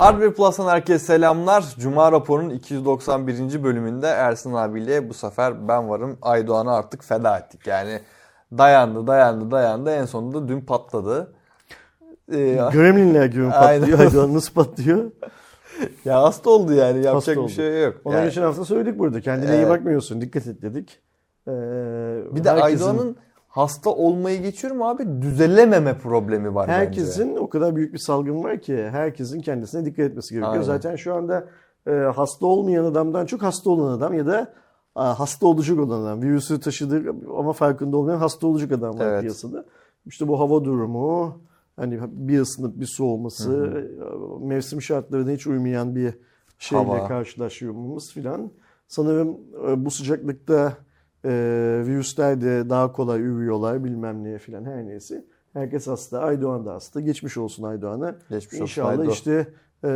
Hardware 0.00 0.32
Plus'tan 0.32 0.68
herkese 0.68 0.98
selamlar. 0.98 1.64
Cuma 1.78 2.12
raporunun 2.12 2.50
291. 2.50 3.62
bölümünde 3.64 4.06
Ersin 4.06 4.52
abiyle 4.52 5.08
bu 5.08 5.14
sefer 5.14 5.68
ben 5.68 5.88
varım. 5.88 6.18
Aydoğan'ı 6.22 6.72
artık 6.72 7.04
feda 7.04 7.38
ettik. 7.38 7.66
Yani 7.66 8.00
dayandı, 8.58 9.06
dayandı, 9.06 9.50
dayandı. 9.50 9.90
En 9.90 10.04
sonunda 10.04 10.48
dün 10.48 10.60
patladı. 10.60 11.32
Ee, 12.32 12.54
Gremlinler 12.72 13.26
gibi 13.26 13.48
patlıyor. 13.50 13.98
Aydoğan 13.98 14.34
nasıl 14.34 14.54
patlıyor? 14.54 15.10
ya 16.04 16.22
hasta 16.22 16.50
oldu 16.50 16.72
yani. 16.72 16.96
Yapacak 16.96 17.14
hasta 17.14 17.32
bir 17.32 17.36
oldu. 17.36 17.48
şey 17.48 17.82
yok. 17.82 17.94
Ona 18.04 18.16
yani. 18.16 18.24
geçen 18.24 18.42
hafta 18.42 18.64
söyledik 18.64 18.98
burada. 18.98 19.20
Kendine 19.20 19.50
evet. 19.50 19.66
iyi 19.66 19.70
bakmıyorsun. 19.70 20.20
Dikkat 20.20 20.46
et 20.46 20.62
dedik. 20.62 21.00
Ee, 21.48 21.52
bir 22.34 22.44
de 22.44 22.50
herkesin... 22.50 22.62
Aydoğan'ın 22.62 23.16
hasta 23.50 23.90
olmayı 23.90 24.42
geçiyorum 24.42 24.82
abi 24.82 25.22
düzelememe 25.22 25.98
problemi 25.98 26.54
var 26.54 26.68
Herkesin 26.68 27.28
bence. 27.28 27.40
o 27.40 27.48
kadar 27.48 27.76
büyük 27.76 27.92
bir 27.92 27.98
salgın 27.98 28.44
var 28.44 28.60
ki 28.60 28.88
herkesin 28.90 29.40
kendisine 29.40 29.84
dikkat 29.84 30.06
etmesi 30.06 30.34
gerekiyor. 30.34 30.52
Aynen. 30.52 30.62
Zaten 30.62 30.96
şu 30.96 31.14
anda 31.14 31.48
e, 31.86 31.90
hasta 31.90 32.46
olmayan 32.46 32.84
adamdan 32.84 33.26
çok 33.26 33.42
hasta 33.42 33.70
olan 33.70 33.92
adam 33.98 34.14
ya 34.14 34.26
da 34.26 34.52
a, 34.94 35.20
hasta 35.20 35.46
olacak 35.46 35.78
olan 35.78 36.02
adam. 36.02 36.22
Virüsü 36.22 36.60
taşıdığı 36.60 37.10
ama 37.38 37.52
farkında 37.52 37.96
olmayan 37.96 38.18
hasta 38.18 38.46
olacak 38.46 38.72
adam 38.72 38.98
var 38.98 39.06
evet. 39.06 39.20
piyasada. 39.20 39.64
İşte 40.06 40.28
bu 40.28 40.40
hava 40.40 40.64
durumu, 40.64 41.40
hani 41.76 42.00
bir 42.08 42.40
ısınıp 42.40 42.80
bir 42.80 42.86
soğuması, 42.86 43.52
hı 43.52 43.90
hı. 44.10 44.40
mevsim 44.40 44.82
şartlarına 44.82 45.30
hiç 45.30 45.46
uymayan 45.46 45.96
bir 45.96 46.14
şeyle 46.58 46.84
hava. 46.84 47.08
karşılaşıyorumuz 47.08 48.12
filan. 48.12 48.50
Sanırım 48.88 49.38
e, 49.68 49.84
bu 49.84 49.90
sıcaklıkta 49.90 50.72
e, 51.24 51.82
virüsler 51.86 52.40
de 52.40 52.70
daha 52.70 52.92
kolay 52.92 53.20
ürüyorlar 53.20 53.84
bilmem 53.84 54.24
neye 54.24 54.38
filan 54.38 54.64
her 54.64 54.86
neyse. 54.86 55.24
Herkes 55.52 55.86
hasta. 55.86 56.18
Aydoğan 56.18 56.66
da 56.66 56.74
hasta. 56.74 57.00
Geçmiş 57.00 57.36
olsun 57.36 57.62
Aydoğan'a. 57.62 58.14
Geçmiş 58.30 58.60
İnşallah 58.60 58.98
olsun 58.98 59.10
işte 59.10 59.46
e, 59.84 59.88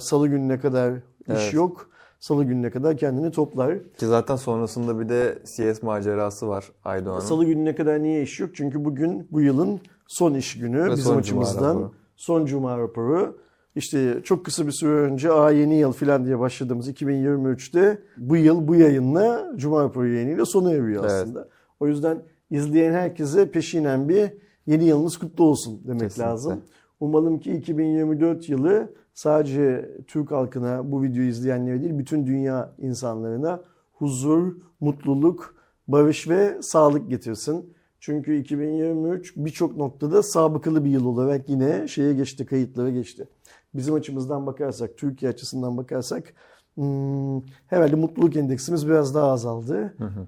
salı 0.00 0.28
gününe 0.28 0.58
kadar 0.60 0.92
evet. 1.28 1.40
iş 1.40 1.52
yok. 1.52 1.90
Salı 2.20 2.44
gününe 2.44 2.70
kadar 2.70 2.96
kendini 2.96 3.30
toplar. 3.30 3.78
Ki 3.98 4.06
zaten 4.06 4.36
sonrasında 4.36 5.00
bir 5.00 5.08
de 5.08 5.38
CS 5.44 5.82
macerası 5.82 6.48
var 6.48 6.72
Aydoğan'ın. 6.84 7.20
Salı 7.20 7.44
gününe 7.44 7.74
kadar 7.74 8.02
niye 8.02 8.22
iş 8.22 8.40
yok? 8.40 8.50
Çünkü 8.54 8.84
bugün 8.84 9.28
bu 9.30 9.40
yılın 9.40 9.80
son 10.06 10.34
iş 10.34 10.58
günü. 10.58 10.84
Ve 10.84 10.90
bizim 10.90 11.16
açımızdan. 11.16 11.72
Cuma 11.72 11.90
son 12.16 12.46
cuma 12.46 12.78
raporu. 12.78 13.38
İşte 13.76 14.20
çok 14.24 14.44
kısa 14.44 14.66
bir 14.66 14.72
süre 14.72 14.90
önce 14.90 15.32
a 15.32 15.50
yeni 15.50 15.74
yıl 15.74 15.92
falan 15.92 16.24
diye 16.24 16.38
başladığımız 16.38 16.88
2023'te 16.88 17.98
bu 18.16 18.36
yıl 18.36 18.68
bu 18.68 18.74
yayınla 18.74 19.52
Cuma 19.56 19.82
raporu 19.82 20.08
yayınıyla 20.08 20.44
sona 20.44 20.72
eriyor 20.72 21.04
evet. 21.04 21.12
aslında. 21.12 21.48
O 21.80 21.86
yüzden 21.86 22.22
izleyen 22.50 22.92
herkese 22.92 23.50
peşinen 23.50 24.08
bir 24.08 24.30
yeni 24.66 24.84
yılınız 24.84 25.16
kutlu 25.16 25.44
olsun 25.44 25.80
demek 25.84 26.00
Kesinlikle. 26.00 26.30
lazım. 26.30 26.60
Umalım 27.00 27.38
ki 27.38 27.52
2024 27.52 28.48
yılı 28.48 28.92
sadece 29.14 29.90
Türk 30.06 30.30
halkına 30.30 30.92
bu 30.92 31.02
videoyu 31.02 31.28
izleyenlere 31.28 31.82
değil 31.82 31.98
bütün 31.98 32.26
dünya 32.26 32.74
insanlarına 32.78 33.60
huzur, 33.92 34.52
mutluluk, 34.80 35.54
barış 35.88 36.28
ve 36.28 36.58
sağlık 36.62 37.10
getirsin. 37.10 37.74
Çünkü 38.00 38.36
2023 38.36 39.36
birçok 39.36 39.76
noktada 39.76 40.22
sabıkalı 40.22 40.84
bir 40.84 40.90
yıl 40.90 41.06
olarak 41.06 41.48
yine 41.48 41.88
şeye 41.88 42.14
geçti, 42.14 42.46
kayıtlara 42.46 42.90
geçti 42.90 43.28
bizim 43.76 43.94
açımızdan 43.94 44.46
bakarsak, 44.46 44.90
Türkiye 44.96 45.30
açısından 45.30 45.76
bakarsak 45.76 46.34
hmm, 46.74 47.40
herhalde 47.66 47.96
mutluluk 47.96 48.36
endeksimiz 48.36 48.88
biraz 48.88 49.14
daha 49.14 49.30
azaldı. 49.30 49.94
Hı 49.98 50.04
hı. 50.04 50.26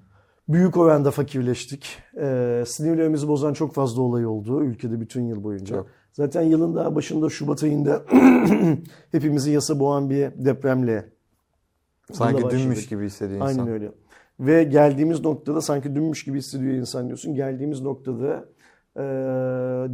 Büyük 0.49 0.77
oranda 0.77 1.11
fakirleştik. 1.11 1.97
Ee, 2.17 2.63
sinirlerimizi 2.67 3.27
bozan 3.27 3.53
çok 3.53 3.73
fazla 3.73 4.01
olay 4.01 4.25
oldu 4.25 4.63
ülkede 4.63 5.01
bütün 5.01 5.27
yıl 5.27 5.43
boyunca. 5.43 5.75
Çok. 5.75 5.87
Zaten 6.13 6.41
yılın 6.41 6.75
daha 6.75 6.95
başında 6.95 7.29
Şubat 7.29 7.63
ayında 7.63 8.03
hepimizi 9.11 9.51
yasa 9.51 9.79
boğan 9.79 10.09
bir 10.09 10.45
depremle 10.45 11.05
Sanki 12.13 12.49
dünmüş 12.49 12.87
gibi 12.87 13.05
hissediyor 13.05 13.41
insan. 13.41 13.59
Aynen 13.59 13.73
öyle. 13.73 13.91
Ve 14.39 14.63
geldiğimiz 14.63 15.21
noktada 15.21 15.61
sanki 15.61 15.95
dünmüş 15.95 16.23
gibi 16.23 16.37
hissediyor 16.37 16.73
insan 16.73 17.07
diyorsun. 17.07 17.35
Geldiğimiz 17.35 17.81
noktada 17.81 18.45
e, 18.95 19.01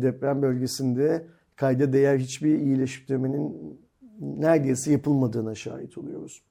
deprem 0.01 0.41
bölgesinde 0.41 1.27
kayda 1.55 1.93
değer 1.93 2.17
hiçbir 2.17 2.59
iyileştirmenin 2.59 3.79
neredeyse 4.19 4.91
yapılmadığına 4.91 5.55
şahit 5.55 5.97
oluyoruz. 5.97 6.43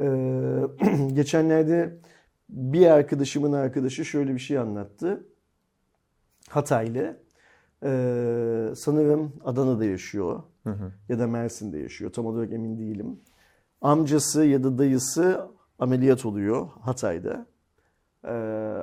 Ee, 0.00 0.04
geçenlerde 1.12 1.98
bir 2.48 2.86
arkadaşımın 2.86 3.52
arkadaşı 3.52 4.04
şöyle 4.04 4.34
bir 4.34 4.38
şey 4.38 4.58
anlattı. 4.58 5.24
Hataylı. 6.48 7.16
Ee, 7.84 8.68
sanırım 8.76 9.32
Adana'da 9.44 9.84
yaşıyor 9.84 10.42
hı 10.64 10.70
hı. 10.70 10.92
ya 11.08 11.18
da 11.18 11.26
Mersin'de 11.26 11.78
yaşıyor. 11.78 12.12
Tam 12.12 12.26
olarak 12.26 12.52
emin 12.52 12.78
değilim. 12.78 13.20
Amcası 13.80 14.44
ya 14.44 14.64
da 14.64 14.78
dayısı 14.78 15.48
ameliyat 15.78 16.26
oluyor 16.26 16.68
Hatay'da. 16.80 17.46
Ee, 18.24 18.30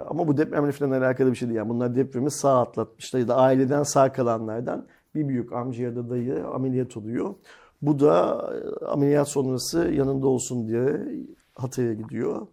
ama 0.09 0.28
bu 0.28 0.38
depremle 0.38 0.72
falan 0.72 0.92
alakalı 0.92 1.31
bir 1.31 1.36
şey 1.36 1.47
değil. 1.47 1.57
Yani 1.57 1.69
bunlar 1.69 1.96
depremi 1.96 2.31
sağ 2.31 2.62
atlatmışlar 2.62 3.19
ya 3.19 3.28
da 3.28 3.36
aileden 3.36 3.84
sağ 3.84 4.12
kalanlardan 4.12 4.88
bir 5.16 5.28
büyük 5.28 5.53
amca 5.53 5.84
ya 5.84 5.96
da 5.96 6.09
dayı 6.09 6.48
ameliyat 6.48 6.98
oluyor. 6.98 7.36
Bu 7.81 8.00
da 8.00 8.50
e, 8.81 8.86
ameliyat 8.86 9.28
sonrası 9.28 9.80
yanında 9.80 10.28
olsun 10.28 10.68
diye 10.68 11.08
Hatay'a 11.56 11.94
gidiyor. 11.94 12.48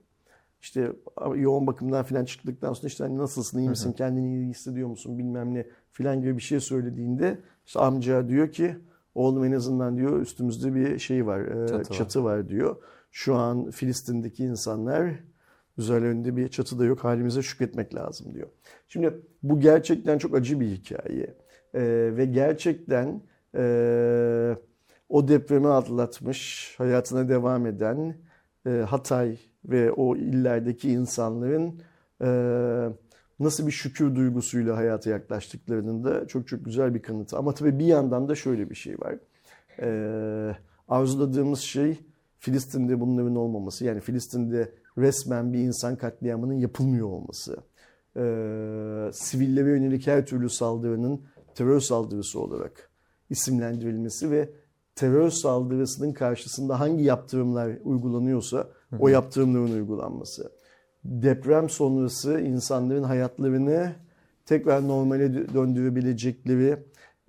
İşte 0.61 0.93
yoğun 1.37 1.67
bakımdan 1.67 2.05
falan 2.05 2.25
çıktıktan 2.25 2.73
sonra 2.73 2.87
işte 2.87 3.05
hani 3.05 3.19
nasılsın, 3.19 3.59
iyi 3.59 3.69
misin, 3.69 3.93
kendini 3.93 4.35
iyi 4.35 4.49
hissediyor 4.49 4.89
musun 4.89 5.19
bilmem 5.19 5.55
ne 5.55 5.67
filan 5.93 6.21
gibi 6.21 6.37
bir 6.37 6.43
şey 6.43 6.61
söylediğinde 6.61 7.39
işte 7.67 7.81
amca 7.81 8.29
diyor 8.29 8.53
ki 8.53 8.77
oğlum 9.15 9.45
en 9.45 9.53
azından 9.53 9.97
diyor 9.97 10.21
üstümüzde 10.21 10.75
bir 10.75 10.99
şey 10.99 11.27
var, 11.27 11.41
e, 11.41 11.69
çatı, 11.69 11.93
çatı 11.93 12.25
var. 12.25 12.39
var 12.39 12.49
diyor. 12.49 12.77
Şu 13.11 13.35
an 13.35 13.71
Filistin'deki 13.71 14.45
insanlar 14.45 15.13
üzerlerinde 15.79 16.37
bir 16.37 16.49
çatı 16.49 16.79
da 16.79 16.85
yok 16.85 17.05
halimize 17.05 17.43
şükretmek 17.43 17.95
lazım 17.95 18.35
diyor. 18.35 18.49
Şimdi 18.89 19.21
bu 19.43 19.61
gerçekten 19.61 20.19
çok 20.19 20.35
acı 20.35 20.61
bir 20.61 20.67
hikaye 20.67 21.35
e, 21.75 22.11
ve 22.17 22.25
gerçekten 22.25 23.23
e, 23.57 24.57
o 25.09 25.29
depremi 25.29 25.69
atlatmış, 25.69 26.75
hayatına 26.79 27.29
devam 27.29 27.67
eden 27.67 28.15
e, 28.67 28.71
Hatay 28.71 29.39
ve 29.65 29.93
o 29.93 30.17
illerdeki 30.17 30.91
insanların 30.91 31.81
e, 32.23 32.29
nasıl 33.41 33.67
bir 33.67 33.73
şükür 33.73 34.15
duygusuyla 34.15 34.77
hayata 34.77 35.11
yaklaştıklarının 35.11 36.05
da 36.05 36.27
çok 36.27 36.49
çok 36.49 36.65
güzel 36.65 36.95
bir 36.95 37.03
kanıtı. 37.03 37.37
Ama 37.37 37.55
tabii 37.55 37.79
bir 37.79 37.87
yandan 37.87 38.29
da 38.29 38.35
şöyle 38.35 38.71
bir 38.71 38.75
şey 38.75 38.99
var. 38.99 39.15
E, 39.81 40.57
arzuladığımız 40.89 41.61
şey 41.61 41.99
Filistin'de 42.39 43.01
bunların 43.01 43.37
olmaması. 43.37 43.85
Yani 43.85 44.01
Filistin'de 44.01 44.73
resmen 44.99 45.53
bir 45.53 45.59
insan 45.59 45.97
katliamının 45.97 46.55
yapılmıyor 46.55 47.09
olması. 47.09 47.57
E, 48.17 48.23
sivillere 49.13 49.71
yönelik 49.71 50.07
her 50.07 50.27
türlü 50.27 50.51
saldırının 50.51 51.21
terör 51.55 51.81
saldırısı 51.81 52.41
olarak 52.41 52.91
isimlendirilmesi 53.31 54.31
ve 54.31 54.51
terör 54.95 55.31
saldırısının 55.31 56.13
karşısında 56.13 56.81
hangi 56.81 57.05
yaptırımlar 57.05 57.79
uygulanıyorsa 57.85 58.69
o 58.99 59.09
yaptırımların 59.09 59.73
uygulanması. 59.73 60.53
Deprem 61.05 61.71
sonrası 61.71 62.41
insanların 62.41 63.03
hayatlarını 63.03 63.93
tekrar 64.47 64.89
normale 64.89 65.55
döndürebilecekleri 65.55 66.77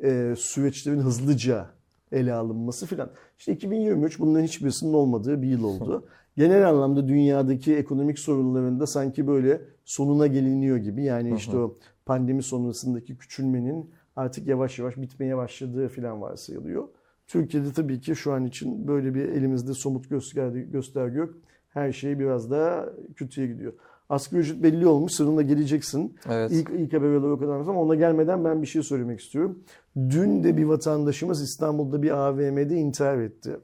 e, 0.04 0.34
süreçlerin 0.38 1.00
hızlıca 1.00 1.70
ele 2.12 2.34
alınması 2.34 2.86
filan. 2.86 3.10
İşte 3.40 3.54
2023 3.54 4.20
bunların 4.20 4.44
hiçbirisinin 4.44 4.94
olmadığı 4.94 5.42
bir 5.42 5.48
yıl 5.48 5.64
oldu. 5.64 6.08
Genel 6.38 6.70
anlamda 6.70 7.08
dünyadaki 7.08 7.76
ekonomik 7.76 8.20
sorunlarında 8.20 8.88
sanki 8.88 9.28
böyle 9.28 9.62
sonuna 9.86 10.28
geliniyor 10.28 10.78
gibi. 10.78 11.04
Yani 11.04 11.36
işte 11.36 11.58
o 11.58 11.78
pandemi 12.06 12.44
sonrasındaki 12.44 13.18
küçülmenin 13.18 13.92
artık 14.16 14.48
yavaş 14.48 14.80
yavaş 14.80 14.98
bitmeye 14.98 15.38
başladığı 15.38 15.88
falan 15.88 16.22
varsayılıyor. 16.22 16.88
Türkiye'de 17.28 17.74
tabii 17.74 18.02
ki 18.02 18.16
şu 18.16 18.34
an 18.34 18.46
için 18.46 18.88
böyle 18.88 19.16
bir 19.16 19.30
elimizde 19.30 19.74
somut 19.74 20.10
gösterge, 20.10 20.62
gösterge 20.62 21.18
yok. 21.18 21.34
Her 21.70 21.92
şey 21.92 22.20
biraz 22.20 22.52
daha 22.52 22.86
kötüye 23.16 23.48
gidiyor. 23.48 23.74
Asgari 24.10 24.42
ücret 24.42 24.64
belli 24.64 24.88
olmuş. 24.88 25.12
Sonunda 25.12 25.42
geleceksin. 25.42 26.16
Evet. 26.30 26.52
İlk, 26.52 26.70
ilk 26.70 26.94
haber 26.94 27.08
olarak 27.08 27.40
kadar 27.40 27.60
ama 27.60 27.82
ona 27.82 27.96
gelmeden 27.96 28.46
ben 28.46 28.62
bir 28.62 28.68
şey 28.68 28.84
söylemek 28.84 29.20
istiyorum. 29.20 29.64
Dün 29.96 30.44
de 30.44 30.58
bir 30.58 30.64
vatandaşımız 30.64 31.42
İstanbul'da 31.42 32.02
bir 32.02 32.12
AVM'de 32.12 32.76
intihar 32.76 33.18
etti. 33.18 33.58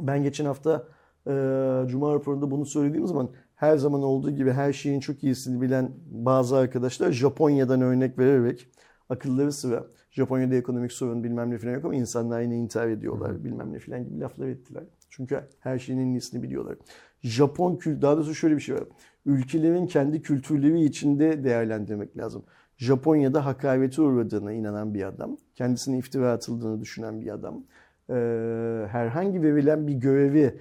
Ben 0.00 0.22
geçen 0.22 0.44
hafta 0.44 0.88
e, 1.26 1.32
Cuma 1.86 2.14
raporunda 2.14 2.50
bunu 2.50 2.66
söylediğim 2.66 3.06
zaman 3.06 3.30
her 3.54 3.76
zaman 3.76 4.02
olduğu 4.02 4.30
gibi 4.30 4.52
her 4.52 4.72
şeyin 4.72 5.00
çok 5.00 5.24
iyisini 5.24 5.60
bilen 5.62 5.90
bazı 6.10 6.56
arkadaşlar 6.56 7.12
Japonya'dan 7.12 7.80
örnek 7.80 8.18
vererek 8.18 8.68
akılları 9.08 9.52
sıra. 9.52 9.86
Japonya'da 10.10 10.54
ekonomik 10.54 10.92
sorun 10.92 11.24
bilmem 11.24 11.50
ne 11.50 11.58
falan 11.58 11.72
yok 11.72 11.84
ama 11.84 11.94
insanlar 11.94 12.40
yine 12.40 12.56
intihar 12.56 12.88
ediyorlar 12.88 13.32
Hı. 13.32 13.44
bilmem 13.44 13.72
ne 13.72 13.78
falan 13.78 14.04
gibi 14.04 14.20
laflar 14.20 14.48
ettiler. 14.48 14.84
Çünkü 15.10 15.40
her 15.60 15.78
şeyin 15.78 15.98
en 15.98 16.06
iyisini 16.06 16.42
biliyorlar. 16.42 16.76
Japon 17.22 17.76
kült 17.76 18.02
daha 18.02 18.16
doğrusu 18.16 18.34
şöyle 18.34 18.56
bir 18.56 18.60
şey 18.60 18.74
var. 18.74 18.84
Ülkelerin 19.26 19.86
kendi 19.86 20.22
kültürleri 20.22 20.84
içinde 20.84 21.44
değerlendirmek 21.44 22.16
lazım. 22.16 22.44
Japonya'da 22.76 23.46
hakarete 23.46 24.02
uğradığına 24.02 24.52
inanan 24.52 24.94
bir 24.94 25.02
adam, 25.02 25.36
kendisine 25.54 25.98
iftira 25.98 26.32
atıldığını 26.32 26.80
düşünen 26.80 27.20
bir 27.20 27.34
adam 27.34 27.64
e, 28.10 28.14
herhangi 28.90 29.42
verilen 29.42 29.86
bir 29.86 29.94
görevi 29.94 30.54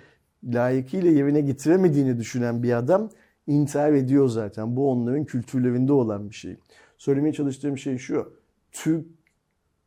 layıkıyla 0.44 1.12
yerine 1.12 1.42
getiremediğini 1.42 2.18
düşünen 2.18 2.64
bir 2.64 2.74
adam 2.74 3.10
intihar 3.48 3.94
ediyor 3.94 4.28
zaten. 4.28 4.76
Bu 4.76 4.92
onların 4.92 5.26
kültürlerinde 5.26 5.94
olan 5.94 6.30
bir 6.30 6.36
şey. 6.36 6.58
Söylemeye 7.04 7.34
çalıştığım 7.34 7.78
şey 7.78 7.98
şu. 7.98 8.34
Türk 8.72 9.06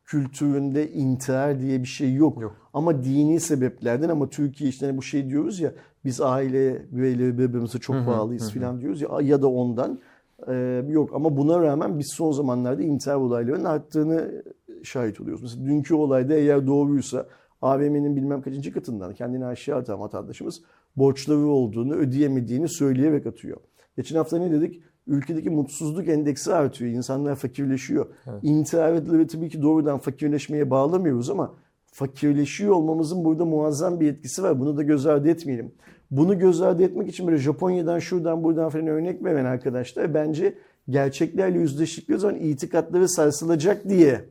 kültüründe 0.05 0.91
intihar 0.91 1.61
diye 1.61 1.81
bir 1.81 1.87
şey 1.87 2.13
yok. 2.13 2.41
Yok. 2.41 2.55
Ama 2.73 3.03
dini 3.03 3.39
sebeplerden 3.39 4.09
ama 4.09 4.29
Türkiye 4.29 4.69
işte 4.69 4.85
hani 4.85 4.97
bu 4.97 5.01
şey 5.01 5.29
diyoruz 5.29 5.59
ya 5.59 5.73
biz 6.05 6.21
aile 6.21 6.85
bireyleri 6.91 7.37
birbirimize 7.37 7.79
çok 7.79 8.07
bağlıyız 8.07 8.53
falan 8.53 8.81
diyoruz 8.81 9.01
ya 9.01 9.09
ya 9.21 9.41
da 9.41 9.47
ondan 9.47 9.99
Ee, 10.47 10.83
yok 10.89 11.09
ama 11.13 11.37
buna 11.37 11.61
rağmen 11.61 11.99
biz 11.99 12.07
son 12.13 12.31
zamanlarda 12.31 12.81
intihar 12.81 13.15
olaylarının 13.15 13.65
arttığını 13.65 14.43
şahit 14.83 15.21
oluyoruz. 15.21 15.41
Mesela 15.41 15.65
dünkü 15.65 15.95
olayda 15.95 16.33
eğer 16.33 16.67
doğruysa 16.67 17.27
AVM'nin 17.61 18.15
bilmem 18.15 18.41
kaçıncı 18.41 18.73
katından 18.73 19.13
kendini 19.13 19.45
aşağı 19.45 19.77
atan 19.77 19.99
vatandaşımız 19.99 20.61
borçları 20.95 21.47
olduğunu 21.47 21.93
ödeyemediğini 21.93 22.69
söyleyerek 22.69 23.27
atıyor. 23.27 23.57
Geçen 23.97 24.15
hafta 24.15 24.37
ne 24.37 24.51
dedik? 24.51 24.83
Ülkedeki 25.07 25.49
mutsuzluk 25.49 26.07
endeksi 26.07 26.53
artıyor. 26.53 26.91
İnsanlar 26.91 27.35
fakirleşiyor. 27.35 28.05
Evet. 28.27 28.39
İntiharları 28.43 29.27
tabii 29.27 29.49
ki 29.49 29.61
doğrudan 29.61 29.99
fakirleşmeye 29.99 30.69
bağlamıyoruz 30.69 31.29
ama 31.29 31.53
fakirleşiyor 31.85 32.73
olmamızın 32.73 33.25
burada 33.25 33.45
muazzam 33.45 33.99
bir 33.99 34.11
etkisi 34.11 34.43
var. 34.43 34.59
Bunu 34.59 34.77
da 34.77 34.83
göz 34.83 35.05
ardı 35.05 35.29
etmeyelim. 35.29 35.71
Bunu 36.11 36.39
göz 36.39 36.61
ardı 36.61 36.83
etmek 36.83 37.09
için 37.09 37.27
böyle 37.27 37.37
Japonya'dan 37.37 37.99
şuradan 37.99 38.43
buradan 38.43 38.69
falan 38.69 38.87
örnek 38.87 39.23
veren 39.23 39.45
arkadaşlar 39.45 40.13
bence 40.13 40.53
gerçeklerle 40.89 41.59
yüzleştikleri 41.59 42.19
zaman 42.19 42.35
itikatları 42.35 43.09
sarsılacak 43.09 43.89
diye 43.89 44.25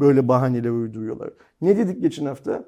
böyle 0.00 0.28
bahaneler 0.28 0.70
uyduruyorlar. 0.70 1.30
Ne 1.60 1.76
dedik 1.76 2.02
geçen 2.02 2.26
hafta? 2.26 2.64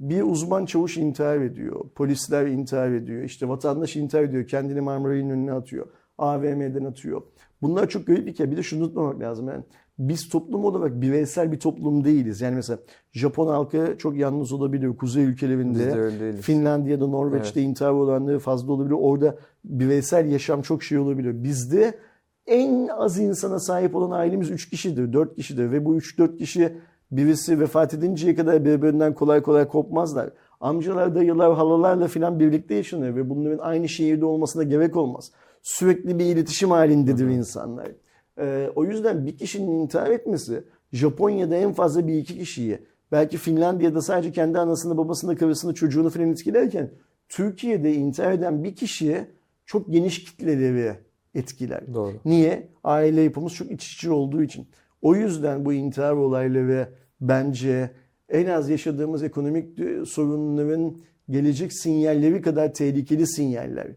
Bir 0.00 0.22
uzman 0.22 0.66
çavuş 0.66 0.96
intihar 0.96 1.36
ediyor. 1.40 1.84
Polisler 1.94 2.46
intihar 2.46 2.90
ediyor. 2.90 3.22
İşte 3.22 3.48
vatandaş 3.48 3.96
intihar 3.96 4.22
ediyor. 4.22 4.46
Kendini 4.46 4.80
Marmaray'ın 4.80 5.30
önüne 5.30 5.52
atıyor. 5.52 5.86
AVM'den 6.18 6.84
atıyor. 6.84 7.22
Bunlar 7.62 7.88
çok 7.88 8.06
garip 8.06 8.26
bir 8.26 8.34
kere. 8.34 8.50
Bir 8.50 8.56
de 8.56 8.62
şunu 8.62 8.84
unutmamak 8.84 9.20
lazım. 9.20 9.48
Yani 9.48 9.62
biz 9.98 10.28
toplum 10.28 10.64
olarak 10.64 11.00
bireysel 11.00 11.52
bir 11.52 11.60
toplum 11.60 12.04
değiliz. 12.04 12.40
Yani 12.40 12.54
mesela 12.54 12.78
Japon 13.12 13.46
halkı 13.46 13.94
çok 13.98 14.16
yalnız 14.16 14.52
olabiliyor. 14.52 14.96
Kuzey 14.96 15.24
ülkelerinde, 15.24 16.36
Finlandiya'da, 16.40 17.06
Norveç'te 17.06 17.60
evet. 17.60 17.68
intihar 17.68 17.90
olanları 17.90 18.38
fazla 18.38 18.72
olabiliyor. 18.72 18.98
Orada 19.02 19.36
bireysel 19.64 20.30
yaşam 20.30 20.62
çok 20.62 20.82
şey 20.82 20.98
olabiliyor. 20.98 21.34
Bizde 21.34 21.98
en 22.46 22.88
az 22.88 23.18
insana 23.18 23.58
sahip 23.58 23.96
olan 23.96 24.10
ailemiz 24.10 24.50
3 24.50 24.70
kişidir, 24.70 25.12
4 25.12 25.36
kişidir 25.36 25.70
ve 25.70 25.84
bu 25.84 25.96
3-4 25.96 26.38
kişi 26.38 26.72
birisi 27.10 27.60
vefat 27.60 27.94
edinceye 27.94 28.34
kadar 28.34 28.64
birbirinden 28.64 29.14
kolay 29.14 29.42
kolay 29.42 29.68
kopmazlar. 29.68 30.30
Amcalar, 30.60 31.14
dayılar, 31.14 31.54
halalarla 31.54 32.08
filan 32.08 32.40
birlikte 32.40 32.74
yaşanıyor 32.74 33.16
ve 33.16 33.30
bunların 33.30 33.58
aynı 33.58 33.88
şehirde 33.88 34.24
olmasına 34.24 34.62
gerek 34.62 34.96
olmaz. 34.96 35.32
Sürekli 35.62 36.18
bir 36.18 36.24
iletişim 36.24 36.70
halindedir 36.70 37.26
insanlar. 37.26 37.88
Ee, 38.38 38.70
o 38.76 38.84
yüzden 38.84 39.26
bir 39.26 39.36
kişinin 39.36 39.80
intihar 39.80 40.10
etmesi 40.10 40.64
Japonya'da 40.92 41.56
en 41.56 41.72
fazla 41.72 42.06
bir 42.06 42.14
iki 42.14 42.38
kişiyi 42.38 42.78
belki 43.12 43.38
Finlandiya'da 43.38 44.02
sadece 44.02 44.32
kendi 44.32 44.58
anasını, 44.58 44.96
babasını, 44.96 45.36
karısını, 45.36 45.74
çocuğunu 45.74 46.10
falan 46.10 46.30
etkilerken 46.30 46.90
Türkiye'de 47.28 47.94
intihar 47.94 48.32
eden 48.32 48.64
bir 48.64 48.76
kişiye 48.76 49.28
çok 49.66 49.92
geniş 49.92 50.24
kitleleri 50.24 50.94
etkiler. 51.34 51.94
Doğru. 51.94 52.12
Niye? 52.24 52.68
Aile 52.84 53.20
yapımız 53.20 53.54
çok 53.54 53.70
iç 53.70 53.92
içe 53.92 54.10
olduğu 54.10 54.42
için. 54.42 54.66
O 55.02 55.14
yüzden 55.14 55.64
bu 55.64 55.72
intihar 55.72 56.12
olayları 56.12 56.88
bence 57.20 57.90
en 58.28 58.46
az 58.46 58.70
yaşadığımız 58.70 59.22
ekonomik 59.22 59.78
sorunların 60.08 60.96
gelecek 61.30 61.72
sinyalleri 61.72 62.42
kadar 62.42 62.74
tehlikeli 62.74 63.26
sinyaller. 63.26 63.88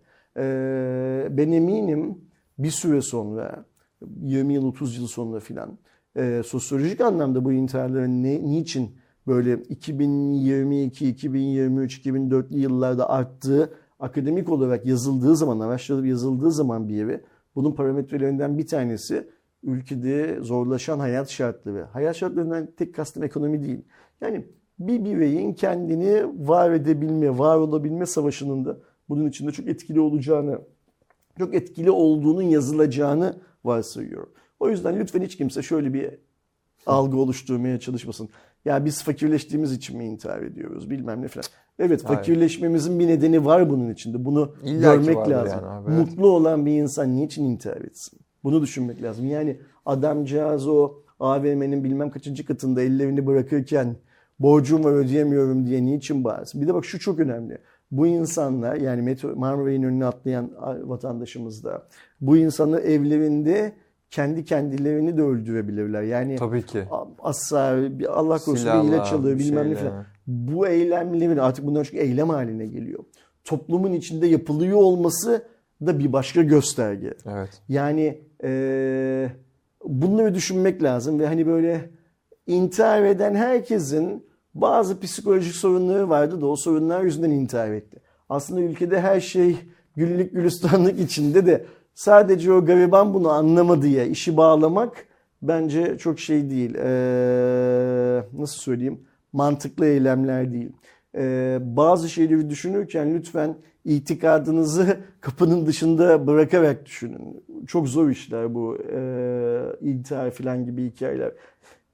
Ben 1.37 1.51
eminim 1.51 2.17
bir 2.57 2.71
süre 2.71 3.01
sonra 3.01 3.65
20 4.21 4.53
yıl 4.53 4.65
30 4.65 4.97
yıl 4.97 5.07
sonra 5.07 5.39
filan 5.39 5.77
sosyolojik 6.43 7.01
anlamda 7.01 7.45
bu 7.45 7.53
intiharların 7.53 8.23
ne, 8.23 8.43
niçin 8.43 8.95
böyle 9.27 9.57
2022, 9.57 11.09
2023, 11.09 12.05
2004'lü 12.05 12.57
yıllarda 12.57 13.09
arttığı 13.09 13.73
akademik 13.99 14.49
olarak 14.49 14.85
yazıldığı 14.85 15.35
zaman, 15.35 15.59
araştırılıp 15.59 16.05
yazıldığı 16.05 16.51
zaman 16.51 16.89
bir 16.89 16.95
yere 16.95 17.21
bunun 17.55 17.71
parametrelerinden 17.71 18.57
bir 18.57 18.67
tanesi 18.67 19.29
ülkede 19.63 20.41
zorlaşan 20.41 20.99
hayat 20.99 21.29
şartları. 21.29 21.83
Hayat 21.83 22.15
şartlarından 22.15 22.67
tek 22.77 22.95
kastım 22.95 23.23
ekonomi 23.23 23.63
değil. 23.63 23.81
Yani 24.21 24.45
bir 24.79 25.05
bireyin 25.05 25.53
kendini 25.53 26.23
var 26.47 26.71
edebilme, 26.71 27.38
var 27.38 27.57
olabilme 27.57 28.05
savaşının 28.05 28.65
da 28.65 28.77
bunun 29.09 29.29
içinde 29.29 29.51
çok 29.51 29.67
etkili 29.67 29.99
olacağını, 29.99 30.61
çok 31.37 31.53
etkili 31.53 31.91
olduğunun 31.91 32.41
yazılacağını 32.41 33.41
varsayıyorum. 33.65 34.29
O 34.59 34.69
yüzden 34.69 34.99
lütfen 34.99 35.21
hiç 35.21 35.37
kimse 35.37 35.61
şöyle 35.61 35.93
bir 35.93 36.09
algı 36.85 37.17
oluşturmaya 37.17 37.79
çalışmasın. 37.79 38.29
Ya 38.65 38.85
biz 38.85 39.03
fakirleştiğimiz 39.03 39.71
için 39.71 39.97
mi 39.97 40.05
intihar 40.05 40.41
ediyoruz 40.41 40.89
bilmem 40.89 41.21
ne 41.21 41.27
falan. 41.27 41.45
Evet 41.79 42.03
fakirleşmemizin 42.03 42.99
bir 42.99 43.07
nedeni 43.07 43.45
var 43.45 43.69
bunun 43.69 43.93
içinde. 43.93 44.25
Bunu 44.25 44.55
İlla 44.63 44.95
görmek 44.95 45.29
lazım. 45.29 45.59
Yani 45.63 45.67
abi, 45.67 45.91
evet. 45.91 45.99
Mutlu 45.99 46.27
olan 46.27 46.65
bir 46.65 46.71
insan 46.71 47.15
niçin 47.15 47.45
intihar 47.45 47.81
etsin? 47.81 48.19
Bunu 48.43 48.61
düşünmek 48.61 49.01
lazım. 49.01 49.27
Yani 49.27 49.59
adamcağız 49.85 50.67
o 50.67 50.93
AVM'nin 51.19 51.83
bilmem 51.83 52.09
kaçıncı 52.09 52.45
katında 52.45 52.81
ellerini 52.81 53.25
bırakırken 53.25 53.95
borcum 54.39 54.83
var 54.83 54.93
ödeyemiyorum 54.93 55.65
diye 55.65 55.85
niçin 55.85 56.23
bağırsın? 56.23 56.61
Bir 56.61 56.67
de 56.67 56.73
bak 56.73 56.85
şu 56.85 56.99
çok 56.99 57.19
önemli. 57.19 57.57
Bu 57.91 58.07
insanlar 58.07 58.75
yani 58.75 59.01
metro 59.01 59.35
Marmaray'ın 59.35 59.83
önüne 59.83 60.05
atlayan 60.05 60.51
vatandaşımız 60.83 61.63
da 61.63 61.87
bu 62.21 62.37
insanlar 62.37 62.81
evlerinde 62.81 63.73
kendi 64.11 64.45
kendilerini 64.45 65.17
de 65.17 65.21
öldürebilirler. 65.21 66.01
Yani 66.01 66.35
Tabii 66.35 66.65
ki. 66.65 66.83
Asla 67.19 67.79
Allah 68.09 68.37
korusun 68.37 68.83
bir 68.83 68.87
ilaç 68.89 69.13
alıyor 69.13 69.39
bilmem 69.39 69.69
ne 69.69 69.75
falan. 69.75 70.05
Bu 70.27 70.67
eylemlerin 70.67 71.37
artık 71.37 71.65
bundan 71.65 71.83
çok 71.83 71.95
eylem 71.95 72.29
haline 72.29 72.65
geliyor. 72.65 73.03
Toplumun 73.43 73.93
içinde 73.93 74.27
yapılıyor 74.27 74.77
olması 74.77 75.45
da 75.85 75.99
bir 75.99 76.13
başka 76.13 76.41
gösterge. 76.41 77.13
Evet. 77.25 77.61
Yani 77.69 78.21
e, 78.43 79.29
bunları 79.83 80.35
düşünmek 80.35 80.83
lazım 80.83 81.19
ve 81.19 81.27
hani 81.27 81.47
böyle 81.47 81.89
intihar 82.47 83.03
eden 83.03 83.35
herkesin 83.35 84.25
bazı 84.55 85.00
psikolojik 85.00 85.55
sorunları 85.55 86.09
vardı 86.09 86.41
da 86.41 86.47
o 86.47 86.55
sorunlar 86.55 87.03
yüzünden 87.03 87.31
intihar 87.31 87.71
etti. 87.71 87.97
Aslında 88.29 88.62
ülkede 88.62 89.01
her 89.01 89.19
şey 89.19 89.57
güllük 89.95 90.33
gülistanlık 90.33 91.00
içinde 91.00 91.45
de 91.45 91.65
sadece 91.95 92.53
o 92.53 92.65
gariban 92.65 93.13
bunu 93.13 93.29
anlamadı 93.29 93.88
ya 93.88 94.05
işi 94.05 94.38
bağlamak 94.38 95.05
bence 95.41 95.97
çok 95.97 96.19
şey 96.19 96.50
değil. 96.50 96.75
Ee, 96.75 98.24
nasıl 98.38 98.57
söyleyeyim? 98.57 99.00
Mantıklı 99.33 99.85
eylemler 99.85 100.53
değil. 100.53 100.71
Ee, 101.15 101.59
bazı 101.62 102.09
şeyleri 102.09 102.50
düşünürken 102.50 103.15
lütfen 103.15 103.55
itikadınızı 103.85 104.97
kapının 105.21 105.65
dışında 105.65 106.27
bırakarak 106.27 106.85
düşünün. 106.85 107.43
Çok 107.67 107.88
zor 107.88 108.09
işler 108.09 108.55
bu 108.55 108.77
e, 108.77 109.00
intihar 109.81 110.31
falan 110.31 110.65
gibi 110.65 110.85
hikayeler. 110.85 111.31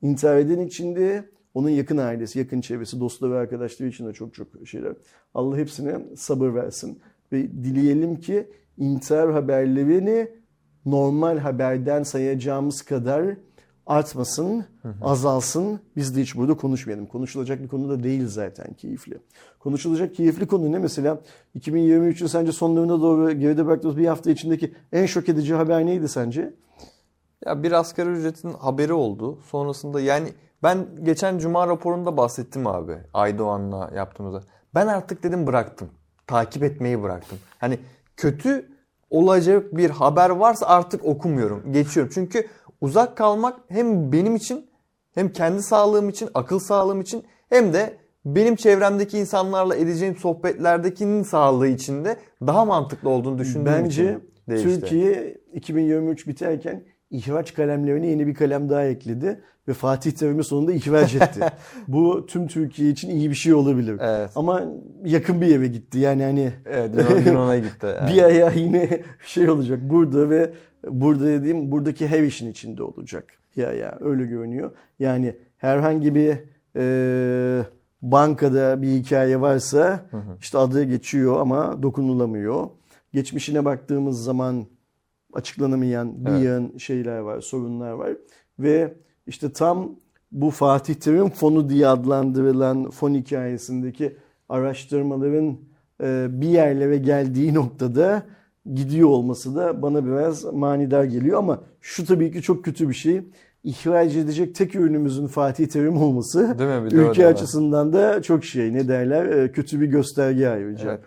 İntihar 0.01 0.37
eden 0.37 0.59
içinde 0.59 1.23
onun 1.53 1.69
yakın 1.69 1.97
ailesi, 1.97 2.39
yakın 2.39 2.61
çevresi, 2.61 2.99
dostları 2.99 3.31
ve 3.31 3.37
arkadaşları 3.37 3.89
için 3.89 4.07
de 4.07 4.13
çok 4.13 4.33
çok 4.33 4.47
şeyler. 4.65 4.93
Allah 5.33 5.57
hepsine 5.57 5.99
sabır 6.15 6.53
versin. 6.53 6.99
Ve 7.31 7.51
dileyelim 7.51 8.15
ki 8.15 8.47
intihar 8.77 9.31
haberlerini 9.31 10.31
normal 10.85 11.37
haberden 11.37 12.03
sayacağımız 12.03 12.81
kadar 12.81 13.25
artmasın, 13.87 14.65
azalsın. 15.01 15.79
Biz 15.95 16.15
de 16.15 16.21
hiç 16.21 16.35
burada 16.35 16.57
konuşmayalım. 16.57 17.05
Konuşulacak 17.05 17.63
bir 17.63 17.67
konu 17.67 17.89
da 17.89 18.03
değil 18.03 18.27
zaten 18.27 18.73
keyifli. 18.73 19.17
Konuşulacak 19.59 20.15
keyifli 20.15 20.47
konu 20.47 20.71
ne 20.71 20.79
mesela? 20.79 21.21
2023'ün 21.59 22.27
sence 22.27 22.51
sonlarına 22.51 23.01
doğru 23.01 23.31
geride 23.31 23.65
bıraktığımız 23.65 23.97
bir 23.97 24.05
hafta 24.05 24.31
içindeki 24.31 24.73
en 24.91 25.05
şok 25.05 25.29
edici 25.29 25.53
haber 25.53 25.85
neydi 25.85 26.07
sence? 26.07 26.53
Ya 27.45 27.63
bir 27.63 27.71
asgari 27.71 28.09
ücretin 28.09 28.53
haberi 28.53 28.93
oldu. 28.93 29.39
Sonrasında 29.49 30.01
yani 30.01 30.27
ben 30.63 30.87
geçen 31.03 31.37
cuma 31.37 31.67
raporunda 31.67 32.17
bahsettim 32.17 32.67
abi 32.67 32.97
Aydoğan'la 33.13 33.91
yaptığımızda. 33.95 34.41
Ben 34.75 34.87
artık 34.87 35.23
dedim 35.23 35.47
bıraktım. 35.47 35.89
Takip 36.27 36.63
etmeyi 36.63 37.03
bıraktım. 37.03 37.37
Hani 37.59 37.79
kötü 38.17 38.69
olacak 39.09 39.77
bir 39.77 39.89
haber 39.89 40.29
varsa 40.29 40.65
artık 40.65 41.05
okumuyorum. 41.05 41.73
Geçiyorum. 41.73 42.11
Çünkü 42.13 42.47
uzak 42.81 43.17
kalmak 43.17 43.59
hem 43.67 44.11
benim 44.11 44.35
için 44.35 44.69
hem 45.13 45.33
kendi 45.33 45.61
sağlığım 45.61 46.09
için, 46.09 46.29
akıl 46.33 46.59
sağlığım 46.59 47.01
için 47.01 47.23
hem 47.49 47.73
de 47.73 47.97
benim 48.25 48.55
çevremdeki 48.55 49.17
insanlarla 49.17 49.75
edeceğim 49.75 50.17
sohbetlerdekinin 50.17 51.23
sağlığı 51.23 51.67
için 51.67 52.05
de 52.05 52.17
daha 52.41 52.65
mantıklı 52.65 53.09
olduğunu 53.09 53.37
düşündüğüm 53.37 53.65
Bence 53.65 54.03
için 54.03 54.31
Bence 54.47 54.63
Türkiye 54.63 55.37
2023 55.53 56.27
biterken 56.27 56.83
ihraç 57.09 57.53
kalemlerine 57.53 58.07
yeni 58.07 58.27
bir 58.27 58.33
kalem 58.33 58.69
daha 58.69 58.83
ekledi 58.85 59.43
ve 59.67 59.73
Fatih 59.73 60.11
Terim'i 60.11 60.43
sonunda 60.43 60.73
ihraç 60.73 61.15
etti. 61.15 61.39
Bu 61.87 62.25
tüm 62.25 62.47
Türkiye 62.47 62.89
için 62.89 63.09
iyi 63.09 63.29
bir 63.29 63.35
şey 63.35 63.53
olabilir. 63.53 63.97
Evet. 63.99 64.29
Ama 64.35 64.63
yakın 65.05 65.41
bir 65.41 65.47
yere 65.47 65.67
gitti. 65.67 65.99
Yani 65.99 66.23
hani 66.23 66.53
Evet 66.65 66.91
Yunan, 66.95 67.21
Yunan'a 67.25 67.57
gitti. 67.57 67.85
Yani. 68.01 68.13
bir 68.13 68.23
ayağı 68.23 68.57
yine 68.57 69.01
şey 69.25 69.49
olacak 69.49 69.79
burada 69.81 70.29
ve 70.29 70.53
burada 70.87 71.25
dediğim 71.25 71.71
buradaki 71.71 72.07
her 72.07 72.23
işin 72.23 72.51
içinde 72.51 72.83
olacak. 72.83 73.25
Ya 73.55 73.73
ya 73.73 73.97
öyle 74.01 74.25
görünüyor. 74.25 74.71
Yani 74.99 75.35
herhangi 75.57 76.15
bir 76.15 76.37
e, 76.75 77.63
bankada 78.01 78.81
bir 78.81 78.87
hikaye 78.87 79.41
varsa 79.41 80.05
işte 80.39 80.57
adı 80.57 80.83
geçiyor 80.83 81.39
ama 81.39 81.83
dokunulamıyor. 81.83 82.67
Geçmişine 83.13 83.65
baktığımız 83.65 84.23
zaman 84.23 84.65
açıklanamayan 85.33 86.25
bir 86.25 86.31
Evet. 86.31 86.43
yığın 86.43 86.77
şeyler 86.77 87.19
var, 87.19 87.41
sorunlar 87.41 87.91
var 87.91 88.11
ve 88.59 88.93
işte 89.27 89.53
tam 89.53 89.95
bu 90.31 90.49
Fatih 90.49 90.93
Terim 90.95 91.29
fonu 91.29 91.69
diye 91.69 91.87
adlandırılan 91.87 92.89
fon 92.89 93.13
hikayesindeki 93.13 94.17
araştırmaların 94.49 95.57
e, 96.03 96.27
bir 96.29 96.47
yerlere 96.47 96.97
geldiği 96.97 97.53
noktada 97.53 98.23
gidiyor 98.73 99.09
olması 99.09 99.55
da 99.55 99.81
bana 99.81 100.05
biraz 100.05 100.43
manidar 100.43 101.03
geliyor 101.03 101.37
ama 101.37 101.61
şu 101.81 102.05
tabii 102.05 102.31
ki 102.31 102.41
çok 102.41 102.65
kötü 102.65 102.89
bir 102.89 102.93
şey. 102.93 103.21
İhraç 103.63 104.15
edecek 104.15 104.55
tek 104.55 104.75
ürünümüzün 104.75 105.27
Fatih 105.27 105.67
Terim 105.67 105.97
olması 105.97 106.59
Değil 106.59 106.81
mi? 106.81 106.85
Bir 106.85 106.91
ülke 106.91 107.25
öyle 107.25 107.27
açısından 107.27 107.93
da 107.93 108.21
çok 108.21 108.45
şey 108.45 108.73
ne 108.73 108.87
derler 108.87 109.25
e, 109.25 109.51
kötü 109.51 109.81
bir 109.81 109.85
gösterge 109.87 110.47
ayrıca. 110.47 110.89
Evet. 110.89 111.01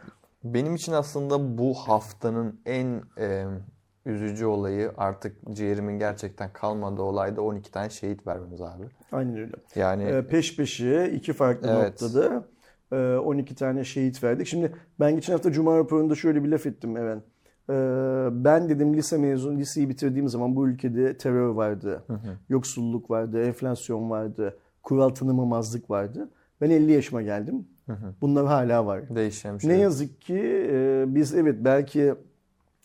Benim 0.45 0.75
için 0.75 0.93
aslında 0.93 1.59
bu 1.59 1.75
haftanın 1.75 2.61
en 2.67 3.03
e, 3.19 3.45
üzücü 4.07 4.47
olayı 4.47 4.93
artık 4.97 5.37
ciğerimin 5.53 5.99
gerçekten 5.99 6.53
kalmadığı 6.53 7.03
olayda 7.03 7.43
12 7.43 7.71
tane 7.73 7.91
şehit 7.91 8.27
vermemiz 8.27 8.61
abi. 8.61 8.85
Aynen 9.13 9.37
öyle. 9.39 9.53
Yani 9.75 10.03
E, 10.05 10.27
peş 10.27 10.57
peşe 10.57 11.11
iki 11.15 11.33
farklı 11.33 11.69
Evet. 11.71 12.03
noktada 12.03 12.45
e, 12.93 13.17
12 13.17 13.55
tane 13.55 13.85
şehit 13.85 14.23
verdik. 14.25 14.47
Şimdi 14.47 14.73
ben 15.01 15.15
geçen 15.15 15.33
hafta 15.33 15.53
Cuma 15.53 15.79
raporunda 15.79 16.15
şöyle 16.15 16.45
bir 16.45 16.49
laf 16.49 16.67
ettim 16.67 16.97
Eren. 16.97 17.23
E, 17.71 17.75
Ben 18.45 18.69
dedim 18.69 18.95
lise 18.95 19.19
mezun, 19.19 19.57
liseyi 19.59 19.89
bitirdiğim 19.89 20.29
zaman 20.29 20.57
bu 20.57 20.69
ülkede 20.69 21.17
terör 21.19 21.49
vardı, 21.49 22.05
yoksulluk 22.49 23.11
vardı, 23.11 23.43
enflasyon 23.45 24.11
vardı, 24.11 24.59
kural 24.83 25.09
tanımamazlık 25.09 25.91
vardı. 25.91 26.31
Ben 26.61 26.71
50 26.71 26.93
yaşıma 26.93 27.23
geldim. 27.23 27.69
Bunlar 28.21 28.47
hala 28.47 28.87
var. 28.87 29.15
değişen 29.17 29.59
şey. 29.59 29.71
Ne 29.71 29.77
yazık 29.79 30.21
ki 30.21 30.67
e, 30.73 31.05
biz 31.09 31.35
evet 31.35 31.57
belki 31.61 32.15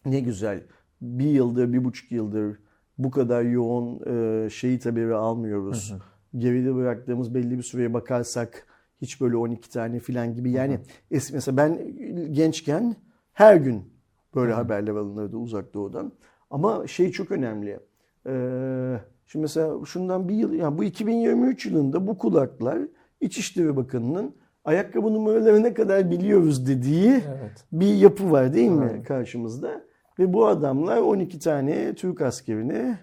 ne 0.06 0.20
güzel 0.20 0.62
bir 1.02 1.30
yıldır, 1.30 1.74
bir 1.74 1.84
buçuk 1.84 2.12
yıldır 2.12 2.60
bu 2.98 3.12
kadar 3.12 3.44
yoğun 3.44 4.00
e, 4.08 4.50
şehit 4.50 4.86
haberi 4.86 5.16
almıyoruz. 5.16 5.94
Geride 6.38 6.76
bıraktığımız 6.76 7.36
belli 7.36 7.58
bir 7.58 7.64
süreye 7.64 7.94
bakarsak 7.94 8.68
hiç 9.02 9.22
böyle 9.22 9.38
12 9.38 9.70
tane 9.70 10.00
falan 10.00 10.36
gibi. 10.36 10.52
Yani 10.52 10.80
eski 11.12 11.34
mesela 11.34 11.58
ben 11.58 11.80
gençken 12.34 12.96
her 13.34 13.56
gün 13.56 13.84
böyle 14.36 14.54
haberler 14.54 14.92
alınırdı 14.96 15.38
uzak 15.38 15.74
doğudan. 15.74 16.12
Ama 16.50 16.88
şey 16.88 17.12
çok 17.12 17.32
önemli. 17.32 17.80
E, 18.28 18.34
şimdi 19.28 19.44
mesela 19.44 19.86
şundan 19.86 20.30
bir 20.30 20.36
yıl, 20.36 20.54
yani 20.54 20.78
bu 20.78 20.84
2023 20.84 21.66
yılında 21.66 22.08
bu 22.08 22.18
kulaklar 22.18 22.80
İçişleri 23.22 23.76
Bakanı'nın 23.76 24.36
ayakkabı 24.66 25.14
numaralarına 25.14 25.74
kadar 25.74 26.12
biliyoruz 26.12 26.68
dediği 26.68 27.10
Evet. 27.10 27.66
bir 27.72 27.94
yapı 27.94 28.32
var 28.32 28.54
değil 28.54 28.72
mi 28.72 28.90
Evet. 28.94 29.08
karşımızda? 29.08 29.89
Ve 30.20 30.34
bu 30.34 30.48
adamlar 30.48 30.98
12 30.98 31.40
tane 31.40 31.94
Türk 31.96 32.22
askerini 32.22 32.98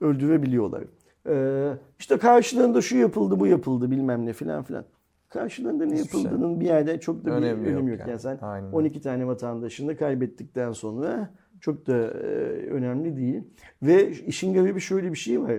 öldürebiliyorlar. 0.00 0.84
Ee, 1.28 1.72
işte 1.98 2.18
karşılığında 2.18 2.80
şu 2.80 2.96
yapıldı 2.96 3.40
bu 3.40 3.46
yapıldı 3.46 3.90
bilmem 3.90 4.26
ne 4.26 4.32
filan 4.32 4.62
filan. 4.62 4.84
Karşılığında 5.28 5.84
ne 5.84 5.94
Hiçbir 5.94 6.10
şey. 6.10 6.22
yapıldığının 6.22 6.60
bir 6.60 6.64
yerde 6.66 7.00
çok 7.00 7.24
da 7.24 7.26
bir 7.26 7.32
Önemi 7.32 7.60
önemi, 7.60 7.72
yok 7.72 7.88
yok. 7.88 7.98
yani. 8.00 8.10
Yani, 8.10 8.20
sen 8.20 8.38
Aynen. 8.42 8.72
12 8.72 9.00
tane 9.00 9.26
vatandaşını 9.26 9.96
kaybettikten 9.96 10.72
sonra 10.72 11.30
çok 11.60 11.86
da 11.86 11.96
e, 11.96 12.26
önemli 12.70 13.16
değil. 13.16 13.42
Ve 13.82 14.10
işin 14.10 14.54
garibi 14.54 14.80
şöyle 14.80 15.12
bir 15.12 15.18
şey 15.18 15.42
var. 15.42 15.52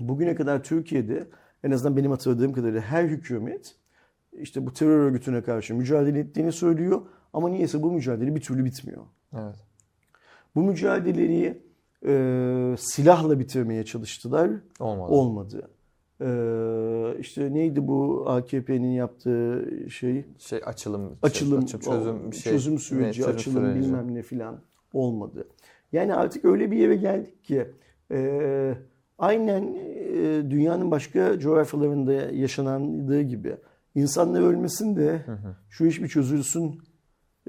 Bugüne 0.00 0.34
kadar 0.34 0.62
Türkiye'de 0.62 1.26
en 1.64 1.70
azından 1.70 1.96
benim 1.96 2.10
hatırladığım 2.10 2.52
kadarıyla 2.52 2.80
her 2.80 3.04
hükümet 3.04 3.76
işte 4.32 4.66
bu 4.66 4.72
terör 4.72 4.98
örgütüne 4.98 5.42
karşı 5.42 5.74
mücadele 5.74 6.18
ettiğini 6.18 6.52
söylüyor. 6.52 7.02
Ama 7.32 7.48
niyeyse 7.48 7.82
bu 7.82 7.92
mücadele 7.92 8.34
bir 8.34 8.40
türlü 8.40 8.64
bitmiyor. 8.64 9.02
Evet. 9.34 9.56
Bu 10.54 10.62
mücadeleyi 10.62 11.58
e, 12.06 12.74
silahla 12.78 13.38
bitirmeye 13.38 13.84
çalıştılar. 13.84 14.50
Olmadı. 14.80 15.12
Olmadı. 15.12 15.70
E, 16.20 16.28
işte 17.20 17.54
neydi 17.54 17.88
bu 17.88 18.24
AKP'nin 18.28 18.90
yaptığı 18.92 19.68
şey? 19.90 20.24
şey 20.38 20.60
açılım, 20.64 21.16
Açılım, 21.22 21.62
açı- 21.64 21.78
çözüm 21.80 22.30
bir 22.30 22.36
şey. 22.36 22.52
çözüm 22.52 22.78
süreci, 22.78 23.26
açılım 23.26 23.64
süreci. 23.64 23.80
bilmem 23.80 24.14
ne 24.14 24.22
filan 24.22 24.60
olmadı. 24.92 25.48
Yani 25.92 26.14
artık 26.14 26.44
öyle 26.44 26.70
bir 26.70 26.76
yere 26.76 26.96
geldik 26.96 27.44
ki 27.44 27.66
e, 28.10 28.74
aynen 29.18 29.62
e, 30.14 30.50
dünyanın 30.50 30.90
başka 30.90 31.38
coğrafyalarında 31.38 32.12
yaşanandığı 32.12 33.22
gibi 33.22 33.56
insanlar 33.94 34.42
ölmesin 34.42 34.96
de 34.96 35.22
şu 35.70 35.86
iş 35.86 36.02
bir 36.02 36.08
çözülsün 36.08 36.80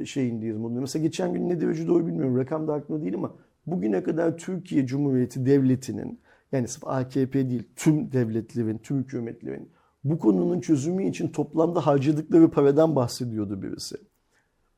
şeyindeyiz. 0.06 0.58
modunda. 0.58 0.82
Mesela 0.82 1.04
geçen 1.04 1.34
gün 1.34 1.50
ne 1.50 1.62
derece 1.62 1.88
doğru 1.88 2.08
bilmiyorum. 2.08 2.38
Rakam 2.38 2.68
da 2.68 2.74
aklımda 2.74 3.04
değil 3.04 3.16
ama 3.16 3.36
bugüne 3.68 4.04
kadar 4.04 4.38
Türkiye 4.38 4.86
Cumhuriyeti 4.86 5.46
Devleti'nin 5.46 6.20
yani 6.52 6.68
sırf 6.68 6.88
AKP 6.88 7.50
değil 7.50 7.64
tüm 7.76 8.12
devletlerin, 8.12 8.78
tüm 8.78 8.98
hükümetlerin 8.98 9.70
bu 10.04 10.20
konunun 10.20 10.60
çözümü 10.62 11.10
için 11.10 11.28
toplamda 11.28 11.88
harcadıkları 11.88 12.52
paradan 12.52 12.96
bahsediyordu 12.96 13.62
birisi. 13.62 13.96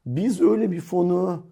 Biz 0.05 0.41
öyle 0.41 0.71
bir 0.71 0.81
fonu 0.81 1.45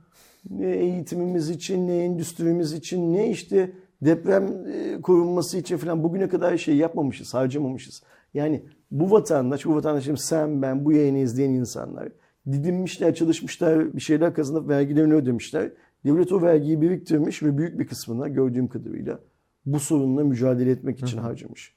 ne 0.49 0.75
eğitimimiz 0.75 1.49
için, 1.49 1.87
ne 1.87 1.97
endüstrimiz 1.97 2.73
için, 2.73 3.13
ne 3.13 3.29
işte 3.29 3.71
deprem 4.01 4.67
e, 4.67 5.01
korunması 5.01 5.57
için 5.57 5.77
falan 5.77 6.03
bugüne 6.03 6.29
kadar 6.29 6.57
şey 6.57 6.75
yapmamışız, 6.75 7.33
harcamamışız. 7.33 8.03
Yani 8.33 8.63
bu 8.91 9.11
vatandaş, 9.11 9.65
bu 9.65 9.75
vatandaşım 9.75 10.17
sen, 10.17 10.61
ben, 10.61 10.85
bu 10.85 10.91
yayını 10.91 11.17
izleyen 11.17 11.49
insanlar 11.49 12.09
didinmişler, 12.47 13.15
çalışmışlar, 13.15 13.93
bir 13.93 14.01
şeyler 14.01 14.33
kazanıp 14.33 14.69
vergilerini 14.69 15.13
ödemişler. 15.13 15.71
Devlet 16.05 16.31
o 16.31 16.41
vergiyi 16.41 16.81
biriktirmiş 16.81 17.43
ve 17.43 17.57
büyük 17.57 17.79
bir 17.79 17.87
kısmını 17.87 18.29
gördüğüm 18.29 18.67
kadarıyla 18.67 19.19
bu 19.65 19.79
sorunla 19.79 20.23
mücadele 20.23 20.71
etmek 20.71 21.03
için 21.03 21.17
harcamış. 21.17 21.75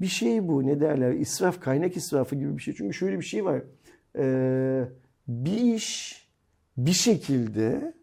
Bir 0.00 0.06
şey 0.06 0.48
bu 0.48 0.66
ne 0.66 0.80
derler 0.80 1.12
israf 1.12 1.60
kaynak 1.60 1.96
israfı 1.96 2.36
gibi 2.36 2.56
bir 2.56 2.62
şey. 2.62 2.74
Çünkü 2.74 2.94
şöyle 2.94 3.18
bir 3.18 3.24
şey 3.24 3.44
var. 3.44 3.62
Ee, 4.18 4.88
bir 5.28 5.74
iş 5.74 6.26
bir 6.76 6.92
şekilde 6.92 7.94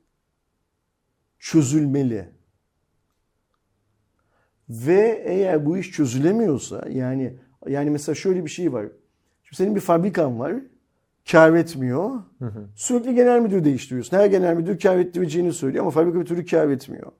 çözülmeli. 1.39 2.30
Ve 4.70 5.24
eğer 5.25 5.65
bu 5.65 5.77
iş 5.77 5.92
çözülemiyorsa 5.92 6.86
yani 6.89 7.38
yani 7.68 7.89
mesela 7.89 8.15
şöyle 8.15 8.46
bir 8.46 8.50
şey 8.50 8.74
var. 8.74 8.86
Şimdi 9.44 9.56
senin 9.56 9.75
bir 9.75 9.82
fabrikan 9.82 10.39
var. 10.39 10.56
Kar 11.32 11.53
etmiyor. 11.53 12.12
Sürekli 12.75 13.15
genel 13.15 13.39
müdür 13.39 13.63
değiştiriyorsun. 13.63 14.18
Her 14.18 14.25
genel 14.25 14.56
müdür 14.56 14.80
kar 14.80 14.98
ettireceğini 14.98 15.53
söylüyor 15.53 15.84
ama 15.84 15.92
fabrika 15.92 16.20
bir 16.20 16.25
türlü 16.25 16.46
kar 16.46 16.68
etmiyor. 16.70 17.12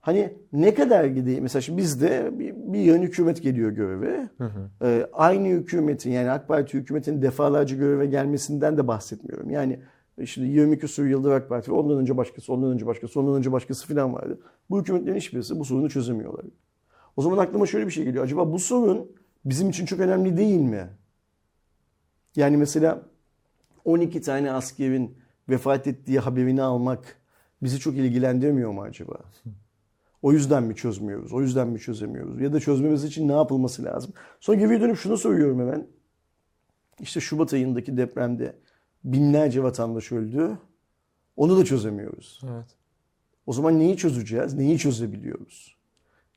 Hani 0.00 0.32
ne 0.52 0.74
kadar 0.74 1.04
gideyim? 1.04 1.42
Mesela 1.42 1.62
şimdi 1.62 1.78
bizde 1.78 2.30
bir, 2.38 2.54
bir 2.56 2.78
yön 2.80 3.02
hükümet 3.02 3.42
geliyor 3.42 3.70
göreve. 3.70 4.28
Ee, 4.82 5.06
aynı 5.12 5.48
hükümetin 5.48 6.10
yani 6.10 6.30
AK 6.30 6.48
Parti 6.48 6.78
hükümetinin 6.78 7.22
defalarca 7.22 7.76
göreve 7.76 8.06
gelmesinden 8.06 8.76
de 8.76 8.88
bahsetmiyorum. 8.88 9.50
Yani 9.50 9.80
şimdi 10.24 10.48
20 10.48 10.78
küsur 10.78 11.06
yıldır 11.06 11.32
AK 11.32 11.48
Parti, 11.48 11.72
ondan 11.72 11.98
önce 11.98 12.16
başkası, 12.16 12.52
ondan 12.52 12.70
önce 12.70 12.86
başkası, 12.86 13.20
ondan 13.20 13.34
önce 13.34 13.52
başkası 13.52 13.86
falan 13.94 14.14
vardı. 14.14 14.38
Bu 14.70 14.80
hükümetlerin 14.80 15.16
hiçbirisi 15.16 15.58
bu 15.58 15.64
sorunu 15.64 15.90
çözemiyorlar. 15.90 16.44
O 17.16 17.22
zaman 17.22 17.38
aklıma 17.38 17.66
şöyle 17.66 17.86
bir 17.86 17.92
şey 17.92 18.04
geliyor. 18.04 18.24
Acaba 18.24 18.52
bu 18.52 18.58
sorun 18.58 19.10
bizim 19.44 19.70
için 19.70 19.86
çok 19.86 20.00
önemli 20.00 20.36
değil 20.36 20.60
mi? 20.60 20.88
Yani 22.36 22.56
mesela 22.56 23.02
12 23.84 24.20
tane 24.20 24.52
askerin 24.52 25.16
vefat 25.48 25.86
ettiği 25.86 26.18
haberini 26.18 26.62
almak 26.62 27.16
bizi 27.62 27.78
çok 27.78 27.96
ilgilendirmiyor 27.96 28.70
mu 28.70 28.82
acaba? 28.82 29.18
O 30.22 30.32
yüzden 30.32 30.62
mi 30.62 30.76
çözmüyoruz? 30.76 31.32
O 31.32 31.40
yüzden 31.40 31.68
mi 31.68 31.80
çözemiyoruz? 31.80 32.40
Ya 32.40 32.52
da 32.52 32.60
çözmemiz 32.60 33.04
için 33.04 33.28
ne 33.28 33.32
yapılması 33.32 33.84
lazım? 33.84 34.12
Sonra 34.40 34.58
geriye 34.58 34.80
dönüp 34.80 34.96
şunu 34.96 35.16
soruyorum 35.16 35.60
hemen. 35.60 35.86
İşte 37.00 37.20
Şubat 37.20 37.52
ayındaki 37.52 37.96
depremde 37.96 38.56
binlerce 39.04 39.62
vatandaş 39.62 40.12
öldü. 40.12 40.58
Onu 41.36 41.58
da 41.58 41.64
çözemiyoruz. 41.64 42.40
Evet. 42.44 42.66
O 43.46 43.52
zaman 43.52 43.78
neyi 43.78 43.96
çözeceğiz? 43.96 44.54
Neyi 44.54 44.78
çözebiliyoruz? 44.78 45.76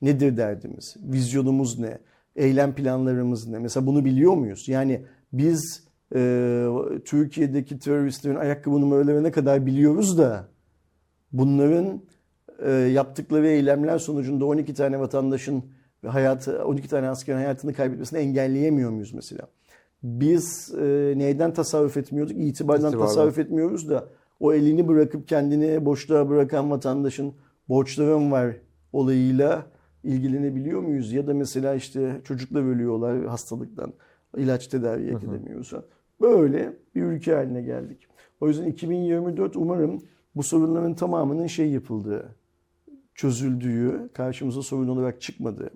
Nedir 0.01 0.37
derdimiz? 0.37 0.95
Vizyonumuz 0.99 1.79
ne? 1.79 1.97
Eylem 2.35 2.75
planlarımız 2.75 3.47
ne? 3.47 3.59
Mesela 3.59 3.85
bunu 3.85 4.05
biliyor 4.05 4.33
muyuz? 4.33 4.67
Yani 4.67 5.05
biz 5.33 5.84
e, 6.15 6.65
Türkiye'deki 7.05 7.79
teröristlerin 7.79 8.35
ayakkabı 8.35 8.81
numaralarına 8.81 9.31
kadar 9.31 9.65
biliyoruz 9.65 10.17
da 10.17 10.47
bunların 11.33 12.01
e, 12.59 12.71
yaptıkları 12.71 13.47
eylemler 13.47 13.97
sonucunda 13.97 14.45
12 14.45 14.73
tane 14.73 14.99
vatandaşın 14.99 15.63
hayatı 16.07 16.65
12 16.65 16.89
tane 16.89 17.09
askerin 17.09 17.37
hayatını 17.37 17.73
kaybetmesini 17.73 18.19
engelleyemiyor 18.19 18.89
muyuz 18.89 19.13
mesela? 19.13 19.47
Biz 20.03 20.75
e, 20.81 21.13
neyden 21.17 21.53
tasarruf 21.53 21.97
etmiyorduk? 21.97 22.37
İtibardan 22.37 22.89
İtibardan. 22.89 23.07
tasarruf 23.07 23.39
etmiyoruz 23.39 23.89
da 23.89 24.07
o 24.39 24.53
elini 24.53 24.87
bırakıp 24.87 25.27
kendini 25.27 25.85
boşluğa 25.85 26.29
bırakan 26.29 26.71
vatandaşın 26.71 27.33
borçlarım 27.69 28.31
var 28.31 28.55
olayıyla 28.93 29.65
ilgilenebiliyor 30.03 30.81
muyuz? 30.81 31.13
Ya 31.13 31.27
da 31.27 31.33
mesela 31.33 31.75
işte 31.75 32.21
çocuklar 32.23 32.63
ölüyorlar 32.63 33.25
hastalıktan. 33.25 33.93
ilaç 34.37 34.67
tedaviye 34.67 35.13
gidemiyoruz. 35.13 35.73
Böyle 36.21 36.73
bir 36.95 37.01
ülke 37.01 37.33
haline 37.33 37.61
geldik. 37.61 38.07
O 38.41 38.47
yüzden 38.47 38.65
2024 38.65 39.55
umarım 39.55 40.01
bu 40.35 40.43
sorunların 40.43 40.95
tamamının 40.95 41.47
şey 41.47 41.69
yapıldığı, 41.69 42.35
çözüldüğü, 43.15 44.09
karşımıza 44.13 44.61
sorun 44.61 44.87
olarak 44.87 45.21
çıkmadığı 45.21 45.69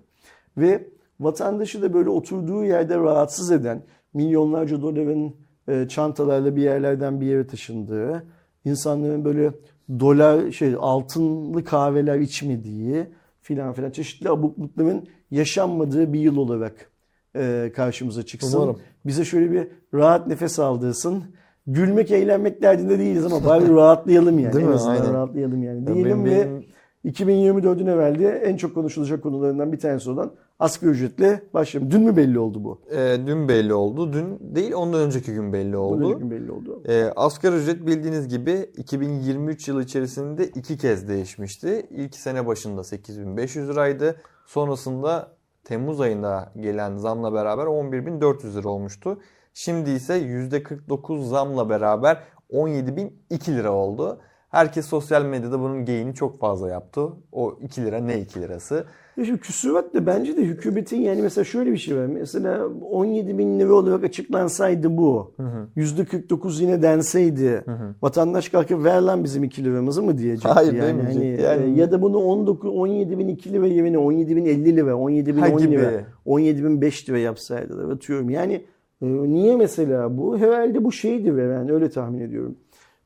ve 0.56 0.88
vatandaşı 1.20 1.82
da 1.82 1.94
böyle 1.94 2.10
oturduğu 2.10 2.64
yerde 2.64 2.96
rahatsız 2.96 3.50
eden 3.52 3.82
milyonlarca 4.14 4.82
doların 4.82 5.34
e, 5.68 5.88
çantalarla 5.88 6.56
bir 6.56 6.62
yerlerden 6.62 7.20
bir 7.20 7.26
yere 7.26 7.46
taşındığı, 7.46 8.26
insanların 8.64 9.24
böyle 9.24 9.52
dolar 10.00 10.50
şey 10.50 10.74
altınlı 10.78 11.64
kahveler 11.64 12.18
içmediği 12.18 13.06
filan 13.42 13.72
filan 13.72 13.90
çeşitli 13.90 14.28
abuklukların 14.28 15.08
yaşanmadığı 15.30 16.12
bir 16.12 16.20
yıl 16.20 16.36
olarak 16.36 16.90
e, 17.36 17.72
karşımıza 17.76 18.22
çıksın. 18.22 18.58
Umarım. 18.58 18.80
Bize 19.06 19.24
şöyle 19.24 19.52
bir 19.52 19.68
rahat 19.94 20.26
nefes 20.26 20.58
aldırsın. 20.58 21.24
Gülmek, 21.66 22.10
eğlenmek 22.10 22.62
derdinde 22.62 22.98
değiliz 22.98 23.24
ama 23.26 23.44
bari 23.44 23.68
rahatlayalım 23.74 24.38
yani. 24.38 24.52
Değil 24.52 24.64
en 24.64 24.68
mi? 24.70 24.74
azından 24.74 24.94
Aynen. 24.96 25.14
rahatlayalım 25.14 25.62
yani. 25.62 25.80
Ya 25.88 25.94
Diyelim 25.94 26.24
ve 26.24 26.30
benim- 26.30 26.64
2024'ün 27.04 27.86
evvelde 27.86 28.28
en 28.28 28.56
çok 28.56 28.74
konuşulacak 28.74 29.22
konularından 29.22 29.72
bir 29.72 29.78
tanesi 29.78 30.10
olan 30.10 30.32
asgari 30.58 30.90
ücretle 30.90 31.42
başlayalım. 31.54 31.90
Dün 31.90 32.02
mü 32.02 32.16
belli 32.16 32.38
oldu 32.38 32.64
bu? 32.64 32.80
E, 32.96 33.16
dün 33.26 33.48
belli 33.48 33.74
oldu. 33.74 34.12
Dün 34.12 34.38
değil 34.40 34.72
ondan 34.72 35.00
önceki 35.00 35.32
gün 35.34 35.52
belli 35.52 35.76
oldu. 35.76 36.00
Bundan 36.04 36.18
gün 36.18 36.30
belli 36.30 36.52
oldu. 36.52 36.82
E, 36.88 37.04
asgari 37.16 37.56
ücret 37.56 37.86
bildiğiniz 37.86 38.28
gibi 38.28 38.66
2023 38.76 39.68
yılı 39.68 39.82
içerisinde 39.82 40.46
iki 40.46 40.78
kez 40.78 41.08
değişmişti. 41.08 41.86
İlk 41.90 42.14
sene 42.14 42.46
başında 42.46 42.84
8500 42.84 43.68
liraydı. 43.68 44.16
Sonrasında 44.46 45.28
Temmuz 45.64 46.00
ayında 46.00 46.52
gelen 46.60 46.96
zamla 46.96 47.32
beraber 47.34 47.64
11.400 47.64 48.56
lira 48.56 48.68
olmuştu. 48.68 49.20
Şimdi 49.54 49.90
ise 49.90 50.14
%49 50.18 51.22
zamla 51.28 51.68
beraber 51.68 52.22
17.002 52.50 53.56
lira 53.56 53.72
oldu. 53.72 54.20
Herkes 54.50 54.86
sosyal 54.86 55.24
medyada 55.24 55.60
bunun 55.60 55.84
geyini 55.84 56.14
çok 56.14 56.40
fazla 56.40 56.68
yaptı. 56.68 57.00
O 57.32 57.58
2 57.62 57.84
lira 57.84 57.98
ne 57.98 58.20
2 58.20 58.40
lirası? 58.42 58.84
Ya 59.16 59.24
şimdi 59.24 59.40
küsurat 59.40 59.94
da 59.94 60.06
bence 60.06 60.36
de 60.36 60.42
hükümetin 60.42 61.00
yani 61.00 61.22
mesela 61.22 61.44
şöyle 61.44 61.72
bir 61.72 61.76
şey 61.76 61.96
var. 61.96 62.06
Mesela 62.06 62.66
17 62.90 63.38
bin 63.38 63.60
lira 63.60 63.72
olarak 63.74 64.04
açıklansaydı 64.04 64.96
bu. 64.96 65.32
%49 65.76 66.62
yine 66.62 66.82
denseydi. 66.82 67.64
Vatandaş 68.02 68.48
kalkıp 68.48 68.84
ver 68.84 69.00
lan 69.00 69.24
bizim 69.24 69.44
2 69.44 69.64
liramızı 69.64 70.02
mı 70.02 70.18
diyecekti 70.18 70.48
Hayır, 70.48 70.72
yani. 70.72 71.02
Hani, 71.02 71.26
Yani- 71.26 71.78
e, 71.78 71.80
Ya 71.80 71.92
da 71.92 72.02
bunu 72.02 72.18
19, 72.18 72.70
17 72.70 73.18
bin 73.18 73.28
2 73.28 73.52
lira 73.52 73.66
yerine 73.66 73.98
17 73.98 74.36
bin 74.36 74.44
50 74.44 74.76
lira, 74.76 74.96
17 74.96 75.36
bin 75.36 75.40
Ha 75.40 75.48
10 75.52 75.58
gibi. 75.58 75.70
lira, 75.70 75.90
17 76.24 76.64
bin 76.64 76.80
5 76.80 77.08
lira 77.08 77.18
yapsaydı. 77.18 77.92
Atıyorum 77.92 78.30
yani 78.30 78.54
e, 79.02 79.06
niye 79.06 79.56
mesela 79.56 80.16
bu? 80.18 80.38
Herhalde 80.38 80.84
bu 80.84 80.92
şeydi 80.92 81.36
ve 81.36 81.50
ben 81.50 81.68
öyle 81.68 81.90
tahmin 81.90 82.20
ediyorum. 82.20 82.56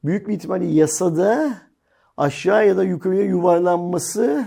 Büyük 0.04 0.28
bir 0.28 0.34
ihtimalle 0.34 0.64
yasada 0.64 1.54
aşağı 2.16 2.68
ya 2.68 2.76
da 2.76 2.84
yukarıya 2.84 3.22
yuvarlanması 3.22 4.44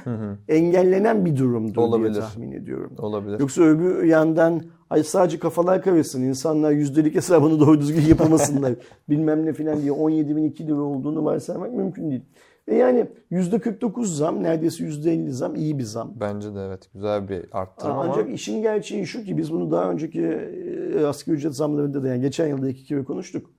engellenen 0.48 1.26
bir 1.26 1.38
durumdu 1.38 1.82
Olabilir. 1.82 2.14
diye 2.14 2.22
tahmin 2.22 2.52
ediyorum. 2.52 2.96
Olabilir. 2.98 3.40
Yoksa 3.40 3.62
öbür 3.62 4.04
yandan 4.04 4.62
ay 4.90 5.04
sadece 5.04 5.40
kafalar 5.40 5.82
karışsın. 5.82 6.22
insanlar 6.22 6.72
yüzdelik 6.72 7.16
hesabını 7.16 7.60
doğru 7.66 7.82
düzgün 7.82 8.02
yapamasınlar. 8.02 8.74
bilmem 9.10 9.46
ne 9.46 9.54
filan 9.54 9.82
diye 9.82 9.92
17 9.92 10.36
bin 10.36 10.44
2 10.44 10.68
lira 10.68 10.82
olduğunu 10.82 11.26
varsaymak 11.26 11.74
mümkün 11.74 12.10
değil. 12.10 12.22
Ve 12.68 12.76
yani 12.76 13.06
%49 13.32 14.06
zam 14.06 14.44
neredeyse 14.44 14.84
%50 14.84 15.30
zam 15.30 15.56
iyi 15.56 15.80
bir 15.80 15.84
zam. 15.84 16.14
Bence 16.16 16.56
de 16.56 16.60
evet 16.68 16.90
güzel 16.94 17.30
bir 17.30 17.46
arttırma 17.52 17.94
ama 17.94 18.04
Ancak 18.04 18.34
işin 18.34 18.62
gerçeği 18.62 19.08
şu 19.08 19.24
ki 19.24 19.38
biz 19.38 19.52
bunu 19.52 19.72
daha 19.72 19.92
önceki 19.92 20.22
e, 20.22 21.06
asgari 21.06 21.36
ücret 21.36 21.56
zamlarında 21.56 22.04
da 22.04 22.08
yani 22.08 22.22
geçen 22.22 22.48
yılda 22.48 22.70
iki 22.70 22.86
kere 22.86 23.04
konuştuk. 23.04 23.50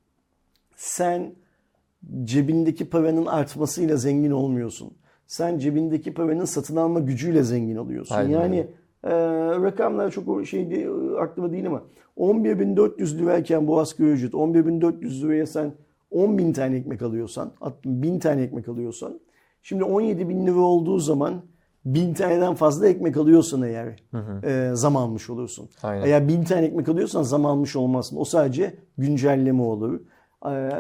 Sen 0.77 1.33
cebindeki 2.25 2.91
paranın 2.91 3.27
artmasıyla 3.27 3.97
zengin 3.97 4.31
olmuyorsun. 4.31 4.93
Sen 5.27 5.59
cebindeki 5.59 6.15
paranın 6.15 6.45
satın 6.45 6.77
alma 6.77 7.01
gücüyle 7.01 7.43
zengin 7.43 7.77
oluyorsun. 7.77 8.15
Aynen 8.15 8.31
yani 8.41 8.67
e, 9.05 9.11
rakamlar 9.63 10.11
çok 10.11 10.47
şey 10.47 10.71
değil, 10.71 10.89
aklıma 11.21 11.53
değil 11.53 11.67
ama 11.67 11.83
11.400 12.17 13.19
lirayken 13.19 13.67
bu 13.67 13.81
asgari 13.81 14.11
ücret 14.11 14.33
11.400 14.33 15.23
liraya 15.23 15.47
sen 15.47 15.73
10.000 16.13 16.53
tane 16.53 16.77
ekmek 16.77 17.03
alıyorsan, 17.03 17.53
1000 17.85 18.19
tane 18.19 18.43
ekmek 18.43 18.69
alıyorsan 18.69 19.21
şimdi 19.63 19.85
17.000 19.85 20.47
lira 20.47 20.61
olduğu 20.61 20.99
zaman 20.99 21.43
1000 21.85 22.15
taneden 22.15 22.55
fazla 22.55 22.89
ekmek 22.89 23.17
alıyorsan 23.17 23.63
eğer 23.63 23.97
e, 24.45 24.75
zam 24.75 24.97
almış 24.97 25.31
olursun. 25.31 25.69
Aynen. 25.83 26.07
Eğer 26.07 26.29
1000 26.29 26.45
tane 26.45 26.67
ekmek 26.67 26.89
alıyorsan 26.89 27.23
zam 27.23 27.47
almış 27.47 27.77
olmazsın. 27.77 28.17
O 28.17 28.25
sadece 28.25 28.75
güncelleme 28.99 29.63
olur. 29.63 30.01
Ee, 30.46 30.70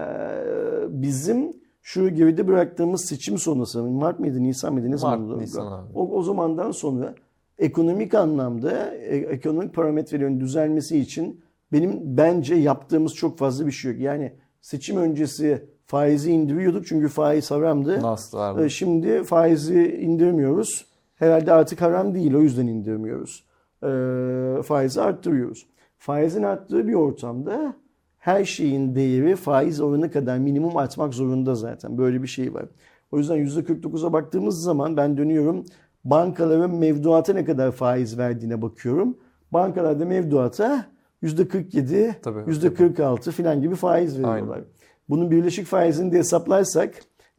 bizim 0.88 1.56
şu 1.82 2.08
geride 2.14 2.46
bıraktığımız 2.48 3.04
seçim 3.04 3.38
sonrası 3.38 3.82
Mart 3.82 4.20
mıydı 4.20 4.42
Nisan 4.42 4.72
mıydı 4.72 4.90
ne 4.90 4.96
zaman? 4.96 5.38
Nisan 5.38 5.66
abi. 5.66 5.92
O, 5.94 6.16
o 6.18 6.22
zamandan 6.22 6.70
sonra 6.70 7.14
ekonomik 7.58 8.14
anlamda 8.14 8.94
e, 8.94 9.16
ekonomik 9.16 9.74
parametrelerin 9.74 10.40
düzelmesi 10.40 10.98
için 10.98 11.40
benim 11.72 12.00
bence 12.04 12.54
yaptığımız 12.54 13.14
çok 13.14 13.38
fazla 13.38 13.66
bir 13.66 13.72
şey 13.72 13.92
yok. 13.92 14.00
Yani 14.00 14.32
seçim 14.60 14.96
öncesi 14.96 15.64
faizi 15.86 16.30
indiriyorduk 16.32 16.86
çünkü 16.86 17.08
faiz 17.08 17.50
haramdı. 17.50 18.02
nasıl 18.02 18.38
vardı? 18.38 18.64
Ee, 18.64 18.68
Şimdi 18.68 19.24
faizi 19.24 19.98
indirmiyoruz. 20.00 20.86
Herhalde 21.14 21.52
artık 21.52 21.80
haram 21.80 22.14
değil 22.14 22.34
o 22.34 22.40
yüzden 22.40 22.66
indirmiyoruz. 22.66 23.44
Ee, 23.82 24.62
faizi 24.62 25.00
arttırıyoruz. 25.00 25.66
Faizin 25.98 26.42
arttığı 26.42 26.88
bir 26.88 26.94
ortamda 26.94 27.74
her 28.18 28.44
şeyin 28.44 28.94
değeri 28.94 29.36
faiz 29.36 29.80
oranı 29.80 30.10
kadar 30.10 30.38
minimum 30.38 30.76
artmak 30.76 31.14
zorunda 31.14 31.54
zaten. 31.54 31.98
Böyle 31.98 32.22
bir 32.22 32.28
şey 32.28 32.54
var. 32.54 32.64
O 33.12 33.18
yüzden 33.18 33.38
%49'a 33.38 34.12
baktığımız 34.12 34.62
zaman 34.62 34.96
ben 34.96 35.16
dönüyorum 35.16 35.64
bankaların 36.04 36.74
mevduata 36.74 37.32
ne 37.32 37.44
kadar 37.44 37.72
faiz 37.72 38.18
verdiğine 38.18 38.62
bakıyorum. 38.62 39.16
Bankalarda 39.52 40.04
mevduata 40.04 40.86
%47, 41.22 42.14
Tabii, 42.22 42.38
%46 42.38 43.30
filan 43.30 43.62
gibi 43.62 43.74
faiz 43.74 44.18
veriyorlar. 44.18 44.54
Aynen. 44.54 44.66
Bunun 45.08 45.30
birleşik 45.30 45.66
faizini 45.66 46.12
de 46.12 46.18
hesaplarsak 46.18 46.94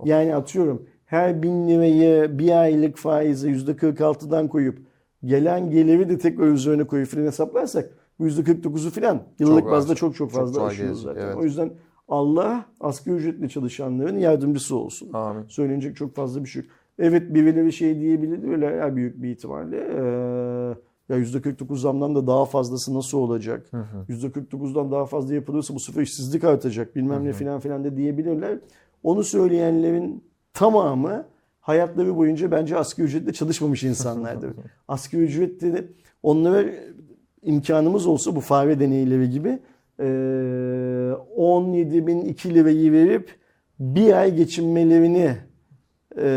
yani 0.06 0.36
atıyorum 0.36 0.86
her 1.06 1.44
bin 1.44 1.68
lirayı 1.68 2.40
bir 2.40 2.62
aylık 2.62 2.98
faize 2.98 3.50
%46'dan 3.50 4.48
koyup 4.48 4.80
gelen 5.26 5.70
geliri 5.70 6.10
de 6.10 6.18
tekrar 6.18 6.48
üzerine 6.48 6.84
koyup 6.84 7.08
filan 7.08 7.26
hesaplarsak 7.26 7.90
bu 8.20 8.28
%49'u 8.28 8.90
filan 8.92 9.22
yıllık 9.40 9.64
Çok 9.64 9.72
bazda 9.72 9.92
az. 9.94 9.98
çok 9.98 10.16
çok 10.16 10.32
Çok 10.32 10.40
fazla 10.42 10.64
aşıyoruz 10.64 11.04
gelecek, 11.04 11.16
zaten. 11.16 11.28
evet. 11.28 11.36
O 11.38 11.44
yüzden 11.44 11.72
Allah 12.08 12.66
asgari 12.80 13.16
ücretle 13.16 13.50
çalışanların 13.50 14.18
yardımcısı 14.20 14.76
olsun. 14.76 15.14
Amin. 15.14 15.44
Söylenecek 15.48 15.96
çok 15.96 16.16
fazla 16.16 16.44
bir 16.44 16.50
şey 16.50 16.62
yok. 16.62 16.72
Evet 17.00 17.34
birileri 17.34 17.74
şey 17.74 18.00
diyebilir 18.00 18.52
öyle 18.52 18.66
ya 18.66 18.96
büyük 18.96 19.22
bir 19.24 19.30
ihtimalle. 19.30 19.78
Ee, 19.78 20.76
ya 21.10 21.18
%49 21.20 21.76
zamdan 21.78 22.16
da 22.16 22.28
daha 22.28 22.46
fazlası 22.46 22.94
nasıl 22.94 23.18
olacak? 23.18 23.72
%49'dan 24.10 24.92
daha 24.92 25.06
fazla 25.06 25.34
yapılırsa 25.34 25.76
bu 25.76 25.80
sefer 25.80 26.02
işsizlik 26.02 26.44
artacak 26.44 26.96
bilmem 26.96 27.26
ne 27.26 27.34
filan 27.34 27.60
filan 27.60 27.84
da 27.84 27.98
diyebilirler. 27.98 28.60
Onu 29.04 29.24
söyleyenlerin 29.24 30.24
tamamı 30.54 31.26
hayatları 31.60 32.18
boyunca 32.18 32.52
bence 32.52 32.78
asgari 32.78 33.08
ücretle 33.08 33.34
çalışmamış 33.34 33.84
insanlardır. 33.84 34.52
asgari 34.88 35.24
ücretle 35.24 35.88
onlara 36.24 36.66
imkanımız 37.42 38.08
olsa 38.08 38.36
bu 38.36 38.42
fare 38.42 38.80
deneyleri 38.80 39.30
gibi 39.30 39.60
e, 40.00 41.14
17 41.36 42.08
bin 42.08 42.22
2 42.22 42.54
lirayı 42.54 42.92
verip 42.92 43.40
bir 43.80 44.14
ay 44.14 44.36
geçinmelerini 44.36 45.38
e, 46.18 46.28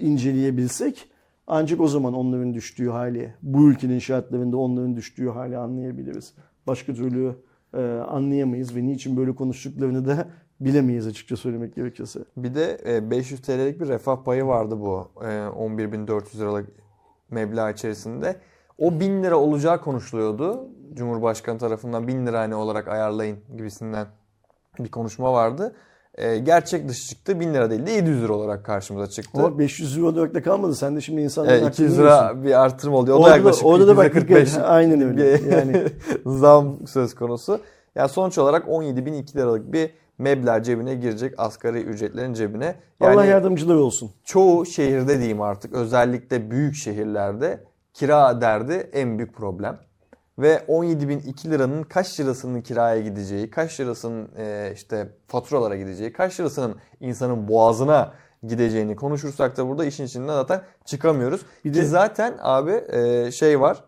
inceleyebilsek 0.00 1.08
ancak 1.46 1.80
o 1.80 1.88
zaman 1.88 2.14
onların 2.14 2.54
düştüğü 2.54 2.88
hali, 2.88 3.34
bu 3.42 3.70
ülkenin 3.70 3.98
şartlarında 3.98 4.56
onların 4.56 4.96
düştüğü 4.96 5.28
hali 5.28 5.56
anlayabiliriz. 5.56 6.34
Başka 6.66 6.94
türlü 6.94 7.34
e, 7.74 7.82
anlayamayız 7.86 8.76
ve 8.76 8.86
niçin 8.86 9.16
böyle 9.16 9.34
konuştuklarını 9.34 10.06
da 10.06 10.28
bilemeyiz 10.60 11.06
açıkça 11.06 11.36
söylemek 11.36 11.74
gerekirse. 11.74 12.20
Bir 12.36 12.54
de 12.54 12.80
e, 12.86 13.10
500 13.10 13.40
TL'lik 13.40 13.80
bir 13.80 13.88
refah 13.88 14.24
payı 14.24 14.44
vardı 14.44 14.80
bu 14.80 15.08
e, 15.20 15.26
11.400 15.26 16.38
liralık 16.38 16.68
meblağ 17.30 17.70
içerisinde. 17.70 18.36
O 18.78 19.00
1000 19.00 19.22
lira 19.22 19.36
olacağı 19.36 19.80
konuşuluyordu. 19.80 20.68
Cumhurbaşkanı 20.94 21.58
tarafından 21.58 22.08
1000 22.08 22.26
lira 22.26 22.40
hani 22.40 22.54
olarak 22.54 22.88
ayarlayın 22.88 23.38
gibisinden 23.56 24.06
bir 24.78 24.90
konuşma 24.90 25.32
vardı. 25.32 25.74
e, 26.14 26.38
gerçek 26.38 26.88
dışı 26.88 27.08
çıktı. 27.08 27.40
1000 27.40 27.54
lira 27.54 27.70
değil 27.70 27.86
de 27.86 27.90
700 27.90 28.22
lira 28.22 28.32
olarak 28.32 28.64
karşımıza 28.64 29.06
çıktı. 29.06 29.30
Ama 29.44 29.58
500 29.58 29.98
euro 29.98 30.08
olarak 30.08 30.34
da 30.34 30.42
kalmadı. 30.42 30.74
Sen 30.74 30.96
de 30.96 31.00
şimdi 31.00 31.20
Evet, 31.20 31.38
aklını 31.38 31.68
200 31.68 31.78
yiyorsun. 31.98 32.02
lira 32.02 32.44
bir 32.44 32.60
artırım 32.64 32.94
oluyor. 32.94 33.16
O 33.16 33.20
da 33.20 33.22
Orada 33.22 33.32
da- 33.32 33.36
yaklaşık 33.36 33.66
orada 33.66 33.86
da 33.86 33.96
bak 33.96 34.06
245 34.06 34.48
dikkat- 34.54 34.68
aynen 34.70 35.00
öyle. 35.02 35.34
bir 35.44 35.52
Yani. 35.52 35.82
zam 36.26 36.86
söz 36.86 37.14
konusu. 37.14 37.60
Yani 37.94 38.08
sonuç 38.08 38.38
olarak 38.38 38.68
17.002 38.68 39.36
liralık 39.36 39.72
bir 39.72 39.90
meblağ 40.18 40.62
cebine 40.62 40.94
girecek 40.94 41.34
asgari 41.38 41.80
ücretlerin 41.80 42.34
cebine. 42.34 42.74
Yani 43.00 43.14
Allah 43.14 43.24
yardımcıları 43.24 43.78
olsun. 43.78 44.10
çoğu 44.24 44.66
şehirde 44.66 45.18
diyeyim 45.18 45.40
artık 45.40 45.72
özellikle 45.74 46.50
büyük 46.50 46.74
şehirlerde 46.74 47.60
kira 47.94 48.40
derdi 48.40 48.90
en 48.92 49.18
büyük 49.18 49.34
problem. 49.34 49.78
Ve 50.38 50.62
17.002 50.68 51.50
liranın 51.50 51.82
kaç 51.82 52.20
lirasının 52.20 52.60
kiraya 52.62 53.00
gideceği, 53.00 53.50
kaç 53.50 53.80
lirasının 53.80 54.28
e, 54.38 54.70
işte 54.74 55.08
faturalara 55.28 55.76
gideceği, 55.76 56.12
kaç 56.12 56.40
lirasının 56.40 56.76
insanın 57.00 57.48
boğazına 57.48 58.12
gideceğini 58.42 58.96
konuşursak 58.96 59.56
da 59.56 59.68
burada 59.68 59.84
işin 59.84 60.04
içinden 60.04 60.32
zaten 60.34 60.62
çıkamıyoruz. 60.84 61.40
Bir 61.64 61.72
Ki 61.72 61.78
de- 61.80 61.84
zaten 61.84 62.34
abi 62.42 62.72
e, 62.72 63.30
şey 63.30 63.60
var. 63.60 63.84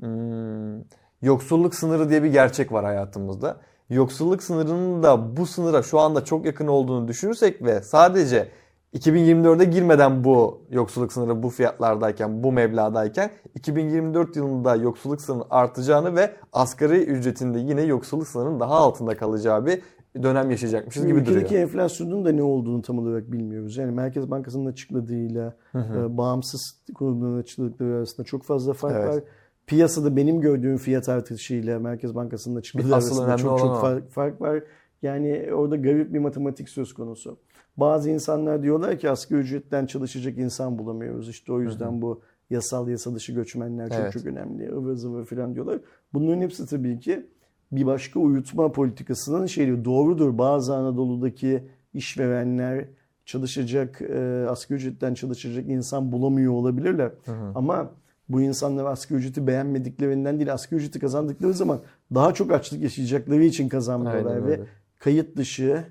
hmm, 0.00 0.80
yoksulluk 1.22 1.74
sınırı 1.74 2.10
diye 2.10 2.22
bir 2.22 2.32
gerçek 2.32 2.72
var 2.72 2.84
hayatımızda. 2.84 3.56
Yoksulluk 3.90 4.42
sınırının 4.42 5.02
da 5.02 5.36
bu 5.36 5.46
sınıra 5.46 5.82
şu 5.82 5.98
anda 6.00 6.24
çok 6.24 6.46
yakın 6.46 6.66
olduğunu 6.66 7.08
düşünürsek 7.08 7.62
ve 7.64 7.82
sadece 7.82 8.48
2024'e 8.94 9.64
girmeden 9.64 10.24
bu 10.24 10.62
yoksulluk 10.70 11.12
sınırı 11.12 11.42
bu 11.42 11.50
fiyatlardayken, 11.50 12.42
bu 12.42 12.52
meblağdayken 12.52 13.30
2024 13.54 14.36
yılında 14.36 14.76
yoksulluk 14.76 15.20
sınırının 15.20 15.46
artacağını 15.50 16.16
ve 16.16 16.30
asgari 16.52 17.04
ücretinde 17.04 17.58
yine 17.58 17.82
yoksulluk 17.82 18.28
sınırının 18.28 18.60
daha 18.60 18.74
altında 18.74 19.16
kalacağı 19.16 19.66
bir 19.66 19.82
dönem 20.22 20.50
yaşayacakmışız 20.50 21.06
gibi 21.06 21.18
Ülkedeki 21.18 21.44
duruyor. 21.46 21.62
enflasyonun 21.62 22.24
da 22.24 22.32
ne 22.32 22.42
olduğunu 22.42 22.82
tam 22.82 22.98
olarak 22.98 23.32
bilmiyoruz. 23.32 23.76
Yani 23.76 23.92
Merkez 23.92 24.30
Bankası'nın 24.30 24.66
açıkladığıyla 24.66 25.56
e, 25.74 26.16
bağımsız 26.16 26.76
kurumların 26.94 27.40
açıkladıkları 27.40 27.96
arasında 27.96 28.24
çok 28.26 28.42
fazla 28.42 28.72
fark 28.72 28.96
Evet. 28.96 29.08
var. 29.08 29.22
Piyasada 29.66 30.16
benim 30.16 30.40
gördüğüm 30.40 30.76
fiyat 30.76 31.08
artışıyla 31.08 31.78
Merkez 31.78 32.14
Bankası'nın 32.14 32.56
açıkladığı 32.56 32.94
arasında 32.94 33.36
çok 33.36 33.58
çok 33.58 33.80
fark, 33.80 34.10
fark 34.10 34.40
var. 34.40 34.62
Yani 35.02 35.48
orada 35.54 35.76
garip 35.76 36.14
bir 36.14 36.18
matematik 36.18 36.68
söz 36.68 36.92
konusu. 36.92 37.36
Bazı 37.80 38.10
insanlar 38.10 38.62
diyorlar 38.62 38.98
ki 38.98 39.10
asgari 39.10 39.40
ücretten 39.40 39.86
çalışacak 39.86 40.38
insan 40.38 40.78
bulamıyoruz. 40.78 41.28
İşte 41.28 41.52
o 41.52 41.60
yüzden 41.60 42.02
bu 42.02 42.20
yasal 42.50 42.88
yasa 42.88 43.14
dışı 43.14 43.32
göçmenler 43.32 43.88
çok 43.88 43.98
Evet. 43.98 44.12
çok 44.12 44.26
önemli. 44.26 44.72
ıvır 44.72 44.94
zıvır 44.94 45.24
falan 45.24 45.54
diyorlar. 45.54 45.80
Bunların 46.12 46.40
hepsi 46.40 46.66
tabii 46.66 47.00
ki 47.00 47.26
bir 47.72 47.86
başka 47.86 48.20
uyutma 48.20 48.72
politikasının 48.72 49.46
şeyi 49.46 49.84
doğrudur. 49.84 50.38
Bazı 50.38 50.74
Anadolu'daki 50.76 51.62
işverenler 51.94 52.84
çalışacak, 53.24 54.02
e, 54.02 54.46
asgari 54.48 54.76
ücretten 54.78 55.14
çalışacak 55.14 55.68
insan 55.68 56.12
bulamıyor 56.12 56.52
olabilirler. 56.52 57.12
Ama 57.54 57.90
bu 58.28 58.40
insanlar 58.40 58.84
asgari 58.84 59.18
ücreti 59.18 59.46
beğenmediklerinden 59.46 60.38
değil, 60.38 60.52
asgari 60.52 60.80
ücreti 60.80 60.98
kazandıkları 60.98 61.54
zaman 61.54 61.80
daha 62.14 62.34
çok 62.34 62.52
açlık 62.52 62.82
yaşayacakları 62.82 63.44
için 63.44 63.68
kazanmıyorlar 63.68 64.34
Aynen 64.34 64.46
ve 64.46 64.50
öyle. 64.52 64.64
kayıt 64.98 65.36
dışı 65.36 65.84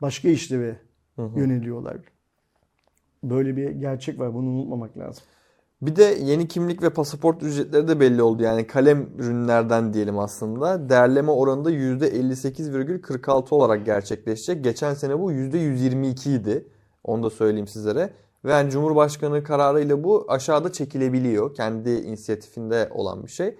başka 0.00 0.28
işlere 1.18 1.40
yöneliyorlar. 1.40 1.96
Böyle 3.24 3.56
bir 3.56 3.70
gerçek 3.70 4.18
var. 4.18 4.34
Bunu 4.34 4.48
unutmamak 4.48 4.98
lazım. 4.98 5.24
Bir 5.82 5.96
de 5.96 6.02
yeni 6.02 6.48
kimlik 6.48 6.82
ve 6.82 6.90
pasaport 6.90 7.42
ücretleri 7.42 7.88
de 7.88 8.00
belli 8.00 8.22
oldu. 8.22 8.42
Yani 8.42 8.66
kalem 8.66 9.08
ürünlerden 9.18 9.92
diyelim 9.92 10.18
aslında. 10.18 10.88
Değerleme 10.88 11.30
oranında 11.30 11.70
%58,46 11.70 13.54
olarak 13.54 13.86
gerçekleşecek. 13.86 14.64
Geçen 14.64 14.94
sene 14.94 15.20
bu 15.20 15.32
%122 15.32 16.36
idi. 16.36 16.68
Onu 17.04 17.22
da 17.22 17.30
söyleyeyim 17.30 17.66
sizlere. 17.66 18.10
Ve 18.44 18.52
yani 18.52 18.70
Cumhurbaşkanı 18.70 19.44
kararıyla 19.44 20.04
bu 20.04 20.24
aşağıda 20.28 20.72
çekilebiliyor. 20.72 21.54
Kendi 21.54 21.90
inisiyatifinde 21.90 22.88
olan 22.90 23.24
bir 23.24 23.30
şey. 23.30 23.56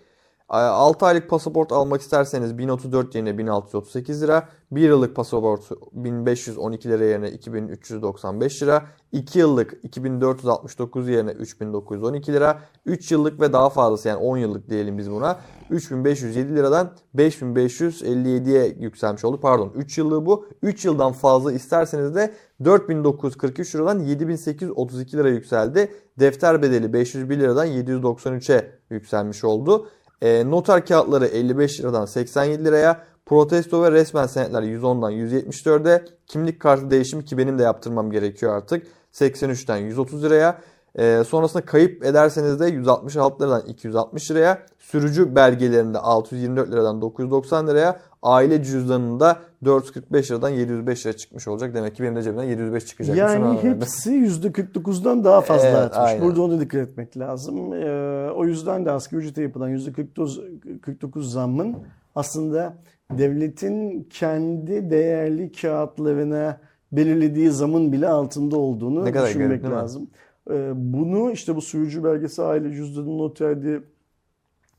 6 0.53 1.07
aylık 1.07 1.31
pasaport 1.31 1.73
almak 1.73 2.01
isterseniz 2.01 2.59
1034 2.59 3.15
yerine 3.15 3.39
1638 3.39 4.23
lira. 4.23 4.49
1 4.71 4.81
yıllık 4.81 5.17
pasaport 5.17 5.71
1512 5.93 6.89
lira 6.89 7.05
yerine 7.05 7.31
2395 7.31 8.63
lira. 8.63 8.83
2 9.13 9.39
yıllık 9.39 9.75
2469 9.83 11.09
yerine 11.09 11.31
3912 11.31 12.33
lira. 12.33 12.61
3 12.87 13.13
yıllık 13.13 13.41
ve 13.41 13.53
daha 13.53 13.71
fazlası 13.71 14.09
yani 14.09 14.17
10 14.17 14.37
yıllık 14.37 14.71
diyelim 14.71 14.99
biz 14.99 15.11
buna. 15.11 15.39
3507 15.71 16.57
liradan 16.57 16.93
5557'ye 17.17 18.77
yükselmiş 18.81 19.25
oldu. 19.25 19.41
Pardon 19.41 19.73
3 19.75 19.99
yıllığı 19.99 20.27
bu. 20.27 20.47
3 20.63 20.85
yıldan 20.85 21.13
fazla 21.13 21.53
isterseniz 21.53 22.15
de 22.15 22.35
4943 22.65 23.75
liradan 23.75 23.99
7832 23.99 25.17
lira 25.17 25.29
yükseldi. 25.29 25.93
Defter 26.19 26.63
bedeli 26.63 26.93
501 26.93 27.41
liradan 27.41 27.67
793'e 27.67 28.71
yükselmiş 28.91 29.45
oldu. 29.45 29.89
E, 30.23 30.51
noter 30.51 30.87
kağıtları 30.87 31.27
55 31.27 31.81
liradan 31.81 32.05
87 32.05 32.65
liraya, 32.65 33.01
protesto 33.27 33.83
ve 33.83 33.93
resmen 33.93 34.27
senetler 34.27 34.63
110'dan 34.63 35.13
174'e, 35.13 36.05
kimlik 36.27 36.61
kartı 36.61 36.91
değişimi 36.91 37.25
ki 37.25 37.39
benim 37.39 37.59
de 37.59 37.63
yaptırmam 37.63 38.11
gerekiyor 38.11 38.57
artık 38.57 38.87
83'ten 39.13 39.77
130 39.77 40.25
liraya. 40.25 40.59
E, 40.99 41.25
sonrasında 41.29 41.65
kayıp 41.65 42.05
ederseniz 42.05 42.61
de 42.61 42.67
166 42.67 43.45
liradan 43.45 43.63
260 43.67 44.31
liraya, 44.31 44.67
sürücü 44.79 45.35
belgelerinde 45.35 45.99
624 45.99 46.71
liradan 46.71 47.03
990 47.03 47.67
liraya, 47.67 48.01
aile 48.23 48.65
cüzdanında 48.65 49.39
445 49.65 50.31
liradan 50.31 50.49
705 50.49 51.07
lira 51.07 51.17
çıkmış 51.17 51.49
olacak. 51.49 51.75
Demek 51.75 51.97
ki 51.97 52.03
benim 52.03 52.17
de 52.17 52.23
cebimden 52.23 52.45
705 52.45 52.87
çıkacak. 52.87 53.17
Yani 53.17 53.59
hepsi 53.63 54.11
%49'dan 54.11 55.25
daha 55.25 55.41
fazla 55.41 55.67
Evet, 55.67 55.77
artmış. 55.77 55.99
aynen. 55.99 56.23
Burada 56.23 56.43
onu 56.43 56.61
dikkat 56.61 56.89
etmek 56.89 57.19
lazım. 57.19 57.75
Ee, 57.75 58.31
o 58.31 58.45
yüzden 58.45 58.85
de 58.85 58.91
asgari 58.91 59.21
ücrete 59.21 59.43
yapılan 59.43 59.71
%49 59.71 60.81
49 60.81 61.33
zammın 61.33 61.77
aslında 62.15 62.75
devletin 63.11 64.09
kendi 64.11 64.91
değerli 64.91 65.53
kağıtlarına 65.53 66.61
belirlediği 66.93 67.51
zamın 67.51 67.93
bile 67.93 68.09
altında 68.09 68.57
olduğunu 68.57 69.05
Ne 69.05 69.13
kadar 69.13 69.29
düşünmek 69.29 69.63
garip, 69.63 69.77
lazım. 69.77 70.11
Ee, 70.51 70.73
bunu 70.75 71.31
işte 71.33 71.57
bu 71.57 71.63
sürücü 71.63 72.05
belgesi, 72.05 72.43
aile 72.43 72.73
cüzdanı, 72.73 73.19
noterdi, 73.19 73.83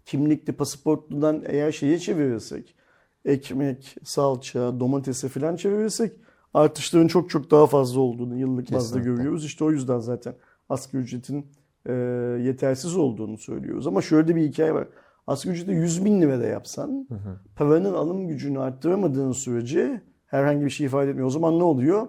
kimlikli, 0.06 0.54
pasaportludan 0.54 1.44
eğer 1.46 1.72
şeye 1.72 2.00
çevirirsek, 2.00 2.76
ekmek, 3.26 3.96
salça, 4.04 4.80
domatese 4.80 5.30
falan 5.30 5.56
çevirirsek 5.56 6.12
artışların 6.54 7.08
çok 7.08 7.30
çok 7.30 7.52
daha 7.52 7.68
fazla 7.68 8.02
olduğunu 8.02 8.38
yıllık 8.38 8.72
bazda 8.72 9.00
görüyoruz. 9.00 9.46
İşte 9.46 9.64
o 9.64 9.72
yüzden 9.72 10.00
zaten 10.00 10.36
asgari 10.70 11.02
ücretin 11.02 11.46
e, 11.86 11.94
yetersiz 12.42 12.98
olduğunu 12.98 13.38
söylüyoruz. 13.38 13.88
Ama 13.88 14.02
şöyle 14.02 14.36
bir 14.36 14.42
hikaye 14.42 14.74
var. 14.74 14.88
Asgari 15.28 15.56
ücreti 15.56 15.72
100 15.72 16.06
bin 16.06 16.22
lira 16.22 16.40
da 16.40 16.46
yapsan 16.46 17.08
paranın 17.56 17.94
alım 17.94 18.28
gücünü 18.28 18.60
arttıramadığın 18.60 19.32
sürece 19.32 20.02
herhangi 20.26 20.66
bir 20.66 20.70
şey 20.70 20.86
ifade 20.86 21.10
etmiyor. 21.10 21.28
O 21.28 21.32
zaman 21.32 21.60
ne 21.60 21.64
oluyor? 21.64 22.08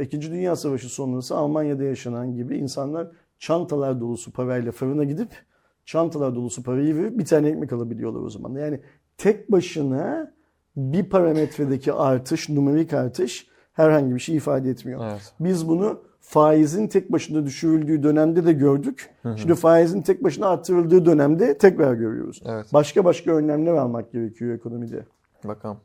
İkinci 0.00 0.30
Dünya 0.30 0.56
Savaşı 0.56 0.88
sonrası 0.88 1.36
Almanya'da 1.36 1.84
yaşanan 1.84 2.34
gibi 2.34 2.56
insanlar 2.56 3.08
çantalar 3.38 4.00
dolusu 4.00 4.32
parayla 4.32 4.72
fırına 4.72 5.04
gidip 5.04 5.28
çantalar 5.84 6.34
dolusu 6.34 6.62
parayı 6.62 6.96
verip 6.96 7.18
bir 7.18 7.24
tane 7.24 7.48
ekmek 7.48 7.72
alabiliyorlar 7.72 8.20
o 8.20 8.30
zaman. 8.30 8.60
Yani 8.60 8.80
tek 9.16 9.52
başına 9.52 10.34
bir 10.76 11.10
parametredeki 11.10 11.92
artış, 11.92 12.48
numerik 12.48 12.92
artış 12.92 13.46
herhangi 13.72 14.14
bir 14.14 14.20
şey 14.20 14.36
ifade 14.36 14.70
etmiyor. 14.70 15.04
Evet. 15.10 15.32
Biz 15.40 15.68
bunu 15.68 16.00
faizin 16.20 16.88
tek 16.88 17.12
başına 17.12 17.46
düşürüldüğü 17.46 18.02
dönemde 18.02 18.46
de 18.46 18.52
gördük. 18.52 19.10
Şimdi 19.36 19.54
faizin 19.54 20.02
tek 20.02 20.24
başına 20.24 20.48
artırıldığı 20.48 21.06
dönemde 21.06 21.58
tekrar 21.58 21.94
görüyoruz. 21.94 22.42
Evet. 22.46 22.66
Başka 22.72 23.04
başka 23.04 23.30
önlemler 23.30 23.72
almak 23.72 24.12
gerekiyor 24.12 24.54
ekonomide. 24.54 25.04
Bakalım. 25.44 25.76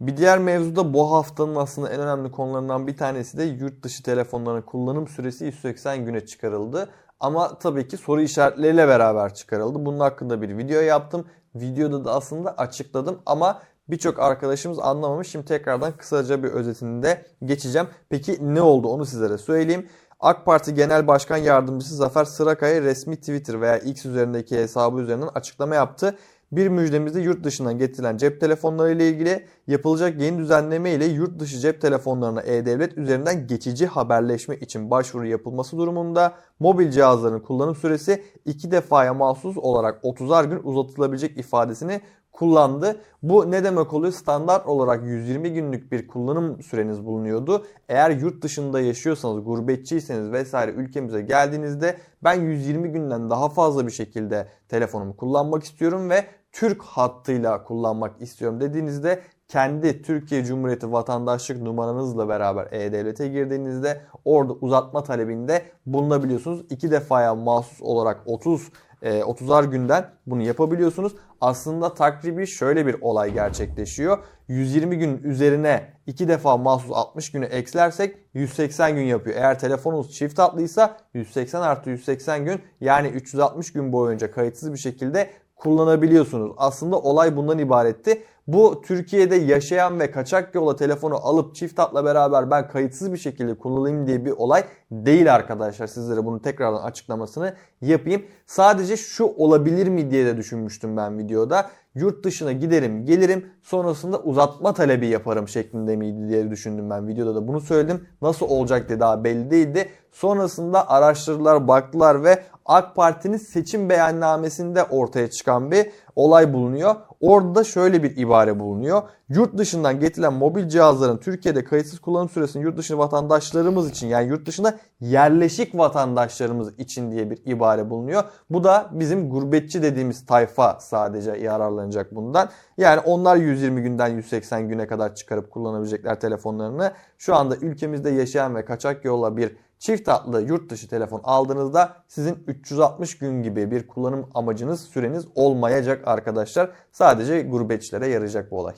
Bir 0.00 0.16
diğer 0.16 0.38
mevzu 0.38 0.76
da 0.76 0.94
bu 0.94 1.12
haftanın 1.12 1.56
aslında 1.56 1.88
en 1.88 2.00
önemli 2.00 2.30
konularından 2.30 2.86
bir 2.86 2.96
tanesi 2.96 3.38
de 3.38 3.44
yurt 3.44 3.82
dışı 3.82 4.02
telefonların 4.02 4.62
kullanım 4.62 5.08
süresi 5.08 5.44
180 5.44 6.04
güne 6.04 6.26
çıkarıldı. 6.26 6.88
Ama 7.20 7.58
tabii 7.58 7.88
ki 7.88 7.96
soru 7.96 8.20
işaretleriyle 8.20 8.88
beraber 8.88 9.34
çıkarıldı. 9.34 9.86
Bunun 9.86 10.00
hakkında 10.00 10.42
bir 10.42 10.58
video 10.58 10.80
yaptım. 10.80 11.24
Videoda 11.54 12.04
da 12.04 12.14
aslında 12.14 12.52
açıkladım 12.52 13.18
ama 13.26 13.62
birçok 13.90 14.18
arkadaşımız 14.18 14.78
anlamamış. 14.78 15.28
Şimdi 15.28 15.44
tekrardan 15.44 15.92
kısaca 15.96 16.42
bir 16.42 16.48
özetini 16.48 17.02
de 17.02 17.24
geçeceğim. 17.44 17.88
Peki 18.08 18.54
ne 18.54 18.62
oldu 18.62 18.88
onu 18.88 19.06
sizlere 19.06 19.38
söyleyeyim. 19.38 19.86
AK 20.20 20.46
Parti 20.46 20.74
Genel 20.74 21.06
Başkan 21.06 21.36
Yardımcısı 21.36 21.94
Zafer 21.94 22.24
Sırakaya 22.24 22.82
resmi 22.82 23.16
Twitter 23.16 23.60
veya 23.60 23.78
X 23.78 24.06
üzerindeki 24.06 24.56
hesabı 24.56 25.00
üzerinden 25.00 25.28
açıklama 25.34 25.74
yaptı. 25.74 26.16
Bir 26.52 26.68
müjdemizde 26.68 27.20
yurt 27.20 27.44
dışından 27.44 27.78
getirilen 27.78 28.16
cep 28.16 28.40
telefonları 28.40 28.92
ile 28.92 29.08
ilgili 29.08 29.46
yapılacak 29.66 30.20
yeni 30.20 30.38
düzenleme 30.38 30.90
ile 30.90 31.04
yurt 31.04 31.38
dışı 31.38 31.58
cep 31.58 31.80
telefonlarına 31.80 32.42
e-devlet 32.42 32.98
üzerinden 32.98 33.46
geçici 33.46 33.86
haberleşme 33.86 34.56
için 34.56 34.90
başvuru 34.90 35.26
yapılması 35.26 35.78
durumunda 35.78 36.34
mobil 36.60 36.90
cihazların 36.90 37.40
kullanım 37.40 37.74
süresi 37.74 38.22
iki 38.44 38.70
defaya 38.70 39.14
mahsus 39.14 39.56
olarak 39.56 40.04
30'ar 40.04 40.48
gün 40.48 40.60
uzatılabilecek 40.62 41.38
ifadesini 41.38 42.00
kullandı. 42.32 43.00
Bu 43.22 43.50
ne 43.50 43.64
demek 43.64 43.92
oluyor? 43.92 44.12
Standart 44.12 44.66
olarak 44.66 45.04
120 45.04 45.52
günlük 45.52 45.92
bir 45.92 46.08
kullanım 46.08 46.62
süreniz 46.62 47.04
bulunuyordu. 47.04 47.66
Eğer 47.88 48.10
yurt 48.10 48.42
dışında 48.42 48.80
yaşıyorsanız, 48.80 49.44
gurbetçiyseniz 49.44 50.32
vesaire 50.32 50.70
ülkemize 50.70 51.22
geldiğinizde 51.22 51.96
ben 52.24 52.40
120 52.40 52.88
günden 52.88 53.30
daha 53.30 53.48
fazla 53.48 53.86
bir 53.86 53.92
şekilde 53.92 54.48
telefonumu 54.68 55.16
kullanmak 55.16 55.64
istiyorum 55.64 56.10
ve 56.10 56.24
Türk 56.52 56.82
hattıyla 56.82 57.64
kullanmak 57.64 58.22
istiyorum 58.22 58.60
dediğinizde 58.60 59.20
kendi 59.48 60.02
Türkiye 60.02 60.44
Cumhuriyeti 60.44 60.92
vatandaşlık 60.92 61.62
numaranızla 61.62 62.28
beraber 62.28 62.68
E-Devlet'e 62.70 63.28
girdiğinizde 63.28 64.00
orada 64.24 64.52
uzatma 64.52 65.02
talebinde 65.02 65.62
bulunabiliyorsunuz. 65.86 66.64
İki 66.70 66.90
defaya 66.90 67.34
mahsus 67.34 67.82
olarak 67.82 68.20
30 68.26 68.62
e, 68.62 68.70
30'ar 69.02 69.70
günden 69.70 70.10
bunu 70.26 70.42
yapabiliyorsunuz. 70.42 71.12
Aslında 71.40 71.94
takribi 71.94 72.46
şöyle 72.46 72.86
bir 72.86 72.96
olay 73.00 73.32
gerçekleşiyor. 73.32 74.18
120 74.48 74.98
gün 74.98 75.22
üzerine 75.22 75.92
2 76.06 76.28
defa 76.28 76.56
mahsus 76.56 76.90
60 76.94 77.32
günü 77.32 77.44
eklersek 77.44 78.16
180 78.34 78.94
gün 78.94 79.02
yapıyor. 79.02 79.36
Eğer 79.36 79.58
telefonunuz 79.58 80.12
çift 80.12 80.38
hatlıysa 80.38 80.96
180 81.14 81.60
artı 81.60 81.90
180 81.90 82.44
gün 82.44 82.60
yani 82.80 83.08
360 83.08 83.72
gün 83.72 83.92
boyunca 83.92 84.30
kayıtsız 84.30 84.72
bir 84.72 84.78
şekilde 84.78 85.30
kullanabiliyorsunuz. 85.56 86.52
Aslında 86.56 86.98
olay 86.98 87.36
bundan 87.36 87.58
ibaretti. 87.58 88.22
Bu 88.46 88.82
Türkiye'de 88.82 89.36
yaşayan 89.36 90.00
ve 90.00 90.10
kaçak 90.10 90.54
yola 90.54 90.76
telefonu 90.76 91.14
alıp 91.14 91.54
çift 91.54 91.78
hatla 91.78 92.04
beraber 92.04 92.50
ben 92.50 92.68
kayıtsız 92.68 93.12
bir 93.12 93.18
şekilde 93.18 93.54
kullanayım 93.54 94.06
diye 94.06 94.24
bir 94.24 94.30
olay 94.30 94.64
değil 94.90 95.34
arkadaşlar. 95.34 95.86
Sizlere 95.86 96.24
bunu 96.24 96.42
tekrardan 96.42 96.82
açıklamasını 96.82 97.54
yapayım. 97.80 98.22
Sadece 98.46 98.96
şu 98.96 99.24
olabilir 99.24 99.88
mi 99.88 100.10
diye 100.10 100.26
de 100.26 100.36
düşünmüştüm 100.36 100.96
ben 100.96 101.18
videoda. 101.18 101.70
Yurt 101.94 102.24
dışına 102.24 102.52
giderim 102.52 103.06
gelirim 103.06 103.46
sonrasında 103.62 104.18
uzatma 104.22 104.74
talebi 104.74 105.06
yaparım 105.06 105.48
şeklinde 105.48 105.96
miydi 105.96 106.28
diye 106.28 106.50
düşündüm 106.50 106.90
ben 106.90 107.08
videoda 107.08 107.34
da 107.34 107.48
bunu 107.48 107.60
söyledim. 107.60 108.06
Nasıl 108.22 108.46
olacak 108.46 108.88
diye 108.88 109.00
daha 109.00 109.24
belli 109.24 109.50
değildi. 109.50 109.88
Sonrasında 110.12 110.90
araştırdılar 110.90 111.68
baktılar 111.68 112.24
ve 112.24 112.42
AK 112.66 112.96
Parti'nin 112.96 113.36
seçim 113.36 113.88
beyannamesinde 113.90 114.84
ortaya 114.84 115.30
çıkan 115.30 115.70
bir 115.70 115.90
olay 116.20 116.52
bulunuyor. 116.52 116.94
Orada 117.20 117.54
da 117.54 117.64
şöyle 117.64 118.02
bir 118.02 118.16
ibare 118.16 118.60
bulunuyor. 118.60 119.02
Yurt 119.28 119.58
dışından 119.58 120.00
getirilen 120.00 120.32
mobil 120.32 120.68
cihazların 120.68 121.16
Türkiye'de 121.16 121.64
kayıtsız 121.64 121.98
kullanım 121.98 122.28
süresinin 122.28 122.64
yurt 122.64 122.76
dışı 122.76 122.98
vatandaşlarımız 122.98 123.90
için 123.90 124.06
yani 124.06 124.28
yurt 124.28 124.46
dışında 124.46 124.78
yerleşik 125.00 125.78
vatandaşlarımız 125.78 126.78
için 126.78 127.12
diye 127.12 127.30
bir 127.30 127.38
ibare 127.44 127.90
bulunuyor. 127.90 128.22
Bu 128.50 128.64
da 128.64 128.90
bizim 128.92 129.30
gurbetçi 129.30 129.82
dediğimiz 129.82 130.26
tayfa 130.26 130.78
sadece 130.80 131.30
yararlanacak 131.30 132.14
bundan. 132.14 132.48
Yani 132.78 133.00
onlar 133.00 133.36
120 133.36 133.82
günden 133.82 134.08
180 134.08 134.68
güne 134.68 134.86
kadar 134.86 135.14
çıkarıp 135.14 135.50
kullanabilecekler 135.50 136.20
telefonlarını. 136.20 136.92
Şu 137.18 137.34
anda 137.34 137.56
ülkemizde 137.56 138.10
yaşayan 138.10 138.54
ve 138.54 138.64
kaçak 138.64 139.04
yolla 139.04 139.36
bir 139.36 139.56
Çift 139.80 140.08
hatlı 140.08 140.42
yurt 140.42 140.70
dışı 140.70 140.88
telefon 140.88 141.20
aldığınızda 141.24 141.96
sizin 142.08 142.38
360 142.46 143.18
gün 143.18 143.42
gibi 143.42 143.70
bir 143.70 143.86
kullanım 143.86 144.30
amacınız 144.34 144.80
süreniz 144.80 145.26
olmayacak 145.34 146.08
arkadaşlar. 146.08 146.70
Sadece 146.92 147.42
gurbetçilere 147.42 148.08
yarayacak 148.08 148.50
bu 148.50 148.58
olay. 148.58 148.74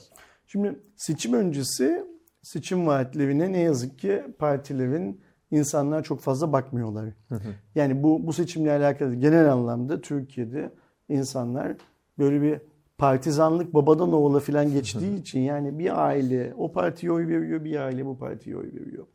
Şimdi 0.47 0.79
seçim 0.95 1.33
öncesi 1.33 2.05
seçim 2.41 2.87
vaatlerine 2.87 3.51
ne 3.51 3.59
yazık 3.59 3.99
ki 3.99 4.23
partilerin 4.39 5.21
insanlar 5.51 6.03
çok 6.03 6.19
fazla 6.19 6.53
bakmıyorlar. 6.53 7.05
Yani 7.75 8.03
bu 8.03 8.27
bu 8.27 8.33
seçimle 8.33 8.71
alakalı 8.71 9.15
genel 9.15 9.51
anlamda 9.51 10.01
Türkiye'de 10.01 10.71
insanlar 11.09 11.75
böyle 12.19 12.41
bir 12.41 12.61
partizanlık 12.97 13.73
babadan 13.73 14.13
oğula 14.13 14.39
falan 14.39 14.71
geçtiği 14.71 15.19
için 15.19 15.39
yani 15.39 15.79
bir 15.79 16.05
aile 16.05 16.53
o 16.57 16.71
partiye 16.71 17.11
oy 17.11 17.27
veriyor, 17.27 17.63
bir 17.63 17.75
aile 17.75 18.05
bu 18.05 18.17
partiye 18.17 18.57
oy 18.57 18.67
veriyor. 18.73 19.05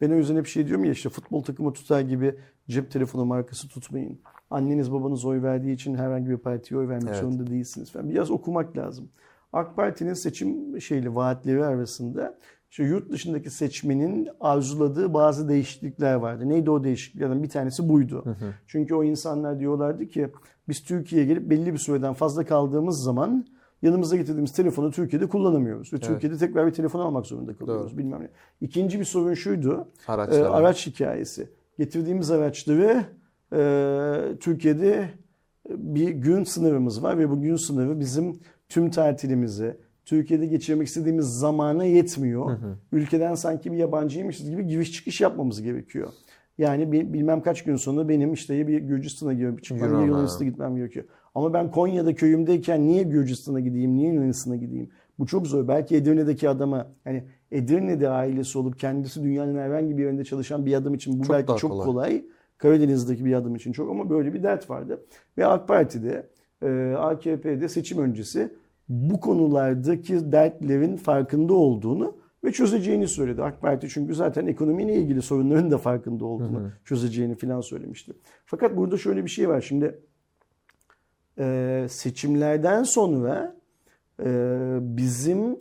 Ben 0.00 0.10
o 0.10 0.14
yüzden 0.14 0.36
hep 0.36 0.46
şey 0.46 0.66
diyorum 0.66 0.84
ya 0.84 0.92
işte 0.92 1.08
futbol 1.08 1.42
takımı 1.42 1.72
tutar 1.72 2.00
gibi 2.00 2.34
cep 2.68 2.90
telefonu 2.90 3.24
markası 3.24 3.68
tutmayın. 3.68 4.18
Anneniz 4.50 4.92
babanız 4.92 5.24
oy 5.24 5.42
verdiği 5.42 5.72
için 5.72 5.94
herhangi 5.94 6.28
bir 6.30 6.36
partiye 6.36 6.80
oy 6.80 6.88
vermek 6.88 7.08
Evet. 7.08 7.20
zorunda 7.20 7.46
değilsiniz 7.46 7.90
falan. 7.90 8.10
Biraz 8.10 8.30
okumak 8.30 8.76
lazım. 8.76 9.08
AK 9.52 9.76
Parti'nin 9.76 10.14
seçim 10.14 10.80
şeyli 10.80 11.14
vaatleri 11.14 11.64
arasında 11.64 12.38
işte 12.70 12.84
yurt 12.84 13.10
dışındaki 13.12 13.50
seçmenin 13.50 14.28
arzuladığı 14.40 15.14
bazı 15.14 15.48
değişiklikler 15.48 16.14
vardı. 16.14 16.48
Neydi 16.48 16.70
o 16.70 16.84
değişikliklerden 16.84 17.42
bir 17.42 17.48
tanesi 17.48 17.88
buydu. 17.88 18.24
Çünkü 18.66 18.94
o 18.94 19.04
insanlar 19.04 19.60
diyorlardı 19.60 20.06
ki 20.08 20.28
biz 20.68 20.84
Türkiye'ye 20.84 21.26
gelip 21.26 21.50
belli 21.50 21.72
bir 21.72 21.78
süreden 21.78 22.14
fazla 22.14 22.44
kaldığımız 22.44 23.02
zaman 23.02 23.46
yanımıza 23.82 24.16
getirdiğimiz 24.16 24.52
telefonu 24.52 24.90
Türkiye'de 24.90 25.28
kullanamıyoruz. 25.28 25.92
Ve 25.92 25.98
Türkiye'de 25.98 26.36
tekrar 26.36 26.66
bir 26.66 26.72
telefon 26.72 27.00
almak 27.00 27.26
zorunda 27.26 27.56
kalıyoruz. 27.56 27.98
Bilmem 27.98 28.20
ne. 28.22 28.28
İkinci 28.60 29.00
bir 29.00 29.04
sorun 29.04 29.34
şuydu. 29.34 29.88
Araçlar. 30.08 30.40
e, 30.40 30.44
araç 30.48 30.86
hikayesi. 30.86 31.48
Getirdiğimiz 31.78 32.30
araçları 32.30 33.04
e, 33.52 34.38
Türkiye'de 34.40 35.08
bir 35.68 36.08
gün 36.08 36.44
sınırımız 36.44 37.02
var 37.02 37.18
ve 37.18 37.30
bu 37.30 37.40
gün 37.40 37.56
sınırı 37.56 38.00
bizim 38.00 38.40
tüm 38.68 38.90
tatilimizi, 38.90 39.76
Türkiye'de 40.04 40.46
geçirmek 40.46 40.88
istediğimiz 40.88 41.26
zamana 41.38 41.84
yetmiyor. 41.84 42.58
Ülkeden 42.92 43.34
sanki 43.34 43.72
bir 43.72 43.76
yabancıymışız 43.76 44.50
gibi 44.50 44.66
giriş 44.66 44.92
çıkış 44.92 45.20
yapmamız 45.20 45.62
gerekiyor. 45.62 46.08
Yani 46.58 46.92
bilmem 46.92 47.42
kaç 47.42 47.64
gün 47.64 47.76
sonra 47.76 48.08
benim 48.08 48.32
işte 48.32 48.66
bir 48.68 48.78
Gürcistan'a 48.78 49.32
girip 49.32 49.64
çıkmam 49.64 49.90
Yunanistan'a 50.06 50.48
gitmem 50.48 50.76
gerekiyor. 50.76 51.04
Ama 51.34 51.54
ben 51.54 51.70
Konya'da 51.70 52.14
köyümdeyken 52.14 52.86
niye 52.88 53.02
Gürcistan'a 53.02 53.60
gideyim, 53.60 53.94
niye 53.94 54.12
Yunanistan'a 54.12 54.56
gideyim? 54.56 54.90
Bu 55.18 55.26
çok 55.26 55.46
zor. 55.46 55.68
Belki 55.68 55.96
Edirne'deki 55.96 56.48
adama, 56.48 56.86
yani 57.06 57.24
Edirne'de 57.52 58.08
ailesi 58.08 58.58
olup 58.58 58.78
kendisi 58.78 59.22
dünyanın 59.22 59.58
herhangi 59.58 59.98
bir 59.98 60.02
yerinde 60.04 60.24
çalışan 60.24 60.66
bir 60.66 60.74
adam 60.74 60.94
için 60.94 61.18
bu 61.20 61.24
Çok 61.24 61.36
belki 61.36 61.56
çok 61.56 61.70
kolay. 61.70 61.86
kolay. 61.86 62.24
Karadeniz'deki 62.58 63.24
bir 63.24 63.32
adam 63.32 63.56
için 63.56 63.72
çok 63.72 63.90
ama 63.90 64.10
böyle 64.10 64.34
bir 64.34 64.42
dert 64.42 64.70
vardı. 64.70 65.04
Ve 65.38 65.46
AK 65.46 65.68
Parti'de, 65.68 66.26
e, 66.62 66.94
AKP'de 66.98 67.68
seçim 67.68 67.98
öncesi 67.98 68.52
bu 68.88 69.20
konulardaki 69.20 70.32
dertlerin 70.32 70.96
farkında 70.96 71.54
olduğunu 71.54 72.16
ve 72.44 72.52
çözeceğini 72.52 73.08
söyledi. 73.08 73.42
AK 73.42 73.60
Parti 73.60 73.88
çünkü 73.88 74.14
zaten 74.14 74.46
ekonomiyle 74.46 74.94
ilgili 74.94 75.22
sorunların 75.22 75.70
da 75.70 75.78
farkında 75.78 76.24
olduğunu 76.24 76.70
çözeceğini 76.84 77.34
filan 77.34 77.60
söylemişti. 77.60 78.12
Fakat 78.46 78.76
burada 78.76 78.96
şöyle 78.96 79.24
bir 79.24 79.30
şey 79.30 79.48
var. 79.48 79.60
Şimdi 79.60 79.98
e, 81.38 81.86
seçimlerden 81.90 82.82
sonra 82.82 83.56
e, 84.24 84.28
bizim 84.80 85.58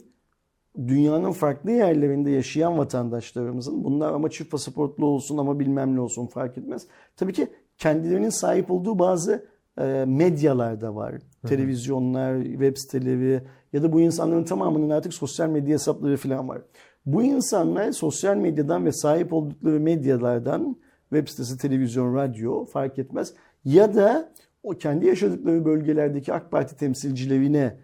dünyanın 0.88 1.32
farklı 1.32 1.72
yerlerinde 1.72 2.32
yaşayan 2.32 2.78
vatandaşlarımızın 2.78 3.84
bunlar 3.84 4.14
ama 4.14 4.30
çift 4.30 4.52
pasaportlu 4.52 5.06
olsun 5.06 5.38
ama 5.38 5.60
bilmem 5.60 5.96
ne 5.96 6.02
olsun 6.02 6.28
fark 6.28 6.58
etmez. 6.58 6.88
Tabii 7.16 7.34
ki 7.34 7.48
kendilerinin 7.78 8.30
sahip 8.30 8.72
olduğu 8.72 9.00
bazı 9.00 9.46
e, 9.80 10.06
medyalar 10.08 10.82
da 10.82 10.96
var. 10.96 11.16
Televizyonlar, 11.48 12.44
web 12.44 12.78
siteleri 12.78 13.44
ya 13.74 13.84
da 13.84 13.94
bu 13.94 14.02
insanların 14.02 14.44
tamamının 14.44 14.90
artık 14.90 15.14
sosyal 15.14 15.50
medya 15.50 15.74
hesapları 15.74 16.18
falan 16.18 16.50
var. 16.50 16.62
Bu 17.06 17.24
insanlar 17.24 17.92
sosyal 17.92 18.36
medyadan 18.36 18.86
ve 18.86 18.92
sahip 18.92 19.34
oldukları 19.34 19.80
medyalardan 19.80 20.78
web 21.10 21.28
sitesi, 21.28 21.58
televizyon, 21.58 22.16
radyo 22.16 22.66
fark 22.66 23.00
etmez 23.00 23.34
ya 23.66 23.96
da 23.96 24.30
o 24.68 24.72
kendi 24.72 25.06
yaşadıkları 25.06 25.66
bölgelerdeki 25.66 26.34
AK 26.34 26.52
Parti 26.52 26.78
temsilcilerine 26.78 27.78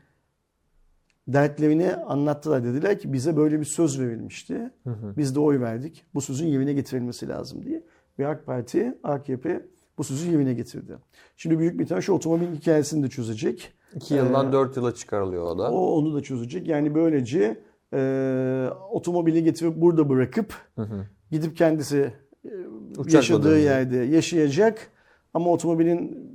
dertlerini 1.28 1.96
anlattılar. 1.96 2.64
Dediler 2.64 3.00
ki 3.00 3.14
bize 3.14 3.38
böyle 3.38 3.60
bir 3.60 3.66
söz 3.66 4.00
verilmişti. 4.00 4.72
Biz 5.18 5.36
de 5.36 5.40
oy 5.40 5.60
verdik. 5.60 6.06
Bu 6.14 6.22
sözün 6.22 6.48
yerine 6.48 6.74
getirilmesi 6.74 7.28
lazım 7.28 7.66
diye. 7.66 7.84
Ve 8.20 8.28
AK 8.28 8.46
Parti, 8.46 8.98
AKP 9.04 9.66
bu 9.98 10.04
sözü 10.04 10.32
yerine 10.32 10.54
getirdi. 10.54 10.98
Şimdi 11.38 11.60
büyük 11.60 11.80
bir 11.80 11.88
tane 11.88 12.02
şu 12.02 12.14
otomobil 12.14 12.56
hikayesini 12.56 13.04
de 13.04 13.10
çözecek. 13.10 13.74
2 13.96 14.14
yıldan 14.14 14.54
4 14.54 14.78
yıla 14.78 14.94
çıkarılıyor 14.94 15.44
o 15.44 15.58
da. 15.58 15.72
O 15.72 15.78
onu 15.78 16.16
da 16.16 16.22
çözecek. 16.22 16.68
Yani 16.68 16.96
böylece 16.96 17.60
e, 17.94 18.70
otomobili 18.92 19.44
getirip 19.44 19.76
burada 19.76 20.10
bırakıp 20.10 20.54
gidip 21.32 21.58
kendisi 21.58 22.14
e, 22.46 22.50
yaşadığı 23.08 23.60
yerde 23.60 23.98
yaşayacak. 23.98 24.90
Ama 25.34 25.50
otomobilin 25.50 26.32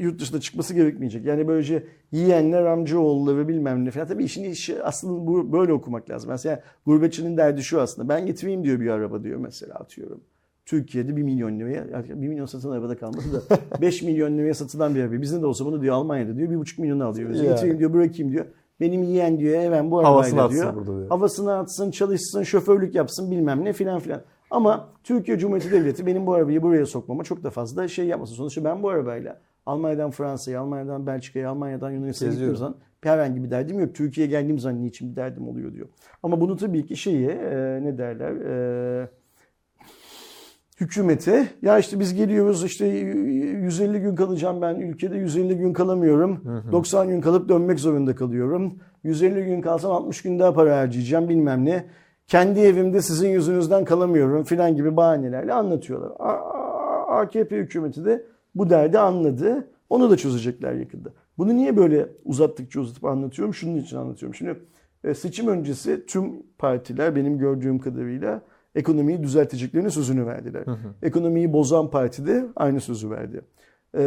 yurt 0.00 0.20
dışına 0.20 0.40
çıkması 0.40 0.74
gerekmeyecek. 0.74 1.26
Yani 1.26 1.48
böylece 1.48 1.84
yiyenler, 2.12 2.64
amcaoğulları 2.64 3.38
ve 3.38 3.48
bilmem 3.48 3.84
ne 3.84 3.90
falan. 3.90 4.06
Tabii 4.06 4.24
işin 4.24 4.44
işi 4.44 4.82
aslında 4.82 5.26
bu 5.26 5.52
böyle 5.52 5.72
okumak 5.72 6.10
lazım. 6.10 6.30
Mesela 6.30 6.62
gurbetçinin 6.86 7.36
derdi 7.36 7.62
şu 7.62 7.80
aslında. 7.80 8.08
Ben 8.08 8.26
getireyim 8.26 8.64
diyor 8.64 8.80
bir 8.80 8.88
araba 8.88 9.24
diyor 9.24 9.38
mesela 9.40 9.74
atıyorum. 9.74 10.20
Türkiye'de 10.66 11.16
1 11.16 11.22
milyon 11.22 11.58
liraya, 11.58 12.04
1 12.08 12.28
milyon 12.28 12.46
satılan 12.46 12.74
arabada 12.74 12.96
kalmadı 12.96 13.24
da 13.50 13.58
5 13.80 14.02
milyon 14.02 14.38
liraya 14.38 14.54
satılan 14.54 14.94
bir 14.94 15.00
araba. 15.00 15.22
Bizde 15.22 15.42
de 15.42 15.46
olsa 15.46 15.64
bunu 15.64 15.82
diyor 15.82 15.94
Almanya'da 15.94 16.36
diyor 16.36 16.50
1,5 16.50 16.80
milyon 16.80 17.00
alıyor. 17.00 17.30
Ya. 17.30 17.42
Getireyim 17.42 17.78
diyor 17.78 17.92
bırakayım 17.92 18.32
diyor. 18.32 18.46
Benim 18.80 19.02
yeğen 19.02 19.38
diyor 19.38 19.60
hemen 19.60 19.90
bu 19.90 20.04
Havasını 20.04 20.40
arabayla 20.40 20.44
atsın 20.44 20.60
diyor. 20.60 20.74
burada 20.74 20.98
diyor. 20.98 21.08
Havasını 21.08 21.56
atsın, 21.56 21.90
çalışsın, 21.90 22.42
şoförlük 22.42 22.94
yapsın 22.94 23.30
bilmem 23.30 23.64
ne 23.64 23.72
filan 23.72 24.00
filan. 24.00 24.22
Ama 24.50 24.88
Türkiye 25.04 25.38
Cumhuriyeti 25.38 25.72
Devleti 25.72 26.06
benim 26.06 26.26
bu 26.26 26.34
arabayı 26.34 26.62
buraya 26.62 26.86
sokmama 26.86 27.24
çok 27.24 27.44
da 27.44 27.50
fazla 27.50 27.88
şey 27.88 28.06
yapmasın. 28.06 28.34
Sonuçta 28.34 28.64
ben 28.64 28.82
bu 28.82 28.88
arabayla 28.88 29.40
Almanya'dan 29.70 30.10
Fransa'ya, 30.10 30.60
Almanya'dan 30.60 31.06
Belçika'ya, 31.06 31.50
Almanya'dan 31.50 31.90
Yunanistan'a 31.90 32.30
gittiğim 32.30 32.56
zaman 32.56 32.74
herhangi 33.00 33.44
bir 33.44 33.50
derdim 33.50 33.80
yok. 33.80 33.94
Türkiye'ye 33.94 34.30
geldiğim 34.30 34.58
zaman 34.58 34.82
niçin 34.84 35.10
bir 35.10 35.16
derdim 35.16 35.48
oluyor 35.48 35.72
diyor. 35.74 35.88
Ama 36.22 36.40
bunu 36.40 36.56
tabii 36.56 36.86
ki 36.86 36.96
şeye 36.96 37.30
e, 37.30 37.80
ne 37.82 37.98
derler 37.98 38.32
e, 38.32 39.08
hükümete 40.80 41.46
ya 41.62 41.78
işte 41.78 42.00
biz 42.00 42.14
geliyoruz 42.14 42.64
işte 42.64 42.86
150 42.86 44.00
gün 44.00 44.14
kalacağım 44.14 44.62
ben 44.62 44.74
ülkede 44.74 45.16
150 45.16 45.56
gün 45.56 45.72
kalamıyorum. 45.72 46.62
90 46.72 47.08
gün 47.08 47.20
kalıp 47.20 47.48
dönmek 47.48 47.80
zorunda 47.80 48.14
kalıyorum. 48.14 48.78
150 49.04 49.44
gün 49.44 49.60
kalsam 49.60 49.92
60 49.92 50.22
gün 50.22 50.38
daha 50.38 50.54
para 50.54 50.78
harcayacağım 50.78 51.28
bilmem 51.28 51.64
ne. 51.64 51.84
Kendi 52.26 52.60
evimde 52.60 53.02
sizin 53.02 53.28
yüzünüzden 53.28 53.84
kalamıyorum 53.84 54.44
filan 54.44 54.76
gibi 54.76 54.96
bahanelerle 54.96 55.52
anlatıyorlar. 55.52 56.12
AKP 57.08 57.56
hükümeti 57.56 58.04
de 58.04 58.24
bu 58.60 58.70
derdi 58.70 58.98
anladı. 58.98 59.68
Onu 59.90 60.10
da 60.10 60.16
çözecekler 60.16 60.72
yakında. 60.72 61.12
Bunu 61.38 61.56
niye 61.56 61.76
böyle 61.76 62.08
uzattıkça 62.24 62.80
uzatıp 62.80 63.04
anlatıyorum? 63.04 63.54
Şunun 63.54 63.76
için 63.76 63.96
anlatıyorum. 63.96 64.34
Şimdi 64.34 64.58
e, 65.04 65.14
seçim 65.14 65.48
öncesi 65.48 66.06
tüm 66.06 66.42
partiler 66.58 67.16
benim 67.16 67.38
gördüğüm 67.38 67.78
kadarıyla 67.78 68.42
ekonomiyi 68.74 69.22
düzelteceklerine 69.22 69.90
sözünü 69.90 70.26
verdiler. 70.26 70.64
Ekonomiyi 71.02 71.52
bozan 71.52 71.90
parti 71.90 72.26
de 72.26 72.46
aynı 72.56 72.80
sözü 72.80 73.10
verdi. 73.10 73.40
Ee, 73.94 74.00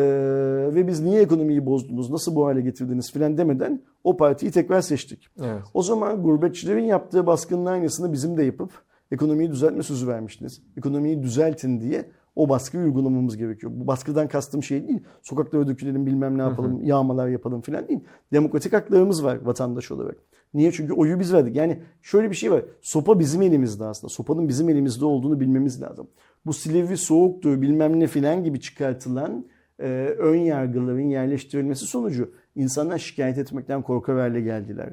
ve 0.76 0.88
biz 0.88 1.02
niye 1.02 1.22
ekonomiyi 1.22 1.66
bozdunuz, 1.66 2.10
nasıl 2.10 2.36
bu 2.36 2.46
hale 2.46 2.62
getirdiniz 2.62 3.12
filan 3.12 3.38
demeden 3.38 3.82
o 4.04 4.18
partiyi 4.18 4.52
tekrar 4.52 4.82
seçtik. 4.82 5.28
Evet. 5.40 5.62
O 5.74 5.84
zaman 5.84 6.24
gurbetçilerin 6.24 6.84
yaptığı 6.84 7.28
baskının 7.28 7.66
aynısını 7.66 8.14
bizim 8.14 8.38
de 8.38 8.44
yapıp 8.44 8.72
ekonomiyi 9.12 9.52
düzeltme 9.52 9.84
sözü 9.84 10.08
vermiştiniz. 10.08 10.62
Ekonomiyi 10.78 11.24
düzeltin 11.24 11.82
diye 11.82 12.06
o 12.36 12.50
baskıyı 12.50 12.84
uygulamamız 12.84 13.38
gerekiyor. 13.38 13.72
Bu 13.76 13.88
baskıdan 13.88 14.28
kastım 14.28 14.64
şey 14.64 14.88
değil. 14.88 15.00
Sokaklara 15.22 15.68
dökülelim 15.68 16.06
bilmem 16.06 16.38
ne 16.38 16.42
yapalım, 16.42 16.84
yağmalar 16.84 17.28
yapalım 17.28 17.62
filan 17.62 17.88
değil. 17.88 18.00
Demokratik 18.34 18.74
haklarımız 18.74 19.24
var 19.24 19.40
vatandaş 19.44 19.92
olarak. 19.92 20.16
Niye? 20.54 20.72
Çünkü 20.72 20.94
oyu 20.94 21.20
biz 21.20 21.34
verdik. 21.34 21.56
Yani 21.56 21.80
şöyle 22.02 22.30
bir 22.30 22.36
şey 22.36 22.52
var. 22.52 22.64
Sopa 22.82 23.20
bizim 23.20 23.42
elimizde 23.42 23.86
aslında. 23.86 24.14
Sopanın 24.14 24.48
bizim 24.48 24.70
elimizde 24.70 25.06
olduğunu 25.06 25.40
bilmemiz 25.40 25.82
lazım. 25.82 26.08
Bu 26.46 26.54
Silivri 26.54 26.98
soğuktur 26.98 27.62
bilmem 27.62 28.00
ne 28.00 28.08
filan 28.08 28.44
gibi 28.44 28.60
çıkartılan 28.60 29.46
e, 29.80 29.88
ön 30.20 30.36
yargıların 30.36 31.10
yerleştirilmesi 31.10 31.86
sonucu 31.86 32.32
insanlar 32.56 32.98
şikayet 32.98 33.38
etmekten 33.38 33.82
korkar 33.82 34.20
hale 34.20 34.42
geldiler. 34.42 34.90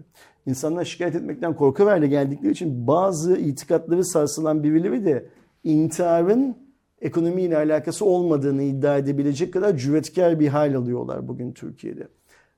İnsanlar 0.47 0.85
şikayet 0.85 1.15
etmekten 1.15 1.57
korkar 1.57 1.89
hale 1.89 2.07
geldikleri 2.07 2.53
için 2.53 2.87
bazı 2.87 3.37
itikatları 3.37 4.05
sarsılan 4.05 4.63
birileri 4.63 5.05
de 5.05 5.27
intiharın 5.65 6.57
ekonomiyle 7.01 7.57
alakası 7.57 8.05
olmadığını 8.05 8.63
iddia 8.63 8.97
edebilecek 8.97 9.53
kadar 9.53 9.77
cüretkar 9.77 10.41
bir 10.41 10.49
hal 10.49 10.75
alıyorlar 10.75 11.29
bugün 11.29 11.53
Türkiye'de. 11.53 12.09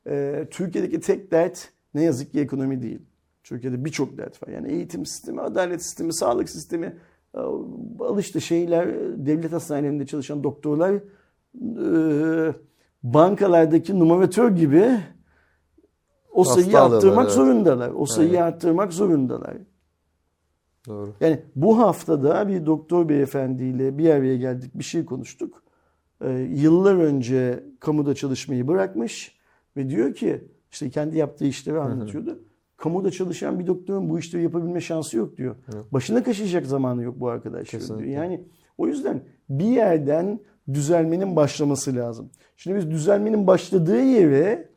Ee, 0.06 0.46
Türkiye'deki 0.50 1.00
tek 1.00 1.32
dert 1.32 1.68
ne 1.94 2.02
yazık 2.02 2.32
ki 2.32 2.40
ekonomi 2.40 2.82
değil. 2.82 3.02
Türkiye'de 3.42 3.84
birçok 3.84 4.18
dert 4.18 4.42
var. 4.42 4.48
Yani 4.48 4.72
eğitim 4.72 5.06
sistemi, 5.06 5.40
adalet 5.40 5.82
sistemi, 5.82 6.12
sağlık 6.12 6.48
sistemi, 6.48 6.96
e, 7.34 7.38
al 8.00 8.18
işte 8.18 8.40
şeyler, 8.40 8.88
devlet 9.26 9.52
hastanelerinde 9.52 10.06
çalışan 10.06 10.44
doktorlar 10.44 10.94
e, 10.94 12.54
bankalardaki 13.02 13.98
numaratör 13.98 14.56
gibi 14.56 15.00
o 16.32 16.40
Hasta 16.40 16.54
sayıyı 16.54 16.78
alıyorlar, 16.78 16.96
arttırmak 16.96 17.24
evet. 17.24 17.34
zorundalar. 17.34 17.92
O 17.96 18.06
sayıyı 18.06 18.32
Evet. 18.32 18.42
arttırmak 18.42 18.92
zorundalar. 18.92 19.56
Doğru. 20.88 21.14
Yani 21.20 21.40
bu 21.56 21.78
haftada 21.78 22.48
bir 22.48 22.66
doktor 22.66 23.08
beyefendiyle 23.08 23.98
bir 23.98 24.10
araya 24.10 24.36
geldik, 24.36 24.70
bir 24.74 24.84
şey 24.84 25.04
konuştuk. 25.04 25.62
Ee, 26.24 26.30
yıllar 26.50 26.94
önce 26.94 27.64
kamuda 27.80 28.14
çalışmayı 28.14 28.68
bırakmış 28.68 29.36
ve 29.76 29.90
diyor 29.90 30.14
ki 30.14 30.44
işte 30.70 30.90
kendi 30.90 31.18
yaptığı 31.18 31.44
işleri 31.44 31.80
anlatıyordu. 31.80 32.38
Kamuda 32.76 33.10
çalışan 33.10 33.58
bir 33.58 33.66
doktorun 33.66 34.10
bu 34.10 34.18
işleri 34.18 34.42
yapabilme 34.42 34.80
şansı 34.80 35.16
yok 35.16 35.36
diyor. 35.36 35.56
Başına 35.92 36.22
kaşıyacak 36.22 36.66
zamanı 36.66 37.02
yok 37.02 37.20
bu 37.20 37.28
arkadaşların 37.28 37.98
diyor. 37.98 38.10
Yani 38.10 38.44
o 38.78 38.86
yüzden 38.86 39.22
bir 39.48 39.64
yerden 39.64 40.40
düzelmenin 40.74 41.36
başlaması 41.36 41.96
lazım. 41.96 42.30
Şimdi 42.56 42.76
biz 42.76 42.90
düzelmenin 42.90 43.46
başladığı 43.46 44.02
yere 44.02 44.68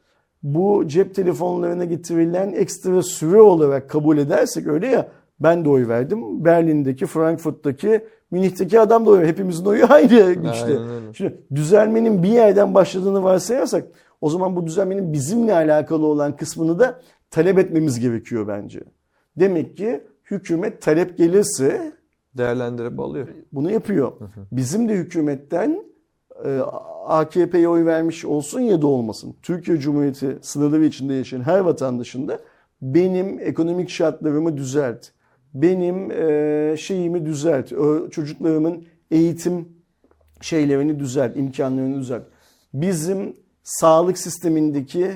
bu 0.43 0.87
cep 0.87 1.15
telefonlarına 1.15 1.85
getirilen 1.85 2.51
ekstra 2.51 3.03
süre 3.03 3.41
olarak 3.41 3.89
kabul 3.89 4.17
edersek 4.17 4.67
öyle 4.67 4.87
ya 4.87 5.11
ben 5.39 5.65
de 5.65 5.69
oy 5.69 5.87
verdim. 5.87 6.45
Berlin'deki, 6.45 7.05
Frankfurt'taki, 7.05 8.05
Münih'teki 8.31 8.79
adam 8.79 9.05
da 9.05 9.09
oy 9.09 9.25
Hepimizin 9.25 9.65
oyu 9.65 9.85
aynı 9.89 10.33
güçte. 10.33 10.77
Şimdi 11.13 11.37
düzelmenin 11.55 12.23
bir 12.23 12.29
yerden 12.29 12.73
başladığını 12.73 13.23
varsayarsak 13.23 13.87
o 14.21 14.29
zaman 14.29 14.55
bu 14.55 14.67
düzelmenin 14.67 15.13
bizimle 15.13 15.53
alakalı 15.53 16.05
olan 16.05 16.35
kısmını 16.35 16.79
da 16.79 17.01
talep 17.31 17.59
etmemiz 17.59 17.99
gerekiyor 17.99 18.47
bence. 18.47 18.79
Demek 19.39 19.77
ki 19.77 20.03
hükümet 20.31 20.81
talep 20.81 21.17
gelirse 21.17 21.91
Değerlendirip 22.37 22.99
alıyor. 22.99 23.27
bunu 23.53 23.71
yapıyor. 23.71 24.11
Bizim 24.51 24.89
de 24.89 24.93
hükümetten 24.93 25.83
e, 26.45 26.59
AKP'ye 27.05 27.69
oy 27.69 27.85
vermiş 27.85 28.25
olsun 28.25 28.59
ya 28.59 28.81
da 28.81 28.87
olmasın. 28.87 29.35
Türkiye 29.41 29.77
Cumhuriyeti 29.77 30.37
sınırları 30.41 30.85
içinde 30.85 31.13
yaşayan 31.13 31.41
her 31.41 31.59
vatandaşın 31.59 32.27
da 32.27 32.39
benim 32.81 33.39
ekonomik 33.39 33.89
şartlarımı 33.89 34.57
düzelt. 34.57 35.07
Benim 35.55 36.11
e, 36.11 36.77
şeyimi 36.77 37.25
düzelt. 37.25 37.69
Çocuklarımın 38.11 38.83
eğitim 39.11 39.69
şeylerini 40.41 40.99
düzelt, 40.99 41.37
imkanlarını 41.37 41.99
düzelt. 41.99 42.23
Bizim 42.73 43.33
sağlık 43.63 44.17
sistemindeki 44.17 45.11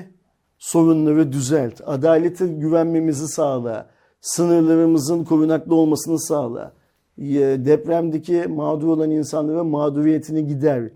sorunları 0.58 1.32
düzelt. 1.32 1.80
Adalete 1.86 2.46
güvenmemizi 2.46 3.28
sağla. 3.28 3.90
Sınırlarımızın 4.20 5.24
korunaklı 5.24 5.74
olmasını 5.74 6.20
sağla. 6.20 6.72
Depremdeki 7.58 8.46
mağdur 8.48 8.88
olan 8.88 9.10
insanlara 9.10 9.64
mağduriyetini 9.64 10.46
gider. 10.46 10.90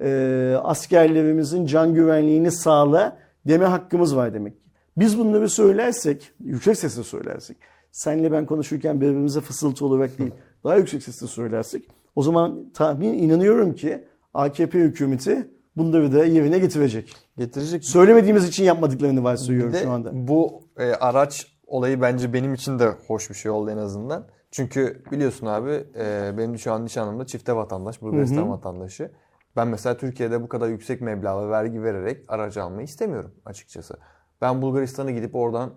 E, 0.00 0.56
askerlerimizin 0.62 1.66
can 1.66 1.94
güvenliğini 1.94 2.50
sağla 2.50 3.16
deme 3.48 3.64
hakkımız 3.64 4.16
var 4.16 4.34
demek. 4.34 4.54
Biz 4.96 5.18
bunları 5.18 5.48
söylersek, 5.48 6.30
yüksek 6.40 6.76
sesle 6.76 7.02
söylersek, 7.02 7.56
senle 7.94 8.32
ben 8.32 8.46
konuşurken 8.46 9.00
birbirimize 9.00 9.40
fısıltı 9.40 9.86
olarak 9.86 10.18
değil, 10.18 10.30
daha 10.64 10.76
yüksek 10.76 11.02
sesle 11.02 11.26
söylersek, 11.26 11.88
o 12.16 12.22
zaman 12.22 12.72
tahmin 12.74 13.14
inanıyorum 13.14 13.74
ki 13.74 14.04
AKP 14.34 14.78
hükümeti 14.78 15.50
bunları 15.76 16.12
da 16.12 16.24
yerine 16.24 16.58
getirecek. 16.58 17.16
Getirecek. 17.36 17.84
Söylemediğimiz 17.84 18.48
için 18.48 18.64
yapmadıklarını 18.64 19.24
varsayıyorum 19.24 19.74
şu 19.74 19.90
anda. 19.90 20.10
bu 20.28 20.62
e, 20.78 20.92
araç 20.92 21.46
olayı 21.66 22.00
bence 22.00 22.32
benim 22.32 22.54
için 22.54 22.78
de 22.78 22.88
hoş 23.06 23.30
bir 23.30 23.34
şey 23.34 23.50
oldu 23.50 23.70
en 23.70 23.76
azından. 23.76 24.26
Çünkü 24.50 25.02
biliyorsun 25.12 25.46
abi 25.46 25.70
e, 25.98 26.34
benim 26.38 26.58
şu 26.58 26.72
an 26.72 26.84
nişanlım 26.84 27.20
da 27.20 27.26
çifte 27.26 27.56
vatandaş, 27.56 28.02
Bulgaristan 28.02 28.50
vatandaşı. 28.50 29.10
Ben 29.56 29.68
mesela 29.68 29.96
Türkiye'de 29.96 30.42
bu 30.42 30.48
kadar 30.48 30.68
yüksek 30.68 31.00
meblağ 31.00 31.50
vergi 31.50 31.82
vererek 31.82 32.24
aracı 32.28 32.62
almayı 32.62 32.84
istemiyorum 32.84 33.34
açıkçası. 33.44 33.96
Ben 34.40 34.62
Bulgaristan'a 34.62 35.10
gidip 35.10 35.34
oradan 35.34 35.70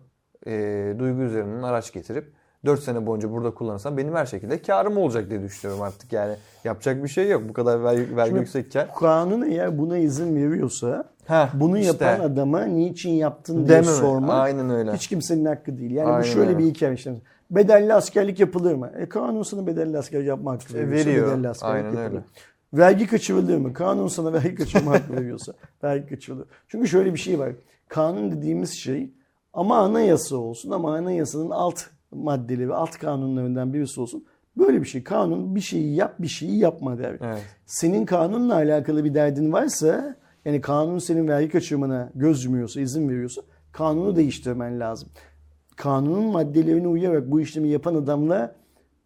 e, 0.47 0.51
duygu 0.99 1.21
üzerinden 1.21 1.63
araç 1.63 1.93
getirip 1.93 2.31
4 2.65 2.79
sene 2.83 3.05
boyunca 3.05 3.31
burada 3.31 3.51
kullanırsam 3.53 3.97
benim 3.97 4.15
her 4.15 4.25
şekilde 4.25 4.61
karım 4.61 4.97
olacak 4.97 5.29
diye 5.29 5.41
düşünüyorum 5.43 5.83
artık. 5.83 6.13
Yani 6.13 6.35
yapacak 6.63 7.03
bir 7.03 7.07
şey 7.09 7.29
yok. 7.29 7.43
Bu 7.49 7.53
kadar 7.53 7.83
vergi, 7.83 8.15
vergi 8.15 8.27
Şimdi- 8.29 8.39
yüksekken. 8.39 8.87
Kanun 8.99 9.41
eğer 9.51 9.77
buna 9.77 9.97
izin 9.97 10.35
veriyorsa 10.35 11.03
Heh, 11.25 11.49
bunu 11.53 11.77
işte. 11.79 12.05
yapan 12.05 12.25
adama 12.25 12.63
niçin 12.63 13.11
yaptın 13.11 13.67
diye 13.67 13.83
sormak 13.83 14.29
Aynen 14.33 14.69
öyle. 14.69 14.93
hiç 14.93 15.07
kimsenin 15.07 15.45
hakkı 15.45 15.77
değil. 15.77 15.91
Yani 15.91 16.07
bu 16.07 16.11
Aynen 16.11 16.21
şöyle 16.23 16.49
öyle. 16.49 16.59
bir 16.59 16.65
hikaye 16.65 16.93
işte. 16.93 17.13
Bedelli 17.51 17.93
askerlik 17.93 18.39
yapılır 18.39 18.73
mı? 18.75 18.91
E, 18.97 19.09
kanun 19.09 19.43
sana 19.43 19.67
bedelli 19.67 19.97
askerlik 19.97 20.27
yapma 20.27 20.51
hakkı 20.51 20.73
veriyorsa 20.73 21.09
veriyor. 21.09 21.27
bedelli 21.27 21.49
askerlik 21.49 21.75
Aynen 21.75 21.87
yapılır. 21.87 22.05
öyle. 22.05 22.19
Vergi 22.73 23.07
kaçırılır 23.07 23.57
mı? 23.57 23.73
Kanun 23.73 24.07
sana 24.07 24.33
vergi 24.33 24.55
kaçırma 24.55 24.91
hakkı 24.91 25.13
veriyorsa 25.13 25.53
vergi 25.83 26.07
kaçırılır. 26.09 26.45
Çünkü 26.67 26.87
şöyle 26.87 27.13
bir 27.13 27.19
şey 27.19 27.39
var. 27.39 27.49
Kanun 27.87 28.31
dediğimiz 28.31 28.71
şey 28.73 29.11
ama 29.57 29.77
anayasa 29.77 30.35
olsun 30.35 30.71
ama 30.71 30.95
anayasanın 30.95 31.49
alt 31.49 31.81
maddeleri, 32.11 32.73
alt 32.73 32.97
kanunlarından 32.97 33.73
birisi 33.73 34.01
olsun. 34.01 34.25
Böyle 34.57 34.81
bir 34.81 34.87
şey. 34.87 35.03
Kanun 35.03 35.55
bir 35.55 35.61
şeyi 35.61 35.95
yap, 35.95 36.15
bir 36.19 36.27
şeyi 36.27 36.57
yapma 36.57 36.97
der. 36.97 37.17
Evet. 37.21 37.41
Senin 37.65 38.05
kanunla 38.05 38.53
alakalı 38.53 39.03
bir 39.03 39.13
derdin 39.13 39.53
varsa, 39.53 40.15
yani 40.45 40.61
kanun 40.61 40.99
senin 40.99 41.27
vergi 41.27 41.49
kaçırmana 41.49 42.09
göz 42.15 42.45
yumuyorsa, 42.45 42.81
izin 42.81 43.09
veriyorsa 43.09 43.41
kanunu 43.71 44.15
değiştirmen 44.15 44.79
lazım. 44.79 45.09
Kanunun 45.75 46.23
maddelerine 46.23 46.87
uyarak 46.87 47.31
bu 47.31 47.41
işlemi 47.41 47.69
yapan 47.69 47.95
adamla 47.95 48.55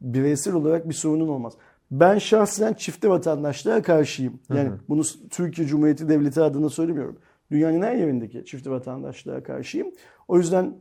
bireysel 0.01 0.53
olarak 0.53 0.89
bir 0.89 0.93
sorunun 0.93 1.27
olmaz. 1.27 1.53
Ben 1.91 2.17
şahsen 2.17 2.73
çifte 2.73 3.09
vatandaşlığa 3.09 3.81
karşıyım. 3.81 4.39
Yani 4.49 4.71
bunu 4.89 5.01
Türkiye 5.29 5.67
Cumhuriyeti 5.67 6.09
Devleti 6.09 6.41
adına 6.41 6.69
söylemiyorum. 6.69 7.17
Dünyanın 7.51 7.81
her 7.81 7.95
yerindeki 7.95 8.45
çifte 8.45 8.69
vatandaşlığa 8.69 9.43
karşıyım. 9.43 9.87
O 10.27 10.37
yüzden 10.37 10.75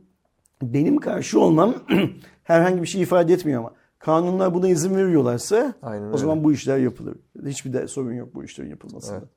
benim 0.61 0.97
karşı 0.97 1.39
olmam 1.39 1.75
herhangi 2.43 2.81
bir 2.81 2.87
şey 2.87 3.01
ifade 3.01 3.33
etmiyor 3.33 3.59
ama 3.59 3.73
kanunlar 3.99 4.53
buna 4.53 4.69
izin 4.69 4.95
veriyorlarsa 4.95 5.73
Aynen 5.81 6.13
o 6.13 6.17
zaman 6.17 6.43
bu 6.43 6.53
işler 6.53 6.77
yapılır. 6.77 7.15
Hiçbir 7.45 7.73
de 7.73 7.87
sorun 7.87 8.13
yok 8.13 8.35
bu 8.35 8.43
işlerin 8.43 8.69
yapılmasında. 8.69 9.17
Evet. 9.17 9.27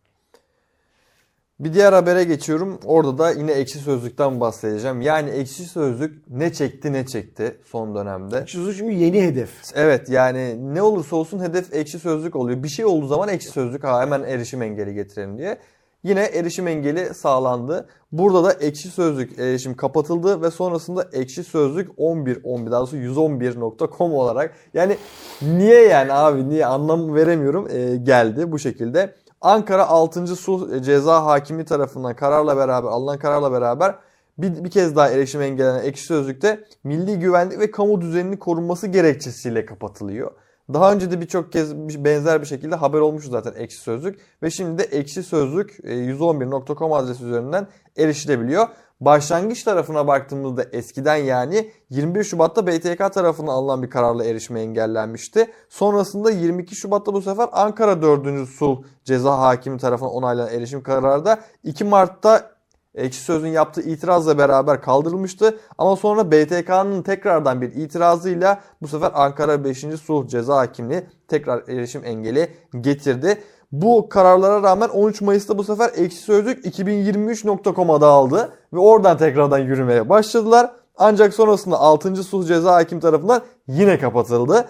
Bir 1.60 1.74
diğer 1.74 1.92
habere 1.92 2.24
geçiyorum. 2.24 2.80
Orada 2.84 3.18
da 3.18 3.30
yine 3.30 3.52
ekşi 3.52 3.78
sözlükten 3.78 4.40
bahsedeceğim. 4.40 5.00
Yani 5.00 5.30
ekşi 5.30 5.64
sözlük 5.64 6.30
ne 6.30 6.52
çekti 6.52 6.92
ne 6.92 7.06
çekti 7.06 7.56
son 7.64 7.94
dönemde. 7.94 8.38
Ekşi 8.38 8.56
Sözlük 8.56 8.76
çünkü 8.76 8.94
yeni 8.94 9.22
hedef. 9.22 9.50
Evet 9.74 10.08
yani 10.08 10.74
ne 10.74 10.82
olursa 10.82 11.16
olsun 11.16 11.40
hedef 11.40 11.74
ekşi 11.74 11.98
sözlük 11.98 12.36
oluyor. 12.36 12.62
Bir 12.62 12.68
şey 12.68 12.84
olduğu 12.84 13.06
zaman 13.06 13.28
ekşi 13.28 13.48
sözlük 13.48 13.84
ha 13.84 14.00
hemen 14.00 14.22
erişim 14.22 14.62
engeli 14.62 14.94
getirelim 14.94 15.38
diye. 15.38 15.58
Yine 16.04 16.20
erişim 16.20 16.68
engeli 16.68 17.14
sağlandı. 17.14 17.88
Burada 18.12 18.44
da 18.44 18.52
ekşi 18.52 18.88
sözlük 18.88 19.38
erişim 19.38 19.76
kapatıldı 19.76 20.42
ve 20.42 20.50
sonrasında 20.50 21.08
ekşi 21.12 21.44
sözlük 21.44 21.90
11 21.96 22.38
11 22.44 22.70
daha 22.70 22.80
doğrusu 22.80 22.96
111.com 22.96 24.14
olarak 24.14 24.54
yani 24.74 24.96
niye 25.42 25.88
yani 25.88 26.12
abi 26.12 26.48
niye 26.48 26.66
anlam 26.66 27.14
veremiyorum 27.14 27.68
e, 27.70 27.96
geldi 27.96 28.52
bu 28.52 28.58
şekilde. 28.58 29.14
Ankara 29.40 29.86
6. 29.86 30.26
Sulh 30.26 30.82
Ceza 30.82 31.24
Hakimi 31.24 31.64
tarafından 31.64 32.16
kararla 32.16 32.56
beraber 32.56 32.88
alınan 32.88 33.18
kararla 33.18 33.52
beraber 33.52 33.94
bir, 34.38 34.64
bir 34.64 34.70
kez 34.70 34.96
daha 34.96 35.10
erişim 35.10 35.42
engellenen 35.42 35.84
ekşi 35.84 36.04
sözlükte 36.04 36.64
milli 36.84 37.18
güvenlik 37.18 37.58
ve 37.58 37.70
kamu 37.70 38.00
düzeninin 38.00 38.36
korunması 38.36 38.86
gerekçesiyle 38.86 39.66
kapatılıyor. 39.66 40.30
Daha 40.72 40.92
önce 40.92 41.10
de 41.10 41.20
birçok 41.20 41.52
kez 41.52 41.74
benzer 42.04 42.40
bir 42.40 42.46
şekilde 42.46 42.74
haber 42.74 43.00
olmuştu 43.00 43.30
zaten 43.30 43.54
ekşi 43.56 43.78
sözlük 43.78 44.20
ve 44.42 44.50
şimdi 44.50 44.78
de 44.78 44.82
ekşi 44.82 45.22
sözlük 45.22 45.78
e, 45.84 45.94
111.com 45.94 46.92
adresi 46.92 47.24
üzerinden 47.24 47.66
erişilebiliyor. 47.96 48.68
Başlangıç 49.00 49.62
tarafına 49.62 50.06
baktığımızda 50.06 50.64
eskiden 50.72 51.16
yani 51.16 51.70
21 51.90 52.24
Şubat'ta 52.24 52.66
BTK 52.66 53.14
tarafından 53.14 53.52
alınan 53.52 53.82
bir 53.82 53.90
kararla 53.90 54.24
erişime 54.24 54.60
engellenmişti. 54.60 55.50
Sonrasında 55.68 56.30
22 56.30 56.76
Şubat'ta 56.76 57.12
bu 57.12 57.22
sefer 57.22 57.48
Ankara 57.52 58.02
4. 58.02 58.48
Sulh 58.48 58.82
Ceza 59.04 59.38
Hakimi 59.38 59.78
tarafından 59.78 60.12
onaylanan 60.12 60.52
erişim 60.52 60.82
kararı 60.82 61.24
da 61.24 61.40
2 61.62 61.84
Mart'ta 61.84 62.53
Ekşi 62.94 63.20
Söz'ün 63.20 63.48
yaptığı 63.48 63.80
itirazla 63.80 64.38
beraber 64.38 64.82
kaldırılmıştı. 64.82 65.58
Ama 65.78 65.96
sonra 65.96 66.30
BTK'nın 66.30 67.02
tekrardan 67.02 67.60
bir 67.60 67.74
itirazıyla 67.74 68.60
bu 68.82 68.88
sefer 68.88 69.10
Ankara 69.14 69.64
5. 69.64 69.84
Sulh 70.04 70.28
Ceza 70.28 70.56
Hakimliği 70.56 71.02
tekrar 71.28 71.68
erişim 71.68 72.04
engeli 72.04 72.48
getirdi. 72.80 73.38
Bu 73.72 74.08
kararlara 74.08 74.62
rağmen 74.62 74.88
13 74.88 75.20
Mayıs'ta 75.20 75.58
bu 75.58 75.64
sefer 75.64 75.90
Ekşi 75.96 76.16
Sözlük 76.16 76.66
2023.com 76.66 77.90
adı 77.90 78.06
aldı 78.06 78.52
ve 78.72 78.78
oradan 78.78 79.18
tekrardan 79.18 79.58
yürümeye 79.58 80.08
başladılar. 80.08 80.70
Ancak 80.96 81.34
sonrasında 81.34 81.76
6. 81.76 82.16
Sulh 82.16 82.46
Ceza 82.46 82.74
Hakim 82.74 83.00
tarafından 83.00 83.42
yine 83.66 83.98
kapatıldı. 83.98 84.64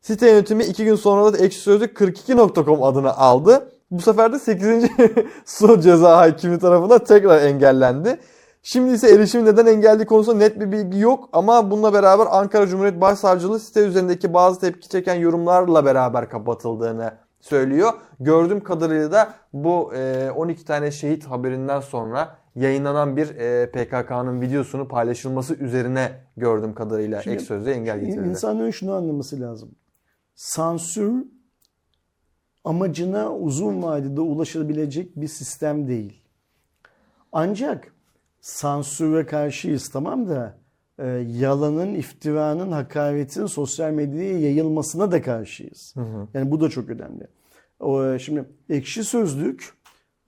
Site 0.00 0.30
yönetimi 0.30 0.64
2 0.64 0.84
gün 0.84 0.94
sonra 0.94 1.32
da 1.32 1.38
Ekşi 1.38 1.60
Sözlük 1.60 1.96
42.com 1.96 2.82
adını 2.82 3.16
aldı. 3.16 3.72
Bu 3.90 4.00
sefer 4.00 4.32
de 4.32 4.38
8. 4.38 4.84
Sulh 5.44 5.82
Ceza 5.82 6.16
Hakimi 6.16 6.58
tarafından 6.58 7.04
tekrar 7.04 7.42
engellendi. 7.42 8.18
Şimdi 8.62 8.92
ise 8.92 9.14
erişim 9.14 9.44
neden 9.44 9.66
engelli 9.66 10.06
konusunda 10.06 10.38
net 10.38 10.60
bir 10.60 10.72
bilgi 10.72 10.98
yok 10.98 11.28
ama 11.32 11.70
bununla 11.70 11.92
beraber 11.92 12.26
Ankara 12.30 12.66
Cumhuriyet 12.66 13.00
Başsavcılığı 13.00 13.60
site 13.60 13.80
üzerindeki 13.80 14.34
bazı 14.34 14.60
tepki 14.60 14.88
çeken 14.88 15.14
yorumlarla 15.14 15.84
beraber 15.84 16.28
kapatıldığını 16.28 17.12
söylüyor. 17.40 17.92
Gördüğüm 18.20 18.64
kadarıyla 18.64 19.12
da 19.12 19.32
bu 19.52 19.94
e, 19.94 20.30
12 20.30 20.64
tane 20.64 20.90
şehit 20.90 21.24
haberinden 21.24 21.80
sonra 21.80 22.36
yayınlanan 22.54 23.16
bir 23.16 23.36
e, 23.36 23.70
PKK'nın 23.70 24.40
videosunu 24.40 24.88
paylaşılması 24.88 25.54
üzerine 25.54 26.12
gördüğüm 26.36 26.74
kadarıyla 26.74 27.22
Şimdi 27.22 27.36
ek 27.36 27.44
sözlüğe 27.44 27.74
engel 27.74 28.00
getirildi. 28.00 28.28
İnsanların 28.28 28.70
şunu 28.70 28.94
anlaması 28.94 29.40
lazım. 29.40 29.70
Sansür 30.34 31.24
amacına 32.68 33.34
uzun 33.34 33.82
vadede 33.82 34.20
ulaşabilecek 34.20 35.16
bir 35.16 35.28
sistem 35.28 35.88
değil. 35.88 36.22
Ancak 37.32 37.92
sansüre 38.40 39.26
karşıyız 39.26 39.88
tamam 39.88 40.28
da 40.28 40.58
e, 40.98 41.06
yalanın, 41.28 41.94
iftiranın, 41.94 42.72
hakaretin 42.72 43.46
sosyal 43.46 43.90
medyaya 43.90 44.40
yayılmasına 44.40 45.12
da 45.12 45.22
karşıyız. 45.22 45.94
Yani 46.34 46.50
bu 46.50 46.60
da 46.60 46.68
çok 46.68 46.90
önemli. 46.90 47.26
O, 47.80 48.18
şimdi 48.18 48.44
ekşi 48.70 49.04
sözlük 49.04 49.72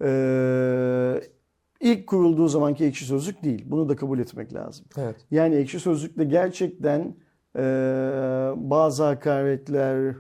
e, 0.03 0.11
ilk 1.80 2.07
kurulduğu 2.07 2.49
zamanki 2.49 2.84
ekşi 2.84 3.05
sözlük 3.05 3.45
değil. 3.45 3.64
Bunu 3.66 3.88
da 3.88 3.97
kabul 3.97 4.18
etmek 4.18 4.55
lazım. 4.55 4.86
Evet. 4.99 5.16
Yani 5.30 5.55
ekşi 5.55 5.80
sözlükte 5.80 6.24
gerçekten 6.24 7.14
e, 7.57 7.62
bazı 8.57 9.05
hakaretler, 9.05 10.14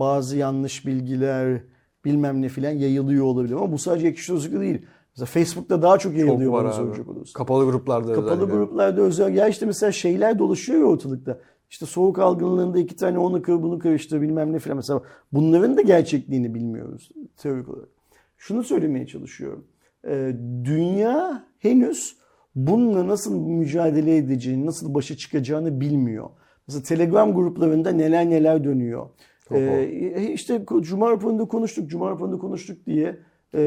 bazı 0.00 0.36
yanlış 0.36 0.86
bilgiler, 0.86 1.60
bilmem 2.04 2.42
ne 2.42 2.48
filan 2.48 2.70
yayılıyor 2.70 3.24
olabilir. 3.24 3.54
Ama 3.54 3.72
bu 3.72 3.78
sadece 3.78 4.08
ekşi 4.08 4.24
sözlükte 4.24 4.60
değil. 4.60 4.86
Mesela 5.16 5.26
Facebook'ta 5.26 5.82
daha 5.82 5.98
çok 5.98 6.16
yayılıyor 6.16 6.52
var 6.52 6.64
bana 6.64 6.72
söyleyecek 6.72 7.08
olursa. 7.08 7.38
Kapalı 7.38 7.64
gruplarda 7.64 8.12
Kapalı 8.12 8.30
özellikle. 8.30 8.52
gruplarda 8.56 9.00
özel. 9.00 9.34
Ya 9.34 9.48
işte 9.48 9.66
mesela 9.66 9.92
şeyler 9.92 10.38
dolaşıyor 10.38 10.80
ya 10.80 10.86
ortalıkta. 10.86 11.38
İşte 11.70 11.86
soğuk 11.86 12.18
algınlığında 12.18 12.78
iki 12.78 12.96
tane 12.96 13.18
onu 13.18 13.42
kır 13.42 13.62
bunu 13.62 13.78
karıştır 13.78 14.20
bilmem 14.20 14.52
ne 14.52 14.58
filan. 14.58 14.76
Mesela 14.76 15.02
bunların 15.32 15.76
da 15.76 15.82
gerçekliğini 15.82 16.54
bilmiyoruz 16.54 17.08
teorik 17.36 17.68
olarak. 17.68 17.88
Şunu 18.36 18.62
söylemeye 18.62 19.06
çalışıyorum. 19.06 19.64
Ee, 20.08 20.36
dünya 20.64 21.44
henüz 21.58 22.16
bununla 22.54 23.06
nasıl 23.08 23.34
mücadele 23.40 24.16
edeceğini, 24.16 24.66
nasıl 24.66 24.94
başa 24.94 25.16
çıkacağını 25.16 25.80
bilmiyor. 25.80 26.28
Mesela 26.68 26.82
Telegram 26.82 27.34
gruplarında 27.34 27.90
neler 27.90 28.30
neler 28.30 28.64
dönüyor. 28.64 29.06
Oho. 29.50 29.58
Ee, 29.58 30.32
işte 30.32 30.64
Cuma 30.80 31.10
raporunda 31.10 31.44
konuştuk, 31.44 31.90
Cuma 31.90 32.10
raporunda 32.10 32.38
konuştuk 32.38 32.86
diye 32.86 33.16
e, 33.54 33.62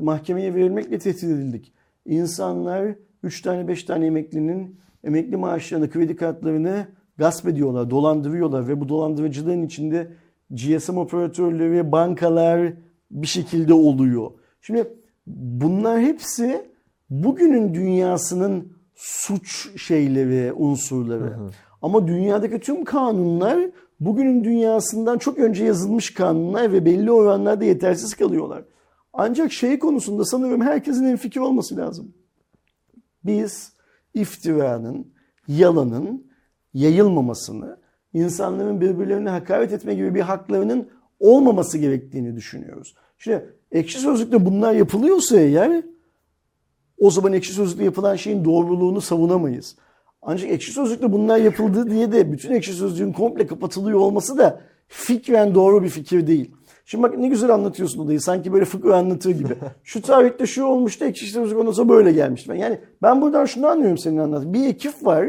mahkemeye 0.00 0.54
verilmekle 0.54 0.98
tehdit 0.98 1.24
edildik. 1.24 1.72
İnsanlar 2.06 2.94
3 3.22 3.42
tane 3.42 3.68
5 3.68 3.84
tane 3.84 4.06
emeklinin 4.06 4.80
emekli 5.04 5.36
maaşlarını, 5.36 5.90
kredi 5.90 6.16
kartlarını 6.16 6.86
gasp 7.16 7.48
ediyorlar, 7.48 7.90
dolandırıyorlar 7.90 8.68
ve 8.68 8.80
bu 8.80 8.88
dolandırıcılığın 8.88 9.62
içinde 9.62 10.08
GSM 10.50 10.96
operatörleri, 10.96 11.92
bankalar 11.92 12.72
bir 13.10 13.26
şekilde 13.26 13.74
oluyor. 13.74 14.30
Şimdi 14.60 14.84
bunlar 15.26 16.00
hepsi 16.00 16.64
bugünün 17.10 17.74
dünyasının 17.74 18.72
suç 18.94 19.80
şeyleri, 19.82 20.52
unsurları. 20.52 21.36
Ama 21.82 22.08
dünyadaki 22.08 22.58
tüm 22.58 22.84
kanunlar 22.84 23.70
bugünün 24.04 24.44
dünyasından 24.44 25.18
çok 25.18 25.38
önce 25.38 25.64
yazılmış 25.64 26.14
kanunlar 26.14 26.72
ve 26.72 26.84
belli 26.84 27.12
oranlarda 27.12 27.64
yetersiz 27.64 28.14
kalıyorlar. 28.14 28.64
Ancak 29.12 29.52
şey 29.52 29.78
konusunda 29.78 30.24
sanırım 30.24 30.60
herkesin 30.60 31.04
en 31.04 31.16
fikir 31.16 31.40
olması 31.40 31.76
lazım. 31.76 32.14
Biz 33.24 33.72
iftiranın, 34.14 35.06
yalanın 35.48 36.26
yayılmamasını, 36.74 37.76
insanların 38.14 38.80
birbirlerine 38.80 39.30
hakaret 39.30 39.72
etme 39.72 39.94
gibi 39.94 40.14
bir 40.14 40.20
haklarının 40.20 40.88
olmaması 41.20 41.78
gerektiğini 41.78 42.36
düşünüyoruz. 42.36 42.94
Şimdi 43.18 43.54
ekşi 43.72 43.98
sözlükte 43.98 44.46
bunlar 44.46 44.72
yapılıyorsa 44.72 45.40
eğer 45.40 45.84
o 46.98 47.10
zaman 47.10 47.32
ekşi 47.32 47.52
sözlükte 47.52 47.84
yapılan 47.84 48.16
şeyin 48.16 48.44
doğruluğunu 48.44 49.00
savunamayız. 49.00 49.76
Ancak 50.22 50.50
ekşi 50.50 50.72
sözlükte 50.72 51.12
bunlar 51.12 51.38
yapıldı 51.38 51.90
diye 51.90 52.12
de 52.12 52.32
bütün 52.32 52.52
ekşi 52.52 52.72
sözlüğün 52.72 53.12
komple 53.12 53.46
kapatılıyor 53.46 53.98
olması 53.98 54.38
da 54.38 54.60
fikren 54.88 55.54
doğru 55.54 55.82
bir 55.82 55.88
fikir 55.88 56.26
değil. 56.26 56.50
Şimdi 56.84 57.02
bak 57.02 57.18
ne 57.18 57.28
güzel 57.28 57.50
anlatıyorsun 57.50 57.98
olayı. 58.00 58.20
Sanki 58.20 58.52
böyle 58.52 58.64
fıkıh 58.64 58.96
anlatır 58.96 59.30
gibi. 59.30 59.54
Şu 59.84 60.02
tarihte 60.02 60.46
şu 60.46 60.64
olmuştu, 60.64 61.04
ekşi 61.04 61.26
sözlük 61.26 61.58
ondan 61.58 61.72
sonra 61.72 61.88
böyle 61.88 62.12
gelmişti. 62.12 62.52
Yani 62.56 62.78
ben 63.02 63.22
buradan 63.22 63.44
şunu 63.44 63.66
anlıyorum 63.66 63.98
senin 63.98 64.18
anlattığın. 64.18 64.54
Bir 64.54 64.68
ekip 64.68 65.06
var. 65.06 65.28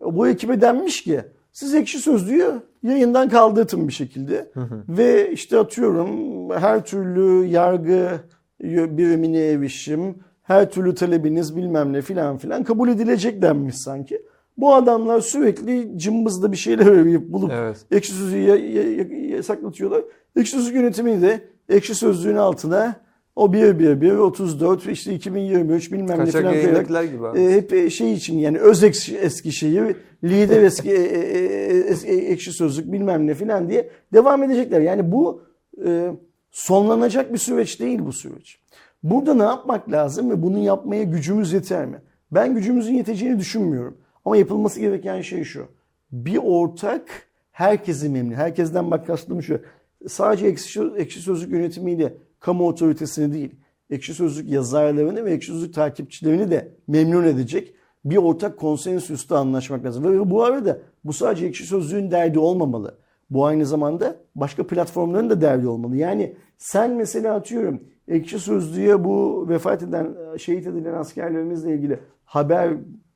Bu 0.00 0.28
ekibe 0.28 0.60
denmiş 0.60 1.02
ki 1.02 1.20
siz 1.52 1.74
ekşi 1.74 1.98
sözlüğü 1.98 2.62
yayından 2.82 3.28
kaldırtın 3.28 3.88
bir 3.88 3.92
şekilde. 3.92 4.50
Ve 4.88 5.32
işte 5.32 5.58
atıyorum 5.58 6.50
her 6.50 6.84
türlü 6.84 7.46
yargı 7.46 8.20
birimine 8.60 9.38
erişim, 9.38 10.16
her 10.44 10.70
türlü 10.70 10.94
talebiniz 10.94 11.56
bilmem 11.56 11.92
ne 11.92 12.02
filan 12.02 12.36
filan 12.38 12.64
kabul 12.64 12.88
edilecek 12.88 13.42
denmiş 13.42 13.74
sanki. 13.76 14.22
Bu 14.56 14.74
adamlar 14.74 15.20
sürekli 15.20 15.98
cımbızda 15.98 16.52
bir 16.52 16.56
şeyler 16.56 16.86
arayıp 16.86 17.28
bulup 17.32 17.52
Evet. 17.54 17.76
ekşi 17.90 18.12
sözlüğü 18.12 18.38
ya- 18.38 18.56
ya- 18.56 18.90
ya- 18.92 19.36
yasaklatıyorlar. 19.36 20.02
Ekşi 20.36 20.52
sözlük 20.52 20.74
yönetimi 20.74 21.22
de 21.22 21.40
ekşi 21.68 21.94
sözlüğün 21.94 22.36
altına 22.36 22.96
o 23.36 23.52
1 23.52 23.78
1 23.78 24.00
1 24.00 24.12
34 24.12 24.86
işte 24.86 25.14
2023 25.14 25.92
bilmem 25.92 26.08
ne 26.08 26.24
Kaçak 26.24 26.32
filan 26.40 26.52
koyarak 26.52 26.64
yayındakiler 26.64 27.04
gibi 27.04 27.26
abi. 27.26 27.40
e, 27.40 27.52
hep 27.56 27.90
şey 27.90 28.12
için 28.12 28.38
yani 28.38 28.58
öz 28.58 28.82
ekşi, 28.84 29.16
Eskişehir, 29.18 29.96
lider 30.24 30.62
eski 30.62 30.90
e, 30.90 30.94
e, 30.94 31.18
e, 31.18 31.80
es- 31.92 32.06
e, 32.06 32.14
ekşi 32.14 32.52
sözlük 32.52 32.92
bilmem 32.92 33.26
ne 33.26 33.34
filan 33.34 33.68
diye 33.68 33.88
devam 34.12 34.42
edecekler. 34.42 34.80
Yani 34.80 35.12
bu 35.12 35.42
e, 35.86 36.10
sonlanacak 36.50 37.32
bir 37.32 37.38
süreç 37.38 37.80
değil 37.80 37.98
bu 38.06 38.12
süreç. 38.12 38.58
Burada 39.04 39.34
ne 39.34 39.42
yapmak 39.42 39.90
lazım 39.90 40.30
ve 40.30 40.42
bunu 40.42 40.58
yapmaya 40.58 41.02
gücümüz 41.02 41.52
yeter 41.52 41.86
mi? 41.86 42.00
Ben 42.32 42.54
gücümüzün 42.54 42.94
yeteceğini 42.94 43.38
düşünmüyorum. 43.38 43.96
Ama 44.24 44.36
yapılması 44.36 44.80
gereken 44.80 45.20
şey 45.20 45.44
şu. 45.44 45.66
Bir 46.12 46.38
ortak 46.44 47.28
herkesi 47.52 48.08
memnun. 48.08 48.34
Herkesten 48.34 48.90
bak 48.90 49.06
kastım 49.06 49.42
şu. 49.42 49.60
Sadece 50.08 50.46
ekşi, 50.46 50.82
ekşi 50.96 51.20
sözlük 51.20 51.52
yönetimiyle 51.52 52.14
kamu 52.40 52.66
otoritesini 52.66 53.32
değil, 53.32 53.54
ekşi 53.90 54.14
sözlük 54.14 54.50
yazarlarını 54.50 55.24
ve 55.24 55.32
ekşi 55.32 55.52
sözlük 55.52 55.74
takipçilerini 55.74 56.50
de 56.50 56.68
memnun 56.88 57.24
edecek 57.24 57.74
bir 58.04 58.16
ortak 58.16 58.58
konsensüste 58.58 59.34
anlaşmak 59.34 59.84
lazım. 59.84 60.04
Ve 60.04 60.30
bu 60.30 60.44
arada 60.44 60.78
bu 61.04 61.12
sadece 61.12 61.46
ekşi 61.46 61.66
sözlüğün 61.66 62.10
derdi 62.10 62.38
olmamalı. 62.38 62.98
Bu 63.30 63.46
aynı 63.46 63.66
zamanda 63.66 64.16
başka 64.34 64.66
platformların 64.66 65.30
da 65.30 65.40
derdi 65.40 65.68
olmalı. 65.68 65.96
Yani 65.96 66.36
sen 66.58 66.90
mesela 66.90 67.34
atıyorum 67.34 67.80
ekşi 68.08 68.38
sözlüğe 68.38 69.04
bu 69.04 69.46
vefat 69.48 69.82
eden, 69.82 70.08
şehit 70.38 70.66
edilen 70.66 70.94
askerlerimizle 70.94 71.74
ilgili 71.74 71.98
haber 72.24 72.70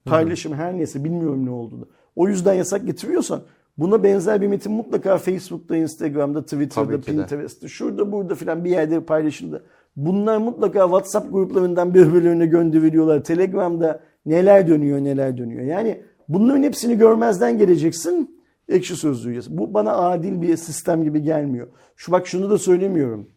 paylaşım 0.04 0.54
her 0.54 0.76
neyse 0.76 1.04
bilmiyorum 1.04 1.46
ne 1.46 1.50
olduğunu. 1.50 1.88
O 2.16 2.28
yüzden 2.28 2.54
yasak 2.54 2.86
getiriyorsan 2.86 3.40
buna 3.78 4.02
benzer 4.02 4.40
bir 4.40 4.46
metin 4.46 4.72
mutlaka 4.72 5.18
Facebook'ta, 5.18 5.76
Instagram'da, 5.76 6.42
Twitter'da. 6.42 7.00
Pinterest'te, 7.00 7.68
şurada 7.68 8.12
burada 8.12 8.34
filan 8.34 8.64
bir 8.64 8.70
yerde 8.70 9.00
paylaşıldı. 9.00 9.64
Bunlar 9.96 10.38
mutlaka 10.38 10.82
WhatsApp 10.82 11.32
gruplarından 11.32 11.94
birbirlerine 11.94 12.46
gönderiliyorlar. 12.46 13.24
Telegram'da 13.24 14.00
neler 14.26 14.68
dönüyor 14.68 14.98
neler 14.98 15.38
dönüyor. 15.38 15.62
Yani 15.62 16.02
bunların 16.28 16.62
hepsini 16.62 16.98
görmezden 16.98 17.59
geleceksin. 17.59 18.38
Ekşi 18.69 18.97
sözlüğü 18.97 19.35
yaz. 19.35 19.59
Bu 19.59 19.75
bana 19.75 19.97
adil 19.97 20.43
bir 20.43 20.57
sistem 20.57 21.05
gibi 21.05 21.23
gelmiyor. 21.23 21.69
Şu 21.97 22.12
bak 22.12 22.27
şunu 22.27 22.51
da 22.51 22.59
söylemiyorum. 22.59 23.29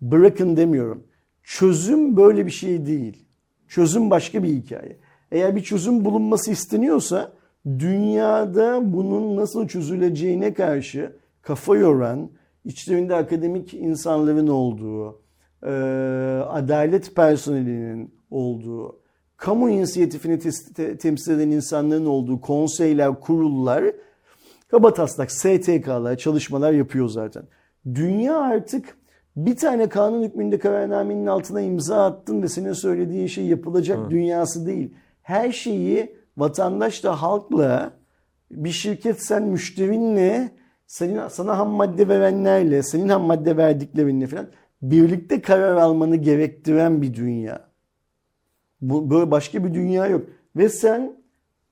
Bırakın 0.00 0.56
demiyorum. 0.56 1.06
Çözüm 1.42 2.16
böyle 2.16 2.46
bir 2.46 2.50
şey 2.50 2.86
değil. 2.86 3.26
Çözüm 3.68 4.10
başka 4.10 4.42
bir 4.42 4.48
hikaye. 4.48 4.96
Eğer 5.32 5.56
bir 5.56 5.62
çözüm 5.62 6.04
bulunması 6.04 6.50
isteniyorsa 6.50 7.32
dünyada 7.66 8.92
bunun 8.92 9.36
nasıl 9.36 9.68
çözüleceğine 9.68 10.54
karşı 10.54 11.16
kafa 11.42 11.76
yoran, 11.76 12.30
içlerinde 12.64 13.14
akademik 13.14 13.74
insanların 13.74 14.46
olduğu, 14.46 15.22
e, 15.62 15.70
adalet 16.48 17.16
personelinin 17.16 18.14
olduğu, 18.30 19.00
kamu 19.36 19.70
inisiyatifini 19.70 20.38
te- 20.74 20.98
temsil 20.98 21.32
eden 21.32 21.50
insanların 21.50 22.06
olduğu 22.06 22.40
konseyler, 22.40 23.20
kurullar, 23.20 23.84
kabataslak 24.74 25.30
STK'lar, 25.30 26.16
çalışmalar 26.16 26.72
yapıyor 26.72 27.08
zaten. 27.08 27.42
Dünya 27.94 28.38
artık 28.38 28.98
bir 29.36 29.56
tane 29.56 29.88
kanun 29.88 30.22
hükmünde 30.22 30.58
kararnamenin 30.58 31.26
altına 31.26 31.60
imza 31.60 32.04
attın 32.04 32.42
ve 32.42 32.48
senin 32.48 32.72
söylediğin 32.72 33.26
şey 33.26 33.44
yapılacak 33.44 34.10
dünyası 34.10 34.66
değil. 34.66 34.94
Her 35.22 35.52
şeyi 35.52 36.16
vatandaşla, 36.36 37.22
halkla, 37.22 37.92
bir 38.50 38.70
şirket 38.70 39.22
sen 39.22 39.42
müşterinle, 39.42 40.50
senin, 40.86 41.28
sana 41.28 41.58
ham 41.58 41.70
madde 41.70 42.08
verenlerle, 42.08 42.82
senin 42.82 43.08
ham 43.08 43.22
madde 43.22 43.56
verdiklerinle 43.56 44.26
falan 44.26 44.46
birlikte 44.82 45.40
karar 45.40 45.76
almanı 45.76 46.16
gerektiren 46.16 47.02
bir 47.02 47.14
dünya. 47.14 47.68
Bu, 48.80 49.10
böyle 49.10 49.30
başka 49.30 49.64
bir 49.64 49.74
dünya 49.74 50.06
yok. 50.06 50.26
Ve 50.56 50.68
sen 50.68 51.16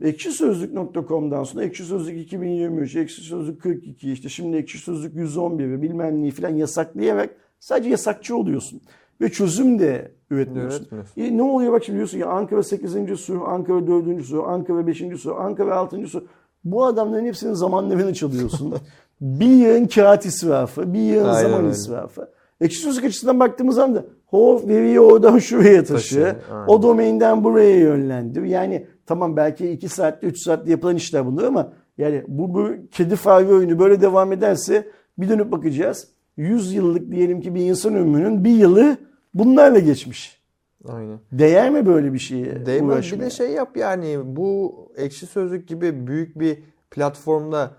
ekşisözlük.com'dan 0.02 1.44
sonra 1.44 1.64
ekşi 1.64 1.84
sözlük 1.84 2.20
2023, 2.20 2.96
ekşi 2.96 3.20
sözlük 3.20 3.62
42, 3.62 4.12
işte 4.12 4.28
şimdi 4.28 4.56
ekşi 4.56 4.78
sözlük 4.78 5.14
111 5.14 5.82
bilmem 5.82 6.22
neyi 6.22 6.30
falan 6.30 6.50
yasaklayarak 6.50 7.30
sadece 7.60 7.90
yasakçı 7.90 8.36
oluyorsun. 8.36 8.80
Ve 9.20 9.28
çözüm 9.28 9.78
de 9.78 10.12
üretmiyorsun. 10.30 10.88
E, 11.16 11.36
ne 11.36 11.42
oluyor 11.42 11.72
bak 11.72 11.84
şimdi 11.84 11.96
diyorsun 11.96 12.18
ya 12.18 12.26
Ankara 12.26 12.62
8. 12.62 13.20
sur, 13.20 13.40
Ankara 13.46 13.86
4. 13.86 14.24
sur, 14.24 14.44
Ankara 14.46 14.86
5. 14.86 15.02
sur, 15.18 15.36
Ankara 15.36 15.76
6. 15.76 16.06
sur. 16.06 16.22
Bu 16.64 16.84
adamların 16.84 17.26
hepsinin 17.26 17.54
zamanlarını 17.54 18.14
çalıyorsun. 18.14 18.74
bir 19.20 19.46
yığın 19.46 19.86
kağıt 19.86 20.26
israfı, 20.26 20.94
bir 20.94 20.98
yığın 20.98 21.24
Aynen 21.24 21.42
zaman 21.42 21.60
öyle. 21.60 21.72
israfı. 21.72 22.28
Ekşi 22.60 22.78
sözlük 22.78 23.04
açısından 23.04 23.40
baktığımız 23.40 23.78
anda 23.78 24.04
hop 24.26 24.68
veriyi 24.68 25.00
oradan 25.00 25.38
şuraya 25.48 25.84
taşı. 25.84 26.22
Taşı, 26.22 26.36
aynen. 26.52 26.66
o 26.66 26.82
domainden 26.82 27.44
buraya 27.44 27.78
yönlendir. 27.78 28.42
Yani 28.42 28.86
tamam 29.06 29.36
belki 29.36 29.70
2 29.70 29.88
saatte 29.88 30.26
3 30.26 30.42
saatte 30.42 30.70
yapılan 30.70 30.96
işler 30.96 31.26
bunlar 31.26 31.44
ama 31.44 31.72
yani 31.98 32.24
bu, 32.28 32.54
bu 32.54 32.70
kedi 32.90 33.16
fare 33.16 33.54
oyunu 33.54 33.78
böyle 33.78 34.00
devam 34.00 34.32
ederse 34.32 34.88
bir 35.18 35.28
dönüp 35.28 35.52
bakacağız. 35.52 36.08
100 36.36 36.74
yıllık 36.74 37.10
diyelim 37.10 37.40
ki 37.40 37.54
bir 37.54 37.60
insan 37.60 37.94
ömrünün 37.94 38.44
bir 38.44 38.50
yılı 38.50 38.96
bunlarla 39.34 39.78
geçmiş. 39.78 40.42
Aynen. 40.88 41.18
Değer 41.32 41.70
mi 41.70 41.86
böyle 41.86 42.12
bir 42.12 42.18
şeye 42.18 42.66
Değmez. 42.66 42.82
Bir 42.82 42.94
uğraşmaya? 42.94 43.24
de 43.24 43.30
şey 43.30 43.50
yap 43.50 43.76
yani 43.76 44.36
bu 44.36 44.74
ekşi 44.96 45.26
sözlük 45.26 45.68
gibi 45.68 46.06
büyük 46.06 46.40
bir 46.40 46.62
platformda 46.90 47.70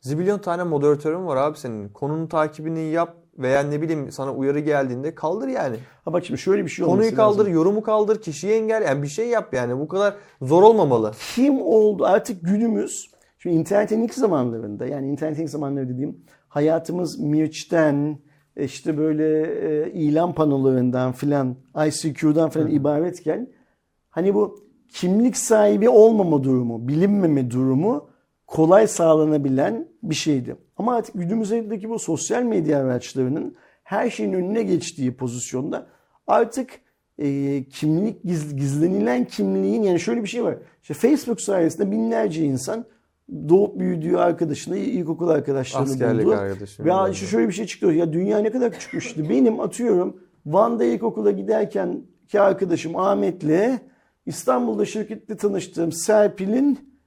zibilyon 0.00 0.38
tane 0.38 0.62
moderatörün 0.62 1.26
var 1.26 1.36
abi 1.36 1.58
senin. 1.58 1.88
Konunun 1.88 2.26
takibini 2.26 2.80
yap 2.80 3.16
veya 3.38 3.62
ne 3.62 3.82
bileyim 3.82 4.12
sana 4.12 4.34
uyarı 4.34 4.60
geldiğinde 4.60 5.14
kaldır 5.14 5.48
yani. 5.48 5.76
Ha 6.04 6.12
bak 6.12 6.24
şimdi 6.24 6.40
şöyle 6.40 6.64
bir 6.64 6.70
şey 6.70 6.86
Konuyu 6.86 7.14
kaldır, 7.14 7.38
lazım. 7.38 7.54
yorumu 7.54 7.82
kaldır, 7.82 8.22
kişiyi 8.22 8.52
engel 8.52 8.82
yani 8.82 9.02
bir 9.02 9.08
şey 9.08 9.28
yap 9.28 9.54
yani. 9.54 9.78
Bu 9.78 9.88
kadar 9.88 10.14
zor 10.42 10.62
olmamalı. 10.62 11.12
Kim 11.34 11.62
oldu 11.62 12.04
artık 12.06 12.42
günümüz 12.42 13.10
şimdi 13.38 13.56
internetin 13.56 14.02
ilk 14.02 14.14
zamanlarında 14.14 14.86
yani 14.86 15.08
internetin 15.08 15.42
ilk 15.42 15.50
zamanları 15.50 15.88
dediğim 15.88 16.16
hayatımız 16.48 17.18
Mirç'ten 17.18 18.18
işte 18.56 18.98
böyle 18.98 19.42
e, 19.42 19.92
ilan 19.92 20.34
panolarından 20.34 21.12
filan 21.12 21.56
ICQ'dan 21.86 22.50
filan 22.50 22.70
ibaretken 22.70 23.48
hani 24.10 24.34
bu 24.34 24.68
kimlik 24.88 25.36
sahibi 25.36 25.88
olmama 25.88 26.44
durumu, 26.44 26.88
bilinmeme 26.88 27.50
durumu 27.50 28.08
kolay 28.48 28.86
sağlanabilen 28.86 29.88
bir 30.02 30.14
şeydi. 30.14 30.56
Ama 30.76 30.96
artık 30.96 31.14
günümüzdeki 31.14 31.90
bu 31.90 31.98
sosyal 31.98 32.42
medya 32.42 32.78
araçlarının 32.78 33.54
her 33.82 34.10
şeyin 34.10 34.32
önüne 34.32 34.62
geçtiği 34.62 35.16
pozisyonda 35.16 35.86
artık 36.26 36.70
e, 37.18 37.64
kimlik 37.64 38.24
giz- 38.24 38.56
gizlenilen 38.56 39.24
kimliğin 39.24 39.82
yani 39.82 40.00
şöyle 40.00 40.22
bir 40.22 40.28
şey 40.28 40.44
var. 40.44 40.56
İşte 40.82 40.94
Facebook 40.94 41.40
sayesinde 41.40 41.90
binlerce 41.90 42.44
insan 42.44 42.84
doğup 43.48 43.78
büyüdüğü 43.78 44.16
arkadaşını, 44.16 44.76
ilkokul 44.76 45.28
arkadaşlarını 45.28 45.90
Askerlik 45.90 46.26
buldu. 46.26 46.34
arkadaşı, 46.34 46.84
Ve 46.84 46.92
ne. 47.08 47.14
şöyle 47.14 47.48
bir 47.48 47.52
şey 47.52 47.66
çıktı. 47.66 47.86
Ya 47.86 48.12
dünya 48.12 48.38
ne 48.38 48.50
kadar 48.50 48.72
küçükmüştü. 48.72 49.28
Benim 49.28 49.60
atıyorum 49.60 50.16
Van'da 50.46 50.84
ilkokula 50.84 51.30
giderken 51.30 52.02
ki 52.28 52.40
arkadaşım 52.40 52.96
Ahmet'le 52.96 53.80
İstanbul'da 54.26 54.84
şirkette 54.84 55.36
tanıştığım 55.36 55.92
Serpil'in 55.92 56.97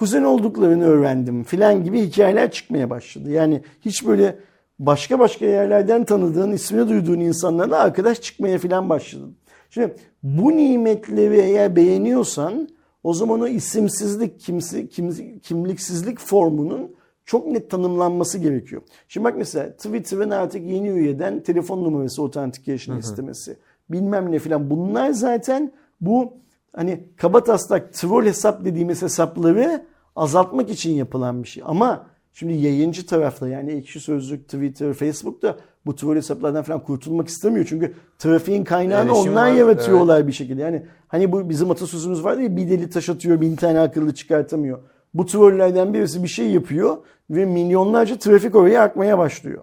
kuzen 0.00 0.24
olduklarını 0.24 0.84
öğrendim 0.84 1.44
filan 1.44 1.84
gibi 1.84 2.02
hikayeler 2.02 2.50
çıkmaya 2.50 2.90
başladı. 2.90 3.30
Yani 3.30 3.62
hiç 3.80 4.06
böyle 4.06 4.38
başka 4.78 5.18
başka 5.18 5.46
yerlerden 5.46 6.04
tanıdığın, 6.04 6.52
ismini 6.52 6.88
duyduğun 6.88 7.20
insanlarla 7.20 7.78
arkadaş 7.78 8.20
çıkmaya 8.20 8.58
filan 8.58 8.88
başladın. 8.88 9.36
Şimdi 9.70 9.94
bu 10.22 10.56
nimetleri 10.56 11.40
eğer 11.40 11.76
beğeniyorsan 11.76 12.68
o 13.02 13.14
zaman 13.14 13.40
o 13.40 13.48
isimsizlik, 13.48 14.40
kimsi, 14.40 14.88
kim- 14.88 15.38
kimliksizlik 15.38 16.18
formunun 16.18 16.96
çok 17.24 17.46
net 17.46 17.70
tanımlanması 17.70 18.38
gerekiyor. 18.38 18.82
Şimdi 19.08 19.24
bak 19.24 19.34
mesela 19.36 19.70
Twitter'ın 19.70 20.30
artık 20.30 20.66
yeni 20.66 20.88
üyeden 20.88 21.42
telefon 21.42 21.84
numarası 21.84 22.22
authentication 22.22 22.96
istemesi. 22.98 23.56
Bilmem 23.90 24.32
ne 24.32 24.38
filan. 24.38 24.70
Bunlar 24.70 25.10
zaten 25.10 25.72
bu 26.00 26.32
hani 26.76 27.04
kaba 27.16 27.44
taslak 27.44 27.94
troll 27.94 28.24
hesap 28.24 28.64
dediğimiz 28.64 29.02
hesapları 29.02 29.89
azaltmak 30.16 30.70
için 30.70 30.90
yapılan 30.90 31.42
bir 31.42 31.48
şey. 31.48 31.62
Ama 31.66 32.06
şimdi 32.32 32.52
yayıncı 32.52 33.06
tarafta 33.06 33.48
yani 33.48 33.72
ekşi 33.72 34.00
sözlük, 34.00 34.44
Twitter, 34.44 34.92
Facebook'ta 34.92 35.56
bu 35.86 35.96
troll 35.96 36.16
hesaplardan 36.16 36.62
falan 36.62 36.82
kurtulmak 36.82 37.28
istemiyor. 37.28 37.66
Çünkü 37.68 37.94
trafiğin 38.18 38.64
kaynağını 38.64 39.10
Erişim 39.10 39.32
onlar 39.32 39.50
var, 39.50 39.54
yaratıyorlar 39.54 40.26
bir 40.26 40.32
şekilde. 40.32 40.62
Yani 40.62 40.86
hani 41.08 41.32
bu 41.32 41.48
bizim 41.48 41.70
atasözümüz 41.70 42.24
vardı 42.24 42.42
ya 42.42 42.56
bir 42.56 42.70
deli 42.70 42.90
taş 42.90 43.08
atıyor 43.08 43.40
bin 43.40 43.56
tane 43.56 43.80
akıllı 43.80 44.14
çıkartamıyor. 44.14 44.78
Bu 45.14 45.26
trollerden 45.26 45.94
birisi 45.94 46.22
bir 46.22 46.28
şey 46.28 46.50
yapıyor 46.50 46.96
ve 47.30 47.44
milyonlarca 47.44 48.18
trafik 48.18 48.54
oraya 48.54 48.82
akmaya 48.82 49.18
başlıyor. 49.18 49.62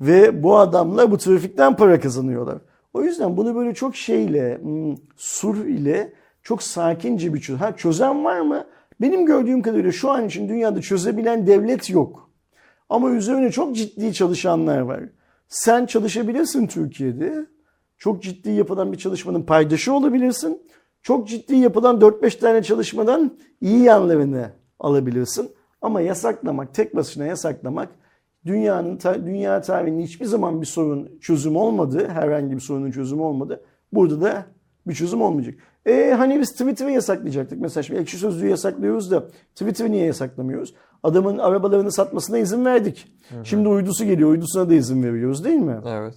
Ve 0.00 0.42
bu 0.42 0.58
adamlar 0.58 1.10
bu 1.10 1.18
trafikten 1.18 1.76
para 1.76 2.00
kazanıyorlar. 2.00 2.58
O 2.94 3.02
yüzden 3.02 3.36
bunu 3.36 3.54
böyle 3.54 3.74
çok 3.74 3.96
şeyle, 3.96 4.58
hmm, 4.62 4.96
sur 5.16 5.66
ile 5.66 6.12
çok 6.42 6.62
sakince 6.62 7.34
bir 7.34 7.40
çöz. 7.40 7.60
Ha 7.60 7.76
çözen 7.76 8.24
var 8.24 8.40
mı? 8.40 8.64
Benim 9.00 9.26
gördüğüm 9.26 9.62
kadarıyla 9.62 9.92
şu 9.92 10.10
an 10.10 10.26
için 10.26 10.48
dünyada 10.48 10.80
çözebilen 10.80 11.46
devlet 11.46 11.90
yok. 11.90 12.30
Ama 12.88 13.10
üzerine 13.10 13.50
çok 13.50 13.76
ciddi 13.76 14.14
çalışanlar 14.14 14.80
var. 14.80 15.00
Sen 15.48 15.86
çalışabilirsin 15.86 16.66
Türkiye'de. 16.66 17.46
Çok 17.98 18.22
ciddi 18.22 18.50
yapılan 18.50 18.92
bir 18.92 18.98
çalışmanın 18.98 19.42
paydaşı 19.42 19.92
olabilirsin. 19.92 20.62
Çok 21.02 21.28
ciddi 21.28 21.56
yapılan 21.56 22.00
4-5 22.00 22.38
tane 22.38 22.62
çalışmadan 22.62 23.38
iyi 23.60 23.82
yanlarını 23.82 24.50
alabilirsin. 24.80 25.50
Ama 25.82 26.00
yasaklamak, 26.00 26.74
tek 26.74 26.96
başına 26.96 27.24
yasaklamak 27.24 27.88
dünyanın 28.46 28.98
dünya 29.26 29.60
tarihinin 29.60 30.02
hiçbir 30.02 30.26
zaman 30.26 30.60
bir 30.60 30.66
sorun 30.66 31.18
çözüm 31.20 31.56
olmadı. 31.56 32.08
Herhangi 32.08 32.56
bir 32.56 32.60
sorunun 32.60 32.90
çözümü 32.90 33.22
olmadı. 33.22 33.64
Burada 33.92 34.20
da 34.20 34.46
Bir 34.86 34.94
çözüm 34.94 35.22
olmayacak. 35.22 35.54
E 35.86 36.14
hani 36.18 36.40
biz 36.40 36.52
Twitter'ı 36.52 36.90
yasaklayacaktık. 36.90 37.60
Mesela 37.60 37.82
şimdi 37.82 38.00
ekşi 38.00 38.18
sözlüğü 38.18 38.48
yasaklıyoruz 38.48 39.10
da 39.10 39.28
Twitter'ı 39.54 39.90
niye 39.90 40.06
yasaklamıyoruz? 40.06 40.74
Adamın 41.02 41.38
arabalarını 41.38 41.92
satmasına 41.92 42.38
izin 42.38 42.64
verdik. 42.64 43.12
Şimdi 43.44 43.68
uydusu 43.68 44.04
geliyor. 44.04 44.30
Uydusuna 44.30 44.70
da 44.70 44.74
izin 44.74 45.02
veriyoruz 45.02 45.44
değil 45.44 45.58
mi? 45.58 45.80
Evet. 45.86 46.14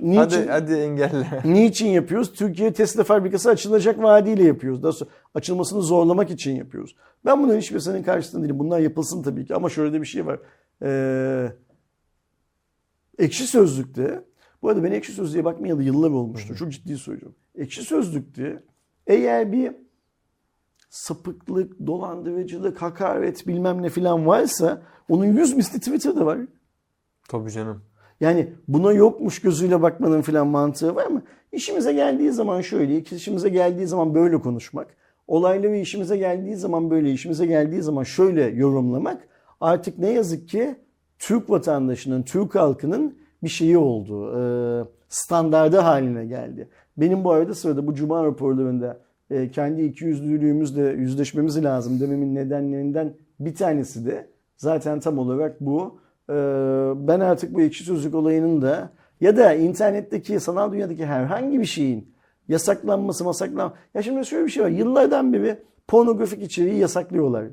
Niçin? 0.00 0.16
Hadi 0.16 0.46
hadi 0.48 0.72
engelle. 0.72 1.40
Niçin 1.44 1.86
yapıyoruz? 1.86 2.32
Türkiye 2.32 2.72
Tesla 2.72 3.04
fabrikası 3.04 3.50
açılacak 3.50 4.02
vaadiyle 4.02 4.44
yapıyoruz. 4.44 4.82
Daha 4.82 4.92
sonra 4.92 5.10
açılmasını 5.34 5.82
zorlamak 5.82 6.30
için 6.30 6.56
yapıyoruz. 6.56 6.96
Ben 7.24 7.42
bunların 7.42 7.60
hiçbirisinin 7.60 8.02
karşısında 8.02 8.42
değilim. 8.42 8.58
Bunlar 8.58 8.80
yapılsın 8.80 9.22
tabii 9.22 9.46
ki 9.46 9.54
ama 9.54 9.68
şöyle 9.68 9.92
de 9.92 10.00
bir 10.00 10.06
şey 10.06 10.26
var. 10.26 10.40
Ee, 10.82 11.52
ekşi 13.18 13.46
Sözlük'te, 13.46 14.24
bu 14.62 14.68
arada 14.68 14.84
ben 14.84 14.92
Ekşi 14.92 15.12
Sözlüğe 15.12 15.44
bakmayalı 15.44 15.82
yıllar 15.82 16.10
olmuştu. 16.10 16.54
Çok 16.56 16.72
ciddi 16.72 16.98
söylüyorum. 16.98 17.36
Ekşi 17.58 17.82
Sözlük'te 17.82 18.62
eğer 19.06 19.52
bir 19.52 19.72
sapıklık, 20.90 21.86
dolandırıcılık, 21.86 22.82
hakaret 22.82 23.46
bilmem 23.46 23.82
ne 23.82 23.88
filan 23.88 24.26
varsa 24.26 24.82
onun 25.08 25.24
yüz 25.24 25.54
misli 25.56 25.78
Twitter'da 25.78 26.26
var. 26.26 26.38
Tabii 27.28 27.50
canım. 27.50 27.82
Yani 28.20 28.52
buna 28.68 28.92
yokmuş 28.92 29.40
gözüyle 29.40 29.82
bakmanın 29.82 30.22
filan 30.22 30.46
mantığı 30.46 30.94
var 30.94 31.06
mı? 31.06 31.22
İşimize 31.52 31.92
geldiği 31.92 32.32
zaman 32.32 32.60
şöyle, 32.60 32.98
işimize 32.98 33.48
geldiği 33.48 33.86
zaman 33.86 34.14
böyle 34.14 34.40
konuşmak, 34.40 34.96
olayları 35.26 35.76
işimize 35.76 36.16
geldiği 36.16 36.56
zaman 36.56 36.90
böyle, 36.90 37.12
işimize 37.12 37.46
geldiği 37.46 37.82
zaman 37.82 38.02
şöyle 38.02 38.44
yorumlamak 38.44 39.28
artık 39.60 39.98
ne 39.98 40.10
yazık 40.10 40.48
ki 40.48 40.76
Türk 41.18 41.50
vatandaşının, 41.50 42.22
Türk 42.22 42.54
halkının 42.54 43.18
bir 43.42 43.48
şeyi 43.48 43.78
oldu. 43.78 44.88
Standardı 45.08 45.78
haline 45.78 46.26
geldi. 46.26 46.68
Benim 46.96 47.24
bu 47.24 47.32
arada 47.32 47.54
sırada 47.54 47.86
bu 47.86 47.94
cuma 47.94 48.24
raporlarında 48.24 49.00
e, 49.30 49.50
kendi 49.50 49.82
ikiyüzlülüğümüzle 49.82 50.82
yüzleşmemiz 50.82 51.64
lazım 51.64 52.00
dememin 52.00 52.34
nedenlerinden 52.34 53.14
bir 53.40 53.54
tanesi 53.54 54.06
de 54.06 54.30
zaten 54.56 55.00
tam 55.00 55.18
olarak 55.18 55.60
bu. 55.60 55.98
E, 56.30 56.34
ben 57.08 57.20
artık 57.20 57.54
bu 57.54 57.60
ekşi 57.60 57.84
sözlük 57.84 58.14
olayının 58.14 58.62
da 58.62 58.90
ya 59.20 59.36
da 59.36 59.54
internetteki 59.54 60.40
sanal 60.40 60.72
dünyadaki 60.72 61.06
herhangi 61.06 61.60
bir 61.60 61.64
şeyin 61.64 62.12
yasaklanması, 62.48 63.24
masaklan. 63.24 63.74
Ya 63.94 64.02
şimdi 64.02 64.26
şöyle 64.26 64.44
bir 64.44 64.50
şey 64.50 64.64
var. 64.64 64.68
Yıllardan 64.68 65.32
beri 65.32 65.62
pornografik 65.88 66.42
içeriği 66.42 66.78
yasaklıyorlar. 66.78 67.44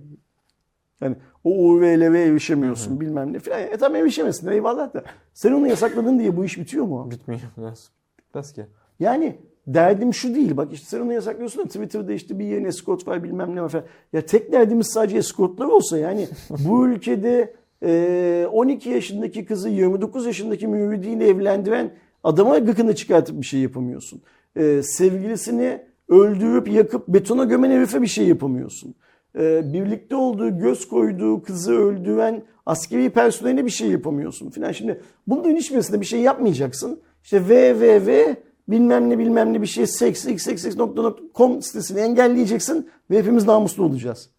Yani 1.02 1.16
o 1.44 1.50
URL'e 1.50 2.24
erişemiyorsun 2.24 3.00
bilmem 3.00 3.34
ne 3.34 3.40
filan. 3.40 3.60
E 3.62 3.78
tamam 3.78 3.96
erişemesin 3.96 4.48
eyvallah 4.48 4.94
da. 4.94 5.04
Sen 5.34 5.52
onu 5.52 5.68
yasakladın 5.68 6.20
diye 6.20 6.38
bu 6.38 6.46
iş 6.46 6.58
bitiyor 6.58 6.86
mu? 6.86 7.12
Bitmiyor. 7.12 7.42
Nasıl? 7.58 7.92
Bitmez 8.20 8.54
ki. 8.54 8.66
Yani 9.00 9.36
derdim 9.68 10.14
şu 10.14 10.36
değil. 10.36 10.58
Bak 10.58 10.74
işte 10.74 10.86
sen 10.86 11.00
onu 11.00 11.14
yasaklıyorsun 11.14 11.64
da 11.64 11.68
Twitter'da 11.68 12.14
işte 12.14 12.40
bir 12.40 12.46
yeni 12.46 12.68
escort 12.68 13.08
var 13.08 13.24
bilmem 13.24 13.56
ne 13.56 13.62
var 13.62 13.70
falan. 13.70 13.86
Ya 14.14 14.22
tek 14.22 14.52
derdimiz 14.52 14.88
sadece 14.88 15.18
escortlar 15.18 15.66
olsa 15.66 15.98
yani 15.98 16.28
bu 16.68 16.88
ülkede 16.88 17.54
e, 17.84 18.48
12 18.52 18.90
yaşındaki 18.90 19.46
kızı 19.46 19.70
29 19.70 20.26
yaşındaki 20.26 20.68
müridiyle 20.68 21.28
evlendiren 21.28 21.92
adama 22.24 22.58
gıkını 22.58 22.96
çıkartıp 22.96 23.42
bir 23.42 23.46
şey 23.46 23.60
yapamıyorsun. 23.60 24.22
E, 24.56 24.82
sevgilisini 24.84 25.82
öldürüp 26.10 26.72
yakıp 26.72 27.08
betona 27.08 27.44
gömen 27.44 27.72
herife 27.72 28.02
bir 28.02 28.08
şey 28.08 28.28
yapamıyorsun. 28.28 28.96
E, 29.40 29.74
birlikte 29.74 30.16
olduğu, 30.16 30.58
göz 30.58 30.88
koyduğu 30.88 31.44
kızı 31.44 31.74
öldüren 31.74 32.44
askeri 32.66 33.10
personeline 33.10 33.66
bir 33.66 33.72
şey 33.72 33.90
yapamıyorsun 33.90 34.50
filan. 34.50 34.72
Şimdi 34.72 35.02
bunların 35.28 35.56
hiçbirisinde 35.56 36.02
bir 36.02 36.06
şey 36.06 36.20
yapmayacaksın. 36.20 37.00
İşte 37.24 37.38
www 37.38 38.36
bilmem 38.72 39.10
ne 39.10 39.20
bilmem 39.20 39.54
ne 39.54 39.62
bir 39.62 39.68
şey 39.68 39.88
seks 39.88 40.26
xxx.com 40.26 41.62
sitesini 41.62 42.00
engelleyeceksin 42.00 42.90
ve 43.12 43.18
hepimiz 43.18 43.48
namuslu 43.48 43.84
olacağız. 43.84 44.30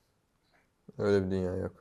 Öyle 0.98 1.26
bir 1.26 1.30
dünya 1.30 1.56
yok. 1.56 1.72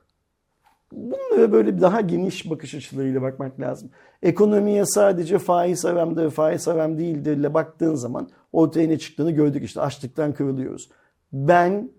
Bunlara 0.92 1.52
böyle 1.52 1.80
daha 1.80 2.00
geniş 2.00 2.50
bakış 2.50 2.74
açılarıyla 2.74 3.22
bakmak 3.22 3.60
lazım. 3.60 3.90
Ekonomiye 4.22 4.86
sadece 4.86 5.38
faiz 5.38 5.84
haramdır, 5.84 6.30
faiz 6.30 6.66
haram 6.66 6.98
değildir 6.98 7.36
ile 7.36 7.54
baktığın 7.54 7.94
zaman 7.94 8.28
ortaya 8.52 8.88
ne 8.88 8.98
çıktığını 8.98 9.30
gördük 9.30 9.64
işte 9.64 9.80
açlıktan 9.80 10.32
kırılıyoruz. 10.32 10.90
Ben 11.32 11.90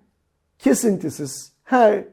kesintisiz 0.60 1.54
her 1.64 2.06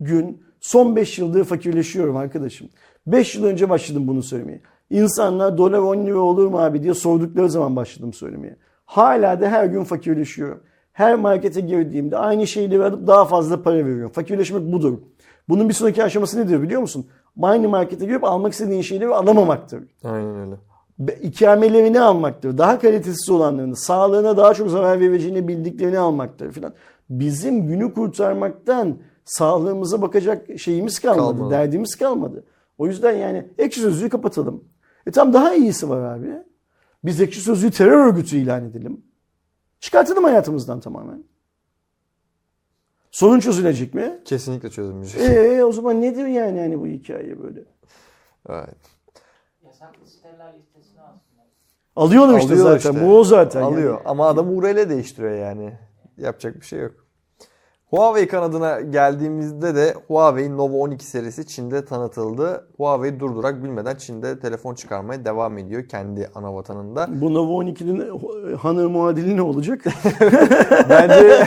gün 0.00 0.42
son 0.60 0.96
5 0.96 1.18
yıldır 1.18 1.44
fakirleşiyorum 1.44 2.16
arkadaşım. 2.16 2.68
5 3.06 3.34
yıl 3.34 3.44
önce 3.44 3.70
başladım 3.70 4.08
bunu 4.08 4.22
söylemeye. 4.22 4.60
İnsanlar 4.90 5.58
dolar 5.58 5.78
10 5.78 6.06
lira 6.06 6.18
olur 6.18 6.46
mu 6.46 6.58
abi 6.60 6.82
diye 6.82 6.94
sordukları 6.94 7.50
zaman 7.50 7.76
başladım 7.76 8.12
söylemeye. 8.12 8.56
Hala 8.84 9.40
da 9.40 9.48
her 9.48 9.64
gün 9.64 9.84
fakirleşiyorum. 9.84 10.60
Her 10.92 11.14
markete 11.14 11.60
girdiğimde 11.60 12.16
aynı 12.18 12.46
şeyleri 12.46 12.84
alıp 12.84 13.06
daha 13.06 13.24
fazla 13.24 13.62
para 13.62 13.76
veriyorum. 13.76 14.12
Fakirleşmek 14.12 14.72
budur. 14.72 14.98
Bunun 15.48 15.68
bir 15.68 15.74
sonraki 15.74 16.04
aşaması 16.04 16.40
nedir 16.40 16.62
biliyor 16.62 16.80
musun? 16.80 17.06
Aynı 17.42 17.68
markete 17.68 18.06
girip 18.06 18.24
almak 18.24 18.52
istediğin 18.52 18.82
şeyleri 18.82 19.14
alamamaktır. 19.14 19.84
Aynen 20.04 20.36
öyle. 20.40 20.54
İkamelerini 21.22 22.00
almaktır. 22.00 22.58
Daha 22.58 22.78
kalitesiz 22.78 23.30
olanlarını, 23.30 23.76
sağlığına 23.76 24.36
daha 24.36 24.54
çok 24.54 24.70
zarar 24.70 25.00
vereceğini 25.00 25.48
bildiklerini 25.48 25.98
almaktır 25.98 26.52
filan. 26.52 26.72
Bizim 27.10 27.66
günü 27.66 27.94
kurtarmaktan 27.94 28.96
sağlığımıza 29.24 30.02
bakacak 30.02 30.46
şeyimiz 30.58 30.98
kalmadı, 30.98 31.36
Kalmadı. 31.36 31.50
derdimiz 31.50 31.96
kalmadı. 31.96 32.44
O 32.78 32.86
yüzden 32.86 33.12
yani 33.16 33.48
ekşi 33.58 33.80
sözlüğü 33.80 34.08
kapatalım. 34.08 34.64
E 35.08 35.10
tam 35.10 35.32
daha 35.32 35.54
iyisi 35.54 35.88
var 35.88 36.16
abi. 36.16 36.32
Biz 37.04 37.20
ekşi 37.20 37.40
sözlüğü 37.40 37.70
terör 37.70 38.06
örgütü 38.06 38.36
ilan 38.36 38.64
edelim. 38.64 39.02
Çıkartalım 39.80 40.24
hayatımızdan 40.24 40.80
tamamen. 40.80 41.24
Sorun 43.10 43.40
çözülecek 43.40 43.94
mi? 43.94 44.20
Kesinlikle 44.24 44.70
çözülmeyecek. 44.70 45.20
Ee 45.20 45.64
o 45.64 45.72
zaman 45.72 46.02
nedir 46.02 46.26
yani 46.26 46.60
hani 46.60 46.80
bu 46.80 46.86
hikaye 46.86 47.42
böyle? 47.42 47.64
Evet. 48.48 48.76
Yasaklı 49.64 50.06
siteler 50.06 50.54
listesine 50.58 51.00
alsınlar. 51.00 51.46
Alıyorlar 51.96 52.38
işte 52.38 52.52
Alıyor 52.54 52.78
zaten. 52.78 52.92
işte. 52.92 53.06
Bu 53.06 53.18
o 53.18 53.24
zaten. 53.24 53.62
Alıyor. 53.62 53.94
Yani. 53.94 54.08
Ama 54.08 54.26
adam 54.28 54.56
URL 54.56 54.88
değiştiriyor 54.88 55.34
yani. 55.38 55.78
Yapacak 56.16 56.60
bir 56.60 56.66
şey 56.66 56.80
yok. 56.80 57.07
Huawei 57.90 58.28
kanadına 58.28 58.80
geldiğimizde 58.80 59.74
de 59.74 59.94
Huawei 60.08 60.56
Nova 60.56 60.76
12 60.76 61.04
serisi 61.04 61.46
Çin'de 61.46 61.84
tanıtıldı. 61.84 62.68
Huawei 62.76 63.20
durdurak 63.20 63.64
bilmeden 63.64 63.96
Çin'de 63.96 64.40
telefon 64.40 64.74
çıkarmaya 64.74 65.24
devam 65.24 65.58
ediyor 65.58 65.88
kendi 65.88 66.30
ana 66.34 66.54
vatanında. 66.54 67.06
Bu 67.08 67.34
Nova 67.34 67.52
12'nin 67.52 68.18
hanı 68.56 68.88
muadili 68.88 69.36
ne 69.36 69.42
olacak? 69.42 69.84
Bence 70.90 71.46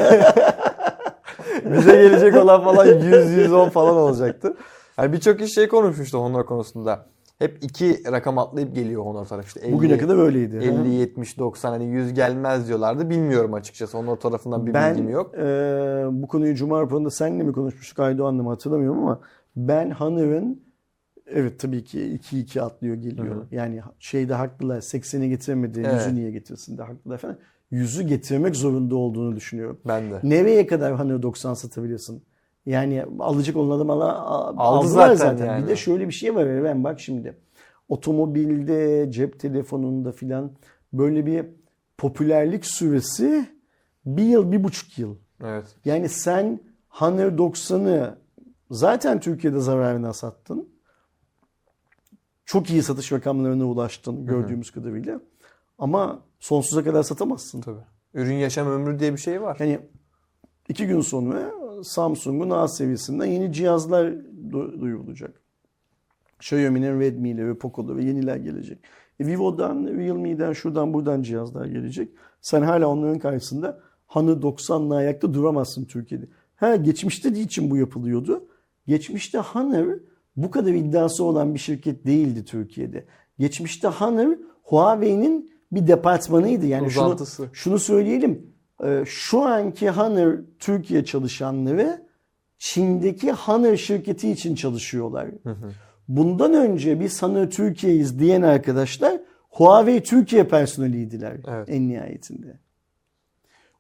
bize 1.66 1.92
gelecek 1.92 2.36
olan 2.36 2.64
falan 2.64 2.88
100-110 2.88 3.70
falan 3.70 3.96
olacaktı. 3.96 4.54
Yani 4.98 5.14
birçok 5.14 5.40
kişi 5.40 5.54
şey 5.54 5.68
konuşmuştu 5.68 6.18
Honor 6.18 6.46
konusunda. 6.46 7.06
Hep 7.42 7.64
iki 7.64 8.12
rakam 8.12 8.38
atlayıp 8.38 8.76
geliyor 8.76 9.06
Honor 9.06 9.26
tarafı. 9.26 9.48
İşte 9.48 9.60
50, 9.60 9.74
Bugüne 9.74 9.98
kadar 9.98 10.18
öyleydi. 10.18 10.56
50, 10.56 10.94
70, 10.94 11.40
90 11.40 11.72
hani 11.72 11.86
100 11.86 12.14
gelmez 12.14 12.68
diyorlardı. 12.68 13.10
Bilmiyorum 13.10 13.54
açıkçası. 13.54 13.98
Honor 13.98 14.16
tarafından 14.16 14.66
bir 14.66 14.74
ben 14.74 14.94
bilgim 14.94 15.10
yok. 15.10 15.36
e, 15.36 15.42
bu 16.12 16.28
konuyu 16.28 16.56
Cuma 16.56 16.82
raporunda 16.82 17.10
seninle 17.10 17.44
mi 17.44 17.54
konuşmuştuk 17.54 18.00
Aydoğan'la 18.00 18.44
mı 18.44 18.50
hatırlamıyorum 18.50 19.00
ama 19.00 19.20
ben 19.56 19.90
Hanır'ın 19.90 20.62
evet 21.28 21.60
tabii 21.60 21.84
ki 21.84 22.20
2-2 22.32 22.62
atlıyor 22.62 22.96
geliyor. 22.96 23.36
Hı 23.36 23.40
hı. 23.40 23.46
Yani 23.52 23.82
şeyde 24.00 24.34
haklılar 24.34 24.78
80'e 24.78 25.28
getiremedi 25.28 25.80
Evet. 25.86 26.02
100'ü 26.02 26.16
niye 26.16 26.32
getirsin 26.32 26.78
de 26.78 26.84
haklılar 26.84 27.18
falan. 27.18 27.38
100'ü 27.72 28.04
getirmek 28.04 28.56
zorunda 28.56 28.96
olduğunu 28.96 29.36
düşünüyorum. 29.36 29.80
Ben 29.88 30.12
de. 30.12 30.20
Nereye 30.24 30.68
kadar 30.68 30.96
Hanır 30.96 31.22
90 31.22 31.54
satabilirsin? 31.54 32.24
Yani 32.66 33.06
alacak 33.20 33.56
olan 33.56 33.76
adam 33.76 33.90
ala, 33.90 34.20
Aldı 34.58 34.88
zaten 34.88 35.16
zaten. 35.16 35.46
yani. 35.46 35.64
Bir 35.64 35.68
de 35.70 35.76
şöyle 35.76 36.08
bir 36.08 36.14
şey 36.14 36.36
var 36.36 36.64
ben 36.64 36.84
bak 36.84 37.00
şimdi. 37.00 37.38
Otomobilde, 37.90 39.12
cep 39.12 39.40
telefonunda 39.40 40.12
filan 40.12 40.52
böyle 40.94 41.26
bir 41.26 41.46
popülerlik 41.98 42.66
süresi 42.66 43.46
bir 44.06 44.24
yıl, 44.24 44.52
bir 44.52 44.64
buçuk 44.64 44.98
yıl. 44.98 45.16
Evet. 45.44 45.66
Yani 45.86 46.10
sen 46.10 46.60
Honor 46.90 47.32
90'ı 47.32 48.18
zaten 48.72 49.20
Türkiye'de 49.20 49.60
zararına 49.60 50.14
sattın. 50.14 50.70
Çok 52.46 52.70
iyi 52.70 52.84
satış 52.84 53.12
rakamlarına 53.12 53.66
ulaştın 53.66 54.26
gördüğümüz 54.26 54.72
kadarıyla. 54.72 55.22
Ama 55.80 56.20
sonsuza 56.40 56.84
kadar 56.84 57.04
satamazsın. 57.04 57.62
Tabii. 57.62 57.80
Ürün 58.14 58.36
yaşam 58.36 58.68
ömrü 58.68 59.00
diye 59.00 59.14
bir 59.14 59.18
şey 59.18 59.42
var. 59.42 59.58
Yani 59.60 59.80
iki 60.70 60.88
gün 60.88 61.02
sonra 61.02 61.52
Samsung'un 61.84 62.50
A 62.50 62.68
seviyesinden 62.68 63.26
yeni 63.26 63.54
cihazlar 63.54 64.08
du- 64.52 64.82
duyurulacak. 64.82 65.42
Xiaomi'nin 66.40 67.00
Redmi'leri, 67.00 67.58
Poco'ları 67.58 68.04
yeniler 68.04 68.36
gelecek. 68.36 68.80
E, 69.20 69.28
Vivo'dan, 69.28 69.88
Realme'den, 69.88 70.54
şuradan 70.54 70.94
buradan 70.94 71.22
cihazlar 71.22 71.66
gelecek. 71.66 72.10
Sen 72.42 72.62
hala 72.62 72.88
onların 72.88 73.20
karşısında 73.20 73.80
Hanı 74.08 74.32
90'la 74.32 74.96
ayakta 74.96 75.34
duramazsın 75.34 75.86
Türkiye'de. 75.86 76.26
Ha 76.56 76.76
geçmişte 76.76 77.30
için 77.30 77.72
bu 77.72 77.78
yapılıyordu. 77.78 78.46
Geçmişte 78.88 79.38
Honor 79.38 79.98
bu 80.36 80.52
kadar 80.52 80.74
iddiası 80.74 81.24
olan 81.24 81.54
bir 81.54 81.60
şirket 81.60 82.06
değildi 82.06 82.46
Türkiye'de. 82.46 83.06
Geçmişte 83.40 83.88
Honor 83.88 84.38
Huawei'nin 84.64 85.52
bir 85.72 85.88
departmanıydı. 85.88 86.66
Yani 86.66 86.92
şunu, 86.92 87.04
şunu 87.54 87.80
söyleyelim. 87.80 88.54
Ee, 88.84 89.04
Şu 89.06 89.42
anki 89.42 89.90
Honor 89.90 90.38
Türkiye 90.60 91.06
çalışanları 91.06 92.06
Çin'deki 92.58 93.32
Honor 93.32 93.76
şirketi 93.76 94.32
için 94.32 94.56
çalışıyorlar. 94.56 95.28
Bundan 96.08 96.54
önce 96.54 97.00
biz 97.00 97.24
Honor 97.24 97.50
Türkiye'yiz 97.50 98.20
diyen 98.20 98.42
arkadaşlar 98.42 99.22
Huawei 99.50 100.04
Türkiye 100.04 100.44
personeliydiler 100.44 101.38
Evet. 101.48 101.70
en 101.70 101.90
nihayetinde. 101.90 102.60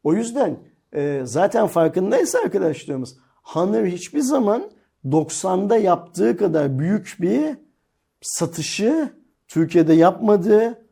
O 0.03 0.13
yüzden 0.13 0.57
e, 0.95 1.21
zaten 1.25 1.67
farkındaysa 1.67 2.39
arkadaşlarımız 2.39 3.17
Honor 3.43 3.85
hiçbir 3.85 4.19
zaman 4.19 4.71
90'da 5.05 5.77
yaptığı 5.77 6.37
kadar 6.37 6.79
büyük 6.79 7.17
bir 7.19 7.57
satışı 8.21 9.09
Türkiye'de 9.47 9.93
yapmadı. 9.93 10.85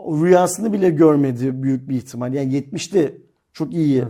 Rüyasını 0.00 0.72
bile 0.72 0.90
görmedi 0.90 1.62
büyük 1.62 1.88
bir 1.88 1.96
ihtimal. 1.96 2.34
Yani 2.34 2.54
70'te 2.54 3.14
çok 3.52 3.74
iyi. 3.74 4.04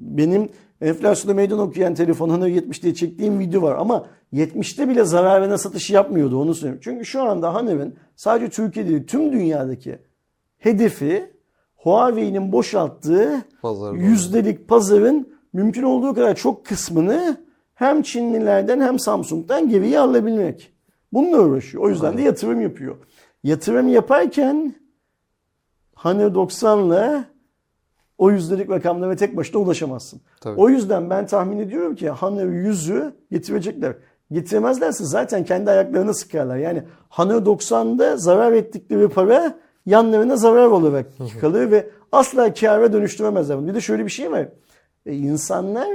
Benim 0.00 0.48
enflasyona 0.80 1.34
meydan 1.34 1.58
okuyan 1.58 1.94
telefon 1.94 2.30
Honor 2.30 2.46
70 2.46 2.82
diye 2.82 2.94
çektiğim 2.94 3.38
video 3.38 3.62
var 3.62 3.76
ama 3.78 4.06
70'te 4.32 4.88
bile 4.88 5.04
zararına 5.04 5.58
satışı 5.58 5.92
yapmıyordu 5.92 6.40
onu 6.40 6.54
söyleyeyim. 6.54 6.80
Çünkü 6.84 7.04
şu 7.04 7.22
anda 7.22 7.54
Honor'ın 7.54 7.94
sadece 8.16 8.50
Türkiye 8.50 8.88
değil 8.88 9.06
tüm 9.06 9.32
dünyadaki 9.32 9.98
hedefi 10.58 11.32
Huawei'nin 11.76 12.52
boşalttığı 12.52 13.42
Pazar 13.62 13.94
yüzdelik 13.94 14.68
pazarın 14.68 15.32
mümkün 15.52 15.82
olduğu 15.82 16.14
kadar 16.14 16.36
çok 16.36 16.66
kısmını 16.66 17.36
hem 17.74 18.02
Çinlilerden 18.02 18.80
hem 18.80 18.98
Samsung'dan 18.98 19.68
geriye 19.68 19.98
alabilmek. 19.98 20.72
Bununla 21.12 21.40
uğraşıyor. 21.40 21.84
O 21.84 21.88
yüzden 21.88 22.18
de 22.18 22.22
yatırım 22.22 22.60
yapıyor. 22.60 22.96
Yatırım 23.42 23.88
yaparken 23.88 24.74
Honor 25.94 26.30
90'la 26.30 27.24
o 28.18 28.30
yüzdelik 28.30 28.70
rakamlara 28.70 29.16
tek 29.16 29.36
başına 29.36 29.60
ulaşamazsın. 29.60 30.20
Tabii. 30.40 30.60
O 30.60 30.68
yüzden 30.68 31.10
ben 31.10 31.26
tahmin 31.26 31.58
ediyorum 31.58 31.94
ki 31.94 32.10
Honor 32.10 32.46
100'ü 32.46 33.12
getirecekler. 33.30 33.96
Getiremezlerse 34.32 35.04
zaten 35.04 35.44
kendi 35.44 35.70
ayaklarını 35.70 36.14
sıkarlar. 36.14 36.56
Yani 36.56 36.82
Honor 37.08 37.42
90'da 37.42 38.16
zarar 38.16 38.52
ettikleri 38.52 39.08
para 39.08 39.58
yanlarına 39.86 40.36
zarar 40.36 40.66
olarak 40.66 41.06
kalır 41.40 41.70
ve 41.70 41.90
asla 42.12 42.54
kâra 42.54 42.92
dönüştüremezler. 42.92 43.66
Bir 43.66 43.74
de 43.74 43.80
şöyle 43.80 44.04
bir 44.04 44.10
şey 44.10 44.32
var. 44.32 44.48
E, 45.06 45.14
insanlar 45.14 45.88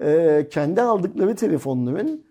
e, 0.00 0.46
kendi 0.50 0.82
aldıkları 0.82 1.34
telefonların 1.34 2.24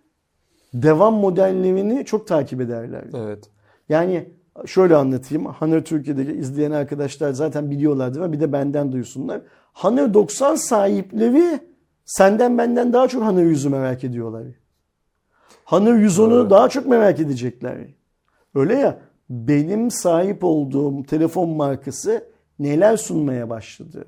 devam 0.73 1.13
modellerini 1.13 2.05
çok 2.05 2.27
takip 2.27 2.61
ederler. 2.61 3.03
Evet. 3.13 3.49
Yani 3.89 4.29
şöyle 4.65 4.95
anlatayım. 4.95 5.45
Honor 5.45 5.81
Türkiye'deki 5.81 6.31
izleyen 6.31 6.71
arkadaşlar 6.71 7.31
zaten 7.31 7.71
biliyorlardır 7.71 8.21
ama 8.21 8.33
bir 8.33 8.39
de 8.39 8.53
benden 8.53 8.91
duysunlar. 8.91 9.41
Honor 9.73 10.13
90 10.13 10.55
sahipleri 10.55 11.59
senden 12.05 12.57
benden 12.57 12.93
daha 12.93 13.07
çok 13.07 13.23
Honor 13.23 13.41
100'ü 13.43 13.69
merak 13.69 14.03
ediyorlar. 14.03 14.43
Honor 15.65 15.93
110'u 15.93 16.41
Evet. 16.41 16.51
daha 16.51 16.69
çok 16.69 16.87
merak 16.87 17.19
edecekler. 17.19 17.77
Öyle 18.55 18.73
ya 18.75 18.99
benim 19.29 19.91
sahip 19.91 20.43
olduğum 20.43 21.03
telefon 21.03 21.49
markası 21.49 22.27
neler 22.59 22.97
sunmaya 22.97 23.49
başladı 23.49 24.05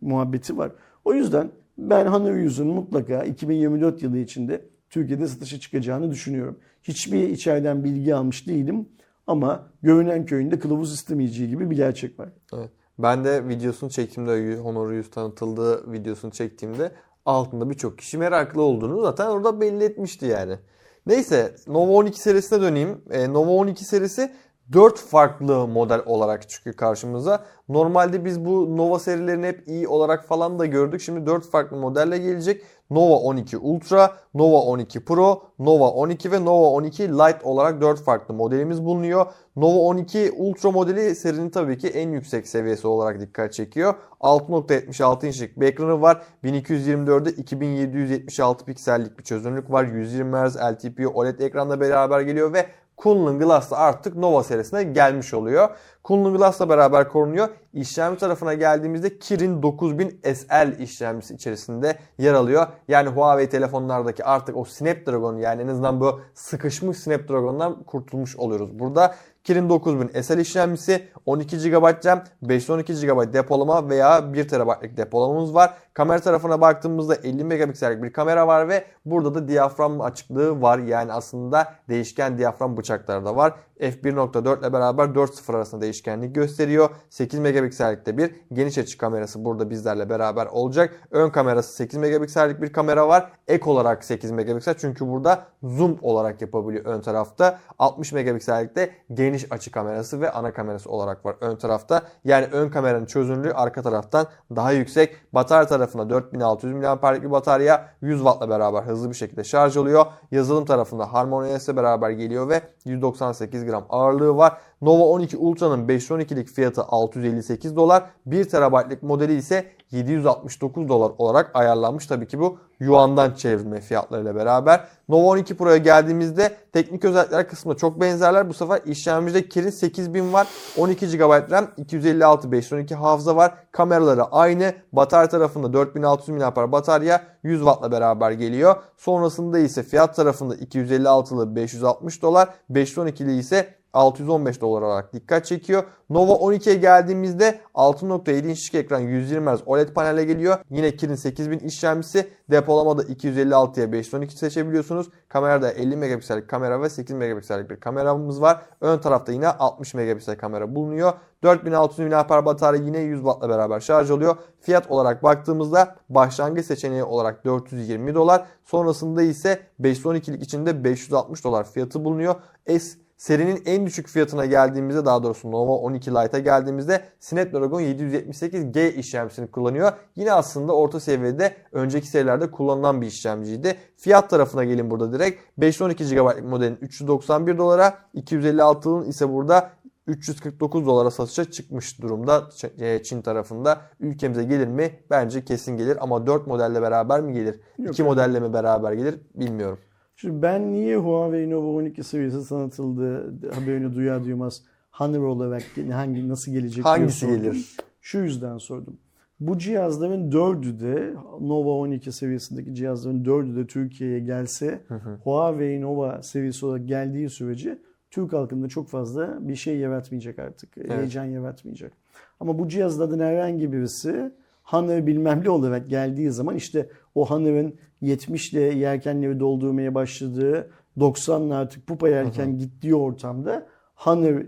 muhabbeti 0.00 0.58
var. 0.58 0.72
O 1.04 1.14
yüzden 1.14 1.50
ben 1.78 2.06
Honor 2.06 2.32
100'ün 2.32 2.66
mutlaka 2.66 3.24
2024 3.24 4.02
yılı 4.02 4.18
içinde 4.18 4.64
Türkiye'de 4.90 5.26
satışa 5.26 5.60
çıkacağını 5.60 6.10
düşünüyorum. 6.10 6.58
Hiçbir 6.82 7.28
içeriden 7.28 7.84
bilgi 7.84 8.14
almış 8.14 8.48
değilim 8.48 8.88
ama 9.30 9.66
görünen 9.82 10.26
köyünde 10.26 10.58
kılavuz 10.58 10.92
istemeyeceği 10.92 11.48
gibi 11.50 11.70
bir 11.70 11.76
gerçek 11.76 12.20
var. 12.20 12.28
Evet. 12.54 12.70
Ben 12.98 13.24
de 13.24 13.48
videosunu 13.48 13.90
çektiğimde 13.90 14.56
Honor 14.56 14.92
100 14.92 15.10
tanıtıldığı 15.10 15.92
videosunu 15.92 16.30
çektiğimde 16.30 16.92
altında 17.26 17.70
birçok 17.70 17.98
kişi 17.98 18.18
meraklı 18.18 18.62
olduğunu 18.62 19.00
zaten 19.02 19.26
orada 19.26 19.60
belli 19.60 19.84
etmişti 19.84 20.26
yani. 20.26 20.58
Neyse 21.06 21.54
Nova 21.66 21.92
12 21.92 22.20
serisine 22.20 22.60
döneyim. 22.60 23.02
E, 23.10 23.32
Nova 23.32 23.50
12 23.50 23.84
serisi 23.84 24.32
4 24.72 24.98
farklı 24.98 25.68
model 25.68 26.02
olarak 26.06 26.48
çıkıyor 26.48 26.76
karşımıza. 26.76 27.44
Normalde 27.68 28.24
biz 28.24 28.44
bu 28.44 28.76
Nova 28.76 28.98
serilerini 28.98 29.46
hep 29.46 29.68
iyi 29.68 29.88
olarak 29.88 30.24
falan 30.24 30.58
da 30.58 30.66
gördük. 30.66 31.00
Şimdi 31.00 31.26
4 31.26 31.50
farklı 31.50 31.76
modelle 31.76 32.18
gelecek. 32.18 32.62
Nova 32.90 33.14
12 33.14 33.58
Ultra, 33.58 34.16
Nova 34.34 34.58
12 34.58 35.04
Pro, 35.04 35.42
Nova 35.58 35.90
12 35.90 36.32
ve 36.32 36.44
Nova 36.44 36.66
12 36.66 37.08
Lite 37.08 37.38
olarak 37.42 37.80
4 37.80 38.02
farklı 38.02 38.34
modelimiz 38.34 38.84
bulunuyor. 38.84 39.26
Nova 39.56 39.78
12 39.78 40.32
Ultra 40.36 40.70
modeli 40.70 41.14
serinin 41.14 41.50
tabii 41.50 41.78
ki 41.78 41.88
en 41.88 42.10
yüksek 42.10 42.48
seviyesi 42.48 42.86
olarak 42.86 43.20
dikkat 43.20 43.52
çekiyor. 43.52 43.94
6.76 44.20 45.26
inçlik 45.26 45.60
bir 45.60 45.66
ekranı 45.66 46.00
var. 46.00 46.22
1224'de 46.44 47.30
2776 47.30 48.64
piksellik 48.64 49.18
bir 49.18 49.24
çözünürlük 49.24 49.70
var. 49.70 49.84
120 49.84 50.36
Hz 50.36 50.56
LTPO 50.56 51.08
OLED 51.14 51.38
ekranla 51.38 51.80
beraber 51.80 52.20
geliyor 52.20 52.52
ve 52.52 52.66
Kunlun 53.00 53.38
Glass 53.38 53.70
da 53.70 53.76
artık 53.78 54.16
Nova 54.16 54.42
serisine 54.42 54.82
gelmiş 54.82 55.34
oluyor. 55.34 55.68
Kunlun 56.02 56.36
Glass'la 56.36 56.68
beraber 56.68 57.08
korunuyor. 57.08 57.48
İşlemci 57.72 58.20
tarafına 58.20 58.54
geldiğimizde 58.54 59.18
Kirin 59.18 59.62
9000 59.62 60.20
SL 60.34 60.80
işlemcisi 60.80 61.34
içerisinde 61.34 61.98
yer 62.18 62.34
alıyor. 62.34 62.66
Yani 62.88 63.08
Huawei 63.08 63.48
telefonlardaki 63.48 64.24
artık 64.24 64.56
o 64.56 64.64
Snapdragon 64.64 65.36
yani 65.36 65.62
en 65.62 65.68
azından 65.68 66.00
bu 66.00 66.20
sıkışmış 66.34 66.98
Snapdragon'dan 66.98 67.82
kurtulmuş 67.82 68.36
oluyoruz. 68.36 68.78
Burada 68.78 69.14
Kirin 69.44 69.68
9000 69.68 70.22
SL 70.22 70.38
işlemcisi 70.38 71.08
12 71.26 71.56
GB 71.56 72.06
RAM, 72.06 72.24
512 72.42 73.06
GB 73.06 73.32
depolama 73.32 73.88
veya 73.88 74.32
1 74.32 74.48
TB'lik 74.48 74.96
depolamamız 74.96 75.54
var. 75.54 75.74
Kamera 75.94 76.20
tarafına 76.20 76.60
baktığımızda 76.60 77.14
50 77.14 77.44
megapiksellik 77.44 78.02
bir 78.02 78.12
kamera 78.12 78.46
var 78.46 78.68
ve 78.68 78.84
burada 79.04 79.34
da 79.34 79.48
diyafram 79.48 80.00
açıklığı 80.00 80.62
var. 80.62 80.78
Yani 80.78 81.12
aslında 81.12 81.74
değişken 81.88 82.38
diyafram 82.38 82.76
bıçakları 82.76 83.24
da 83.24 83.36
var. 83.36 83.54
f1.4 83.80 84.60
ile 84.60 84.72
beraber 84.72 85.04
4.0 85.04 85.56
arasında 85.56 85.80
değişkenlik 85.80 86.34
gösteriyor. 86.34 86.90
8 87.10 87.40
megapiksellikte 87.40 88.18
bir 88.18 88.34
geniş 88.52 88.78
açı 88.78 88.98
kamerası 88.98 89.44
burada 89.44 89.70
bizlerle 89.70 90.10
beraber 90.10 90.46
olacak. 90.46 90.94
Ön 91.10 91.30
kamerası 91.30 91.72
8 91.72 91.98
megapiksellik 91.98 92.62
bir 92.62 92.72
kamera 92.72 93.08
var. 93.08 93.32
Ek 93.48 93.70
olarak 93.70 94.04
8 94.04 94.30
megapiksel 94.30 94.74
çünkü 94.78 95.08
burada 95.08 95.44
zoom 95.62 95.98
olarak 96.02 96.42
yapabiliyor 96.42 96.84
ön 96.84 97.00
tarafta. 97.00 97.58
60 97.78 98.12
megapiksellikte 98.12 98.90
geniş 99.14 99.52
açı 99.52 99.70
kamerası 99.70 100.20
ve 100.20 100.30
ana 100.30 100.52
kamerası 100.52 100.90
olarak 100.90 101.24
var 101.24 101.36
ön 101.40 101.56
tarafta. 101.56 102.02
Yani 102.24 102.46
ön 102.52 102.68
kameranın 102.70 103.06
çözünürlüğü 103.06 103.52
arka 103.52 103.82
taraftan 103.82 104.26
daha 104.56 104.72
yüksek. 104.72 105.16
Batarya 105.32 105.66
tarafında 105.66 106.10
4600 106.10 106.74
mAh'lik 106.74 107.22
bir 107.22 107.30
batarya 107.30 107.88
100 108.00 108.18
Watt'la 108.18 108.48
beraber 108.50 108.82
hızlı 108.82 109.10
bir 109.10 109.14
şekilde 109.14 109.44
şarj 109.44 109.76
oluyor. 109.76 110.06
Yazılım 110.30 110.64
tarafında 110.64 111.12
Harmony 111.12 111.54
OS'le 111.54 111.76
beraber 111.76 112.10
geliyor 112.10 112.48
ve 112.48 112.60
198 112.84 113.64
gram 113.70 113.86
ağırlığı 113.88 114.36
var. 114.36 114.52
Nova 114.82 115.04
12 115.04 115.36
Ultra'nın 115.36 115.88
512'lik 115.88 116.48
fiyatı 116.48 116.82
658 116.82 117.76
dolar. 117.76 118.02
1 118.26 118.44
TB'lik 118.44 119.02
modeli 119.02 119.34
ise 119.34 119.66
769 119.92 120.88
dolar 120.88 121.12
olarak 121.18 121.50
ayarlanmış. 121.54 122.06
Tabii 122.06 122.28
ki 122.28 122.38
bu 122.38 122.58
Yuan'dan 122.80 123.34
çevrilme 123.34 123.80
fiyatlarıyla 123.80 124.34
beraber. 124.34 124.88
Nova 125.08 125.26
12 125.26 125.56
Pro'ya 125.56 125.76
geldiğimizde 125.76 126.56
teknik 126.72 127.04
özellikler 127.04 127.48
kısmında 127.48 127.76
çok 127.76 128.00
benzerler. 128.00 128.48
Bu 128.48 128.54
sefer 128.54 128.80
işlemcide 128.86 129.48
Kirin 129.48 129.70
8000 129.70 130.32
var. 130.32 130.48
12 130.78 131.18
GB 131.18 131.50
RAM, 131.50 131.68
256 131.76 132.52
512 132.52 132.94
hafıza 132.94 133.36
var. 133.36 133.54
Kameraları 133.72 134.24
aynı. 134.24 134.74
Batarya 134.92 135.28
tarafında 135.28 135.72
4600 135.72 136.38
mAh 136.38 136.72
batarya 136.72 137.22
100 137.42 137.58
Watt'la 137.58 137.92
beraber 137.92 138.30
geliyor. 138.30 138.76
Sonrasında 138.96 139.58
ise 139.58 139.82
fiyat 139.82 140.16
tarafında 140.16 140.54
256'lı 140.54 141.56
560 141.56 142.22
dolar, 142.22 142.48
512'li 142.70 143.38
ise 143.38 143.79
615 143.92 144.60
dolar 144.60 144.82
olarak 144.82 145.12
dikkat 145.12 145.46
çekiyor. 145.46 145.82
Nova 146.10 146.32
12'ye 146.32 146.76
geldiğimizde 146.76 147.60
6.7 147.74 148.48
inçlik 148.48 148.74
ekran 148.74 149.00
120 149.00 149.50
Hz 149.50 149.60
OLED 149.66 149.88
panele 149.88 150.24
geliyor. 150.24 150.58
Yine 150.70 150.96
Kirin 150.96 151.14
8000 151.14 151.58
işlemcisi. 151.58 152.28
Depolamada 152.50 153.02
256'ya 153.02 153.92
512 153.92 154.38
seçebiliyorsunuz. 154.38 155.08
Kamerada 155.28 155.70
50 155.70 155.96
megapiksellik 155.96 156.48
kamera 156.48 156.82
ve 156.82 156.90
8 156.90 157.16
megapiksellik 157.16 157.70
bir 157.70 157.80
kameramız 157.80 158.42
var. 158.42 158.62
Ön 158.80 158.98
tarafta 158.98 159.32
yine 159.32 159.48
60 159.48 159.94
megapiksel 159.94 160.38
kamera 160.38 160.74
bulunuyor. 160.74 161.12
4600 161.42 162.10
mAh 162.12 162.44
batarya 162.44 162.82
yine 162.82 162.98
100 162.98 163.20
Watt'la 163.20 163.48
beraber 163.48 163.80
şarj 163.80 164.10
oluyor. 164.10 164.36
Fiyat 164.60 164.90
olarak 164.90 165.22
baktığımızda 165.22 165.96
başlangıç 166.08 166.66
seçeneği 166.66 167.04
olarak 167.04 167.44
420 167.44 168.14
dolar. 168.14 168.46
Sonrasında 168.64 169.22
ise 169.22 169.60
512'lik 169.80 170.42
içinde 170.42 170.84
560 170.84 171.44
dolar 171.44 171.64
fiyatı 171.64 172.04
bulunuyor. 172.04 172.34
S 172.66 172.99
serinin 173.20 173.62
en 173.66 173.86
düşük 173.86 174.08
fiyatına 174.08 174.46
geldiğimizde 174.46 175.04
daha 175.04 175.22
doğrusu 175.22 175.52
Nova 175.52 175.72
12 175.72 176.10
Lite'a 176.10 176.40
geldiğimizde 176.40 177.04
Snapdragon 177.18 177.82
778G 177.82 178.92
işlemcisini 178.92 179.50
kullanıyor. 179.50 179.92
Yine 180.16 180.32
aslında 180.32 180.72
orta 180.72 181.00
seviyede 181.00 181.56
önceki 181.72 182.06
serilerde 182.06 182.50
kullanılan 182.50 183.00
bir 183.00 183.06
işlemciydi. 183.06 183.76
Fiyat 183.96 184.30
tarafına 184.30 184.64
gelin 184.64 184.90
burada 184.90 185.12
direkt. 185.12 185.40
512 185.58 186.04
GB'lık 186.04 186.44
modelin 186.44 186.78
391 186.80 187.58
dolara, 187.58 187.98
256'ın 188.14 189.04
ise 189.04 189.32
burada 189.32 189.70
349 190.06 190.86
dolara 190.86 191.10
satışa 191.10 191.50
çıkmış 191.50 192.02
durumda 192.02 192.48
e, 192.78 193.02
Çin 193.02 193.22
tarafında. 193.22 193.80
Ülkemize 194.00 194.44
gelir 194.44 194.68
mi? 194.68 194.90
Bence 195.10 195.44
kesin 195.44 195.76
gelir 195.76 195.98
ama 196.00 196.26
4 196.26 196.46
modelle 196.46 196.82
beraber 196.82 197.20
mi 197.20 197.32
gelir? 197.32 197.60
Yok, 197.78 197.94
2 197.94 198.02
evet. 198.02 198.12
modelle 198.12 198.40
mi 198.40 198.52
beraber 198.52 198.92
gelir? 198.92 199.20
Bilmiyorum. 199.34 199.78
Şimdi 200.20 200.42
ben 200.42 200.72
niye 200.72 200.96
Huawei 200.96 201.50
Nova 201.50 201.66
12 201.66 202.04
seviyesi 202.04 202.48
tanıtıldı 202.48 203.34
haberini 203.54 203.94
duyar 203.94 204.24
duymaz 204.24 204.62
Honor 204.90 205.22
olarak 205.22 205.62
hangi 205.92 206.28
nasıl 206.28 206.52
gelecek 206.52 206.84
Hangisi 206.84 207.26
gelir? 207.26 207.76
Şu 208.00 208.18
yüzden 208.18 208.58
sordum. 208.58 208.96
Bu 209.40 209.58
cihazların 209.58 210.32
dördü 210.32 210.80
de 210.80 211.14
Nova 211.40 211.70
12 211.70 212.12
seviyesindeki 212.12 212.74
cihazların 212.74 213.24
dördü 213.24 213.56
de 213.56 213.66
Türkiye'ye 213.66 214.20
gelse 214.20 214.80
Huawei 215.24 215.80
Nova 215.80 216.22
seviyesi 216.22 216.66
olarak 216.66 216.88
geldiği 216.88 217.30
sürece 217.30 217.78
Türk 218.10 218.32
halkında 218.32 218.68
çok 218.68 218.88
fazla 218.88 219.48
bir 219.48 219.56
şey 219.56 219.78
yaratmayacak 219.78 220.38
artık. 220.38 220.76
Heyecan 220.76 221.24
yaratmayacak. 221.24 221.92
Ama 222.40 222.58
bu 222.58 222.68
cihazlardan 222.68 223.18
herhangi 223.18 223.72
birisi 223.72 224.32
Honor 224.70 225.06
bilmem 225.06 225.44
ne 225.44 225.50
olarak 225.50 225.90
geldiği 225.90 226.30
zaman 226.30 226.56
işte 226.56 226.88
o 227.14 227.26
Honor'ın 227.30 227.74
70'le 228.02 228.60
yelkenleri 228.60 229.40
doldurmaya 229.40 229.94
başladığı 229.94 230.70
90'la 230.98 231.56
artık 231.56 231.86
pupa 231.86 232.08
yelken 232.08 232.58
gittiği 232.58 232.94
ortamda 232.94 233.66
Honor 233.94 234.42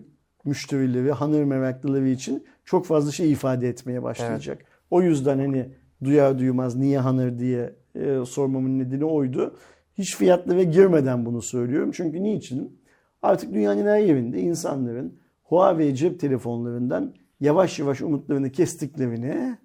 müşterileri, 0.45 1.11
Honor 1.11 1.45
meraklıları 1.45 2.09
için 2.09 2.45
çok 2.65 2.87
fazla 2.87 3.13
şey 3.13 3.33
ifade 3.33 3.69
etmeye 3.69 4.03
başlayacak. 4.03 4.65
O 4.91 5.03
yüzden 5.03 5.39
hani 5.39 5.69
duyar 6.05 6.39
duymaz 6.39 6.77
niye 6.77 7.01
Honor 7.01 7.39
diye 7.39 7.75
e, 7.95 8.25
sormamın 8.27 8.79
nedeni 8.79 9.05
oydu. 9.05 9.57
Hiç 9.99 10.17
fiyatlara 10.17 10.63
girmeden 10.63 11.27
bunu 11.27 11.43
söylüyorum. 11.43 11.91
Çünkü 11.95 12.23
niçin? 12.23 12.81
Artık 13.23 13.55
dünyanın 13.55 13.87
her 13.87 13.99
yerinde 13.99 14.41
insanların 14.41 15.19
Huawei 15.43 15.95
cep 15.95 16.21
telefonlarından 16.21 17.15
yavaş 17.41 17.79
yavaş 17.79 18.01
umutlarını 18.01 18.51
kestiklerini 18.51 19.59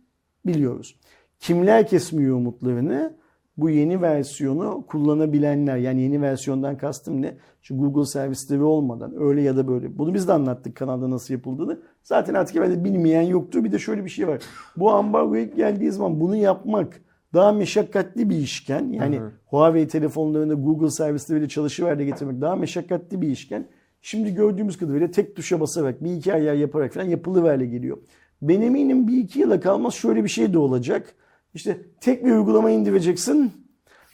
biliyoruz. 0.47 0.95
Kimler 1.39 1.87
kesmiyor 1.87 2.35
umutlarını? 2.35 3.17
Bu 3.57 3.69
yeni 3.69 4.01
versiyonu 4.01 4.85
kullanabilenler. 4.87 5.77
Yani 5.77 6.01
yeni 6.01 6.21
versiyondan 6.21 6.77
kastım 6.77 7.21
ne? 7.21 7.37
Şu 7.61 7.77
Google 7.77 8.05
servisleri 8.05 8.63
olmadan 8.63 9.13
öyle 9.21 9.41
ya 9.41 9.57
da 9.57 9.67
böyle. 9.67 9.97
Bunu 9.97 10.13
biz 10.13 10.27
de 10.27 10.33
anlattık 10.33 10.75
kanalda 10.75 11.09
nasıl 11.09 11.33
yapıldığını. 11.33 11.79
Zaten 12.03 12.33
artık 12.33 12.55
evvel 12.55 12.83
bilmeyen 12.83 13.21
yoktur. 13.21 13.63
Bir 13.63 13.71
de 13.71 13.79
şöyle 13.79 14.05
bir 14.05 14.09
şey 14.09 14.27
var. 14.27 14.41
Bu 14.77 14.91
ambargo 14.91 15.37
ilk 15.37 15.55
geldiği 15.55 15.91
zaman 15.91 16.19
bunu 16.19 16.35
yapmak 16.35 17.01
daha 17.33 17.51
meşakkatli 17.51 18.29
bir 18.29 18.35
işken. 18.35 18.89
Yani 18.91 19.21
Huawei 19.45 19.87
telefonlarında 19.87 20.53
Google 20.53 20.89
servisleriyle 20.89 21.47
çalışıver 21.47 21.99
de 21.99 22.05
getirmek 22.05 22.41
daha 22.41 22.55
meşakkatli 22.55 23.21
bir 23.21 23.27
işken. 23.27 23.67
Şimdi 24.01 24.33
gördüğümüz 24.33 24.77
kadarıyla 24.77 25.11
tek 25.11 25.35
tuşa 25.35 25.59
basarak 25.59 26.03
bir 26.03 26.11
iki 26.11 26.33
ayar 26.33 26.53
yaparak 26.53 26.93
falan 26.93 27.05
yapılıverle 27.05 27.65
geliyor. 27.65 27.97
Ben 28.41 28.61
eminim 28.61 29.07
bir 29.07 29.17
iki 29.17 29.39
yıla 29.39 29.59
kalmaz 29.59 29.93
şöyle 29.93 30.23
bir 30.23 30.29
şey 30.29 30.53
de 30.53 30.59
olacak. 30.59 31.15
İşte 31.53 31.81
tek 32.01 32.25
bir 32.25 32.31
uygulama 32.31 32.71
indireceksin 32.71 33.51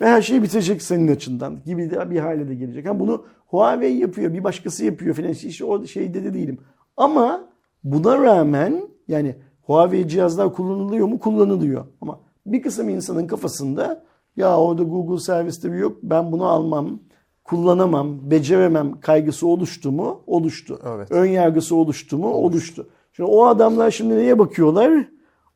ve 0.01 0.07
her 0.07 0.21
şey 0.21 0.43
bitecek 0.43 0.82
senin 0.82 1.07
açından 1.07 1.63
gibi 1.65 1.91
de 1.91 2.09
bir 2.11 2.19
hale 2.19 2.49
de 2.49 2.55
gelecek. 2.55 2.88
Ha 2.88 2.99
bunu 2.99 3.26
Huawei 3.47 3.97
yapıyor, 3.97 4.34
bir 4.34 4.43
başkası 4.43 4.86
yapıyor 4.86 5.15
falan. 5.15 5.30
Hiç 5.30 5.61
o 5.61 5.86
şeyde 5.86 6.24
de 6.24 6.34
değilim. 6.34 6.57
Ama 6.97 7.49
buna 7.84 8.24
rağmen 8.24 8.82
yani 9.07 9.36
Huawei 9.61 10.07
cihazlar 10.07 10.53
kullanılıyor 10.53 11.07
mu? 11.07 11.19
Kullanılıyor. 11.19 11.86
Ama 12.01 12.19
bir 12.45 12.61
kısım 12.61 12.89
insanın 12.89 13.28
kafasında 13.28 14.03
ya 14.36 14.57
orada 14.57 14.84
Google 14.84 15.19
servisleri 15.19 15.80
yok 15.80 15.97
ben 16.03 16.32
bunu 16.32 16.45
almam, 16.45 16.99
kullanamam, 17.43 18.32
beceremem 18.32 18.99
kaygısı 18.99 19.47
oluştu 19.47 19.91
mu? 19.91 20.24
Oluştu. 20.28 20.80
Evet. 20.95 21.11
Ön 21.11 21.26
yargısı 21.26 21.76
oluştu 21.76 22.17
mu? 22.17 22.28
Oluştu. 22.28 22.88
Şimdi 23.14 23.30
o 23.32 23.45
adamlar 23.45 23.91
şimdi 23.91 24.16
neye 24.16 24.39
bakıyorlar? 24.39 25.07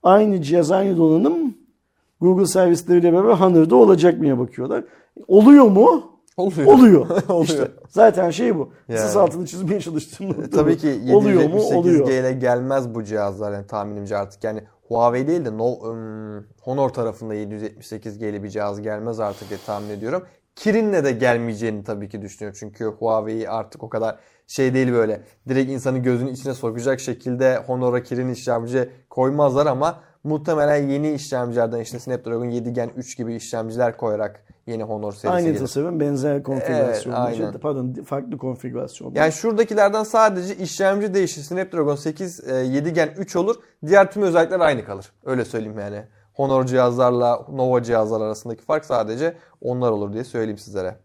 Aynı 0.03 0.41
cihaz, 0.41 0.71
aynı 0.71 0.97
donanım 0.97 1.57
Google 2.21 2.45
servisleriyle 2.45 3.13
beraber 3.13 3.33
Honor'da 3.33 3.75
olacak 3.75 4.19
mıya 4.19 4.39
bakıyorlar. 4.39 4.83
Oluyor 5.27 5.65
mu? 5.65 6.11
Oluyor. 6.37 6.67
Oluyor. 6.67 7.09
Oluyor. 7.29 7.43
İşte 7.43 7.71
zaten 7.89 8.29
şey 8.29 8.55
bu. 8.57 8.69
Yani. 8.89 8.99
Siz 8.99 9.17
altını 9.17 9.45
çizmeye 9.45 9.79
çalıştığım 9.81 10.27
nokta 10.29 10.43
E, 10.43 10.49
Tabii 10.49 10.77
ki 10.77 11.01
Oluyor 11.13 11.49
mu? 11.49 11.57
778G 11.57 11.75
Oluyor. 11.75 12.07
ile 12.09 12.33
gelmez 12.33 12.95
bu 12.95 13.03
cihazlar 13.03 13.51
yani 13.53 13.67
tahminimce 13.67 14.17
artık. 14.17 14.43
Yani 14.43 14.63
Huawei 14.87 15.27
değil 15.27 15.45
de 15.45 15.57
no, 15.57 15.89
ım, 15.89 16.47
Honor 16.61 16.89
tarafında 16.89 17.35
778G 17.35 18.29
ile 18.29 18.43
bir 18.43 18.49
cihaz 18.49 18.81
gelmez 18.81 19.19
artık 19.19 19.49
diye 19.49 19.59
tahmin 19.65 19.89
ediyorum. 19.89 20.23
Kirin'le 20.55 21.03
de 21.03 21.11
gelmeyeceğini 21.11 21.83
tabii 21.83 22.09
ki 22.09 22.21
düşünüyorum. 22.21 22.57
Çünkü 22.59 22.85
Huawei 22.85 23.49
artık 23.49 23.83
o 23.83 23.89
kadar 23.89 24.17
şey 24.47 24.73
değil 24.73 24.93
böyle. 24.93 25.21
Direkt 25.49 25.71
insanın 25.71 26.03
gözünün 26.03 26.33
içine 26.33 26.53
sokacak 26.53 26.99
şekilde 26.99 27.57
Honor'a 27.57 28.03
Kirin 28.03 28.29
işlemci 28.29 28.89
koymazlar 29.09 29.65
ama 29.65 29.99
muhtemelen 30.23 30.89
yeni 30.89 31.11
işlemcilerden 31.13 31.79
işte 31.79 31.99
Snapdragon 31.99 32.45
7 32.45 32.73
Gen 32.73 32.89
3 32.97 33.17
gibi 33.17 33.35
işlemciler 33.35 33.97
koyarak 33.97 34.43
yeni 34.67 34.83
Honor 34.83 35.11
serisi 35.11 35.29
Aynı 35.29 35.47
gelir. 35.47 35.59
tasarım 35.59 35.99
benzer 35.99 36.43
konfigürasyonda. 36.43 37.17
aynen. 37.19 37.53
Pardon 37.53 37.93
farklı 37.93 38.37
konfigürasyonda. 38.37 39.19
Yani 39.19 39.31
şuradakilerden 39.31 40.03
sadece 40.03 40.55
işlemci 40.55 41.13
değişir. 41.13 41.41
Snapdragon 41.41 41.95
8 41.95 42.49
e, 42.49 42.55
7 42.55 42.93
Gen 42.93 43.09
3 43.17 43.35
olur. 43.35 43.55
Diğer 43.85 44.11
tüm 44.11 44.23
özellikler 44.23 44.59
aynı 44.59 44.85
kalır. 44.85 45.11
Öyle 45.25 45.45
söyleyeyim 45.45 45.79
yani. 45.79 46.03
Honor 46.33 46.65
cihazlarla 46.65 47.45
Nova 47.51 47.83
cihazlar 47.83 48.21
arasındaki 48.21 48.63
fark 48.63 48.85
sadece 48.85 49.37
onlar 49.61 49.91
olur 49.91 50.13
diye 50.13 50.23
söyleyeyim 50.23 50.57
sizlere. 50.57 50.95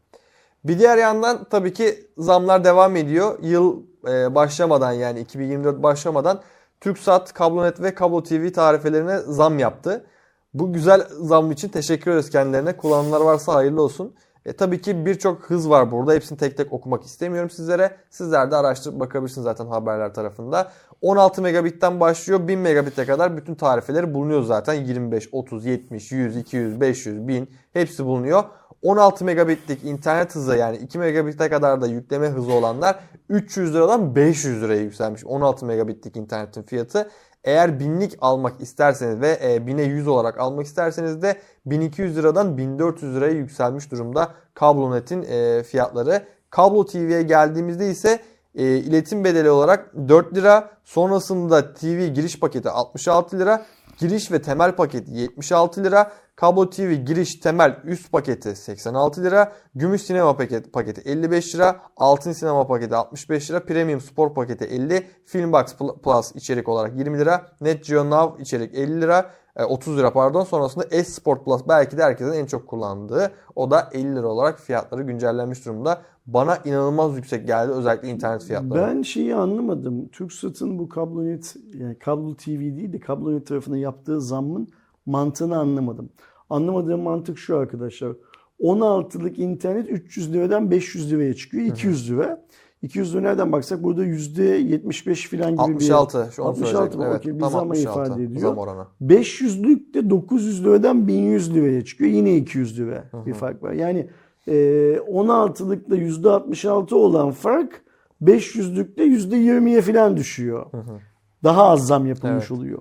Bir 0.64 0.78
diğer 0.78 0.98
yandan 0.98 1.44
tabii 1.44 1.72
ki 1.72 2.10
zamlar 2.18 2.64
devam 2.64 2.96
ediyor. 2.96 3.38
Yıl 3.42 3.82
e, 4.08 4.34
başlamadan 4.34 4.92
yani 4.92 5.20
2024 5.20 5.82
başlamadan 5.82 6.40
TürkSat, 6.80 7.32
Kablonet 7.32 7.80
ve 7.80 7.94
Kablo 7.94 8.22
TV 8.22 8.52
tarifelerine 8.52 9.18
zam 9.18 9.58
yaptı. 9.58 10.06
Bu 10.54 10.72
güzel 10.72 11.06
zam 11.20 11.50
için 11.50 11.68
teşekkür 11.68 12.10
ederiz 12.10 12.30
kendilerine. 12.30 12.76
Kullananlar 12.76 13.20
varsa 13.20 13.54
hayırlı 13.54 13.82
olsun. 13.82 14.14
E, 14.46 14.52
tabii 14.52 14.80
ki 14.80 15.06
birçok 15.06 15.42
hız 15.42 15.70
var 15.70 15.92
burada. 15.92 16.12
Hepsini 16.12 16.38
tek 16.38 16.56
tek 16.56 16.72
okumak 16.72 17.04
istemiyorum 17.04 17.50
sizlere. 17.50 17.96
Sizler 18.10 18.50
de 18.50 18.56
araştırıp 18.56 19.00
bakabilirsiniz 19.00 19.44
zaten 19.44 19.66
haberler 19.66 20.14
tarafında. 20.14 20.72
16 21.00 21.42
megabitten 21.42 22.00
başlıyor 22.00 22.48
1000 22.48 22.58
megabite 22.58 23.06
kadar 23.06 23.36
bütün 23.36 23.54
tarifeleri 23.54 24.14
bulunuyor 24.14 24.42
zaten. 24.42 24.74
25, 24.74 25.28
30, 25.32 25.64
70, 25.66 26.12
100, 26.12 26.36
200, 26.36 26.80
500, 26.80 27.28
1000 27.28 27.50
hepsi 27.72 28.04
bulunuyor. 28.04 28.44
16 28.82 29.24
megabitlik 29.24 29.84
internet 29.84 30.34
hızı 30.34 30.56
yani 30.56 30.76
2 30.76 30.98
megabite 30.98 31.48
kadar 31.48 31.80
da 31.80 31.86
yükleme 31.86 32.28
hızı 32.28 32.52
olanlar 32.52 32.98
300 33.28 33.74
liradan 33.74 34.16
500 34.16 34.62
liraya 34.62 34.80
yükselmiş. 34.82 35.24
16 35.24 35.66
megabitlik 35.66 36.16
internetin 36.16 36.62
fiyatı. 36.62 37.10
Eğer 37.44 37.80
binlik 37.80 38.16
almak 38.20 38.60
isterseniz 38.60 39.20
ve 39.20 39.30
e, 39.30 39.56
1000'e 39.56 39.84
100 39.84 40.08
olarak 40.08 40.40
almak 40.40 40.66
isterseniz 40.66 41.22
de 41.22 41.36
1200 41.66 42.16
liradan 42.16 42.58
1400 42.58 43.16
liraya 43.16 43.32
yükselmiş 43.32 43.90
durumda 43.90 44.34
Kablonet'in 44.54 45.22
e, 45.22 45.62
fiyatları. 45.62 46.22
Kablo 46.50 46.86
TV'ye 46.86 47.22
geldiğimizde 47.22 47.90
ise 47.90 48.20
e, 48.54 48.64
iletim 48.64 49.24
bedeli 49.24 49.50
olarak 49.50 49.94
4 50.08 50.34
lira. 50.34 50.70
Sonrasında 50.84 51.74
TV 51.74 52.06
giriş 52.06 52.40
paketi 52.40 52.70
66 52.70 53.38
lira. 53.38 53.66
Giriş 53.98 54.32
ve 54.32 54.42
temel 54.42 54.76
paketi 54.76 55.12
76 55.12 55.84
lira. 55.84 56.12
Kablo 56.36 56.70
TV 56.70 56.92
giriş 56.92 57.34
temel 57.34 57.80
üst 57.84 58.12
paketi 58.12 58.56
86 58.56 59.24
lira. 59.24 59.52
Gümüş 59.74 60.02
sinema 60.02 60.36
paketi, 60.36 60.70
paketi 60.70 61.00
55 61.00 61.54
lira. 61.54 61.80
Altın 61.96 62.32
sinema 62.32 62.66
paketi 62.66 62.96
65 62.96 63.50
lira. 63.50 63.64
Premium 63.64 64.00
spor 64.00 64.34
paketi 64.34 64.64
50. 64.64 65.06
Filmbox 65.26 65.74
Plus 66.04 66.32
içerik 66.34 66.68
olarak 66.68 66.96
20 66.96 67.18
lira. 67.18 67.46
Net 67.60 67.86
Geo 67.86 68.10
Now 68.10 68.42
içerik 68.42 68.74
50 68.74 69.00
lira. 69.00 69.30
E, 69.56 69.64
30 69.64 69.98
lira 69.98 70.12
pardon 70.12 70.44
sonrasında 70.44 70.84
S-Sport 70.90 71.44
Plus 71.44 71.62
belki 71.68 71.98
de 71.98 72.02
herkesin 72.02 72.32
en 72.32 72.46
çok 72.46 72.66
kullandığı 72.66 73.32
o 73.56 73.70
da 73.70 73.88
50 73.92 74.16
lira 74.16 74.26
olarak 74.26 74.60
fiyatları 74.60 75.02
güncellenmiş 75.02 75.66
durumda. 75.66 76.02
Bana 76.26 76.56
inanılmaz 76.64 77.16
yüksek 77.16 77.46
geldi 77.46 77.72
özellikle 77.72 78.08
internet 78.08 78.44
fiyatları. 78.44 78.82
Ben 78.82 79.02
şeyi 79.02 79.34
anlamadım. 79.34 80.08
TürkSat'ın 80.08 80.78
bu 80.78 80.88
kablonet 80.88 81.56
yani 81.74 81.98
kablo 81.98 82.34
TV 82.34 82.48
değil 82.48 82.92
de 82.92 83.00
kablonet 83.00 83.46
tarafına 83.46 83.78
yaptığı 83.78 84.20
zammın 84.20 84.68
mantığını 85.06 85.58
anlamadım. 85.58 86.10
Anlamadığım 86.50 87.00
mantık 87.00 87.38
şu 87.38 87.56
arkadaşlar. 87.56 88.12
16'lık 88.60 89.38
internet 89.38 89.90
300 89.90 90.32
liradan 90.32 90.70
500 90.70 91.12
liraya 91.12 91.34
çıkıyor. 91.34 91.66
200 91.66 92.10
lira. 92.10 92.24
Hı 92.24 92.32
hı. 92.32 92.40
200'lü 92.82 93.22
nereden 93.22 93.52
baksak 93.52 93.82
burada 93.82 94.04
%75 94.04 95.28
falan 95.36 95.50
gibi 95.50 95.60
66, 95.60 95.78
bir... 95.78 95.90
66. 95.90 96.32
Şu 96.32 96.44
66 96.44 96.98
mı? 96.98 97.04
Evet. 97.08 97.26
Bir 97.26 97.40
zam 97.40 97.72
ifade 97.72 98.22
ediyor. 98.22 98.40
Zam 98.40 98.58
oranı. 98.58 98.86
500'lük 99.02 99.94
de 99.94 100.10
900 100.10 100.64
liradan 100.64 101.08
1100 101.08 101.54
liraya 101.54 101.84
çıkıyor. 101.84 102.10
Yine 102.10 102.36
200 102.36 102.78
lira 102.78 103.04
Hı-hı. 103.10 103.26
bir 103.26 103.34
fark 103.34 103.62
var. 103.62 103.72
Yani 103.72 104.10
e, 104.46 104.52
16'lıkta 104.96 105.96
%66 105.96 106.94
olan 106.94 107.30
fark 107.30 107.82
500'lükte 108.22 109.02
%20'ye 109.02 109.80
falan 109.80 110.16
düşüyor. 110.16 110.66
Hı-hı. 110.70 110.98
Daha 111.44 111.64
az 111.64 111.86
zam 111.86 112.06
yapılmış 112.06 112.44
evet. 112.50 112.50
oluyor. 112.50 112.78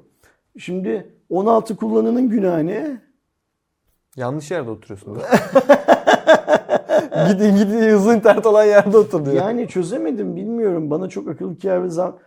Şimdi 0.57 1.15
16 1.29 1.75
kullanının 1.75 2.29
günahı 2.29 2.67
ne? 2.67 3.01
Yanlış 4.15 4.51
yerde 4.51 4.69
oturuyorsun. 4.69 5.17
gidin 7.27 7.55
gidin 7.55 7.89
hızlı 7.89 8.15
internet 8.15 8.45
olan 8.45 8.63
yerde 8.63 8.97
otur 8.97 9.25
diyor. 9.25 9.35
Yani 9.35 9.67
çözemedim 9.67 10.35
bilmiyorum. 10.35 10.89
Bana 10.89 11.09
çok 11.09 11.27
akıl 11.27 11.55
kâr 11.59 11.83
ve 11.83 11.89
zam, 11.89 12.17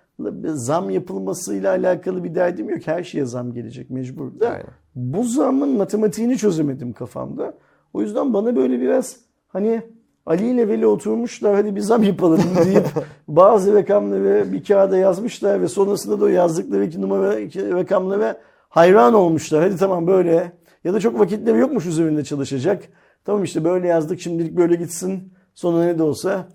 zam 0.44 0.90
yapılmasıyla 0.90 1.70
alakalı 1.70 2.24
bir 2.24 2.34
derdim 2.34 2.70
yok. 2.70 2.80
Her 2.86 3.02
şeye 3.02 3.24
zam 3.24 3.52
gelecek 3.52 3.90
mecbur 3.90 4.40
da. 4.40 4.48
Aynen. 4.48 4.66
Bu 4.94 5.24
zamın 5.24 5.76
matematiğini 5.76 6.36
çözemedim 6.36 6.92
kafamda. 6.92 7.54
O 7.94 8.02
yüzden 8.02 8.34
bana 8.34 8.56
böyle 8.56 8.80
biraz 8.80 9.16
hani 9.48 9.82
Ali 10.26 10.50
ile 10.50 10.68
Veli 10.68 10.86
oturmuşlar 10.86 11.54
hadi 11.54 11.76
bir 11.76 11.80
zam 11.80 12.02
yapalım 12.02 12.40
deyip 12.64 12.86
bazı 13.28 13.74
rakamları 13.74 14.52
bir 14.52 14.64
kağıda 14.64 14.96
yazmışlar 14.96 15.60
ve 15.60 15.68
sonrasında 15.68 16.20
da 16.20 16.24
o 16.24 16.28
yazdıkları 16.28 16.84
iki 16.84 17.00
numara 17.00 17.38
iki 17.38 17.72
rakamlara 17.72 18.40
hayran 18.68 19.14
olmuşlar. 19.14 19.62
Hadi 19.62 19.76
tamam 19.76 20.06
böyle 20.06 20.52
ya 20.84 20.94
da 20.94 21.00
çok 21.00 21.18
vakitleri 21.18 21.58
yokmuş 21.58 21.86
üzerinde 21.86 22.24
çalışacak. 22.24 22.84
Tamam 23.24 23.44
işte 23.44 23.64
böyle 23.64 23.88
yazdık 23.88 24.20
şimdilik 24.20 24.56
böyle 24.56 24.74
gitsin. 24.74 25.32
Sonra 25.54 25.84
ne 25.84 25.98
de 25.98 26.02
olsa 26.02 26.48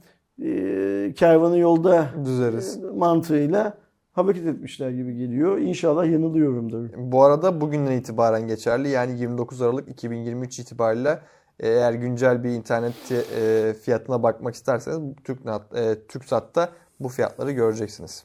e, 0.43 1.13
kervanı 1.15 1.57
yolda 1.57 2.09
Düzeriz. 2.26 2.78
e, 2.84 2.88
mantığıyla 2.97 3.78
hareket 4.11 4.45
etmişler 4.45 4.89
gibi 4.89 5.15
geliyor. 5.15 5.57
İnşallah 5.57 6.05
yanılıyorumdur. 6.11 6.89
Bu 6.97 7.24
arada 7.24 7.61
bugünden 7.61 7.91
itibaren 7.91 8.47
geçerli. 8.47 8.89
Yani 8.89 9.20
29 9.20 9.61
Aralık 9.61 9.89
2023 9.89 10.59
itibariyle 10.59 11.20
eğer 11.59 11.93
güncel 11.93 12.43
bir 12.43 12.49
internet 12.49 12.93
e, 13.11 13.74
fiyatına 13.74 14.24
bakmak 14.24 14.55
isterseniz 14.55 15.15
Türknat, 15.24 15.78
e, 15.78 15.95
TürkSat'ta 16.07 16.70
bu 16.99 17.09
fiyatları 17.09 17.51
göreceksiniz. 17.51 18.24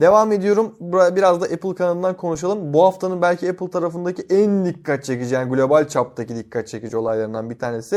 Devam 0.00 0.32
ediyorum. 0.32 0.74
Biraz 1.16 1.40
da 1.40 1.44
Apple 1.44 1.74
kanalından 1.74 2.16
konuşalım. 2.16 2.72
Bu 2.72 2.84
haftanın 2.84 3.22
belki 3.22 3.50
Apple 3.50 3.70
tarafındaki 3.70 4.22
en 4.30 4.64
dikkat 4.64 5.04
çekici 5.04 5.34
yani 5.34 5.50
global 5.50 5.88
çaptaki 5.88 6.36
dikkat 6.36 6.68
çekici 6.68 6.96
olaylarından 6.96 7.50
bir 7.50 7.58
tanesi 7.58 7.96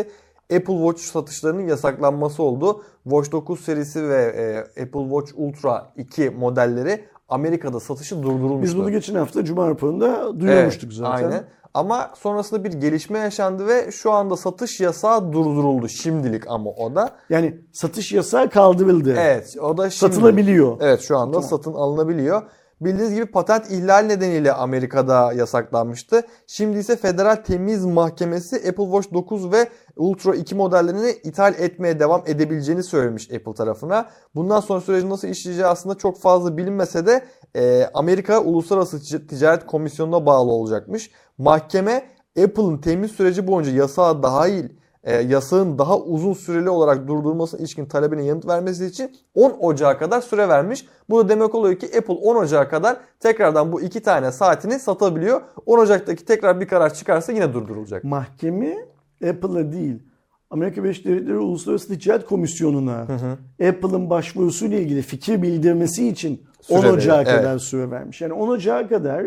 Apple 0.56 0.78
Watch 0.78 1.02
satışlarının 1.02 1.68
yasaklanması 1.68 2.44
oldu. 2.44 2.84
Watch 3.04 3.32
9 3.32 3.60
serisi 3.60 4.10
ve 4.10 4.22
e, 4.78 4.82
Apple 4.84 5.10
Watch 5.10 5.32
Ultra 5.36 5.94
2 5.98 6.30
modelleri 6.30 7.06
Amerika'da 7.30 7.80
satışı 7.80 8.24
durdurulmuştu. 8.24 8.64
Biz 8.64 8.78
bunu 8.78 8.92
geçen 8.92 9.16
hafta 9.16 9.46
Cuma 9.46 9.70
raporunda 9.70 10.40
duyurmuştuk 10.40 10.90
Evet, 10.90 10.98
zaten. 10.98 11.26
Aynen. 11.26 11.44
Ama 11.74 12.12
sonrasında 12.16 12.64
bir 12.64 12.74
gelişme 12.74 13.20
yaşandı 13.20 13.68
ve 13.68 13.92
şu 13.92 14.12
anda 14.12 14.38
satış 14.38 14.80
yasağı 14.80 15.34
durduruldu 15.34 15.88
şimdilik 15.90 16.44
ama 16.48 16.70
o 16.70 16.96
da. 16.96 17.10
Yani 17.30 17.62
satış 17.72 18.12
yasağı 18.12 18.50
kaldırıldı. 18.50 19.16
Evet 19.20 19.56
o 19.62 19.78
da 19.78 19.90
şimdi. 19.90 20.14
Satılabiliyor. 20.14 20.78
Evet 20.82 21.02
şu 21.02 21.18
anda 21.18 21.34
Tamam. 21.34 21.50
satın 21.50 21.74
alınabiliyor. 21.74 22.42
Bildiğiniz 22.86 23.14
gibi 23.14 23.26
patent 23.26 23.72
ihlal 23.72 24.00
nedeniyle 24.00 24.54
Amerika'da 24.54 25.34
yasaklanmıştı. 25.34 26.24
Şimdi 26.48 26.78
ise 26.78 26.96
Federal 26.96 27.36
Temiz 27.36 27.86
Mahkemesi 27.86 28.56
Apple 28.56 28.84
Watch 28.84 29.14
9 29.14 29.52
ve 29.52 29.70
Ultra 29.98 30.36
2 30.36 30.56
modellerini 30.56 31.10
ithal 31.24 31.54
etmeye 31.54 32.00
devam 32.00 32.24
edebileceğini 32.26 32.84
söylemiş 32.84 33.32
Apple 33.32 33.54
tarafına. 33.54 34.10
Bundan 34.36 34.60
sonra 34.60 34.82
sürecin 34.82 35.10
nasıl 35.10 35.28
işleyeceği 35.28 35.68
aslında 35.68 35.96
çok 35.96 36.20
fazla 36.20 36.58
bilinmese 36.58 37.06
de 37.06 37.24
e, 37.56 37.90
Amerika 37.94 38.42
Uluslararası 38.42 38.98
Tic- 38.98 39.28
Ticaret 39.28 39.66
Komisyonu'na 39.66 40.26
bağlı 40.26 40.52
olacakmış. 40.52 41.12
Mahkeme 41.38 42.04
Apple'ın 42.44 42.78
temiz 42.78 43.12
süreci 43.12 43.48
boyunca 43.48 43.72
yasağa 43.72 44.24
dahil 44.24 44.70
e, 45.04 45.16
yasağın 45.16 45.78
daha 45.78 46.00
uzun 46.00 46.34
süreli 46.34 46.70
olarak 46.70 47.08
durdurulmasına 47.08 47.60
ilişkin 47.60 47.86
talebine 47.86 48.26
yanıt 48.26 48.48
vermesi 48.48 48.86
için 48.86 49.16
10 49.36 49.52
Ocağı 49.60 49.98
kadar 49.98 50.22
süre 50.22 50.50
vermiş. 50.50 50.86
Bu 51.10 51.20
da 51.20 51.30
demek 51.30 51.56
oluyor 51.56 51.76
ki 51.76 51.86
Apple 51.98 52.14
10 52.14 52.36
Ocağı 52.36 52.70
kadar 52.70 52.98
tekrardan 53.20 53.72
bu 53.72 53.82
iki 53.82 54.00
tane 54.00 54.32
saatini 54.32 54.80
satabiliyor. 54.80 55.42
10 55.66 55.80
Ocak'taki 55.80 56.26
tekrar 56.26 56.62
bir 56.62 56.68
karar 56.68 56.94
çıkarsa 56.94 57.32
yine 57.32 57.54
durdurulacak. 57.54 58.04
Mahkeme 58.04 58.78
Apple'a 59.30 59.72
değil 59.72 60.00
Amerika 60.50 60.84
Birleşik 60.84 61.06
Devletleri 61.06 61.38
Uluslararası 61.38 62.00
Ticaret 62.00 62.26
Komisyonu'na 62.26 63.08
Apple'ın 63.70 64.10
başvurusuyla 64.10 64.80
ilgili 64.80 65.02
fikir 65.02 65.42
bildirmesi 65.42 66.08
için 66.08 66.42
Süre 66.62 66.78
10 66.78 66.84
veriyor, 66.84 66.98
Ocağı 66.98 67.24
evet. 67.24 67.36
kadar 67.36 67.60
süre 67.60 67.92
vermiş. 67.92 68.22
Yani 68.22 68.34
10 68.34 68.48
Ocağı 68.48 68.90
kadar 68.90 69.26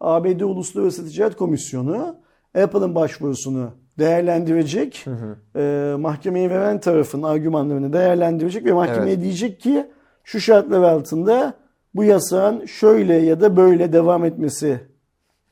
ABD 0.00 0.40
Uluslararası 0.40 1.08
Ticaret 1.08 1.36
Komisyonu 1.36 2.16
Apple'ın 2.54 2.94
başvurusunu 2.94 3.70
değerlendirecek. 3.98 5.04
Ee, 5.56 5.94
mahkemeye 5.98 6.50
veren 6.50 6.80
tarafın 6.80 7.22
argümanlarını 7.22 7.92
değerlendirecek 7.92 8.64
ve 8.64 8.72
mahkemeye 8.72 9.12
Evet. 9.14 9.22
diyecek 9.24 9.60
ki 9.60 9.86
şu 10.24 10.40
şartlar 10.40 10.82
altında 10.82 11.54
bu 11.94 12.04
yasağın 12.04 12.66
şöyle 12.66 13.14
ya 13.14 13.40
da 13.40 13.56
böyle 13.56 13.92
devam 13.92 14.24
etmesi 14.24 14.80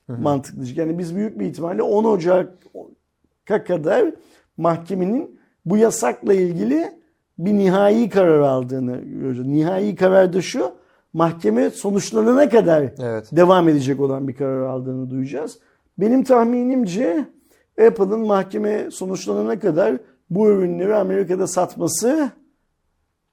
mantıklı. 0.08 0.56
diyecek. 0.56 0.78
Yani 0.78 0.98
biz 0.98 1.16
büyük 1.16 1.38
bir 1.38 1.46
ihtimalle 1.46 1.82
10 1.82 2.04
Ocak'a 2.04 3.64
kadar 3.64 4.04
mahkemenin 4.56 5.40
bu 5.64 5.76
yasakla 5.76 6.34
ilgili 6.34 6.84
bir 7.38 7.52
nihai 7.52 8.08
karar 8.08 8.40
aldığını 8.40 8.96
göreceğiz. 9.00 9.48
Nihai 9.50 9.94
karar 9.94 10.32
da 10.32 10.42
şu, 10.42 10.72
mahkeme 11.12 11.70
sonuçlanana 11.70 12.48
kadar 12.48 12.82
Evet. 13.02 13.28
devam 13.32 13.68
edecek 13.68 14.00
olan 14.00 14.28
bir 14.28 14.34
karar 14.34 14.62
aldığını 14.66 15.10
duyacağız. 15.10 15.58
Benim 15.98 16.24
tahminimce 16.24 17.24
Apple'ın 17.86 18.26
mahkeme 18.26 18.90
sonuçlanana 18.90 19.58
kadar 19.58 19.96
bu 20.30 20.48
ürünleri 20.48 20.94
Amerika'da 20.94 21.46
satması 21.46 22.30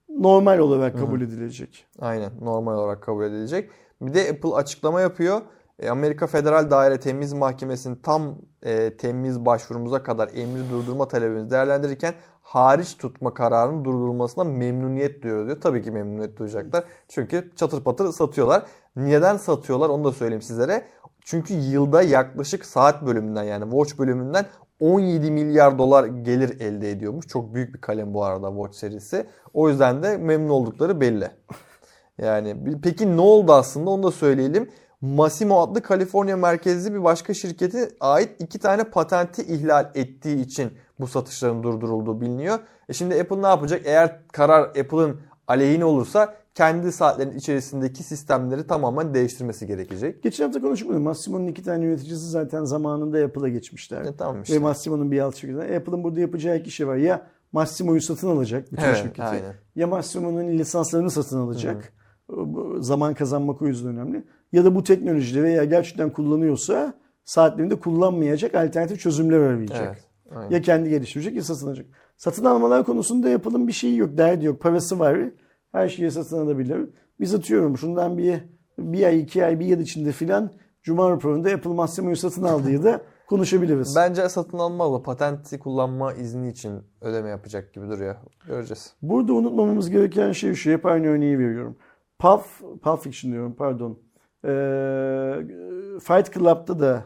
normal 0.09 0.59
olarak 0.59 0.97
kabul 0.97 1.21
edilecek. 1.21 1.85
Aynen 1.99 2.31
normal 2.41 2.77
olarak 2.77 3.03
kabul 3.03 3.23
edilecek. 3.23 3.69
Bir 4.01 4.13
de 4.13 4.29
Apple 4.31 4.53
açıklama 4.53 5.01
yapıyor. 5.01 5.41
E, 5.79 5.89
Amerika 5.89 6.27
Federal 6.27 6.71
Daire 6.71 6.99
Temiz 6.99 7.33
Mahkemesi'nin 7.33 7.95
tam 7.95 8.35
e, 8.63 8.97
temiz 8.97 9.45
başvurumuza 9.45 10.03
kadar 10.03 10.29
emri 10.33 10.69
durdurma 10.69 11.07
talebimizi 11.07 11.49
değerlendirirken 11.49 12.13
hariç 12.41 12.97
tutma 12.97 13.33
kararının 13.33 13.85
durdurulmasına 13.85 14.43
memnuniyet 14.43 15.23
duyuyor 15.23 15.45
diyor. 15.45 15.61
Tabii 15.61 15.81
ki 15.81 15.91
memnuniyet 15.91 16.37
duyacaklar. 16.37 16.83
Çünkü 17.07 17.51
çatır 17.55 17.83
patır 17.83 18.11
satıyorlar. 18.11 18.65
Neden 18.95 19.37
satıyorlar 19.37 19.89
onu 19.89 20.03
da 20.03 20.11
söyleyeyim 20.11 20.41
sizlere. 20.41 20.85
Çünkü 21.25 21.53
yılda 21.53 22.01
yaklaşık 22.01 22.65
saat 22.65 23.05
bölümünden 23.05 23.43
yani 23.43 23.63
watch 23.63 23.99
bölümünden 23.99 24.45
17 24.79 25.31
milyar 25.31 25.77
dolar 25.77 26.05
gelir 26.05 26.59
elde 26.59 26.91
ediyormuş. 26.91 27.27
Çok 27.27 27.53
büyük 27.53 27.73
bir 27.73 27.81
kalem 27.81 28.13
bu 28.13 28.23
arada 28.23 28.49
Watch 28.49 28.77
serisi. 28.77 29.25
O 29.53 29.69
yüzden 29.69 30.03
de 30.03 30.17
memnun 30.17 30.49
oldukları 30.49 31.01
belli. 31.01 31.31
Yani 32.17 32.57
peki 32.83 33.17
ne 33.17 33.21
oldu 33.21 33.53
aslında 33.53 33.89
onu 33.89 34.03
da 34.03 34.11
söyleyelim. 34.11 34.69
Massimo 35.01 35.61
adlı 35.61 35.81
Kaliforniya 35.81 36.37
merkezli 36.37 36.93
bir 36.93 37.03
başka 37.03 37.33
şirkete 37.33 37.89
ait 37.99 38.29
iki 38.39 38.59
tane 38.59 38.83
patenti 38.83 39.41
ihlal 39.41 39.91
ettiği 39.95 40.41
için 40.41 40.73
bu 40.99 41.07
satışların 41.07 41.63
durdurulduğu 41.63 42.21
biliniyor. 42.21 42.59
E 42.89 42.93
şimdi 42.93 43.21
Apple 43.21 43.41
ne 43.41 43.47
yapacak? 43.47 43.81
Eğer 43.85 44.19
karar 44.31 44.61
Apple'ın 44.61 45.21
aleyhine 45.47 45.85
olursa 45.85 46.35
kendi 46.55 46.91
saatlerin 46.91 47.37
içerisindeki 47.37 48.03
sistemleri 48.03 48.67
tamamen 48.67 49.13
değiştirmesi 49.13 49.67
gerekecek. 49.67 50.23
Geçen 50.23 50.43
hafta 50.45 50.61
konuşmadım. 50.61 51.03
Massimo'nun 51.03 51.47
iki 51.47 51.63
tane 51.63 51.85
yöneticisi 51.85 52.29
zaten 52.29 52.63
zamanında 52.63 53.25
Apple'a 53.25 53.49
geçmişler. 53.49 54.01
E 54.01 54.15
tamam 54.17 54.37
Ve 54.37 54.41
işte. 54.41 54.59
Massimo'nun 54.59 55.11
bir 55.11 55.19
alt 55.19 55.35
şirketi. 55.35 55.75
Apple'ın 55.75 56.03
burada 56.03 56.19
yapacağı 56.19 56.57
iki 56.57 56.71
şey 56.71 56.87
var. 56.87 56.95
Ya 56.95 57.27
Massimo'yu 57.51 58.01
satın 58.01 58.27
alacak 58.27 58.71
bütün 58.71 58.83
Evet, 58.83 58.97
şirketi. 58.97 59.23
aynen. 59.23 59.53
Ya 59.75 59.87
Massimo'nun 59.87 60.47
lisanslarını 60.47 61.11
satın 61.11 61.39
alacak. 61.39 61.93
Bu 62.29 62.77
Zaman 62.79 63.13
kazanmak 63.13 63.61
o 63.61 63.67
yüzden 63.67 63.89
önemli. 63.97 64.23
Ya 64.51 64.65
da 64.65 64.75
bu 64.75 64.83
teknolojileri 64.83 65.43
veya 65.43 65.63
gerçekten 65.63 66.09
kullanıyorsa 66.09 66.93
saatlerinde 67.25 67.79
kullanmayacak 67.79 68.55
alternatif 68.55 68.99
çözümler 68.99 69.39
arayacak. 69.39 69.81
Evet. 69.81 70.03
aynen. 70.35 70.51
Ya 70.51 70.61
kendi 70.61 70.89
geliştirecek 70.89 71.35
ya 71.35 71.43
satın 71.43 71.67
alacak. 71.67 71.85
Satın 72.17 72.45
almalar 72.45 72.85
konusunda 72.85 73.29
yapalım 73.29 73.67
bir 73.67 73.73
şey 73.73 73.95
yok. 73.95 74.17
Derdi 74.17 74.45
yok. 74.45 74.61
Parası 74.61 74.99
var. 74.99 75.19
Her 75.75 75.89
şeyi 75.89 76.11
satın. 76.11 76.93
Biz 77.19 77.35
atıyorum 77.35 77.77
şundan 77.77 78.17
bir, 78.17 78.39
bir 78.77 79.03
ay, 79.03 79.19
iki 79.19 79.45
ay, 79.45 79.59
bir 79.59 79.65
yıl 79.65 79.79
içinde 79.79 80.11
filan 80.11 80.51
Cuma 80.83 81.09
raporunda 81.09 81.49
Apple 81.49 81.73
Massimo'yu 81.73 82.15
satın 82.15 82.43
aldığı 82.43 82.83
da 82.83 83.01
konuşabiliriz. 83.27 83.95
Bence 83.95 84.29
satın 84.29 84.57
almalı. 84.57 85.03
Patenti 85.03 85.59
kullanma 85.59 86.13
izni 86.13 86.49
için 86.49 86.83
ödeme 87.01 87.29
yapacak 87.29 87.73
gibi 87.73 87.89
duruyor. 87.89 88.15
Göreceğiz. 88.47 88.93
Burada 89.01 89.33
unutmamamız 89.33 89.89
gereken 89.89 90.31
şey 90.31 90.53
şu. 90.53 90.71
Hep 90.71 90.85
aynı 90.85 91.07
örneği 91.07 91.39
veriyorum. 91.39 91.77
Pulp, 92.19 92.43
Pulp 92.83 92.99
Fiction 92.99 93.31
diyorum 93.31 93.55
pardon. 93.55 93.99
Ee, 94.45 95.35
Fight 95.99 96.33
Club'da 96.33 96.79
da 96.79 97.05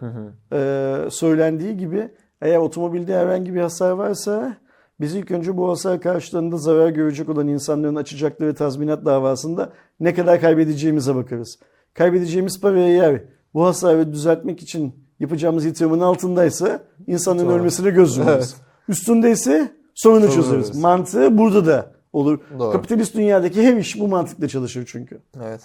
e, 0.53 1.09
söylendiği 1.09 1.77
gibi 1.77 2.11
eğer 2.41 2.57
otomobilde 2.57 3.17
herhangi 3.17 3.53
bir 3.53 3.61
hasar 3.61 3.91
varsa 3.91 4.57
biz 5.01 5.15
ilk 5.15 5.31
önce 5.31 5.57
bu 5.57 5.69
hasar 5.69 6.01
karşılığında 6.01 6.57
zarar 6.57 6.89
görecek 6.89 7.29
olan 7.29 7.47
insanların 7.47 7.95
açacakları 7.95 8.55
tazminat 8.55 9.05
davasında 9.05 9.73
ne 9.99 10.13
kadar 10.13 10.41
kaybedeceğimize 10.41 11.15
bakarız. 11.15 11.59
Kaybedeceğimiz 11.93 12.61
para 12.61 12.79
eğer 12.79 13.23
bu 13.53 13.65
hasarı 13.65 14.13
düzeltmek 14.13 14.61
için 14.61 14.93
yapacağımız 15.19 15.65
yatırımın 15.65 15.99
altındaysa 15.99 16.83
insanların 17.07 17.47
Doğru. 17.47 17.55
ölmesine 17.55 17.89
göz 17.89 18.17
yumarız. 18.17 18.55
Evet. 18.57 18.65
Üstündeyse 18.89 19.71
sorunu 19.95 20.19
Sorun 20.19 20.35
çözeriz. 20.35 20.65
çözeriz. 20.65 20.81
Mantığı 20.81 21.37
burada 21.37 21.65
da 21.65 21.91
olur. 22.13 22.39
Doğru. 22.59 22.71
Kapitalist 22.71 23.15
dünyadaki 23.15 23.67
her 23.67 23.77
iş 23.77 23.99
bu 23.99 24.07
mantıkla 24.07 24.47
çalışır 24.47 24.85
çünkü. 24.91 25.21
Evet. 25.43 25.61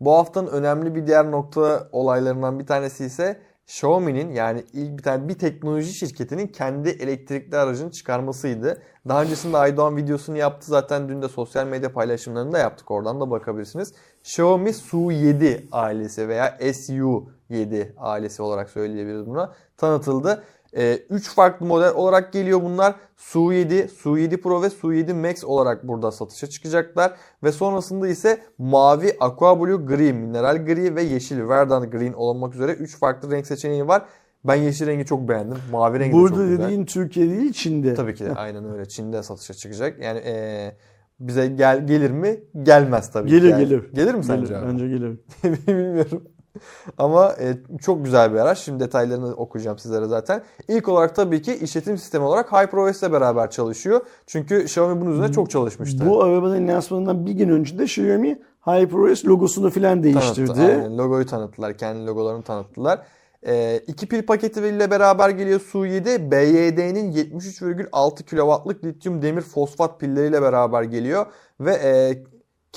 Bu 0.00 0.12
haftanın 0.12 0.46
önemli 0.46 0.94
bir 0.94 1.06
diğer 1.06 1.30
nokta 1.30 1.88
olaylarından 1.92 2.58
bir 2.58 2.66
tanesi 2.66 3.04
ise 3.04 3.40
Xiaomi'nin 3.68 4.32
yani 4.32 4.64
ilk 4.72 4.98
bir 4.98 5.02
tane 5.02 5.28
bir 5.28 5.34
teknoloji 5.34 5.94
şirketinin 5.94 6.46
kendi 6.46 6.88
elektrikli 6.88 7.56
aracını 7.56 7.90
çıkarmasıydı. 7.90 8.82
Daha 9.08 9.22
öncesinde 9.22 9.56
Aydoğan 9.56 9.96
videosunu 9.96 10.36
yaptı 10.36 10.66
zaten 10.66 11.08
dün 11.08 11.22
de 11.22 11.28
sosyal 11.28 11.66
medya 11.66 11.92
paylaşımlarını 11.92 12.52
da 12.52 12.58
yaptık 12.58 12.90
oradan 12.90 13.20
da 13.20 13.30
bakabilirsiniz. 13.30 13.92
Xiaomi 14.22 14.70
Su7 14.70 15.62
ailesi 15.72 16.28
veya 16.28 16.56
SU7 16.60 17.92
ailesi 17.96 18.42
olarak 18.42 18.70
söyleyebiliriz 18.70 19.26
buna 19.26 19.52
tanıtıldı. 19.76 20.44
3 21.10 21.28
farklı 21.34 21.66
model 21.66 21.94
olarak 21.94 22.32
geliyor 22.32 22.62
bunlar. 22.62 22.94
Su7, 23.18 23.88
Su7 23.88 24.36
Pro 24.36 24.62
ve 24.62 24.66
Su7 24.66 25.14
Max 25.28 25.44
olarak 25.44 25.88
burada 25.88 26.10
satışa 26.10 26.46
çıkacaklar. 26.46 27.12
Ve 27.44 27.52
sonrasında 27.52 28.08
ise 28.08 28.38
mavi, 28.58 29.16
aqua 29.20 29.60
blue, 29.60 29.76
gri, 29.86 30.12
mineral 30.12 30.66
gri 30.66 30.96
ve 30.96 31.02
yeşil, 31.02 31.48
verdant 31.48 31.92
green 31.92 32.12
olmak 32.12 32.54
üzere 32.54 32.72
3 32.72 32.98
farklı 32.98 33.30
renk 33.30 33.46
seçeneği 33.46 33.88
var. 33.88 34.02
Ben 34.44 34.54
yeşil 34.54 34.86
rengi 34.86 35.04
çok 35.04 35.28
beğendim. 35.28 35.58
Mavi 35.72 35.98
rengi 36.00 36.12
Burada 36.12 36.34
de 36.34 36.38
çok 36.40 36.48
güzel. 36.48 36.64
dediğin 36.64 36.84
Türkiye 36.84 37.28
değil 37.30 37.52
Çin'de. 37.52 37.94
Tabii 37.94 38.14
ki 38.14 38.24
de 38.24 38.32
aynen 38.36 38.72
öyle. 38.72 38.88
Çin'de 38.88 39.22
satışa 39.22 39.54
çıkacak. 39.54 40.02
Yani 40.02 40.18
eee, 40.18 40.76
bize 41.20 41.46
gel 41.46 41.86
gelir 41.86 42.10
mi? 42.10 42.40
Gelmez 42.62 43.12
tabii 43.12 43.28
ki. 43.28 43.34
Gelir 43.36 43.48
yani. 43.50 43.64
gelir. 43.64 43.92
Gelir 43.94 44.14
mi 44.14 44.20
Gelir, 44.20 44.22
sence? 44.22 44.54
Bence 44.66 44.88
gelir. 44.88 45.18
Bilmiyorum. 45.66 46.22
Ama 46.98 47.32
e, 47.40 47.58
çok 47.80 48.04
güzel 48.04 48.32
bir 48.32 48.38
araç. 48.38 48.58
Şimdi 48.58 48.80
detaylarını 48.80 49.34
okuyacağım 49.34 49.78
sizlere 49.78 50.04
zaten. 50.04 50.42
İlk 50.68 50.88
olarak 50.88 51.14
tabii 51.16 51.42
ki 51.42 51.54
işletim 51.54 51.98
sistemi 51.98 52.24
olarak 52.24 52.52
HyperOS 52.52 53.02
ile 53.02 53.12
beraber 53.12 53.50
çalışıyor. 53.50 54.00
Çünkü 54.26 54.62
Xiaomi 54.62 55.00
bunun 55.00 55.12
üzerine 55.12 55.32
çok 55.32 55.50
çalışmıştı. 55.50 56.06
Bu 56.06 56.22
arabanın 56.22 56.68
lansmanından 56.68 57.26
bir 57.26 57.32
gün 57.32 57.48
önce 57.48 57.78
de 57.78 57.84
Xiaomi 57.84 58.38
HyperOS 58.66 59.24
logosunu 59.24 59.70
falan 59.70 60.02
değiştirdi. 60.02 60.46
Tanıttı, 60.46 60.62
aynen. 60.62 60.98
Logoyu 60.98 61.26
tanıttılar. 61.26 61.78
Kendi 61.78 62.06
logolarını 62.06 62.42
tanıttılar. 62.42 63.00
E, 63.46 63.80
iki 63.86 64.06
pil 64.06 64.26
paketi 64.26 64.60
ile 64.60 64.90
beraber 64.90 65.30
geliyor 65.30 65.60
Su7. 65.60 66.30
BYD'nin 66.30 67.12
73,6 67.12 68.24
kW'lık 68.24 68.84
lityum 68.84 69.22
demir 69.22 69.40
fosfat 69.40 70.00
pilleriyle 70.00 70.42
beraber 70.42 70.82
geliyor. 70.82 71.26
Ve 71.60 71.72
e, 71.72 72.22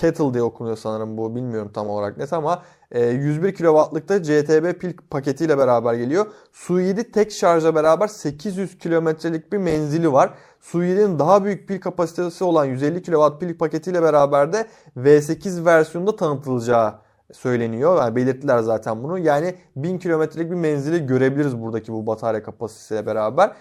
Kettle 0.01 0.33
diye 0.33 0.43
okunuyor 0.43 0.77
sanırım 0.77 1.17
bu. 1.17 1.35
Bilmiyorum 1.35 1.71
tam 1.73 1.89
olarak 1.89 2.17
net 2.17 2.33
ama 2.33 2.63
e, 2.91 3.05
101 3.05 3.55
kW'lıkta 3.55 4.23
CTB 4.23 4.79
pil 4.79 4.93
paketiyle 5.09 5.57
beraber 5.57 5.93
geliyor. 5.93 6.25
Su7 6.53 7.11
tek 7.11 7.31
şarja 7.31 7.75
beraber 7.75 8.07
800 8.07 8.77
kilometrelik 8.77 9.53
bir 9.53 9.57
menzili 9.57 10.13
var. 10.13 10.33
Su7'nin 10.61 11.19
daha 11.19 11.43
büyük 11.43 11.67
pil 11.67 11.81
kapasitesi 11.81 12.43
olan 12.43 12.65
150 12.65 13.03
kW 13.03 13.39
pil 13.39 13.57
paketiyle 13.57 14.01
beraber 14.01 14.53
de 14.53 14.67
V8 14.97 15.65
versiyonunda 15.65 16.15
tanıtılacağı 16.15 16.93
söyleniyor. 17.33 17.97
Yani 17.97 18.15
belirttiler 18.15 18.59
zaten 18.59 19.03
bunu. 19.03 19.17
Yani 19.17 19.55
1000 19.75 19.97
kilometrelik 19.97 20.51
bir 20.51 20.55
menzili 20.55 21.05
görebiliriz 21.05 21.61
buradaki 21.61 21.93
bu 21.93 22.07
batarya 22.07 22.43
kapasitesiyle 22.43 23.05
beraber. 23.05 23.51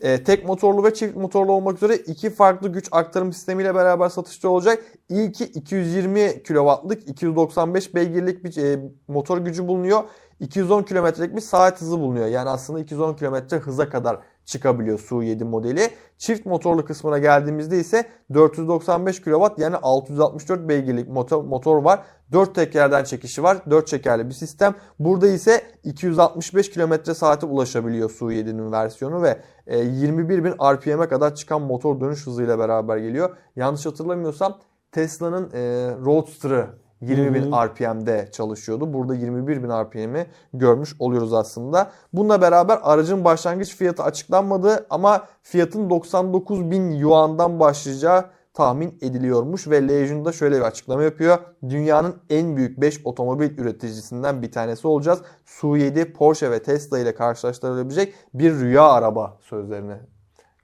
E, 0.00 0.24
tek 0.24 0.44
motorlu 0.44 0.84
ve 0.84 0.94
çift 0.94 1.16
motorlu 1.16 1.52
olmak 1.52 1.76
üzere 1.76 1.96
iki 1.96 2.30
farklı 2.30 2.68
güç 2.68 2.88
aktarım 2.90 3.32
sistemiyle 3.32 3.74
beraber 3.74 4.08
satışta 4.08 4.48
olacak. 4.48 4.84
İlki 5.08 5.44
220 5.44 6.42
kW'lık 6.42 7.08
295 7.08 7.94
beygirlik 7.94 8.44
bir 8.44 8.56
e, 8.56 8.80
motor 9.08 9.38
gücü 9.38 9.68
bulunuyor. 9.68 10.02
210 10.40 10.82
kilometrelik 10.82 11.36
bir 11.36 11.40
saat 11.40 11.80
hızı 11.80 12.00
bulunuyor. 12.00 12.26
Yani 12.26 12.50
aslında 12.50 12.80
210 12.80 13.14
kilometre 13.14 13.56
hıza 13.56 13.88
kadar 13.88 14.20
çıkabiliyor 14.44 14.98
Su7 14.98 15.44
modeli. 15.44 15.90
Çift 16.18 16.46
motorlu 16.46 16.84
kısmına 16.84 17.18
geldiğimizde 17.18 17.78
ise 17.78 18.04
495 18.34 19.22
kW 19.22 19.46
yani 19.58 19.76
664 19.76 20.68
beygirlik 20.68 21.08
motor, 21.08 21.44
motor 21.44 21.84
var. 21.84 22.02
4 22.32 22.54
tekerden 22.54 23.04
çekişi 23.04 23.42
var. 23.42 23.58
4 23.70 23.86
çekerli 23.86 24.28
bir 24.28 24.34
sistem. 24.34 24.74
Burada 24.98 25.28
ise 25.28 25.62
265 25.84 26.70
km 26.70 27.12
saate 27.14 27.46
ulaşabiliyor 27.46 28.10
Su7'nin 28.10 28.72
versiyonu 28.72 29.22
ve 29.22 29.40
21.000 29.76 30.76
RPM'e 30.76 31.08
kadar 31.08 31.34
çıkan 31.34 31.62
motor 31.62 32.00
dönüş 32.00 32.26
hızıyla 32.26 32.58
beraber 32.58 32.96
geliyor. 32.96 33.36
Yanlış 33.56 33.86
hatırlamıyorsam 33.86 34.58
Tesla'nın 34.92 35.50
e, 35.54 35.60
Roadster'ı 36.04 36.66
20.000 37.02 37.68
RPM'de 37.68 38.28
çalışıyordu. 38.32 38.92
Burada 38.92 39.16
21.000 39.16 39.84
RPM'i 39.84 40.26
görmüş 40.54 40.96
oluyoruz 40.98 41.32
aslında. 41.32 41.90
Bununla 42.12 42.42
beraber 42.42 42.78
aracın 42.82 43.24
başlangıç 43.24 43.76
fiyatı 43.76 44.02
açıklanmadı 44.02 44.86
ama 44.90 45.26
fiyatın 45.42 45.88
99.000 45.88 46.94
yuandan 46.96 47.60
başlayacağı 47.60 48.24
tahmin 48.54 48.98
ediliyormuş 49.00 49.68
ve 49.68 49.88
Legion 49.88 50.24
da 50.24 50.32
şöyle 50.32 50.56
bir 50.56 50.62
açıklama 50.62 51.02
yapıyor. 51.02 51.38
Dünyanın 51.68 52.14
en 52.30 52.56
büyük 52.56 52.80
5 52.80 53.00
otomobil 53.04 53.58
üreticisinden 53.58 54.42
bir 54.42 54.52
tanesi 54.52 54.86
olacağız. 54.86 55.22
Su7, 55.46 56.12
Porsche 56.12 56.50
ve 56.50 56.62
Tesla 56.62 56.98
ile 56.98 57.14
karşılaştırılabilecek 57.14 58.14
bir 58.34 58.52
rüya 58.52 58.82
araba 58.82 59.38
sözlerini 59.40 59.96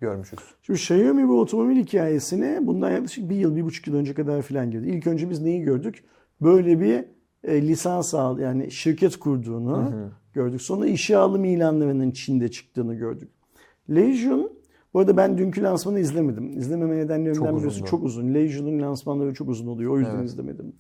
görmüşüz. 0.01 0.39
Şimdi 0.63 0.79
Xiaomi 0.79 1.29
bu 1.29 1.41
otomobil 1.41 1.77
hikayesine 1.77 2.67
bundan 2.67 2.91
yaklaşık 2.91 3.31
bir 3.31 3.37
yıl, 3.37 3.57
bir 3.57 3.65
buçuk 3.65 3.87
yıl 3.87 3.95
önce 3.95 4.15
kadar 4.15 4.43
falan 4.43 4.71
girdi. 4.71 4.89
İlk 4.89 5.07
önce 5.07 5.31
biz 5.31 5.41
neyi 5.41 5.63
gördük? 5.63 6.05
Böyle 6.41 6.81
bir 6.81 7.05
e, 7.45 7.63
lisans 7.63 8.15
al 8.15 8.39
yani 8.39 8.71
şirket 8.71 9.17
kurduğunu 9.17 10.11
gördük. 10.33 10.63
Sonra 10.63 10.87
işe 10.87 11.17
alım 11.17 11.45
ilanlarının 11.45 12.11
Çin'de 12.11 12.51
çıktığını 12.51 12.95
gördük. 12.95 13.31
Legion 13.91 14.51
bu 14.97 15.01
arada 15.01 15.17
ben 15.17 15.39
dünkü 15.39 15.63
lansmanı 15.63 16.01
izlemedim. 16.01 16.59
İzlememe 16.59 16.97
nedenlerimden 16.97 17.63
birisi 17.63 17.85
çok 17.85 18.05
uzun. 18.05 18.35
Legion'un 18.35 18.83
lansmanları 18.83 19.35
çok 19.35 19.49
uzun 19.49 19.67
oluyor. 19.67 19.93
O 19.93 19.99
yüzden 19.99 20.17
Evet. 20.17 20.29
izlemedim. 20.29 20.73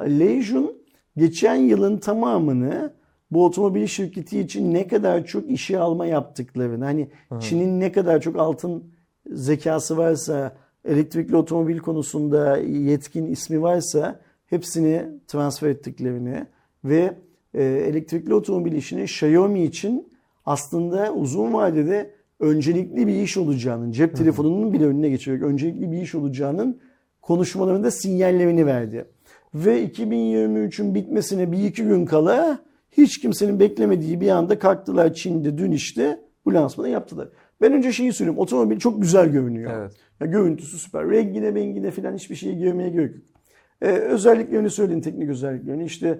Legion 0.00 0.72
geçen 1.16 1.54
yılın 1.54 1.98
tamamını 1.98 2.92
bu 3.30 3.44
otomobil 3.44 3.86
şirketi 3.86 4.40
için 4.40 4.74
ne 4.74 4.86
kadar 4.86 5.26
çok 5.26 5.50
işe 5.50 5.78
alma 5.78 6.06
yaptıklarını, 6.06 6.84
hani 6.84 7.08
Çin'in 7.40 7.80
ne 7.80 7.92
kadar 7.92 8.20
çok 8.20 8.36
altın 8.36 8.84
zekası 9.30 9.96
varsa, 9.96 10.56
elektrikli 10.84 11.36
otomobil 11.36 11.78
konusunda 11.78 12.56
yetkin 12.56 13.26
ismi 13.26 13.62
varsa 13.62 14.20
hepsini 14.46 15.06
transfer 15.28 15.68
ettiklerini 15.68 16.46
ve 16.84 17.14
e, 17.54 17.62
elektrikli 17.64 18.34
otomobil 18.34 18.72
işini 18.72 19.02
Xiaomi 19.02 19.64
için 19.64 20.12
aslında 20.46 21.12
uzun 21.12 21.52
vadede 21.52 22.21
öncelikli 22.42 23.06
bir 23.06 23.14
iş 23.14 23.36
olacağının, 23.36 23.92
cep 23.92 24.16
telefonunun 24.16 24.72
bile 24.72 24.86
önüne 24.86 25.08
geçerek 25.08 25.42
öncelikli 25.42 25.92
bir 25.92 26.02
iş 26.02 26.14
olacağının 26.14 26.80
konuşmalarında 27.20 27.90
sinyallerini 27.90 28.66
verdi. 28.66 29.04
Ve 29.54 29.84
2023'ün 29.86 30.94
bitmesine 30.94 31.52
bir 31.52 31.64
iki 31.64 31.84
gün 31.84 32.06
kala 32.06 32.58
hiç 32.90 33.20
kimsenin 33.20 33.60
beklemediği 33.60 34.20
bir 34.20 34.28
anda 34.28 34.58
kalktılar 34.58 35.14
Çin'de 35.14 35.58
dün 35.58 35.72
işte 35.72 36.20
bu 36.44 36.54
lansmanı 36.54 36.88
yaptılar. 36.88 37.28
Ben 37.60 37.72
önce 37.72 37.92
şeyi 37.92 38.12
söyleyeyim. 38.12 38.38
Otomobil 38.38 38.78
çok 38.78 39.02
güzel 39.02 39.28
görünüyor. 39.28 39.72
Evet. 39.74 39.92
Ya 40.20 40.26
görüntüsü 40.26 40.78
süper. 40.78 41.10
Rengine 41.10 41.50
mengine 41.50 41.90
falan 41.90 42.14
hiçbir 42.14 42.34
şeyi 42.34 42.58
görmeye 42.58 42.90
gerek 42.90 43.14
yok. 43.14 43.24
Ee, 43.82 43.86
özelliklerini 43.86 44.70
söyleyin 44.70 45.00
teknik 45.00 45.28
özelliklerini. 45.28 45.84
İşte 45.84 46.18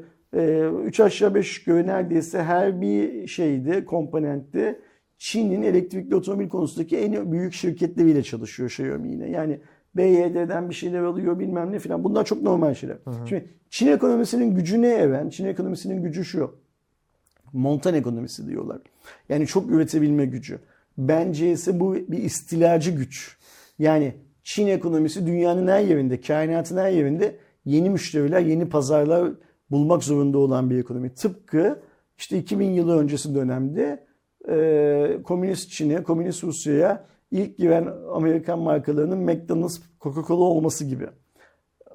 3 0.87 1.01
aşağı 1.01 1.35
5 1.35 1.59
yukarı 1.59 1.87
neredeyse 1.87 2.43
her 2.43 2.81
bir 2.81 3.27
şeyde, 3.27 3.85
komponentte 3.85 4.79
Çin'in 5.23 5.63
elektrikli 5.63 6.15
otomobil 6.15 6.49
konusundaki 6.49 6.97
en 6.97 7.33
büyük 7.33 7.53
şirketleriyle 7.53 8.23
çalışıyor 8.23 8.69
Xiaomi 8.71 9.11
yine. 9.11 9.31
Yani 9.31 9.61
BYD'den 9.97 10.71
bir 10.71 10.75
şeyler 10.75 11.03
alıyor 11.03 11.39
bilmem 11.39 11.73
ne 11.73 11.79
filan. 11.79 12.05
Bunlar 12.05 12.25
çok 12.25 12.43
normal 12.43 12.75
şeyler. 12.75 12.97
Şimdi 13.29 13.49
Çin 13.71 13.87
ekonomisinin 13.87 14.55
gücü 14.55 14.83
ne 14.83 14.89
Even? 14.89 15.29
Çin 15.29 15.47
ekonomisinin 15.47 16.03
gücü 16.03 16.25
şu. 16.25 16.55
Montan 17.53 17.95
ekonomisi 17.95 18.49
diyorlar. 18.49 18.79
Yani 19.29 19.47
çok 19.47 19.71
üretebilme 19.71 20.27
gücü. 20.27 20.59
Bence 20.99 21.53
ise 21.53 21.81
bu 21.81 21.95
bir 21.95 22.19
istilacı 22.19 22.91
güç. 22.91 23.37
Yani 23.79 24.15
Çin 24.43 24.67
ekonomisi 24.67 25.27
dünyanın 25.27 25.69
her 25.69 25.81
yerinde, 25.81 26.21
kainatın 26.21 26.77
her 26.77 26.91
yerinde 26.91 27.37
yeni 27.65 27.91
müşteriler, 27.91 28.41
yeni 28.41 28.69
pazarlar 28.69 29.33
bulmak 29.71 30.05
zorunda 30.05 30.39
olan 30.39 30.71
bir 30.71 30.79
ekonomi. 30.79 31.15
Tıpkı 31.15 31.83
işte 32.19 32.39
2000 32.39 32.71
yılı 32.71 32.99
öncesi 32.99 33.35
dönemde 33.35 34.12
e, 34.49 35.19
komünist 35.25 35.71
Çin'e, 35.71 36.03
komünist 36.03 36.45
Rusya'ya 36.45 37.05
ilk 37.31 37.59
giren 37.59 37.89
Amerikan 38.13 38.59
markalarının 38.59 39.19
McDonald's, 39.19 39.81
Coca-Cola 40.01 40.45
olması 40.45 40.85
gibi. 40.85 41.07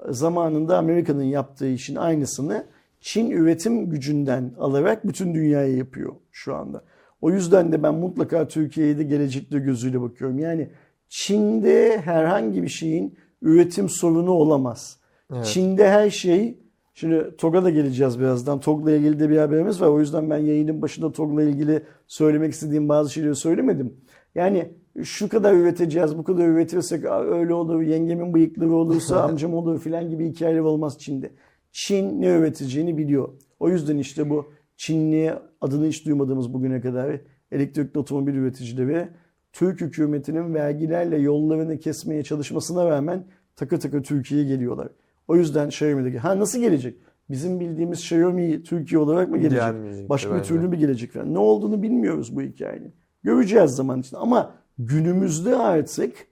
Zamanında 0.08 0.78
Amerika'nın 0.78 1.22
yaptığı 1.22 1.68
işin 1.68 1.96
aynısını 1.96 2.66
Çin 3.00 3.30
üretim 3.30 3.90
gücünden 3.90 4.54
alarak 4.58 5.06
bütün 5.06 5.34
dünyaya 5.34 5.76
yapıyor 5.76 6.12
şu 6.30 6.54
anda. 6.54 6.84
O 7.20 7.30
yüzden 7.30 7.72
de 7.72 7.82
ben 7.82 7.94
mutlaka 7.94 8.48
Türkiye'ye 8.48 8.98
de 8.98 9.02
gelecekte 9.02 9.58
gözüyle 9.58 10.00
bakıyorum. 10.00 10.38
Yani 10.38 10.70
Çin'de 11.08 12.00
herhangi 12.00 12.62
bir 12.62 12.68
şeyin 12.68 13.18
üretim 13.42 13.88
sorunu 13.88 14.30
olamaz. 14.30 14.98
Evet. 15.32 15.44
Çin'de 15.44 15.90
her 15.90 16.10
şey 16.10 16.58
Şimdi 16.98 17.36
TOG'a 17.36 17.64
da 17.64 17.70
geleceğiz 17.70 18.20
birazdan. 18.20 18.60
TOG'la 18.60 18.92
ilgili 18.92 19.20
de 19.20 19.30
bir 19.30 19.36
haberimiz 19.36 19.80
var. 19.80 19.88
O 19.88 20.00
yüzden 20.00 20.30
ben 20.30 20.38
yayının 20.38 20.82
başında 20.82 21.12
TOG'la 21.12 21.42
ilgili 21.42 21.82
söylemek 22.06 22.52
istediğim 22.52 22.88
bazı 22.88 23.12
şeyleri 23.12 23.34
söylemedim. 23.34 23.94
Yani 24.34 24.72
şu 25.02 25.28
kadar 25.28 25.54
üreteceğiz, 25.54 26.18
bu 26.18 26.24
kadar 26.24 26.48
üretirsek 26.48 27.04
"Aa, 27.04 27.20
öyle 27.24 27.54
olur, 27.54 27.82
yengemin 27.82 28.34
bıyıkları 28.34 28.72
olursa 28.74 29.22
amcam 29.24 29.54
olur 29.54 29.80
filan 29.80 30.10
gibi 30.10 30.28
hikayeler 30.30 30.60
olmaz 30.60 30.98
Çin'de. 30.98 31.30
Çin 31.72 32.22
ne 32.22 32.26
üreteceğini 32.26 32.98
biliyor. 32.98 33.28
O 33.60 33.68
yüzden 33.68 33.98
işte 33.98 34.30
bu 34.30 34.46
Çinli 34.76 35.34
adını 35.60 35.86
hiç 35.86 36.06
duymadığımız 36.06 36.54
bugüne 36.54 36.80
kadar 36.80 37.20
elektrikli 37.52 37.98
otomobil 37.98 38.34
üreticileri 38.34 39.08
Türk 39.52 39.80
hükümetinin 39.80 40.54
vergilerle 40.54 41.18
yollarını 41.18 41.78
kesmeye 41.78 42.22
çalışmasına 42.22 42.90
rağmen 42.90 43.26
takır 43.56 43.80
takır 43.80 44.02
Türkiye'ye 44.02 44.46
geliyorlar. 44.46 44.88
O 45.28 45.36
yüzden 45.36 45.68
Xiaomi'deki 45.68 46.18
ha 46.18 46.38
nasıl 46.38 46.60
gelecek? 46.60 46.98
Bizim 47.30 47.60
bildiğimiz 47.60 47.98
Xiaomi 47.98 48.62
Türkiye 48.62 48.98
olarak 48.98 49.28
mı 49.28 49.38
gelecek? 49.38 49.60
Gelmeyecek 49.60 50.08
Başka 50.08 50.36
bir 50.36 50.42
türlü 50.42 50.68
mü 50.68 50.76
gelecek 50.76 51.12
falan. 51.12 51.34
Ne 51.34 51.38
olduğunu 51.38 51.82
bilmiyoruz 51.82 52.36
bu 52.36 52.42
hikayenin. 52.42 52.92
Göreceğiz 53.22 53.70
zaman 53.70 54.00
içinde. 54.00 54.20
Ama 54.20 54.54
günümüzde 54.78 55.56
artık 55.56 56.26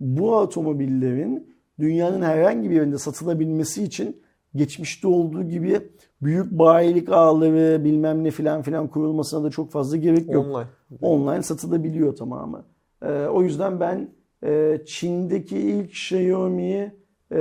bu 0.00 0.36
otomobillerin 0.36 1.56
dünyanın 1.78 2.22
herhangi 2.22 2.70
bir 2.70 2.74
yerinde 2.74 2.98
satılabilmesi 2.98 3.82
için 3.82 4.22
geçmişte 4.54 5.08
olduğu 5.08 5.42
gibi 5.42 5.80
büyük 6.22 6.50
bayilik 6.50 7.08
ağları 7.08 7.84
bilmem 7.84 8.24
ne 8.24 8.30
filan 8.30 8.62
filan 8.62 8.88
kurulmasına 8.88 9.44
da 9.44 9.50
çok 9.50 9.70
fazla 9.70 9.96
gerek 9.96 10.32
yok. 10.32 10.46
Online. 10.46 10.68
Online 11.00 11.42
satılabiliyor 11.42 12.16
tamamı. 12.16 12.64
Ee, 13.02 13.26
o 13.26 13.42
yüzden 13.42 13.80
ben 13.80 14.08
e, 14.44 14.80
Çin'deki 14.86 15.58
ilk 15.58 15.90
Xiaomi 15.90 16.94
e, 17.30 17.40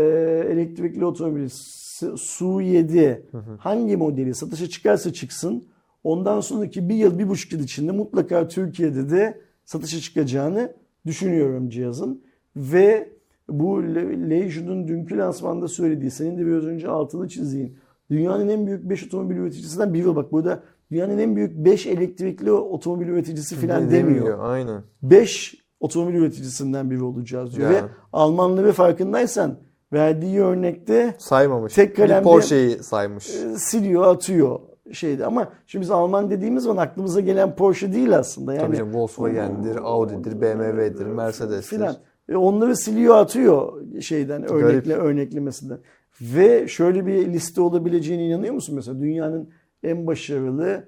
elektrikli 0.52 1.06
otomobil 1.06 1.48
S- 1.50 2.06
Su7 2.08 3.22
hangi 3.60 3.98
modeli 3.98 4.34
satışa 4.34 4.68
çıkarsa 4.70 5.14
çıksın 5.14 5.64
ondan 6.04 6.40
sonraki 6.40 6.90
bir 6.90 6.96
yıl 6.96 7.20
bir 7.20 7.30
buçuk 7.30 7.54
yıl 7.54 7.60
içinde 7.60 7.92
mutlaka 7.92 8.48
Türkiye'de 8.48 9.10
de 9.10 9.42
satışa 9.66 10.00
çıkacağını 10.00 10.74
düşünüyorum 11.06 11.70
cihazın. 11.70 12.22
Ve 12.56 13.10
bu 13.50 13.84
Le- 13.84 14.30
Leisure 14.30 14.88
dünkü 14.88 15.18
lansmanda 15.18 15.68
söylediği 15.68 16.12
senin 16.12 16.38
de 16.38 16.46
biraz 16.46 16.66
önce 16.66 16.88
altını 16.88 17.28
çizdiğin 17.28 17.78
dünyanın 18.12 18.48
en 18.48 18.68
büyük 18.68 18.90
5 18.90 19.04
otomobil 19.08 19.36
üreticisinden 19.36 19.94
biri 19.94 20.16
bak 20.16 20.32
burada 20.32 20.64
dünyanın 20.92 21.18
en 21.18 21.36
büyük 21.36 21.66
5 21.66 21.88
elektrikli 21.88 22.52
otomobil 22.52 23.08
üreticisi 23.08 23.56
falan 23.56 23.88
De- 23.88 23.92
demiyor. 23.92 24.40
Aynen. 24.42 24.82
5 25.04 25.56
otomobil 25.80 26.14
üreticisinden 26.16 26.92
biri 26.92 27.04
olacağız 27.04 27.56
diyor. 27.56 27.72
Yani. 27.72 27.84
Ve 27.84 27.90
Almanları 28.14 28.72
farkındaysan 28.72 29.58
verdiği 29.94 30.40
örnekte 30.42 31.16
Saymamış. 31.18 31.74
Tek 31.74 31.90
Bir 31.98 32.04
kalemde- 32.04 32.24
Porsche'yi 32.24 32.84
saymış. 32.84 33.30
e, 33.30 33.56
siliyor 33.58 34.08
atıyor 34.08 34.60
şeydi 34.92 35.26
ama 35.26 35.50
şimdi 35.68 35.84
biz 35.84 35.92
Alman 35.92 36.30
dediğimiz 36.30 36.64
zaman 36.64 36.84
aklımıza 36.84 37.20
gelen 37.22 37.56
Porsche 37.56 37.94
değil 37.94 38.18
aslında. 38.18 38.54
Yani 38.54 38.66
Tabii 38.66 38.78
canım 38.78 38.94
Volkswagen'dir, 38.94 39.76
Audi'dir, 39.84 40.42
BMW'dir, 40.42 41.06
Mercedes'tir. 41.06 41.78
filan. 41.78 41.96
E, 42.30 42.36
onları 42.36 42.76
siliyor 42.76 43.16
atıyor 43.18 43.82
şeyden 44.02 44.42
Garip. 44.42 44.52
örnekle 44.64 44.94
örneklemesinden. 44.96 45.78
Ve 46.22 46.68
şöyle 46.68 47.06
bir 47.06 47.28
liste 47.34 47.62
olabileceğine 47.62 48.26
inanıyor 48.28 48.54
musun 48.54 48.76
mesela 48.76 49.00
dünyanın 49.00 49.50
en 49.84 50.08
başarılı 50.08 50.84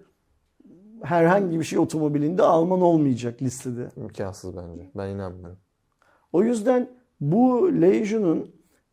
herhangi 1.03 1.59
bir 1.59 1.63
şey 1.63 1.79
otomobilinde 1.79 2.43
Alman 2.43 2.81
olmayacak 2.81 3.41
listede. 3.41 3.89
İmkansız 3.97 4.57
bence. 4.57 4.89
Ben 4.97 5.09
inanmıyorum. 5.09 5.57
O 6.33 6.43
yüzden 6.43 6.89
bu 7.21 7.71
Leisure 7.81 8.37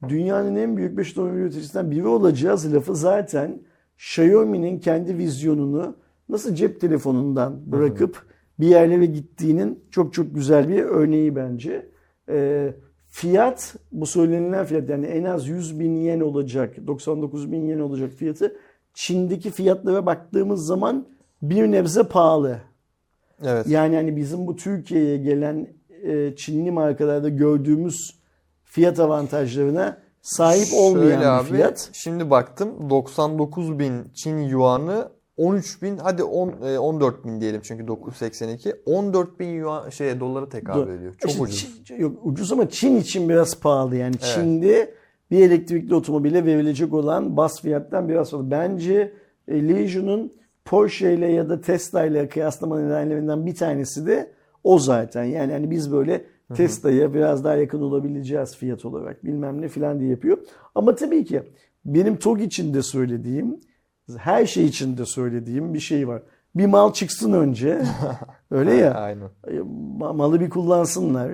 dünyanın 0.08 0.56
en 0.56 0.76
büyük 0.76 0.96
5 0.96 1.12
otomobil 1.12 1.38
üreticisinden 1.38 1.90
biri 1.90 2.06
olacağız 2.06 2.74
lafı 2.74 2.96
zaten 2.96 3.60
Xiaomi'nin 3.96 4.78
kendi 4.78 5.18
vizyonunu 5.18 5.96
nasıl 6.28 6.54
cep 6.54 6.80
telefonundan 6.80 7.60
bırakıp 7.66 8.26
bir 8.60 8.66
yerlere 8.66 9.06
gittiğinin 9.06 9.84
çok 9.90 10.14
çok 10.14 10.34
güzel 10.34 10.68
bir 10.68 10.82
örneği 10.82 11.36
bence. 11.36 11.86
Ee, 12.28 12.74
fiyat 13.08 13.76
bu 13.92 14.06
söylenilen 14.06 14.64
fiyat 14.64 14.88
yani 14.88 15.06
en 15.06 15.24
az 15.24 15.48
100 15.48 15.80
bin 15.80 15.96
yen 15.96 16.20
olacak 16.20 16.86
99 16.86 17.52
bin 17.52 17.66
yen 17.66 17.78
olacak 17.78 18.12
fiyatı 18.12 18.56
Çin'deki 18.94 19.50
fiyatlara 19.50 20.06
baktığımız 20.06 20.66
zaman 20.66 21.06
bir 21.42 21.70
nebze 21.70 22.02
pahalı. 22.02 22.60
Evet. 23.44 23.66
Yani 23.68 23.96
hani 23.96 24.16
bizim 24.16 24.46
bu 24.46 24.56
Türkiye'ye 24.56 25.16
gelen 25.16 25.68
e, 26.02 26.36
Çinli 26.36 26.70
markalarda 26.70 27.28
gördüğümüz 27.28 28.15
fiyat 28.76 29.00
avantajlarına 29.00 29.98
sahip 30.22 30.68
olmayan 30.74 31.08
Şöyle 31.08 31.20
bir 31.20 31.26
abi, 31.26 31.48
fiyat. 31.48 31.90
Şimdi 31.92 32.30
baktım 32.30 32.90
99 32.90 33.78
bin 33.78 34.04
Çin 34.14 34.38
yuanı 34.38 35.08
13 35.36 35.82
bin 35.82 35.96
hadi 35.96 36.22
10, 36.22 36.54
e, 36.64 36.78
14 36.78 37.24
bin 37.24 37.40
diyelim 37.40 37.60
çünkü 37.64 37.88
982 37.88 38.74
14 38.86 39.40
bin 39.40 39.48
yuan 39.48 39.90
şey 39.90 40.20
dolara 40.20 40.48
tekabül 40.48 40.92
ediyor. 40.92 41.14
Çok 41.18 41.30
İşte 41.30 41.42
ucuz. 41.42 41.80
Çin- 41.84 42.00
yok, 42.00 42.18
ucuz 42.22 42.52
ama 42.52 42.68
Çin 42.68 42.96
için 42.96 43.28
biraz 43.28 43.60
pahalı. 43.60 43.96
Yani 43.96 44.18
Çin'de 44.18 44.94
bir 45.30 45.40
elektrikli 45.40 45.94
otomobile 45.94 46.44
verilecek 46.44 46.94
olan 46.94 47.36
bas 47.36 47.60
fiyattan 47.60 48.08
biraz 48.08 48.30
fazla. 48.30 48.50
Bence 48.50 49.12
e, 49.48 49.68
Leisure'un 49.68 50.32
Porsche 50.64 51.14
ile 51.14 51.26
ya 51.26 51.48
da 51.48 51.60
Tesla 51.60 52.04
ile 52.04 52.28
kıyaslama 52.28 52.80
nedenlerinden 52.80 53.46
bir 53.46 53.54
tanesi 53.54 54.06
de 54.06 54.32
o 54.64 54.78
zaten. 54.78 55.24
Yani 55.24 55.52
hani 55.52 55.70
biz 55.70 55.92
böyle 55.92 56.24
Tesla'ya 56.54 57.14
biraz 57.14 57.44
daha 57.44 57.56
yakın 57.56 57.80
olabileceğiz 57.82 58.56
fiyat 58.56 58.84
olarak 58.84 59.24
bilmem 59.24 59.60
ne 59.62 59.68
filan 59.68 60.00
diye 60.00 60.10
yapıyor. 60.10 60.38
Ama 60.74 60.94
tabii 60.94 61.24
ki 61.24 61.42
benim 61.84 62.16
TOG 62.16 62.40
için 62.40 62.74
de 62.74 62.82
söylediğim 62.82 63.60
her 64.16 64.46
şey 64.46 64.64
için 64.66 64.96
de 64.96 65.04
söylediğim 65.04 65.74
bir 65.74 65.80
şey 65.80 66.08
var. 66.08 66.22
Bir 66.54 66.66
mal 66.66 66.92
çıksın 66.92 67.32
önce. 67.32 67.82
Öyle 68.50 68.74
ya. 68.74 68.94
Aynen. 68.94 69.28
Ma- 69.98 70.16
malı 70.16 70.40
bir 70.40 70.50
kullansınlar. 70.50 71.32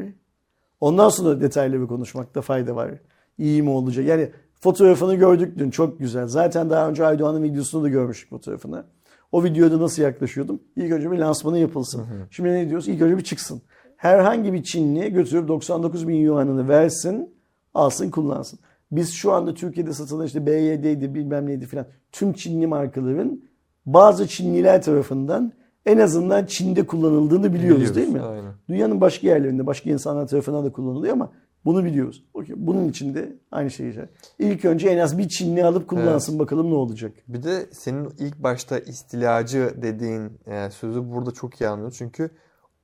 Ondan 0.81 1.09
sonra 1.09 1.41
detaylı 1.41 1.81
bir 1.81 1.87
konuşmakta 1.87 2.41
fayda 2.41 2.77
var. 2.77 2.91
İyi 3.39 3.63
mi 3.63 3.71
olacak? 3.71 4.07
Yani 4.07 4.31
fotoğrafını 4.61 5.15
gördük 5.15 5.59
dün 5.59 5.71
çok 5.71 5.99
güzel. 5.99 6.27
Zaten 6.27 6.71
daha 6.71 6.89
önce 6.89 7.07
Aydoğan'ın 7.07 7.43
videosunu 7.43 7.83
da 7.85 7.89
görmüştük 7.89 8.31
fotoğrafını. 8.31 8.85
O 9.33 9.45
videoda 9.45 9.81
nasıl 9.81 10.03
yaklaşıyordum? 10.03 10.61
İlk 10.77 10.93
önce 10.93 11.11
bir 11.11 11.19
lansmanı 11.19 11.59
yapılsın. 11.59 12.05
Şimdi 12.31 12.49
ne 12.53 12.69
diyoruz? 12.69 12.89
İlk 12.89 13.03
önce 13.03 13.19
bir 13.19 13.25
çıksın. 13.25 13.63
Herhangi 14.03 14.53
bir 14.53 14.63
Çinli 14.63 15.13
götürüp 15.13 15.49
99 15.49 16.09
bin 16.09 16.15
yuanını 16.15 16.69
versin, 16.69 17.35
alsın 17.75 18.11
kullansın. 18.11 18.59
Biz 18.93 19.13
şu 19.13 19.33
anda 19.33 19.55
Türkiye'de 19.55 19.93
satılan 19.93 20.27
işte 20.27 20.47
BYD'ydi 20.47 21.15
bilmem 21.15 21.47
neydi 21.47 21.67
filan 21.67 21.87
tüm 22.13 22.33
Çinli 22.33 22.67
markaların 22.67 23.43
bazı 23.87 24.29
Çinliler 24.29 24.83
tarafından 24.83 25.53
en 25.87 25.99
azından 25.99 26.47
Çin'de 26.47 26.87
kullanıldığını 26.87 27.55
biliyoruz, 27.55 27.95
değil 27.95 28.09
mi? 28.09 28.21
Aynen. 28.21 28.53
Dünyanın 28.69 29.01
başka 29.01 29.27
yerlerinde, 29.27 29.67
başka 29.67 29.91
insanlar 29.91 30.27
tarafından 30.27 30.65
da 30.65 30.73
kullanılıyor 30.73 31.13
ama 31.13 31.33
bunu 31.65 31.85
biliyoruz. 31.85 32.25
Bunun 32.57 32.89
için 32.89 33.15
de 33.15 33.37
aynı 33.51 33.71
şey. 33.71 33.95
İlk 34.39 34.65
önce 34.65 34.89
en 34.89 34.99
az 34.99 35.19
bir 35.19 35.29
Çinli 35.29 35.65
alıp 35.65 35.89
kullansın 35.89 36.39
bakalım 36.39 36.71
ne 36.71 36.75
olacak. 36.75 37.13
Bir 37.29 37.43
de 37.43 37.67
senin 37.73 38.09
ilk 38.19 38.43
başta 38.43 38.79
istilacı 38.79 39.75
dediğin 39.83 40.31
e, 40.47 40.71
sözü 40.71 41.11
burada 41.13 41.31
çok 41.31 41.61
iyi 41.61 41.69
anlıyor. 41.69 41.95
Çünkü 41.99 42.31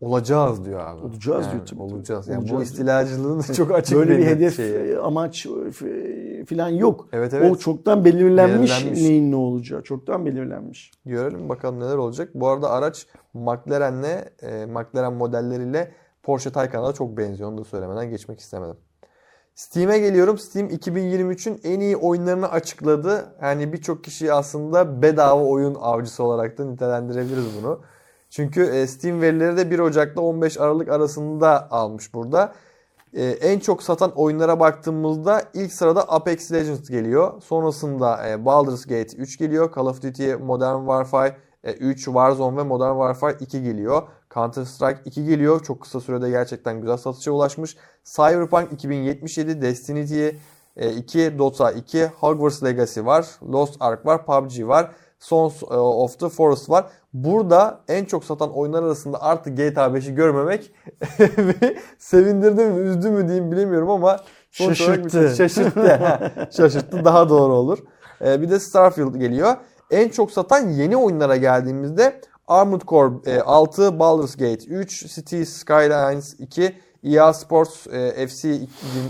olacağız 0.00 0.64
diyor 0.64 0.80
abi. 0.80 1.00
Olacağız 1.06 1.46
Yani 1.46 1.52
diyor 1.54 1.66
tabii. 1.66 1.82
Olacağız. 1.82 2.28
Yani 2.28 2.36
bu 2.36 2.40
Olacağız 2.40 2.58
diyor. 2.60 2.62
istilacılığın 2.88 3.40
çok 3.54 3.70
açık 3.74 3.98
Böyle 3.98 4.18
bir 4.18 4.26
hedef, 4.26 4.56
şeyi. 4.56 4.74
e, 4.74 4.96
amaç 4.98 5.46
e, 5.46 6.44
falan 6.44 6.68
yok. 6.68 7.08
Evet, 7.12 7.34
evet. 7.34 7.52
O 7.52 7.56
çoktan 7.56 8.04
belirlenmiş, 8.04 8.70
Belirlenmiş. 8.70 9.02
neyin 9.02 9.32
ne 9.32 9.36
olacağı. 9.36 9.82
Çoktan 9.82 10.26
belirlenmiş. 10.26 10.90
Görelim 11.04 11.48
bakalım 11.48 11.80
neler 11.80 11.96
olacak. 11.96 12.30
Bu 12.34 12.48
arada 12.48 12.70
araç 12.70 13.06
McLaren'le 13.34 14.24
e, 14.42 14.66
McLaren 14.66 15.12
modelleriyle 15.12 15.92
Porsche 16.22 16.50
Taycan'a 16.50 16.92
çok 16.92 17.16
benziyor. 17.16 17.50
Onu 17.50 17.58
da 17.58 17.64
söylemeden 17.64 18.10
geçmek 18.10 18.40
istemedim. 18.40 18.76
Steam'e 19.54 19.98
geliyorum. 19.98 20.38
Steam 20.38 20.68
2023'ün 20.68 21.60
en 21.64 21.80
iyi 21.80 21.96
oyunlarını 21.96 22.50
açıkladı. 22.50 23.34
Yani 23.42 23.72
birçok 23.72 24.04
kişi 24.04 24.32
aslında 24.32 25.02
bedava 25.02 25.42
oyun 25.44 25.76
avcısı 25.80 26.24
olarak 26.24 26.58
da 26.58 26.64
nitelendirebiliriz 26.64 27.44
bunu. 27.62 27.80
Çünkü 28.30 28.62
e, 28.62 28.86
Steam 28.86 29.20
verileri 29.20 29.56
de 29.56 29.70
1 29.70 29.78
Ocak'la 29.78 30.22
15 30.22 30.60
Aralık 30.60 30.88
arasında 30.88 31.70
almış 31.70 32.14
burada. 32.14 32.52
E, 33.14 33.24
en 33.24 33.58
çok 33.58 33.82
satan 33.82 34.12
oyunlara 34.16 34.60
baktığımızda 34.60 35.42
ilk 35.54 35.72
sırada 35.72 36.02
Apex 36.02 36.52
Legends 36.52 36.90
geliyor. 36.90 37.42
Sonrasında 37.42 38.28
e, 38.28 38.44
Baldur's 38.44 38.86
Gate 38.86 39.16
3 39.16 39.38
geliyor. 39.38 39.74
Call 39.74 39.86
of 39.86 40.02
Duty 40.02 40.34
Modern 40.34 40.78
Warfare 40.78 41.36
e, 41.64 41.72
3, 41.72 42.04
Warzone 42.04 42.56
ve 42.56 42.62
Modern 42.62 42.92
Warfare 42.92 43.36
2 43.40 43.62
geliyor. 43.62 44.02
Counter 44.34 44.64
Strike 44.64 45.00
2 45.04 45.24
geliyor. 45.24 45.62
Çok 45.62 45.80
kısa 45.80 46.00
sürede 46.00 46.30
gerçekten 46.30 46.80
güzel 46.80 46.96
satışa 46.96 47.30
ulaşmış. 47.30 47.76
Cyberpunk 48.04 48.72
2077, 48.72 49.62
Destiny 49.62 50.32
2, 50.96 51.38
Dota 51.38 51.72
2, 51.72 52.06
Hogwarts 52.06 52.64
Legacy 52.64 53.00
var. 53.00 53.26
Lost 53.52 53.76
Ark 53.80 54.06
var, 54.06 54.26
PUBG 54.26 54.68
var. 54.68 54.90
Sons 55.18 55.62
of 55.70 56.18
the 56.18 56.28
Forest 56.28 56.70
var. 56.70 56.90
Burada 57.12 57.80
en 57.88 58.04
çok 58.04 58.24
satan 58.24 58.52
oyunlar 58.56 58.82
arasında 58.82 59.22
artık 59.22 59.56
GTA 59.56 59.86
5'i 59.86 60.14
görmemek 60.14 60.72
sevindirdi 61.98 62.64
mi, 62.64 62.80
üzdü 62.80 63.10
mü 63.10 63.28
diyeyim 63.28 63.52
bilemiyorum 63.52 63.90
ama 63.90 64.16
bir- 64.16 64.64
Şaşırttı. 64.64 65.34
Şaşırttı. 65.36 66.00
Şaşırttı 66.56 67.04
daha 67.04 67.28
doğru 67.28 67.52
olur. 67.52 67.78
Ee, 68.24 68.42
bir 68.42 68.50
de 68.50 68.60
Starfield 68.60 69.14
geliyor. 69.14 69.56
En 69.90 70.08
çok 70.08 70.30
satan 70.30 70.68
yeni 70.68 70.96
oyunlara 70.96 71.36
geldiğimizde 71.36 72.20
Armored 72.48 72.82
Core 72.82 73.14
e, 73.26 73.40
6, 73.40 73.98
Baldur's 73.98 74.36
Gate 74.36 74.64
3, 74.66 75.14
Cities 75.14 75.48
Skylines 75.48 76.34
2, 76.40 76.74
EA 77.14 77.32
Sports 77.32 77.86
e, 77.86 78.26
FC 78.26 78.60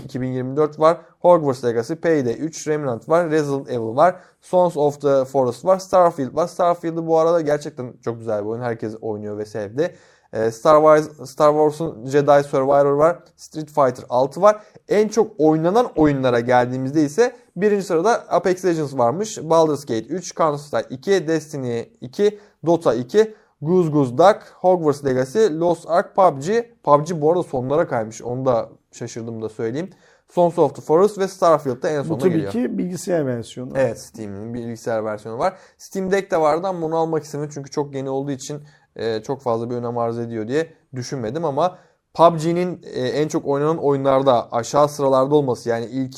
2024 0.05 0.79
var. 0.79 1.01
Hogwarts 1.19 1.63
Legacy, 1.63 1.93
Payday 1.93 2.33
3, 2.33 2.67
Remnant 2.67 3.09
var, 3.09 3.29
Resident 3.29 3.69
Evil 3.69 3.95
var, 3.95 4.15
Sons 4.41 4.77
of 4.77 5.01
the 5.01 5.25
Forest 5.25 5.65
var, 5.65 5.79
Starfield 5.79 6.35
var. 6.35 6.47
Starfield'ı 6.47 7.07
bu 7.07 7.17
arada 7.19 7.41
gerçekten 7.41 7.93
çok 8.05 8.19
güzel 8.19 8.41
bir 8.41 8.49
oyun. 8.49 8.61
Herkes 8.61 8.95
oynuyor 9.01 9.37
ve 9.37 9.45
sevdi. 9.45 9.95
E, 10.33 10.51
Star 10.51 10.75
Wars 10.75 11.29
Star 11.29 11.51
Wars'un 11.51 12.05
Jedi 12.05 12.43
Survivor 12.43 12.91
var. 12.91 13.19
Street 13.35 13.67
Fighter 13.67 14.05
6 14.09 14.41
var. 14.41 14.61
En 14.89 15.07
çok 15.07 15.31
oynanan 15.37 15.87
oyunlara 15.95 16.39
geldiğimizde 16.39 17.03
ise 17.03 17.35
birinci 17.55 17.83
sırada 17.85 18.25
Apex 18.29 18.65
Legends 18.65 18.97
varmış. 18.97 19.37
Baldur's 19.43 19.85
Gate 19.85 20.05
3, 20.05 20.31
Counter-Strike 20.31 20.89
2, 20.89 21.27
Destiny 21.27 21.81
2, 22.01 22.39
Dota 22.65 22.93
2, 22.93 23.35
Goose 23.61 23.89
Goose 23.89 24.17
Duck, 24.17 24.55
Hogwarts 24.55 25.05
Legacy, 25.05 25.39
Lost 25.59 25.89
Ark, 25.89 26.15
PUBG. 26.15 26.49
PUBG 26.83 27.11
bu 27.21 27.31
arada 27.31 27.43
sonlara 27.43 27.87
kaymış. 27.87 28.21
Onu 28.21 28.45
da 28.45 28.69
şaşırdım 28.91 29.41
da 29.41 29.49
söyleyeyim. 29.49 29.89
Sons 30.29 30.59
of 30.59 30.75
the 30.75 30.81
Forest 30.81 31.17
ve 31.17 31.27
Starfield 31.27 31.83
da 31.83 31.89
en 31.89 31.99
Bu 31.99 32.03
sonunda 32.07 32.23
tabii 32.23 32.33
geliyor. 32.33 32.51
ki 32.51 32.77
bilgisayar 32.77 33.25
versiyonu. 33.25 33.71
Evet 33.75 33.99
Steam'in 34.01 34.53
bilgisayar 34.53 35.05
versiyonu 35.05 35.39
var. 35.39 35.57
Steam 35.77 36.11
Deck 36.11 36.31
de 36.31 36.41
vardı 36.41 36.67
ama 36.67 36.81
bunu 36.81 36.95
almak 36.97 37.23
istemedim 37.23 37.51
çünkü 37.53 37.71
çok 37.71 37.95
yeni 37.95 38.09
olduğu 38.09 38.31
için 38.31 38.63
e, 38.95 39.21
çok 39.21 39.41
fazla 39.41 39.69
bir 39.69 39.75
önem 39.75 39.97
arz 39.97 40.19
ediyor 40.19 40.47
diye 40.47 40.73
düşünmedim 40.95 41.45
ama 41.45 41.77
PUBG'nin 42.13 42.81
e, 42.93 43.01
en 43.07 43.27
çok 43.27 43.45
oynanan 43.45 43.77
oyunlarda 43.77 44.51
aşağı 44.51 44.89
sıralarda 44.89 45.35
olması 45.35 45.69
yani 45.69 45.85
ilk 45.85 46.15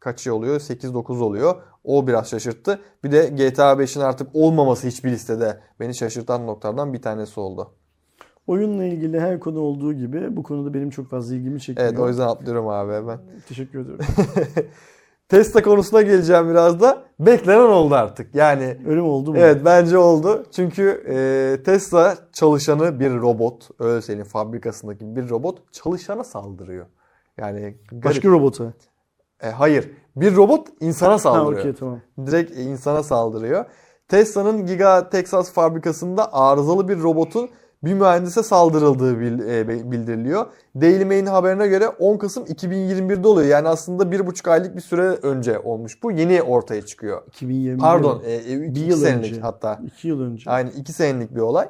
kaçı 0.00 0.34
oluyor? 0.34 0.60
8-9 0.60 1.22
oluyor. 1.22 1.62
O 1.84 2.06
biraz 2.06 2.30
şaşırttı. 2.30 2.80
Bir 3.04 3.12
de 3.12 3.26
GTA 3.26 3.72
5'in 3.72 4.02
artık 4.02 4.28
olmaması 4.34 4.86
hiçbir 4.86 5.10
listede 5.10 5.60
beni 5.80 5.94
şaşırtan 5.94 6.46
noktalardan 6.46 6.92
bir 6.92 7.02
tanesi 7.02 7.40
oldu. 7.40 7.74
Oyunla 8.46 8.84
ilgili 8.84 9.20
her 9.20 9.40
konu 9.40 9.60
olduğu 9.60 9.92
gibi 9.92 10.36
bu 10.36 10.42
konuda 10.42 10.74
benim 10.74 10.90
çok 10.90 11.10
fazla 11.10 11.34
ilgimi 11.34 11.60
çekiyor. 11.60 11.88
Evet 11.88 11.98
o 11.98 12.08
yüzden 12.08 12.26
atlıyorum 12.26 12.68
abi 12.68 12.92
hemen. 12.92 13.18
Teşekkür 13.48 13.80
ederim. 13.80 13.98
Tesla 15.28 15.62
konusuna 15.62 16.02
geleceğim 16.02 16.50
biraz 16.50 16.80
da. 16.80 17.02
Beklenen 17.20 17.68
oldu 17.68 17.94
artık. 17.94 18.34
Yani 18.34 18.76
Öyle 18.86 19.00
mi 19.00 19.06
oldu 19.06 19.30
mu? 19.30 19.38
Evet 19.38 19.62
bence 19.64 19.98
oldu. 19.98 20.46
Çünkü 20.52 21.04
e, 21.08 21.62
Tesla 21.62 22.16
çalışanı 22.32 23.00
bir 23.00 23.10
robot, 23.14 23.68
öyle 23.78 24.02
söyleyeyim 24.02 24.28
fabrikasındaki 24.28 25.16
bir 25.16 25.28
robot 25.28 25.72
çalışana 25.72 26.24
saldırıyor. 26.24 26.86
Yani 27.38 27.76
garip. 27.92 28.04
Başka 28.04 28.28
robota. 28.28 28.72
E, 29.42 29.48
hayır, 29.50 29.90
bir 30.20 30.36
robot 30.36 30.68
insana 30.80 31.12
Ha 31.12 31.18
saldırıyor. 31.18 31.60
okey 31.60 31.74
tamam. 31.74 32.00
Direkt 32.26 32.56
insana 32.56 33.02
saldırıyor. 33.02 33.64
Tesla'nın 34.08 34.66
Giga 34.66 35.08
Texas 35.10 35.52
fabrikasında 35.52 36.32
arızalı 36.32 36.88
bir 36.88 37.02
robotun 37.02 37.50
bir 37.84 37.94
mühendise 37.94 38.42
saldırıldığı 38.42 39.12
e, 39.50 39.68
bildiriliyor. 39.92 40.46
Daily 40.80 41.04
Mail'in 41.04 41.26
haberine 41.26 41.66
göre 41.66 41.88
10 41.88 42.16
Kasım 42.18 42.44
2021'de 42.44 43.28
oluyor. 43.28 43.48
Yani 43.48 43.68
aslında 43.68 44.12
bir 44.12 44.26
buçuk 44.26 44.48
aylık 44.48 44.76
bir 44.76 44.80
süre 44.80 45.02
önce 45.02 45.58
olmuş 45.58 46.02
bu. 46.02 46.10
Yeni 46.12 46.42
ortaya 46.42 46.82
çıkıyor. 46.86 47.22
2021. 47.26 47.80
Pardon, 47.80 48.22
e, 48.24 48.32
e, 48.32 48.92
senelik 48.92 49.30
önce. 49.32 49.40
hatta. 49.40 49.80
İki 49.86 50.08
yıl 50.08 50.20
önce. 50.20 50.50
Aynen 50.50 50.70
2 50.70 50.92
senelik 50.92 51.34
bir 51.34 51.40
olay. 51.40 51.68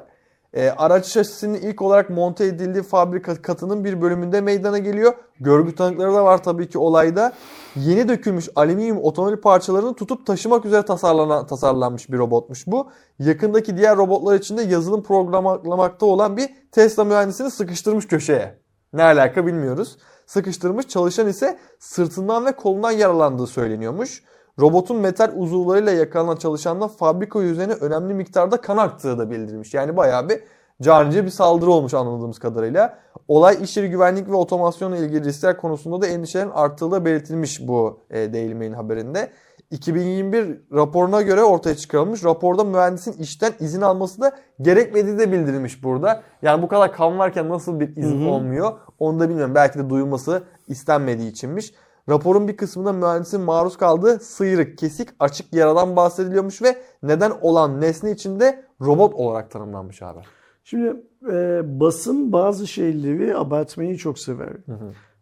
E, 0.53 0.69
araç 0.69 1.05
şasisinin 1.05 1.61
ilk 1.61 1.81
olarak 1.81 2.09
monte 2.09 2.45
edildiği 2.45 2.83
fabrika 2.83 3.41
katının 3.41 3.83
bir 3.83 4.01
bölümünde 4.01 4.41
meydana 4.41 4.77
geliyor. 4.77 5.13
Görgü 5.39 5.75
tanıkları 5.75 6.13
da 6.13 6.25
var 6.25 6.43
tabii 6.43 6.69
ki 6.69 6.77
olayda. 6.77 7.33
Yeni 7.75 8.07
dökülmüş 8.07 8.49
alüminyum 8.55 8.97
otomobil 8.97 9.37
parçalarını 9.37 9.95
tutup 9.95 10.25
taşımak 10.25 10.65
üzere 10.65 10.85
tasarlanan, 10.85 11.47
tasarlanmış 11.47 12.11
bir 12.11 12.17
robotmuş 12.17 12.67
bu. 12.67 12.91
Yakındaki 13.19 13.77
diğer 13.77 13.97
robotlar 13.97 14.35
içinde 14.35 14.61
yazılım 14.63 15.03
programlamakta 15.03 16.05
olan 16.05 16.37
bir 16.37 16.49
Tesla 16.71 17.03
mühendisini 17.03 17.51
sıkıştırmış 17.51 18.07
köşeye. 18.07 18.59
Ne 18.93 19.03
alaka 19.03 19.45
bilmiyoruz. 19.45 19.97
Sıkıştırmış 20.25 20.87
çalışan 20.87 21.27
ise 21.27 21.59
sırtından 21.79 22.45
ve 22.45 22.51
kolundan 22.51 22.91
yaralandığı 22.91 23.47
söyleniyormuş. 23.47 24.23
Robotun 24.59 24.97
metal 24.97 25.31
uzuvlarıyla 25.35 25.91
yakalanan 25.91 26.35
çalışanla 26.35 26.87
fabrika 26.87 27.39
üzerine 27.39 27.73
önemli 27.73 28.13
miktarda 28.13 28.61
kan 28.61 28.77
aktığı 28.77 29.17
da 29.17 29.31
bildirilmiş. 29.31 29.73
Yani 29.73 29.97
bayağı 29.97 30.29
bir 30.29 30.39
canice 30.81 31.25
bir 31.25 31.29
saldırı 31.29 31.71
olmuş 31.71 31.93
anladığımız 31.93 32.39
kadarıyla. 32.39 32.99
Olay 33.27 33.57
iş 33.61 33.77
yeri 33.77 33.89
güvenlik 33.89 34.29
ve 34.29 34.35
otomasyonla 34.35 34.97
ilgili 34.97 35.23
riskler 35.23 35.57
konusunda 35.57 36.01
da 36.01 36.07
endişelerin 36.07 36.49
arttığı 36.49 36.91
da 36.91 37.05
belirtilmiş 37.05 37.67
bu 37.67 37.99
e, 38.09 38.33
Daily 38.33 38.53
Mail'in 38.53 38.73
haberinde. 38.73 39.31
2021 39.71 40.61
raporuna 40.73 41.21
göre 41.21 41.43
ortaya 41.43 41.75
çıkarılmış. 41.75 42.23
Raporda 42.23 42.63
mühendisin 42.63 43.11
işten 43.13 43.53
izin 43.59 43.81
alması 43.81 44.21
da 44.21 44.31
gerekmediği 44.61 45.17
de 45.17 45.31
bildirilmiş 45.31 45.83
burada. 45.83 46.21
Yani 46.41 46.61
bu 46.61 46.67
kadar 46.67 46.93
kan 46.93 47.19
varken 47.19 47.49
nasıl 47.49 47.79
bir 47.79 47.97
izin 47.97 48.21
Hı 48.21 48.25
hı. 48.25 48.29
olmuyor 48.29 48.71
onu 48.99 49.19
da 49.19 49.29
bilmiyorum. 49.29 49.55
Belki 49.55 49.79
de 49.79 49.89
duyulması 49.89 50.43
istenmediği 50.67 51.31
içinmiş. 51.31 51.73
Raporun 52.09 52.47
bir 52.47 52.57
kısmında 52.57 52.93
mühendisin 52.93 53.41
maruz 53.41 53.77
kaldığı 53.77 54.19
sıyrık, 54.19 54.77
kesik, 54.77 55.09
açık 55.19 55.53
yaradan 55.53 55.95
bahsediliyormuş 55.95 56.61
ve 56.61 56.77
neden 57.03 57.31
olan 57.41 57.81
nesne 57.81 58.11
içinde 58.11 58.65
robot 58.81 59.13
olarak 59.13 59.51
tanımlanmış 59.51 60.01
abi. 60.01 60.19
Şimdi 60.63 61.03
e, 61.31 61.61
basın 61.79 62.31
bazı 62.31 62.67
şeyleri 62.67 63.37
abartmayı 63.37 63.97
çok 63.97 64.19
sever. 64.19 64.49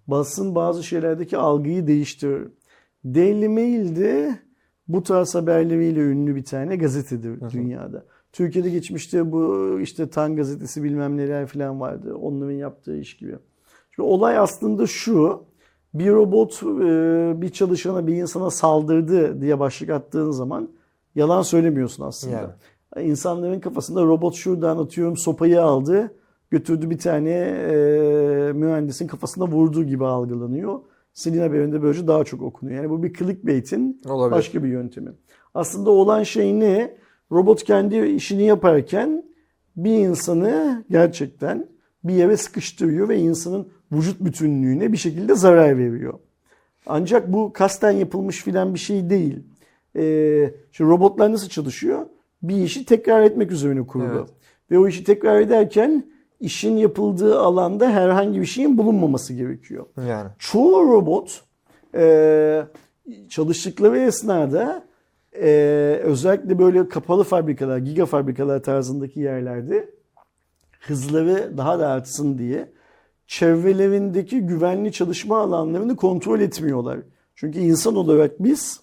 Basın 0.08 0.56
bazı 0.56 0.84
şeylerdeki 0.84 1.38
algıyı 1.38 1.88
değiştirir. 1.88 2.48
Daily 3.06 3.48
Mail 3.48 3.96
de 3.96 4.40
bu 4.88 5.04
tarz 5.04 5.36
haberleriyle 5.36 6.00
ünlü 6.00 6.36
bir 6.36 6.46
tane 6.46 6.76
gazetedir 6.76 7.42
dünyada. 7.50 8.06
Türkiye'de 8.34 8.70
geçmişte 8.70 9.32
bu 9.32 9.80
işte 9.82 10.10
Tan 10.10 10.36
gazetesi 10.36 10.84
bilmem 10.84 11.18
neler 11.18 11.48
falan 11.48 11.80
vardı. 11.80 12.16
Onların 12.16 12.52
yaptığı 12.52 12.98
iş 12.98 13.18
gibi. 13.18 13.36
Şimdi 13.96 14.10
olay 14.10 14.38
aslında 14.38 14.88
şu. 14.88 15.48
Bir 16.00 16.12
robot 16.12 16.64
e, 16.64 17.42
bir 17.42 17.50
çalışana 17.50 18.08
bir 18.08 18.16
insana 18.16 18.50
saldırdı 18.50 19.42
diye 19.42 19.60
başlık 19.60 19.90
attığın 19.90 20.32
zaman 20.32 20.70
yalan 21.16 21.42
söylemiyorsun 21.42 22.04
aslında. 22.04 22.36
Yani. 22.36 23.10
İnsanların 23.10 23.60
kafasında 23.60 24.04
robot 24.04 24.36
şuradan 24.36 24.78
atıyorum 24.78 25.18
sopayı 25.18 25.64
aldı 25.64 26.12
götürdü 26.52 26.90
bir 26.90 26.98
tane 26.98 27.30
e, 27.30 27.76
mühendisin 28.54 29.08
kafasına 29.08 29.48
vurduğu 29.48 29.84
gibi 29.84 30.06
algılanıyor. 30.06 30.80
Senin 31.14 31.40
haberinde 31.40 31.82
böylece 31.82 32.08
daha 32.08 32.24
çok 32.24 32.42
okunuyor. 32.42 32.78
Yani 32.78 32.90
bu 32.90 33.04
bir 33.04 33.14
clickbait'in 33.14 34.02
Olabilir. 34.10 34.38
başka 34.38 34.64
bir 34.64 34.70
yöntemi. 34.70 35.12
Aslında 35.54 35.90
olan 35.90 36.24
şey 36.24 36.60
ne? 36.60 36.98
Robot 37.32 37.64
kendi 37.64 37.98
işini 37.98 38.44
yaparken 38.44 39.24
bir 39.76 39.94
insanı 39.94 40.86
gerçekten 40.90 41.68
bir 42.04 42.14
yere 42.14 42.38
sıkıştırıyor 42.38 43.10
ve 43.10 43.18
insanın 43.18 43.68
vücut 43.92 44.20
bütünlüğüne 44.20 44.92
bir 44.92 44.98
şekilde 44.98 45.36
zarar 45.36 45.78
veriyor. 45.78 46.14
Ancak 46.86 47.34
bu 47.34 47.54
kasten 47.54 47.92
yapılmış 47.92 48.44
filan 48.44 48.74
bir 48.74 48.80
şey 48.80 49.10
değil. 49.10 49.40
Ee, 49.96 50.54
şimdi 50.72 50.92
robotlar 50.92 51.32
nasıl 51.32 51.50
çalışıyor? 51.50 52.06
Bir 52.44 52.56
işi 52.56 52.86
tekrar 52.86 53.22
etmek 53.22 53.52
üzerine 53.52 53.88
kurulu. 53.88 54.18
Evet. 54.18 54.30
Ve 54.72 54.80
o 54.80 54.88
işi 54.88 55.04
tekrar 55.04 55.42
ederken 55.42 56.04
işin 56.40 56.78
yapıldığı 56.78 57.40
alanda 57.40 57.90
herhangi 57.90 58.42
bir 58.42 58.46
şeyin 58.46 58.78
bulunmaması 58.78 59.34
gerekiyor. 59.34 59.86
Yani. 60.08 60.30
Çoğu 60.40 60.94
robot 60.94 61.44
e, 61.96 62.64
çalıştıkları 63.30 63.98
esnada 63.98 64.84
e, 65.42 65.50
özellikle 66.04 66.60
böyle 66.60 66.90
kapalı 66.90 67.24
fabrikalar, 67.24 67.78
giga 67.78 68.06
fabrikalar 68.06 68.64
tarzındaki 68.64 69.20
yerlerde 69.20 69.90
hızları 70.80 71.58
daha 71.58 71.80
da 71.80 71.88
artsın 71.88 72.38
diye 72.38 72.70
çevrelerindeki 73.28 74.40
güvenli 74.40 74.92
çalışma 74.92 75.40
alanlarını 75.40 75.96
kontrol 75.96 76.40
etmiyorlar. 76.40 77.00
Çünkü 77.36 77.60
insan 77.60 77.96
olarak 77.96 78.44
biz 78.44 78.80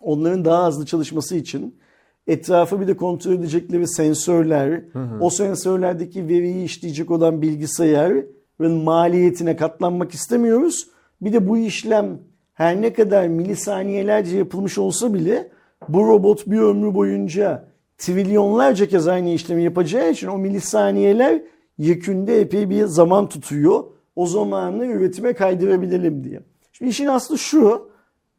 onların 0.00 0.44
daha 0.44 0.66
hızlı 0.66 0.86
çalışması 0.86 1.36
için 1.36 1.78
etrafı 2.26 2.80
bir 2.80 2.86
de 2.88 2.96
kontrol 2.96 3.32
edecekleri 3.32 3.88
sensörler, 3.88 4.82
o 5.20 5.30
sensörlerdeki 5.30 6.28
veriyi 6.28 6.64
işleyecek 6.64 7.10
olan 7.10 7.42
bilgisayar 7.42 8.12
ve 8.60 8.68
maliyetine 8.68 9.56
katlanmak 9.56 10.14
istemiyoruz. 10.14 10.88
Bir 11.20 11.32
de 11.32 11.48
bu 11.48 11.58
işlem 11.58 12.18
her 12.54 12.82
ne 12.82 12.92
kadar 12.92 13.26
milisaniyelerce 13.26 14.36
yapılmış 14.36 14.78
olsa 14.78 15.14
bile 15.14 15.50
bu 15.88 16.06
robot 16.06 16.46
bir 16.46 16.58
ömrü 16.58 16.94
boyunca 16.94 17.68
trilyonlarca 17.98 18.88
kez 18.88 19.08
aynı 19.08 19.28
işlemi 19.28 19.62
yapacağı 19.62 20.10
için 20.10 20.26
o 20.28 20.38
milisaniyeler 20.38 21.42
yekünde 21.80 22.40
epey 22.40 22.70
bir 22.70 22.84
zaman 22.84 23.28
tutuyor. 23.28 23.84
O 24.16 24.26
zamanı 24.26 24.86
üretime 24.86 25.32
kaydırabilelim 25.32 26.24
diye. 26.24 26.40
Şimdi 26.72 26.90
işin 26.90 27.06
aslı 27.06 27.38
şu. 27.38 27.90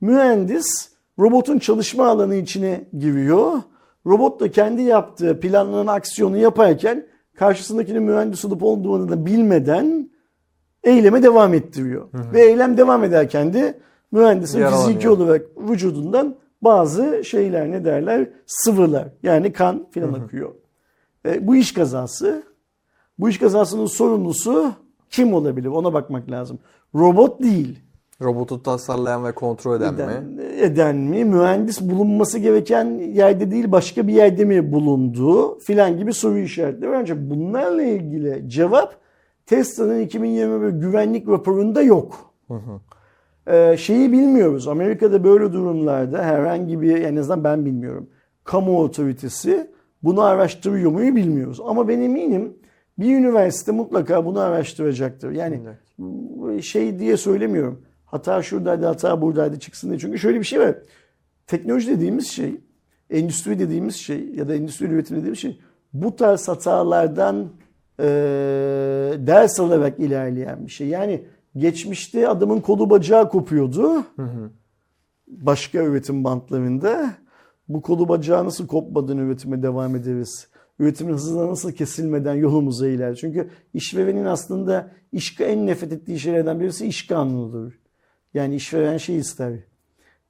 Mühendis 0.01 0.89
robotun 1.19 1.59
çalışma 1.59 2.07
alanı 2.07 2.35
içine 2.35 2.87
giriyor. 2.99 3.51
Robot 4.05 4.39
da 4.39 4.51
kendi 4.51 4.81
yaptığı 4.81 5.39
planlanan 5.39 5.87
aksiyonu 5.87 6.37
yaparken 6.37 7.07
karşısındakinin 7.35 8.03
mühendis 8.03 8.45
olup 8.45 8.63
olmadığını 8.63 9.09
da 9.09 9.25
bilmeden 9.25 10.09
eyleme 10.83 11.23
devam 11.23 11.53
ettiriyor. 11.53 12.07
Ve 12.13 12.41
eylem 12.41 12.77
devam 12.77 13.03
ederken 13.03 13.53
de 13.53 13.79
mühendisin 14.11 14.59
Yaralanıyor. 14.59 14.87
fiziki 14.87 15.09
olarak 15.09 15.41
vücudundan 15.57 16.35
bazı 16.61 17.23
şeyler 17.25 17.71
ne 17.71 17.85
derler 17.85 18.29
sıvılar 18.45 19.07
yani 19.23 19.53
kan 19.53 19.87
filan 19.91 20.13
akıyor. 20.13 20.51
E, 21.25 21.47
bu 21.47 21.55
iş 21.55 21.73
kazası. 21.73 22.50
Bu 23.19 23.29
iş 23.29 23.37
kazasının 23.37 23.85
sorumlusu 23.85 24.71
kim 25.09 25.33
olabilir? 25.33 25.67
Ona 25.67 25.93
bakmak 25.93 26.31
lazım. 26.31 26.59
Robot 26.95 27.43
değil. 27.43 27.79
Robotu 28.21 28.63
tasarlayan 28.63 29.25
ve 29.25 29.31
kontrol 29.31 29.75
eden 29.75 29.93
mi? 29.93 30.01
Eden, 30.01 30.39
eden 30.57 30.95
mi? 30.95 31.25
Mühendis 31.25 31.81
bulunması 31.81 32.39
gereken 32.39 32.85
yerde 32.85 33.51
değil 33.51 33.71
başka 33.71 34.07
bir 34.07 34.13
yerde 34.13 34.45
mi 34.45 34.71
bulunduğu 34.71 35.59
filan 35.59 35.97
gibi 35.97 36.13
soru 36.13 36.37
işaretleri. 36.37 36.97
Ancak 36.97 37.29
bunlarla 37.29 37.83
ilgili 37.83 38.49
cevap 38.49 38.95
Tesla'nın 39.45 40.01
2021 40.01 40.69
güvenlik 40.69 41.27
raporunda 41.27 41.81
yok. 41.81 42.33
Ee, 43.47 43.77
şeyi 43.77 44.11
bilmiyoruz. 44.11 44.67
Amerika'da 44.67 45.23
böyle 45.23 45.53
durumlarda 45.53 46.23
herhangi 46.23 46.81
bir 46.81 47.03
en 47.03 47.15
azından 47.15 47.43
ben 47.43 47.65
bilmiyorum. 47.65 48.09
Kamu 48.43 48.79
otoritesi 48.79 49.71
bunu 50.03 50.21
araştırıyor 50.21 50.91
muyu 50.91 51.15
bilmiyoruz. 51.15 51.59
Ama 51.65 51.87
ben 51.87 52.01
eminim 52.01 52.53
bir 52.99 53.17
üniversite 53.17 53.71
mutlaka 53.71 54.25
bunu 54.25 54.39
araştıracaktır. 54.39 55.31
Yani 55.31 55.61
şey 56.61 56.99
diye 56.99 57.17
söylemiyorum. 57.17 57.81
Hata 58.05 58.43
şuradaydı, 58.43 58.85
hata 58.85 59.21
buradaydı 59.21 59.59
çıksın 59.59 59.89
diye. 59.89 59.99
Çünkü 59.99 60.19
şöyle 60.19 60.39
bir 60.39 60.45
şey 60.45 60.59
var. 60.59 60.75
Teknoloji 61.47 61.87
dediğimiz 61.87 62.27
şey, 62.27 62.61
endüstri 63.09 63.59
dediğimiz 63.59 63.95
şey 63.95 64.29
ya 64.35 64.47
da 64.47 64.55
endüstri 64.55 64.85
üretimi 64.85 65.19
dediğimiz 65.19 65.39
şey 65.39 65.59
bu 65.93 66.15
tarz 66.15 66.47
hatalardan 66.47 67.49
e, 67.99 68.05
ders 69.17 69.59
alarak 69.59 69.99
ilerleyen 69.99 70.65
bir 70.65 70.71
şey. 70.71 70.87
Yani 70.87 71.23
geçmişte 71.55 72.27
adamın 72.27 72.61
kolu 72.61 72.89
bacağı 72.89 73.29
kopuyordu. 73.29 74.03
Başka 75.27 75.77
üretim 75.83 76.23
bantlarında. 76.23 77.13
Bu 77.69 77.81
kolu 77.81 78.09
bacağı 78.09 78.45
nasıl 78.45 78.67
kopmadan 78.67 79.17
üretime 79.17 79.63
devam 79.63 79.95
ederiz? 79.95 80.47
Üretimin 80.79 81.13
hızına 81.13 81.47
nasıl 81.47 81.71
kesilmeden 81.71 82.35
yolumuza 82.35 82.87
iler? 82.87 83.15
Çünkü 83.15 83.49
işverenin 83.73 84.25
aslında 84.25 84.91
iş, 85.11 85.39
en 85.39 85.67
nefret 85.67 85.91
ettiği 85.91 86.19
şeylerden 86.19 86.59
birisi 86.59 86.85
iş 86.85 87.07
kanunudur. 87.07 87.79
Yani 88.33 88.55
işveren 88.55 88.97
şey 88.97 89.17
ister. 89.17 89.53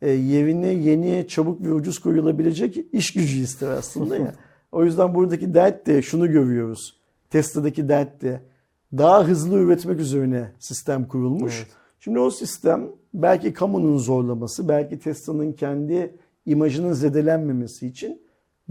E, 0.01 0.09
yerine 0.09 0.67
yeni, 0.67 1.27
çabuk 1.27 1.61
ve 1.61 1.73
ucuz 1.73 1.99
koyulabilecek 1.99 2.77
iş 2.93 3.13
gücü 3.13 3.41
ister 3.41 3.71
aslında 3.71 4.17
ya. 4.17 4.35
O 4.71 4.85
yüzden 4.85 5.15
buradaki 5.15 5.53
dert 5.53 5.87
de 5.87 6.01
şunu 6.01 6.31
görüyoruz. 6.31 7.01
Tesla'daki 7.29 7.89
dert 7.89 8.21
de 8.21 8.41
daha 8.97 9.27
hızlı 9.27 9.57
üretmek 9.57 9.99
üzerine 9.99 10.51
sistem 10.59 11.07
kurulmuş. 11.07 11.67
Şimdi 11.99 12.19
o 12.19 12.29
sistem 12.29 12.87
belki 13.13 13.53
kamunun 13.53 13.97
zorlaması, 13.97 14.69
belki 14.69 14.99
Tesla'nın 14.99 15.51
kendi 15.51 16.15
imajının 16.45 16.93
zedelenmemesi 16.93 17.87
için 17.87 18.21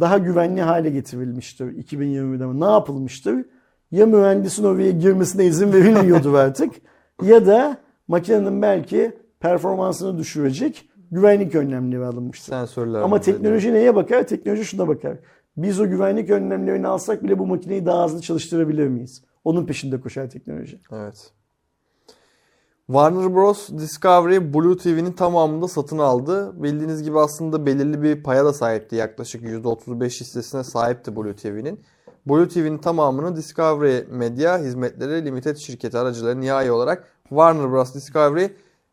daha 0.01 0.19
güvenli 0.19 0.63
hale 0.63 0.91
getirilmiştir 0.91 1.65
2020'de. 1.65 2.61
Ne 2.61 2.73
yapılmıştır? 2.73 3.45
Ya 3.91 4.07
mühendisin 4.07 4.65
oraya 4.65 4.91
girmesine 4.91 5.45
izin 5.47 5.73
verilmiyordu 5.73 6.37
artık 6.37 6.75
ya 7.23 7.47
da 7.47 7.77
makinenin 8.09 8.63
belki 8.63 9.13
performansını 9.41 10.19
düşürecek 10.19 10.91
güvenlik 11.11 11.55
önlemleri 11.55 12.05
alınmıştır. 12.05 12.53
Sensörler. 12.53 13.01
Ama 13.01 13.17
var 13.17 13.23
dedi. 13.23 13.33
teknoloji 13.33 13.73
neye 13.73 13.95
bakar? 13.95 14.27
Teknoloji 14.27 14.65
şuna 14.65 14.89
bakar. 14.89 15.17
Biz 15.57 15.81
o 15.81 15.89
güvenlik 15.89 16.31
önlemlerini 16.31 16.87
alsak 16.87 17.23
bile 17.25 17.39
bu 17.39 17.47
makineyi 17.47 17.87
daha 17.87 18.05
hızlı 18.05 18.21
çalıştırabilir 18.21 18.89
miyiz? 18.89 19.25
Onun 19.45 19.67
peşinde 19.67 20.01
koşar 20.01 20.31
teknoloji. 20.31 20.81
Evet. 20.93 21.33
Warner 22.91 23.35
Bros. 23.35 23.69
Discovery 23.69 24.55
Blue 24.55 24.77
TV'nin 24.77 25.13
tamamını 25.13 25.63
da 25.63 25.69
satın 25.69 25.99
aldı. 25.99 26.63
Bildiğiniz 26.63 27.03
gibi 27.03 27.19
aslında 27.21 27.67
belirli 27.67 28.03
bir 28.03 28.23
paya 28.23 28.45
da 28.45 28.53
sahipti. 28.53 28.97
Yaklaşık 28.97 29.43
%35 29.43 30.21
hissesine 30.21 30.65
sahipti 30.65 31.17
Blue 31.17 31.37
TV'nin. 31.37 31.81
Blue 32.27 32.49
TV'nin 32.49 32.79
tamamını 32.79 33.37
Discovery 33.37 34.05
Media 34.11 34.59
Hizmetleri 34.59 35.25
Limited 35.25 35.57
şirketi 35.57 35.99
aracıları 35.99 36.41
nihai 36.41 36.71
olarak 36.71 37.05
Warner 37.29 37.73
Bros. 37.73 37.95
Discovery 37.95 38.47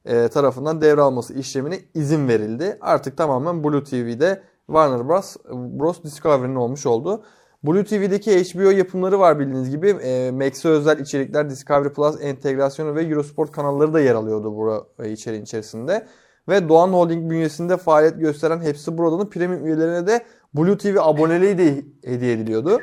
e, 0.05 0.27
tarafından 0.27 0.81
devralması 0.81 1.33
işlemine 1.33 1.79
izin 1.93 2.27
verildi. 2.27 2.77
Artık 2.81 3.17
tamamen 3.17 3.63
Blue 3.63 3.83
TV'de 3.83 4.41
Warner 4.67 5.07
Bros. 5.07 5.35
Bros. 5.53 6.03
Discovery'nin 6.03 6.55
olmuş 6.55 6.85
oldu. 6.85 7.23
Blue 7.63 7.83
TV'deki 7.83 8.43
HBO 8.43 8.71
yapımları 8.71 9.19
var 9.19 9.39
bildiğiniz 9.39 9.69
gibi. 9.69 9.89
E, 9.89 10.31
Max'e 10.31 10.69
özel 10.69 10.99
içerikler, 10.99 11.49
Discovery 11.49 11.89
Plus 11.89 12.21
entegrasyonu 12.21 12.95
ve 12.95 13.03
Eurosport 13.03 13.51
kanalları 13.51 13.93
da 13.93 13.99
yer 13.99 14.15
alıyordu 14.15 14.55
bu 14.55 14.87
e, 15.03 15.11
içeriğin 15.11 15.43
içerisinde. 15.43 16.07
Ve 16.49 16.69
Doğan 16.69 16.89
Holding 16.89 17.31
bünyesinde 17.31 17.77
faaliyet 17.77 18.19
gösteren 18.19 18.61
hepsi 18.61 18.97
buradanın 18.97 19.29
premium 19.29 19.65
üyelerine 19.65 20.07
de 20.07 20.25
Blue 20.53 20.77
TV 20.77 20.97
aboneliği 20.99 21.57
de 21.57 21.85
hediye 22.03 22.33
ediliyordu. 22.33 22.79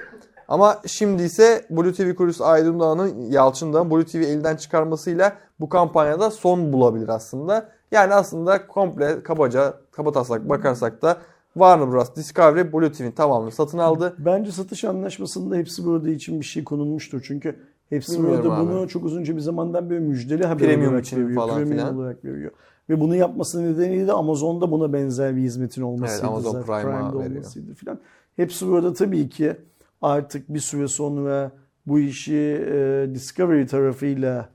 Ama 0.49 0.81
şimdi 0.87 1.23
ise 1.23 1.67
Blue 1.71 1.93
TV 1.93 2.15
kurucusu 2.15 2.45
Aydın 2.45 2.81
Doğan'ın 2.81 3.31
Yalçın 3.31 3.73
Dağ'ın 3.73 3.91
Blue 3.91 4.07
TV 4.07 4.17
elden 4.17 4.57
çıkarmasıyla 4.57 5.37
bu 5.61 5.69
kampanyada 5.69 6.31
son 6.31 6.73
bulabilir 6.73 7.09
aslında. 7.09 7.69
Yani 7.91 8.15
aslında 8.15 8.67
komple 8.67 9.23
kabaca, 9.23 9.75
kaba 9.93 10.13
taslak 10.13 10.49
bakarsak 10.49 11.03
da 11.03 11.17
Warner 11.55 11.93
Bros. 11.93 12.15
Discovery 12.17 12.73
Blue 12.73 12.93
TV'nin 12.93 13.11
tamamını 13.11 13.51
satın 13.51 13.79
aldı. 13.79 14.15
Bence 14.19 14.53
satış 14.53 14.85
anlaşmasında 14.85 15.57
hepsi 15.57 15.85
burada 15.85 16.09
için 16.11 16.41
bir 16.41 16.45
şey 16.45 16.65
konulmuştur. 16.65 17.23
Çünkü 17.27 17.57
hepsi 17.89 18.13
Bilmiyorum 18.13 18.45
burada 18.45 18.55
abi. 18.57 18.71
bunu 18.71 18.89
çok 18.89 19.05
uzunca 19.05 19.37
bir 19.37 19.41
zamandan 19.41 19.91
beri 19.91 20.01
müjdeli 20.01 20.47
haber 20.47 20.67
Premium 20.67 20.89
olarak 20.91 21.07
için 21.07 21.17
veriyor. 21.25 21.35
falan 21.43 21.57
Premium 21.57 21.79
filan. 21.79 21.97
olarak 21.97 22.25
veriyor. 22.25 22.51
Ve 22.91 23.01
bunu 23.01 23.17
yapması 23.17 23.63
nedeniyle 23.73 24.07
de 24.07 24.13
Amazon'da 24.13 24.71
buna 24.71 24.93
benzer 24.93 25.37
bir 25.37 25.41
hizmetin 25.41 25.83
olmasıydı. 25.83 26.21
Evet, 26.27 26.31
Amazon. 26.31 26.63
Prime'a 26.63 26.83
Prime'da 26.83 27.19
veriyor. 27.19 27.31
olmasıydı 27.41 27.75
filan. 27.75 27.99
Hepsi 28.37 28.69
burada 28.69 28.93
tabii 28.93 29.29
ki 29.29 29.57
artık 30.03 30.55
bir 30.55 30.59
süre 30.61 30.89
sonra 30.89 31.51
bu 31.87 31.99
işi 31.99 32.67
e, 32.73 33.07
Discovery 33.15 33.67
tarafıyla 33.67 34.49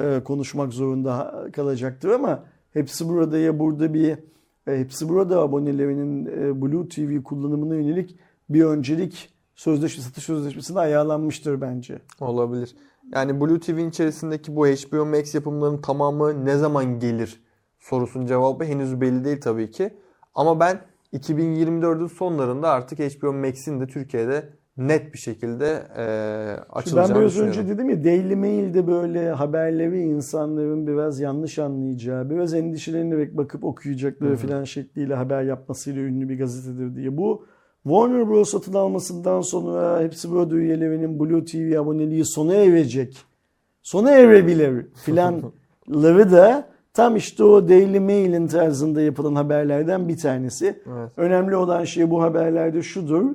e, 0.00 0.20
konuşmak 0.24 0.72
zorunda 0.72 1.44
kalacaktır 1.52 2.08
ama 2.10 2.42
hepsi 2.72 3.08
burada 3.08 3.38
ya 3.38 3.58
burada 3.58 3.94
bir 3.94 4.18
hepsi 4.64 5.08
burada 5.08 5.40
abonelerinin 5.40 6.26
e, 6.26 6.62
Blue 6.62 6.88
TV 6.88 7.22
kullanımına 7.22 7.74
yönelik 7.74 8.16
bir 8.48 8.64
öncelik 8.64 9.30
sözleşme 9.54 10.02
satış 10.02 10.24
sözleşmesinde 10.24 10.78
ayarlanmıştır 10.80 11.60
bence. 11.60 11.98
Olabilir. 12.20 12.76
Yani 13.12 13.40
Blue 13.40 13.60
TV'nin 13.60 13.90
içerisindeki 13.90 14.56
bu 14.56 14.66
HBO 14.66 15.06
Max 15.06 15.34
yapımlarının 15.34 15.80
tamamı 15.80 16.44
ne 16.44 16.56
zaman 16.56 17.00
gelir 17.00 17.44
sorusunun 17.78 18.26
cevabı 18.26 18.64
henüz 18.64 19.00
belli 19.00 19.24
değil 19.24 19.40
tabii 19.40 19.70
ki. 19.70 19.94
Ama 20.34 20.60
ben 20.60 20.80
2024'ün 21.12 22.06
sonlarında 22.06 22.70
artık 22.70 22.98
HBO 22.98 23.32
Max'in 23.32 23.80
de 23.80 23.86
Türkiye'de 23.86 24.48
net 24.76 25.12
bir 25.12 25.18
şekilde 25.18 25.86
e, 25.96 26.04
Şimdi 26.56 26.70
açılacağını 26.72 27.14
ben 27.14 27.20
biraz 27.20 27.38
önce 27.38 27.68
dedim 27.68 27.90
ya 27.90 28.04
Daily 28.04 28.34
Mail'de 28.34 28.86
böyle 28.86 29.30
haberleri 29.30 30.00
insanların 30.00 30.86
biraz 30.86 31.20
yanlış 31.20 31.58
anlayacağı, 31.58 32.30
biraz 32.30 32.54
endişelenerek 32.54 33.36
bakıp 33.36 33.64
okuyacakları 33.64 34.36
filan 34.36 34.64
şekliyle 34.64 35.14
haber 35.14 35.42
yapmasıyla 35.42 36.02
ünlü 36.02 36.28
bir 36.28 36.38
gazetedir 36.38 36.96
diye. 36.96 37.16
Bu 37.16 37.46
Warner 37.82 38.28
Bros. 38.28 38.50
satın 38.50 38.74
almasından 38.74 39.40
sonra 39.40 40.00
hepsi 40.00 40.30
burada 40.30 40.54
üyelerinin 40.54 41.20
Blue 41.20 41.44
TV 41.44 41.78
aboneliği 41.80 42.24
sona 42.24 42.54
erecek. 42.54 43.16
Sona 43.82 44.10
erebilir 44.10 44.86
filanları 44.94 46.32
da 46.32 46.68
tam 46.94 47.16
işte 47.16 47.44
o 47.44 47.68
Daily 47.68 48.00
Mail'in 48.00 48.46
tarzında 48.46 49.02
yapılan 49.02 49.34
haberlerden 49.34 50.08
bir 50.08 50.16
tanesi. 50.16 50.66
Evet. 50.66 51.10
Önemli 51.16 51.56
olan 51.56 51.84
şey 51.84 52.10
bu 52.10 52.22
haberlerde 52.22 52.82
şudur. 52.82 53.34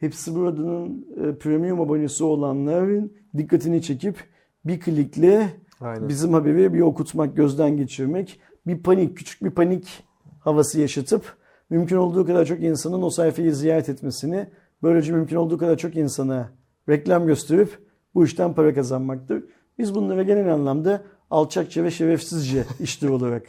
Hepsi 0.00 0.34
buradanın 0.34 1.06
e, 1.16 1.38
premium 1.38 1.80
abonesi 1.80 2.24
olanların 2.24 3.12
dikkatini 3.36 3.82
çekip 3.82 4.16
bir 4.64 4.80
klikle 4.80 5.50
Aynen. 5.80 6.08
bizim 6.08 6.32
haberi 6.32 6.74
bir 6.74 6.80
okutmak, 6.80 7.36
gözden 7.36 7.76
geçirmek, 7.76 8.40
bir 8.66 8.82
panik, 8.82 9.16
küçük 9.16 9.44
bir 9.44 9.50
panik 9.50 10.04
havası 10.40 10.80
yaşatıp 10.80 11.36
mümkün 11.70 11.96
olduğu 11.96 12.26
kadar 12.26 12.44
çok 12.44 12.60
insanın 12.60 13.02
o 13.02 13.10
sayfayı 13.10 13.54
ziyaret 13.54 13.88
etmesini, 13.88 14.46
böylece 14.82 15.12
mümkün 15.12 15.36
olduğu 15.36 15.58
kadar 15.58 15.76
çok 15.76 15.96
insana 15.96 16.52
reklam 16.88 17.26
gösterip 17.26 17.78
bu 18.14 18.24
işten 18.24 18.54
para 18.54 18.74
kazanmaktır. 18.74 19.44
Biz 19.78 19.94
bunlara 19.94 20.22
genel 20.22 20.54
anlamda 20.54 21.02
alçakça 21.30 21.84
ve 21.84 21.90
şerefsizce 21.90 22.64
işler 22.80 23.08
olarak 23.08 23.42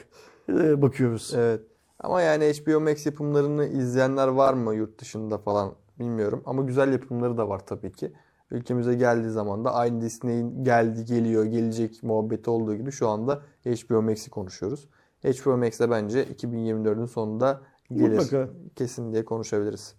e, 0.50 0.82
bakıyoruz. 0.82 1.34
Evet. 1.38 1.62
Ama 2.00 2.22
yani 2.22 2.46
HBO 2.54 2.80
Max 2.80 3.06
yapımlarını 3.06 3.66
izleyenler 3.66 4.28
var 4.28 4.54
mı 4.54 4.76
yurt 4.76 5.02
dışında 5.02 5.38
falan 5.38 5.74
bilmiyorum. 6.02 6.44
Ama 6.46 6.62
güzel 6.62 6.92
yapımları 6.94 7.38
da 7.38 7.50
var 7.50 7.66
tabii 7.66 7.92
ki. 7.92 8.14
Ülkemize 8.52 8.96
geldiği 8.96 9.30
zaman 9.30 9.66
da 9.66 9.74
aynı 9.74 10.02
Disney'in 10.02 10.64
geldi, 10.64 11.06
geliyor, 11.06 11.46
gelecek 11.46 12.04
muhabbeti 12.04 12.50
olduğu 12.50 12.76
gibi 12.76 12.92
şu 12.92 13.08
anda 13.08 13.42
HBO 13.66 14.02
Max'i 14.02 14.30
konuşuyoruz. 14.30 14.88
HBO 15.24 15.58
Max 15.58 15.80
de 15.80 15.92
bence 15.92 16.24
2024'ün 16.24 17.06
sonunda 17.06 17.62
gelir. 17.94 18.18
Mutlaka. 18.18 18.50
Kesin 18.76 19.14
diye 19.14 19.26
konuşabiliriz. 19.26 19.96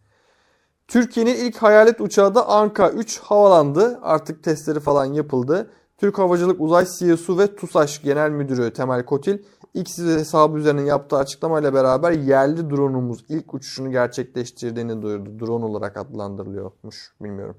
Türkiye'nin 0.89 1.35
ilk 1.35 1.57
hayalet 1.57 2.01
uçağı 2.01 2.35
da 2.35 2.49
Anka 2.49 2.91
3 2.91 3.19
havalandı. 3.19 3.99
Artık 4.03 4.43
testleri 4.45 4.81
falan 4.81 5.05
yapıldı. 5.05 5.71
Türk 5.99 6.19
Havacılık 6.19 6.61
Uzay 6.61 6.87
CEO'su 6.99 7.39
ve 7.39 7.57
TUSAŞ 7.57 8.03
Genel 8.03 8.31
Müdürü 8.31 8.73
Temel 8.73 9.05
Kotil 9.05 9.39
X 9.75 9.99
hesabı 9.99 10.59
üzerinden 10.59 10.85
yaptığı 10.85 11.17
açıklamayla 11.17 11.75
beraber 11.75 12.13
yerli 12.13 12.71
drone'umuz 12.71 13.25
ilk 13.29 13.55
uçuşunu 13.55 13.91
gerçekleştirdiğini 13.91 15.03
duyurdu. 15.03 15.47
Drone 15.47 15.65
olarak 15.65 15.97
adlandırılıyormuş 15.97 17.13
bilmiyorum. 17.21 17.57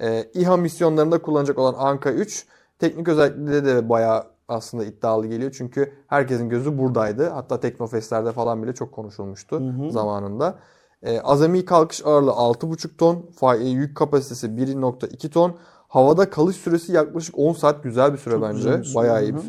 Ee, 0.00 0.30
İHA 0.34 0.56
misyonlarında 0.56 1.22
kullanacak 1.22 1.58
olan 1.58 1.74
Anka 1.78 2.12
3 2.12 2.46
Teknik 2.82 3.08
özellikleri 3.08 3.64
de 3.64 3.88
bayağı 3.88 4.24
aslında 4.48 4.84
iddialı 4.84 5.26
geliyor. 5.26 5.54
Çünkü 5.58 5.92
herkesin 6.06 6.48
gözü 6.48 6.78
buradaydı. 6.78 7.28
Hatta 7.28 7.60
Teknofest'lerde 7.60 8.32
falan 8.32 8.62
bile 8.62 8.74
çok 8.74 8.92
konuşulmuştu 8.92 9.62
zamanında. 9.90 10.58
Ee, 11.02 11.20
azami 11.20 11.64
kalkış 11.64 12.06
ağırlığı 12.06 12.30
6,5 12.30 12.96
ton, 12.96 13.30
yük 13.64 13.96
kapasitesi 13.96 14.46
1,2 14.46 15.30
ton. 15.30 15.56
Havada 15.88 16.30
kalış 16.30 16.56
süresi 16.56 16.92
yaklaşık 16.92 17.38
10 17.38 17.52
saat 17.52 17.82
güzel 17.82 18.12
bir 18.12 18.18
süre 18.18 18.34
Çok 18.34 18.42
bence. 18.42 18.78
bir 18.78 18.84
süre, 18.84 18.94
Bayağı 18.94 19.22
iyi 19.22 19.32
hı 19.32 19.36
bir 19.36 19.42
hı. 19.42 19.46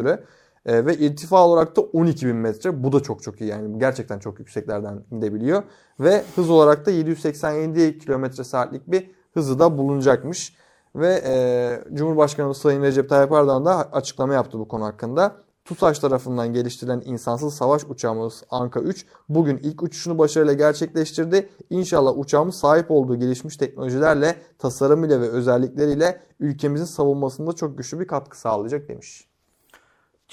Ee, 0.66 0.86
ve 0.86 0.98
irtifa 0.98 1.48
olarak 1.48 1.76
da 1.76 1.82
12.000 1.82 2.34
metre. 2.34 2.84
Bu 2.84 2.92
da 2.92 3.00
çok 3.00 3.24
çok 3.24 3.42
iyi 3.42 3.50
yani. 3.50 3.80
Gerçekten 3.80 4.20
çok 4.20 4.40
yükseklerden 4.40 5.04
gidebiliyor. 5.12 5.64
Ve 6.00 6.24
hız 6.36 6.50
olarak 6.50 6.86
da 6.86 6.92
787 6.92 8.00
kilometre 8.00 8.44
saatlik 8.44 8.92
bir 8.92 9.12
hızı 9.34 9.60
da 9.60 9.78
bulunacakmış. 9.78 10.56
Ve 10.96 11.22
e, 11.26 11.96
Cumhurbaşkanı 11.96 12.56
Sayın 12.56 12.82
Recep 12.82 13.10
Tayyip 13.10 13.32
Erdoğan 13.32 13.66
da 13.66 13.92
açıklama 13.92 14.34
yaptı 14.34 14.60
bu 14.60 14.68
konu 14.68 14.86
hakkında. 14.86 15.36
TUSAŞ 15.66 16.00
tarafından 16.00 16.54
geliştirilen 16.54 17.02
insansız 17.06 17.54
savaş 17.54 17.84
uçağımız 17.84 18.44
Anka 18.50 18.80
3 18.80 19.06
bugün 19.30 19.58
ilk 19.58 19.84
uçuşunu 19.84 20.18
başarıyla 20.18 20.54
gerçekleştirdi. 20.54 21.50
İnşallah 21.70 22.18
uçağımız 22.18 22.56
sahip 22.56 22.92
olduğu 22.92 23.16
gelişmiş 23.16 23.58
teknolojilerle, 23.58 24.36
tasarımıyla 24.60 25.22
ve 25.22 25.30
özellikleriyle 25.30 26.22
ülkemizin 26.40 26.86
savunmasında 26.86 27.54
çok 27.54 27.78
güçlü 27.78 28.00
bir 28.00 28.08
katkı 28.08 28.40
sağlayacak 28.40 28.90
demiş. 28.90 29.33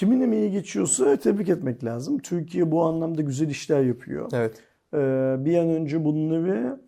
Kimin 0.01 0.21
emeği 0.21 0.51
geçiyorsa 0.51 1.17
tebrik 1.17 1.49
etmek 1.49 1.85
lazım. 1.85 2.19
Türkiye 2.19 2.71
bu 2.71 2.85
anlamda 2.85 3.23
güzel 3.23 3.49
işler 3.49 3.81
yapıyor. 3.83 4.31
Evet. 4.33 4.63
Ee, 4.95 5.37
bir 5.45 5.59
an 5.59 5.69
önce 5.69 6.05
bunları 6.05 6.81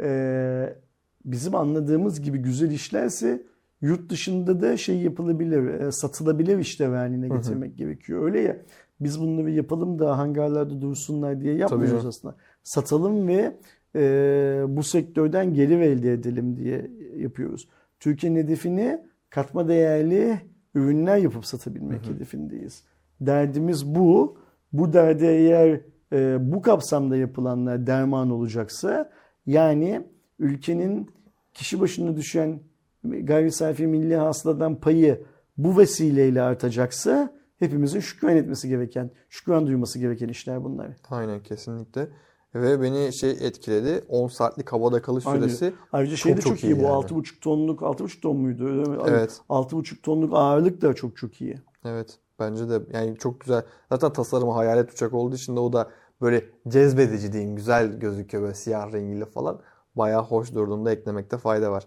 e, 0.00 0.76
bizim 1.24 1.54
anladığımız 1.54 2.20
gibi 2.20 2.38
güzel 2.38 2.70
işlerse 2.70 3.42
yurt 3.80 4.10
dışında 4.10 4.60
da 4.60 4.76
şey 4.76 4.98
yapılabilir, 4.98 5.66
e, 5.66 5.92
satılabilir 5.92 6.58
işler 6.58 6.88
haline 6.88 7.28
getirmek 7.28 7.78
gerekiyor. 7.78 8.24
Öyle 8.24 8.40
ya 8.40 8.56
biz 9.00 9.20
bunları 9.20 9.50
yapalım 9.50 9.98
da 9.98 10.18
hangarlarda 10.18 10.80
dursunlar 10.80 11.40
diye 11.40 11.54
yapmıyoruz 11.54 11.90
canım. 11.90 12.08
aslında. 12.08 12.34
Satalım 12.62 13.28
ve 13.28 13.56
e, 13.96 14.64
bu 14.68 14.82
sektörden 14.82 15.54
gelir 15.54 15.80
elde 15.80 16.12
edelim 16.12 16.56
diye 16.56 16.90
yapıyoruz. 17.16 17.68
Türkiye'nin 18.00 18.38
hedefini 18.38 19.00
katma 19.30 19.68
değerli 19.68 20.51
ürünler 20.74 21.16
yapıp 21.16 21.46
satabilmek 21.46 22.06
hedefindeyiz. 22.08 22.84
Derdimiz 23.20 23.94
bu. 23.94 24.38
Bu 24.72 24.92
derde 24.92 25.36
eğer 25.36 25.80
e, 26.12 26.52
bu 26.52 26.62
kapsamda 26.62 27.16
yapılanlar 27.16 27.86
derman 27.86 28.30
olacaksa 28.30 29.10
yani 29.46 30.06
ülkenin 30.38 31.10
kişi 31.54 31.80
başına 31.80 32.16
düşen 32.16 32.60
gayri 33.04 33.52
safi 33.52 33.86
milli 33.86 34.16
hasıladan 34.16 34.80
payı 34.80 35.24
bu 35.56 35.78
vesileyle 35.78 36.42
artacaksa 36.42 37.32
hepimizin 37.58 38.00
şükran 38.00 38.36
etmesi 38.36 38.68
gereken, 38.68 39.10
şükran 39.28 39.66
duyması 39.66 39.98
gereken 39.98 40.28
işler 40.28 40.64
bunlar. 40.64 40.88
Aynen 41.10 41.42
kesinlikle. 41.42 42.08
Ve 42.54 42.82
beni 42.82 43.12
şey 43.12 43.30
etkiledi. 43.30 44.04
10 44.08 44.28
saatlik 44.28 44.72
havada 44.72 45.02
kalış 45.02 45.26
Aynen. 45.26 45.40
süresi. 45.40 45.74
Ayrıca 45.92 46.16
şey 46.16 46.36
de 46.36 46.40
çok 46.40 46.52
çok, 46.52 46.64
iyi, 46.64 46.78
bu 46.78 46.82
yani. 46.82 46.92
6,5 46.92 47.40
tonluk 47.40 47.80
6,5 47.80 48.20
ton 48.20 48.36
muydu 48.36 48.68
öyle 48.68 48.90
mi? 48.90 48.96
Evet. 49.08 49.40
6,5 49.48 50.00
tonluk 50.02 50.32
ağırlık 50.34 50.82
da 50.82 50.94
çok 50.94 51.16
çok 51.16 51.40
iyi. 51.40 51.58
Evet 51.84 52.18
bence 52.38 52.68
de 52.68 52.82
yani 52.92 53.16
çok 53.18 53.40
güzel. 53.40 53.62
Zaten 53.92 54.12
tasarımı 54.12 54.52
hayalet 54.52 54.92
uçak 54.92 55.14
olduğu 55.14 55.34
için 55.34 55.56
de 55.56 55.60
o 55.60 55.72
da 55.72 55.90
böyle 56.20 56.44
cezbedici 56.68 57.32
diyeyim. 57.32 57.56
Güzel 57.56 57.92
gözüküyor 57.92 58.42
böyle 58.42 58.54
siyah 58.54 58.92
rengiyle 58.92 59.24
falan. 59.24 59.60
Bayağı 59.96 60.22
hoş 60.22 60.54
durduğunda 60.54 60.92
eklemekte 60.92 61.38
fayda 61.38 61.72
var. 61.72 61.86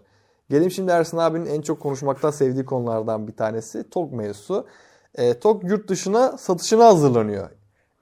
Gelelim 0.50 0.70
şimdi 0.70 0.90
Ersin 0.90 1.16
abinin 1.16 1.46
en 1.46 1.60
çok 1.60 1.80
konuşmaktan 1.80 2.30
sevdiği 2.30 2.64
konulardan 2.64 3.28
bir 3.28 3.36
tanesi 3.36 3.90
TOG 3.90 4.12
mevzusu. 4.12 4.66
E, 5.14 5.38
TOG 5.38 5.64
yurt 5.64 5.88
dışına 5.88 6.38
satışına 6.38 6.84
hazırlanıyor. 6.86 7.50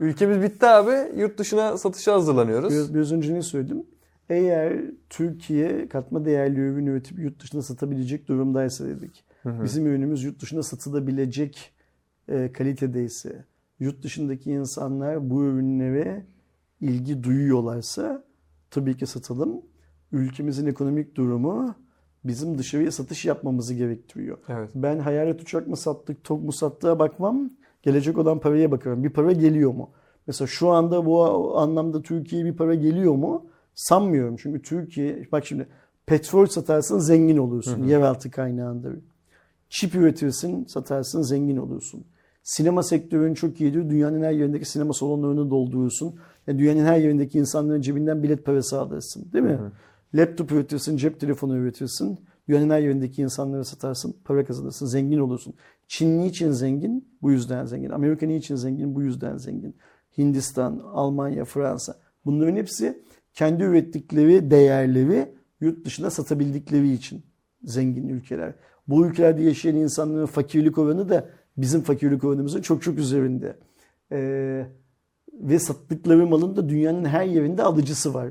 Ülkemiz 0.00 0.42
bitti 0.42 0.66
abi. 0.66 1.20
Yurt 1.20 1.38
dışına 1.38 1.78
satışa 1.78 2.14
hazırlanıyoruz. 2.14 2.72
Biraz, 2.72 2.94
biraz 2.94 3.12
önce 3.12 3.34
ne 3.34 3.42
söyledim? 3.42 3.86
Eğer 4.28 4.80
Türkiye 5.10 5.88
katma 5.88 6.24
değerli 6.24 6.60
ürün 6.60 6.86
üretip 6.86 7.18
yurt 7.18 7.42
dışına 7.42 7.62
satabilecek 7.62 8.28
durumdaysa 8.28 8.86
dedik. 8.86 9.24
Bizim 9.44 9.86
ürünümüz 9.86 10.24
yurt 10.24 10.42
dışına 10.42 10.62
satılabilecek 10.62 11.72
e, 12.28 12.52
kalitedeyse, 12.52 13.44
yurt 13.80 14.02
dışındaki 14.02 14.50
insanlar 14.50 15.30
bu 15.30 15.44
ürünlere 15.44 16.26
ilgi 16.80 17.22
duyuyorlarsa 17.22 18.24
tabii 18.70 18.96
ki 18.96 19.06
satalım. 19.06 19.62
Ülkemizin 20.12 20.66
ekonomik 20.66 21.14
durumu 21.14 21.74
bizim 22.24 22.58
dışarıya 22.58 22.90
satış 22.90 23.24
yapmamızı 23.24 23.74
gerektiriyor. 23.74 24.38
Evet. 24.48 24.70
Ben 24.74 24.98
hayalet 24.98 25.42
uçak 25.42 25.68
mı 25.68 25.76
sattık, 25.76 26.24
tok 26.24 26.42
mu 26.42 26.52
sattığa 26.52 26.98
bakmam. 26.98 27.50
Gelecek 27.84 28.18
olan 28.18 28.40
paraya 28.40 28.70
bakarım. 28.70 29.04
Bir 29.04 29.10
para 29.10 29.32
geliyor 29.32 29.74
mu? 29.74 29.90
Mesela 30.26 30.48
şu 30.48 30.68
anda 30.68 31.06
bu 31.06 31.58
anlamda 31.58 32.02
Türkiye'ye 32.02 32.46
bir 32.46 32.56
para 32.56 32.74
geliyor 32.74 33.14
mu? 33.14 33.46
Sanmıyorum. 33.74 34.36
Çünkü 34.36 34.62
Türkiye, 34.62 35.28
bak 35.32 35.46
şimdi 35.46 35.66
petrol 36.06 36.46
satarsın 36.46 36.98
zengin 36.98 37.36
olursun. 37.36 37.84
Yeraltı 37.88 38.30
kaynağında. 38.30 38.88
Çip 39.68 39.94
üretirsin, 39.94 40.64
satarsın 40.64 41.22
zengin 41.22 41.56
olursun. 41.56 42.04
Sinema 42.42 42.82
sektörün 42.82 43.34
çok 43.34 43.60
iyidir. 43.60 43.90
Dünyanın 43.90 44.22
her 44.22 44.32
yerindeki 44.32 44.64
sinema 44.64 44.92
salonlarını 44.92 45.50
doldurursun. 45.50 46.14
Yani 46.46 46.58
dünyanın 46.58 46.84
her 46.84 46.98
yerindeki 46.98 47.38
insanların 47.38 47.80
cebinden 47.80 48.22
bilet 48.22 48.44
parası 48.44 48.80
alırsın. 48.80 49.32
Değil 49.32 49.44
mi? 49.44 49.58
Laptop 50.14 50.52
üretirsin, 50.52 50.96
cep 50.96 51.20
telefonu 51.20 51.56
üretirsin. 51.56 52.18
Dünyanın 52.48 52.70
her 52.70 52.80
yerindeki 52.80 53.22
insanlara 53.22 53.64
satarsın, 53.64 54.16
para 54.24 54.44
kazanırsın, 54.44 54.86
zengin 54.86 55.18
olursun. 55.18 55.54
Çin 55.88 56.18
niçin 56.18 56.50
zengin? 56.50 57.08
Bu 57.22 57.32
yüzden 57.32 57.64
zengin. 57.64 57.90
Amerika 57.90 58.26
niçin 58.26 58.56
zengin? 58.56 58.94
Bu 58.94 59.02
yüzden 59.02 59.36
zengin. 59.36 59.76
Hindistan, 60.18 60.82
Almanya, 60.92 61.44
Fransa. 61.44 61.96
Bunların 62.24 62.56
hepsi 62.56 63.02
kendi 63.34 63.62
ürettikleri 63.62 64.50
değerleri 64.50 65.34
yurt 65.60 65.84
dışına 65.84 66.10
satabildikleri 66.10 66.92
için 66.92 67.22
zengin 67.62 68.08
ülkeler. 68.08 68.54
Bu 68.88 69.06
ülkelerde 69.06 69.42
yaşayan 69.42 69.76
insanların 69.76 70.26
fakirlik 70.26 70.78
oranı 70.78 71.08
da 71.08 71.28
bizim 71.56 71.80
fakirlik 71.80 72.24
oranımızın 72.24 72.62
çok 72.62 72.82
çok 72.82 72.98
üzerinde. 72.98 73.56
Ee, 74.12 74.66
ve 75.32 75.58
sattıkları 75.58 76.26
malın 76.26 76.56
da 76.56 76.68
dünyanın 76.68 77.04
her 77.04 77.24
yerinde 77.24 77.62
alıcısı 77.62 78.14
var. 78.14 78.28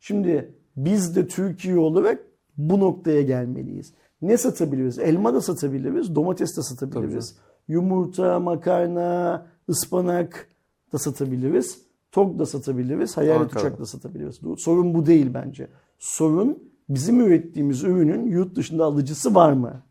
Şimdi 0.00 0.54
biz 0.76 1.16
de 1.16 1.28
Türkiye 1.28 1.78
olarak 1.78 2.20
bu 2.56 2.80
noktaya 2.80 3.22
gelmeliyiz. 3.22 3.92
Ne 4.22 4.38
satabiliriz? 4.38 4.98
Elma 4.98 5.34
da 5.34 5.40
satabiliriz, 5.40 6.14
domates 6.14 6.56
de 6.56 6.62
satabiliriz. 6.62 7.36
Yumurta, 7.68 8.40
makarna, 8.40 9.46
ıspanak 9.68 10.48
da 10.92 10.98
satabiliriz. 10.98 11.78
Tok 12.12 12.38
da 12.38 12.46
satabiliriz, 12.46 13.16
hayalet 13.16 13.52
uçak 13.60 13.78
da 13.80 13.86
satabiliriz. 13.86 14.40
Sorun 14.58 14.94
bu 14.94 15.06
değil 15.06 15.30
bence. 15.34 15.68
Sorun 15.98 16.58
bizim 16.88 17.20
ürettiğimiz 17.20 17.84
ürünün 17.84 18.26
yurt 18.26 18.56
dışında 18.56 18.84
alıcısı 18.84 19.34
var 19.34 19.52
mı? 19.52 19.82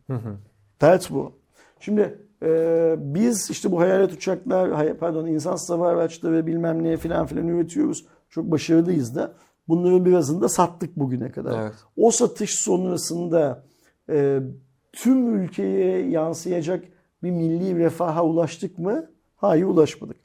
Dert 0.82 1.12
bu. 1.12 1.32
Şimdi 1.80 2.20
e, 2.44 2.96
biz 3.00 3.50
işte 3.50 3.72
bu 3.72 3.80
hayalet 3.80 4.14
uçaklar, 4.14 4.72
hay- 4.72 4.94
pardon 4.98 5.28
insansız 5.28 5.70
hava 5.70 5.88
araçları 5.88 6.34
ve 6.34 6.48
bilmem 6.48 6.84
ne 6.84 6.98
filan 6.98 7.26
filan 7.26 7.48
üretiyoruz. 7.48 8.06
Çok 8.30 8.52
başarılıyız 8.52 9.16
da. 9.16 9.34
Bunların 9.68 10.06
birazını 10.06 10.42
da 10.42 10.50
sattık 10.50 10.96
bugüne 10.96 11.32
kadar. 11.32 11.62
Evet. 11.64 11.74
O 11.98 12.12
satış 12.12 12.56
sonrasında 12.60 13.64
e, 14.10 14.40
tüm 14.94 15.36
ülkeye 15.36 16.10
yansıyacak 16.10 16.84
bir 17.24 17.32
milli 17.32 17.80
refaha 17.80 18.24
ulaştık 18.24 18.80
mı? 18.80 19.06
Hayır 19.36 19.66
ulaşmadık. 19.66 20.18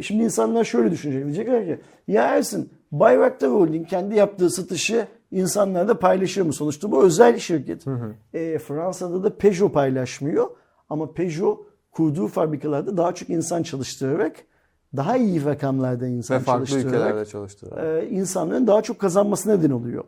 Şimdi 0.00 0.22
insanlar 0.24 0.64
şöyle 0.64 0.90
düşünecek. 0.90 1.24
Diyecekler 1.24 1.64
ki 1.66 1.80
ya 2.08 2.22
Ersin 2.22 2.70
Bayraktar 2.92 3.50
Holding 3.50 3.88
kendi 3.88 4.14
yaptığı 4.14 4.50
satışı 4.50 5.06
insanlarla 5.30 5.98
paylaşıyor 5.98 6.46
mu? 6.46 6.52
Sonuçta 6.52 6.90
bu 6.92 7.04
özel 7.04 7.38
şirket. 7.38 7.84
E, 8.34 8.58
Fransa'da 8.58 9.22
da 9.24 9.36
Peugeot 9.36 9.74
paylaşmıyor. 9.74 10.50
Ama 10.90 11.12
Peugeot 11.12 11.66
kurduğu 11.90 12.26
fabrikalarda 12.28 12.96
daha 12.96 13.14
çok 13.14 13.30
insan 13.30 13.62
çalıştırarak 13.62 14.36
daha 14.96 15.16
iyi 15.16 15.44
rakamlarda 15.44 16.06
insan 16.06 16.36
Ve 16.36 16.40
farklı 16.40 16.66
çalıştırarak 16.66 17.00
ülkelerde 17.06 17.24
çalıştılar. 17.24 17.96
e, 18.02 18.08
insanların 18.08 18.66
daha 18.66 18.82
çok 18.82 18.98
kazanması 18.98 19.48
neden 19.48 19.70
oluyor. 19.70 20.04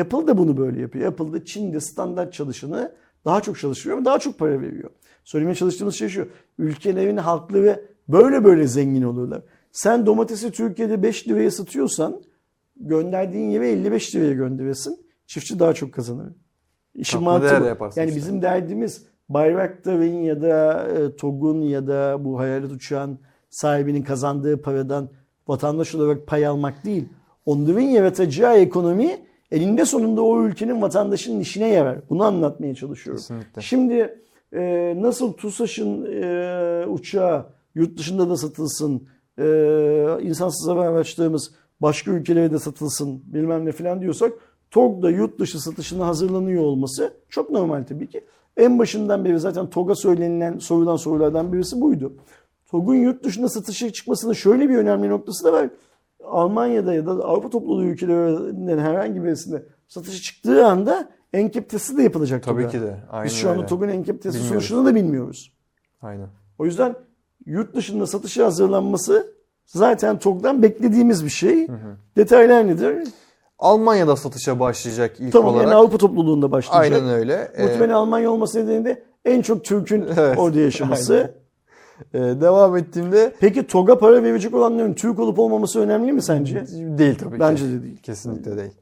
Apple 0.00 0.26
da 0.26 0.38
bunu 0.38 0.56
böyle 0.56 0.80
yapıyor. 0.80 1.12
Apple 1.12 1.32
da 1.32 1.44
Çin'de 1.44 1.80
standart 1.80 2.32
çalışanı 2.32 2.92
daha 3.24 3.40
çok 3.40 3.58
çalışıyor 3.58 3.96
ama 3.96 4.04
daha 4.04 4.18
çok 4.18 4.38
para 4.38 4.60
veriyor. 4.60 4.90
Söylemeye 5.24 5.54
çalıştığımız 5.54 5.94
şey 5.94 6.08
şu. 6.08 6.28
Ülkelerin 6.58 7.16
halkları 7.16 7.86
böyle 8.08 8.44
böyle 8.44 8.66
zengin 8.66 9.02
olurlar. 9.02 9.42
Sen 9.72 10.06
domatesi 10.06 10.50
Türkiye'de 10.50 11.02
5 11.02 11.28
liraya 11.28 11.50
satıyorsan 11.50 12.22
gönderdiğin 12.76 13.50
yere 13.50 13.70
55 13.70 14.14
liraya 14.14 14.32
gönderesin. 14.32 15.06
Çiftçi 15.26 15.58
daha 15.58 15.74
çok 15.74 15.92
kazanır. 15.92 16.32
İşin 16.94 17.18
Katma 17.18 17.38
mantığı 17.38 17.76
bu. 17.80 17.84
Yani 17.96 18.08
işte. 18.08 18.16
bizim 18.16 18.42
derdimiz 18.42 19.06
Bayraktar'ın 19.28 20.22
ya 20.22 20.42
da 20.42 20.86
e, 20.88 21.16
TOG'un 21.16 21.60
ya 21.60 21.86
da 21.86 22.24
bu 22.24 22.38
hayalet 22.38 22.72
uçağın 22.72 23.18
sahibinin 23.50 24.02
kazandığı 24.02 24.62
paradan 24.62 25.08
vatandaş 25.48 25.94
olarak 25.94 26.26
pay 26.26 26.46
almak 26.46 26.84
değil. 26.84 27.08
Onların 27.46 27.80
yaratacağı 27.80 28.56
ekonomi 28.56 29.18
elinde 29.54 29.84
sonunda 29.84 30.22
o 30.22 30.42
ülkenin 30.42 30.82
vatandaşının 30.82 31.40
işine 31.40 31.68
yarar. 31.68 31.98
Bunu 32.10 32.24
anlatmaya 32.24 32.74
çalışıyorum. 32.74 33.20
Kesinlikle. 33.20 33.62
Şimdi 33.62 34.18
e, 34.52 34.94
nasıl 34.96 35.32
TUSAŞ'ın 35.32 36.04
e, 36.22 36.86
uçağı 36.86 37.46
yurt 37.74 37.98
dışında 37.98 38.30
da 38.30 38.36
satılsın, 38.36 39.08
e, 39.38 39.44
insansız 40.22 40.68
hava 40.68 40.88
araçlarımız 40.88 41.54
başka 41.80 42.10
ülkelere 42.10 42.52
de 42.52 42.58
satılsın 42.58 43.22
bilmem 43.26 43.64
ne 43.66 43.72
falan 43.72 44.00
diyorsak 44.00 44.32
TOG 44.70 45.02
da 45.02 45.10
yurt 45.10 45.38
dışı 45.38 45.60
satışına 45.62 46.06
hazırlanıyor 46.06 46.62
olması 46.62 47.14
çok 47.28 47.50
normal 47.50 47.84
tabii 47.88 48.06
ki. 48.06 48.24
En 48.56 48.78
başından 48.78 49.24
beri 49.24 49.40
zaten 49.40 49.70
TOG'a 49.70 49.94
söylenilen 49.94 50.58
sorulan 50.58 50.96
sorulardan 50.96 51.52
birisi 51.52 51.80
buydu. 51.80 52.12
TOG'un 52.70 52.94
yurt 52.94 53.24
dışında 53.24 53.48
satışa 53.48 53.92
çıkmasının 53.92 54.32
şöyle 54.32 54.68
bir 54.68 54.76
önemli 54.76 55.08
noktası 55.08 55.44
da 55.44 55.52
var. 55.52 55.68
Almanya'da 56.26 56.94
ya 56.94 57.06
da 57.06 57.10
Avrupa 57.10 57.50
topluluğu 57.50 57.84
ülkelerinden 57.84 58.78
herhangi 58.78 59.24
birisinde 59.24 59.62
satışa 59.88 60.22
çıktığı 60.22 60.66
anda 60.66 61.08
enkeptesi 61.32 61.96
de 61.96 62.02
yapılacak. 62.02 62.42
Tabii 62.42 62.60
TOG'a. 62.62 62.70
ki 62.72 62.80
de. 62.80 62.96
Aynen 63.10 63.26
Biz 63.26 63.32
şu 63.32 63.50
anda. 63.50 63.66
TOG'un 63.66 63.88
enkeptesi 63.88 64.38
sonuçlarını 64.38 64.86
da 64.86 64.94
bilmiyoruz. 64.94 65.52
Aynen. 66.02 66.26
O 66.58 66.64
yüzden 66.64 66.94
yurt 67.46 67.74
dışında 67.76 68.06
satışa 68.06 68.44
hazırlanması 68.46 69.26
zaten 69.66 70.18
TOG'dan 70.18 70.62
beklediğimiz 70.62 71.24
bir 71.24 71.30
şey. 71.30 71.68
Detaylar 72.16 72.66
nedir? 72.66 73.08
Almanya'da 73.58 74.16
satışa 74.16 74.60
başlayacak 74.60 75.16
ilk 75.18 75.32
Tamam 75.32 75.48
olarak. 75.54 75.66
yani 75.66 75.74
Avrupa 75.74 75.98
topluluğunda 75.98 76.52
başlayacak. 76.52 76.98
Aynen 76.98 77.14
öyle. 77.14 77.52
Ee, 77.56 77.62
Muhtemelen 77.62 77.92
Almanya 77.94 78.30
olması 78.30 78.58
nedeniyle 78.66 79.02
en 79.24 79.42
çok 79.42 79.64
Türk'ün 79.64 80.02
Evet, 80.18 80.38
orada 80.38 80.60
yaşaması. 80.60 81.14
aynen. 81.14 81.30
E, 82.14 82.18
devam 82.18 82.76
ettiğimde 82.76 83.34
Peki 83.40 83.66
TOG'a 83.66 83.98
para 83.98 84.22
verecek 84.22 84.54
olanların 84.54 84.94
Türk 84.94 85.18
olup 85.18 85.38
olmaması 85.38 85.80
önemli 85.80 86.12
mi 86.12 86.22
sence? 86.22 86.66
değil 86.98 87.18
tabii 87.18 87.34
ki. 87.34 87.40
Bence 87.40 87.64
de 87.64 87.82
değil. 87.82 88.02
Kesinlikle 88.02 88.56
değil. 88.56 88.72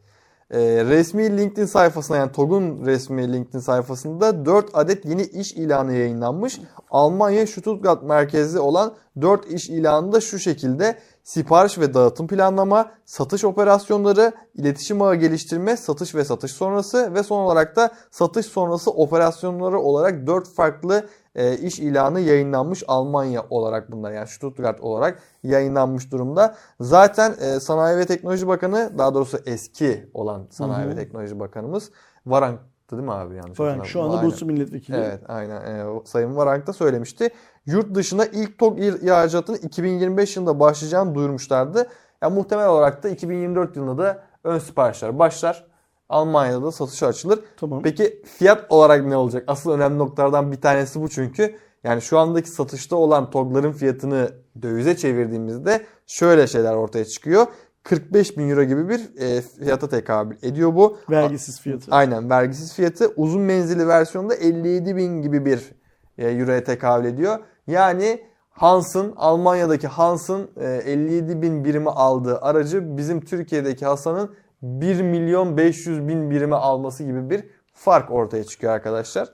Ee, 0.53 0.85
resmi 0.85 1.39
LinkedIn 1.39 1.67
sayfasına 1.67 2.17
yani 2.17 2.33
TOG'un 2.33 2.87
resmi 2.87 3.33
LinkedIn 3.33 3.59
sayfasında 3.59 4.47
4 4.47 4.71
adet 4.75 5.05
yeni 5.05 5.23
iş 5.23 5.53
ilanı 5.53 5.93
yayınlanmış. 5.93 6.61
Almanya 6.91 7.47
Stuttgart 7.47 8.03
merkezli 8.03 8.59
olan 8.59 8.93
4 9.21 9.53
iş 9.53 9.71
ilanı 9.71 10.13
da 10.13 10.21
şu 10.21 10.39
şekilde 10.39 10.99
sipariş 11.23 11.79
ve 11.79 11.95
dağıtım 11.95 12.27
planlama, 12.27 12.91
satış 13.05 13.45
operasyonları, 13.45 14.33
iletişim 14.55 15.03
ağı 15.03 15.15
geliştirme, 15.15 15.77
satış 15.77 16.15
ve 16.15 16.25
satış 16.25 16.53
sonrası 16.53 17.15
ve 17.15 17.23
son 17.23 17.45
olarak 17.45 17.77
da 17.77 17.91
satış 18.11 18.47
sonrası 18.47 18.91
operasyonları 18.91 19.79
olarak 19.81 20.27
4 20.27 20.49
farklı 20.49 21.07
e, 21.35 21.57
iş 21.57 21.79
ilanı 21.79 22.21
yayınlanmış 22.21 22.85
Almanya 22.89 23.47
olarak 23.51 23.93
bunlar 23.93 24.13
yani 24.13 24.27
Stuttgart 24.27 24.81
olarak 24.81 25.19
yayınlanmış 25.43 26.13
durumda. 26.13 26.55
Zaten 26.81 27.35
e, 27.41 27.61
Sanayi 27.61 27.99
ve 27.99 28.07
Teknoloji 28.07 28.49
Bakanı 28.49 28.93
daha 28.99 29.15
doğrusu 29.15 29.39
eski 29.47 30.11
olan 30.15 30.47
Sanayi 30.51 30.85
Hı 30.85 30.87
hı. 30.87 30.91
ve 30.91 30.97
Teknoloji 30.97 31.41
Bakanımız 31.41 31.91
Varank'tı 32.27 32.97
değil 32.97 33.03
mi 33.03 33.13
abi 33.13 33.35
yanlış 33.35 33.59
Frank 33.59 33.87
şu 33.87 34.03
anda. 34.03 34.23
Bursa 34.23 34.47
milletvekili. 34.47 34.97
Evet 34.97 35.21
aynen 35.29 35.61
e, 35.61 36.01
Sayın 36.05 36.37
Varank 36.37 36.67
da 36.67 36.73
söylemişti. 36.73 37.31
Yurt 37.67 37.95
dışına 37.95 38.25
ilk 38.25 38.59
TOG 38.59 38.79
ihracatının 38.79 39.57
2025 39.57 40.37
yılında 40.37 40.61
başlayacağını 40.61 41.15
duyurmuşlardı. 41.15 41.89
Yani 42.23 42.35
muhtemel 42.35 42.69
olarak 42.69 43.03
da 43.03 43.09
2024 43.09 43.77
yılında 43.77 44.03
da 44.03 44.23
ön 44.45 44.59
siparişler 44.59 45.19
başlar. 45.19 45.72
Almanya'da 46.13 46.63
da 46.63 46.73
satışa 46.73 47.07
açılır. 47.07 47.41
Tamam. 47.57 47.83
Peki 47.83 48.23
fiyat 48.39 48.67
olarak 48.69 49.07
ne 49.07 49.17
olacak? 49.17 49.45
Asıl 49.47 49.71
önemli 49.71 49.99
noktalardan 49.99 50.53
bir 50.53 50.61
tanesi 50.61 51.01
bu 51.01 51.09
çünkü. 51.09 51.57
Yani 51.85 52.03
şu 52.03 52.19
andaki 52.19 52.51
satışta 52.51 52.97
olan 52.97 53.31
TOG'ların 53.31 53.73
fiyatını 53.73 54.31
dövize 54.63 54.97
çevirdiğimizde 54.97 55.87
şöyle 56.07 56.47
şeyler 56.47 56.75
ortaya 56.75 57.05
çıkıyor. 57.05 57.47
45 57.83 58.39
bin 58.39 58.51
euro 58.51 58.63
gibi 58.63 58.89
bir 58.89 59.01
e, 59.19 59.43
fiyata 59.43 59.89
tekabül 59.89 60.37
ediyor 60.43 60.75
bu. 60.75 60.99
Vergisiz 61.11 61.61
fiyatı. 61.61 61.91
Aynen 61.91 62.31
vergisiz 62.31 62.75
fiyatı 62.75 63.13
uzun 63.17 63.43
menzilli 63.43 63.89
versiyonda 63.89 64.35
57 64.35 64.97
bin 64.97 65.23
gibi 65.23 65.47
bir 65.47 65.73
e, 66.19 66.29
euroya 66.29 66.65
tekabül 66.65 67.05
ediyor. 67.05 67.39
Yani 67.67 68.21
Hans'ın 68.51 69.13
Almanya'daki 69.17 69.87
Hans'ın 69.87 70.51
e, 70.57 70.67
57 70.67 71.43
bin 71.43 71.65
birimi 71.65 71.91
aldığı 71.91 72.41
aracı 72.41 72.97
bizim 72.97 73.21
Türkiye'deki 73.21 73.87
Hasan'ın 73.87 74.31
1 74.63 75.03
milyon 75.03 75.57
500 75.57 76.09
bin 76.09 76.31
birime 76.31 76.57
alması 76.57 77.05
gibi 77.05 77.31
bir 77.31 77.45
fark 77.73 78.11
ortaya 78.11 78.45
çıkıyor 78.45 78.73
arkadaşlar. 78.73 79.29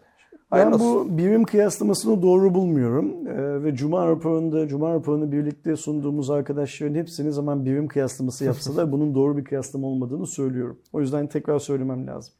Ben 0.52 0.72
olsun. 0.72 0.80
bu 0.80 1.18
birim 1.18 1.44
kıyaslamasını 1.44 2.22
doğru 2.22 2.54
bulmuyorum. 2.54 3.26
Ee, 3.26 3.62
ve 3.64 3.74
Cuma 3.74 4.06
raporunda, 4.06 4.68
Cuma 4.68 4.94
raporunu 4.94 5.32
birlikte 5.32 5.76
sunduğumuz 5.76 6.30
arkadaşların 6.30 6.94
hepsini 6.94 7.32
zaman 7.32 7.64
birim 7.64 7.88
kıyaslaması 7.88 8.44
yapsalar 8.44 8.92
bunun 8.92 9.14
doğru 9.14 9.36
bir 9.36 9.44
kıyaslama 9.44 9.86
olmadığını 9.86 10.26
söylüyorum. 10.26 10.78
O 10.92 11.00
yüzden 11.00 11.26
tekrar 11.26 11.58
söylemem 11.58 12.06
lazım. 12.06 12.34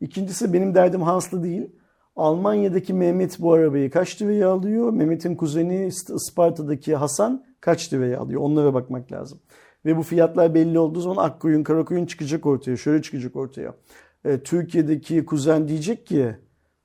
İkincisi 0.00 0.52
benim 0.52 0.74
derdim 0.74 1.02
Hans'lı 1.02 1.42
değil. 1.42 1.70
Almanya'daki 2.16 2.94
Mehmet 2.94 3.40
bu 3.40 3.52
arabayı 3.52 3.90
kaç 3.90 4.22
liraya 4.22 4.48
alıyor? 4.48 4.92
Mehmet'in 4.92 5.36
kuzeni 5.36 5.86
Isparta'daki 5.86 6.94
Hasan 6.94 7.44
kaç 7.60 7.92
liraya 7.92 8.20
alıyor? 8.20 8.40
Onlara 8.40 8.74
bakmak 8.74 9.12
lazım. 9.12 9.38
Ve 9.84 9.96
bu 9.96 10.02
fiyatlar 10.02 10.54
belli 10.54 10.78
olduğu 10.78 11.00
zaman 11.00 11.24
Akkoyun, 11.24 11.62
Karakoyun 11.62 12.06
çıkacak 12.06 12.46
ortaya. 12.46 12.76
Şöyle 12.76 13.02
çıkacak 13.02 13.36
ortaya. 13.36 13.74
Ee, 14.24 14.38
Türkiye'deki 14.38 15.24
kuzen 15.24 15.68
diyecek 15.68 16.06
ki 16.06 16.36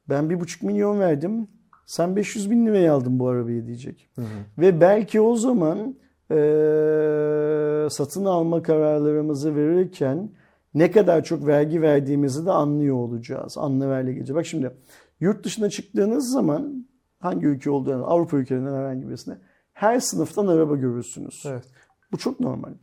ben 0.10 0.30
bir 0.30 0.40
buçuk 0.40 0.64
milyon 0.64 1.00
verdim. 1.00 1.48
Sen 1.86 2.16
500 2.16 2.52
bin 2.52 2.66
liraya 2.66 2.94
aldın 2.94 3.20
bu 3.20 3.28
arabayı 3.28 3.68
diyecek. 3.68 4.10
Ve 4.58 4.82
belki 4.82 5.22
o 5.22 5.36
zaman 5.36 5.96
eee, 6.32 7.88
satın 7.90 8.26
alma 8.26 8.62
kararlarımızı 8.62 9.56
verirken 9.56 10.30
ne 10.74 10.92
kadar 10.92 11.24
çok 11.24 11.48
vergi 11.48 11.82
verdiğimizi 11.82 12.46
de 12.46 12.52
anlıyor 12.52 12.96
olacağız. 12.96 13.58
Anlıverle 13.58 14.14
gelecek. 14.14 14.36
Bak 14.36 14.46
şimdi 14.46 14.72
yurt 15.20 15.46
dışına 15.46 15.70
çıktığınız 15.70 16.32
zaman 16.32 16.88
hangi 17.20 17.46
ülke 17.46 17.70
olduğunu 17.70 18.06
Avrupa 18.06 18.38
ülkelerinden 18.38 18.74
herhangi 18.74 19.08
birisine 19.08 19.38
her 19.74 20.00
sınıftan 20.00 20.48
araba 20.48 20.76
görürsünüz. 20.76 21.44
Evet. 21.48 21.64
Bu 22.12 22.18
çok 22.18 22.40
normal. 22.40 22.74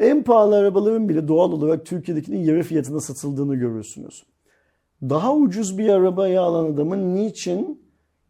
En 0.00 0.22
pahalı 0.22 0.56
arabaların 0.56 1.08
bile 1.08 1.28
doğal 1.28 1.52
olarak 1.52 1.86
Türkiye'dekinin 1.86 2.38
yarı 2.38 2.62
fiyatına 2.62 3.00
satıldığını 3.00 3.54
görürsünüz. 3.54 4.24
Daha 5.02 5.34
ucuz 5.34 5.78
bir 5.78 5.88
arabayı 5.88 6.40
alan 6.40 6.72
adamın 6.72 7.14
niçin 7.14 7.84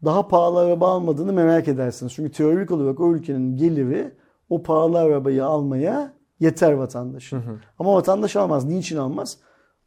daha 0.05 0.27
pahalı 0.27 0.59
araba 0.59 0.87
almadığını 0.89 1.33
merak 1.33 1.67
edersiniz. 1.67 2.13
Çünkü 2.13 2.31
teorik 2.31 2.71
olarak 2.71 2.99
o 2.99 3.13
ülkenin 3.13 3.57
geliri 3.57 4.11
o 4.49 4.63
pahalı 4.63 4.99
arabayı 4.99 5.45
almaya 5.45 6.13
yeter 6.39 6.71
vatandaşın. 6.71 7.43
Ama 7.79 7.93
vatandaş 7.93 8.35
almaz. 8.35 8.65
Niçin 8.65 8.97
almaz? 8.97 9.37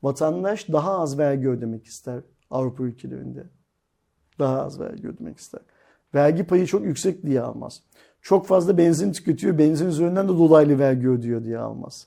Vatandaş 0.02 0.68
daha 0.68 0.98
az 0.98 1.18
vergi 1.18 1.48
ödemek 1.48 1.84
ister 1.84 2.20
Avrupa 2.50 2.82
ülkelerinde. 2.84 3.46
Daha 4.38 4.62
az 4.62 4.80
vergi 4.80 5.08
ödemek 5.08 5.38
ister. 5.38 5.60
Vergi 6.14 6.44
payı 6.44 6.66
çok 6.66 6.84
yüksek 6.84 7.22
diye 7.26 7.40
almaz. 7.40 7.82
Çok 8.22 8.46
fazla 8.46 8.78
benzin 8.78 9.12
tüketiyor. 9.12 9.58
Benzin 9.58 9.86
üzerinden 9.86 10.24
de 10.28 10.32
dolaylı 10.32 10.78
vergi 10.78 11.08
ödüyor 11.08 11.44
diye 11.44 11.58
almaz. 11.58 12.06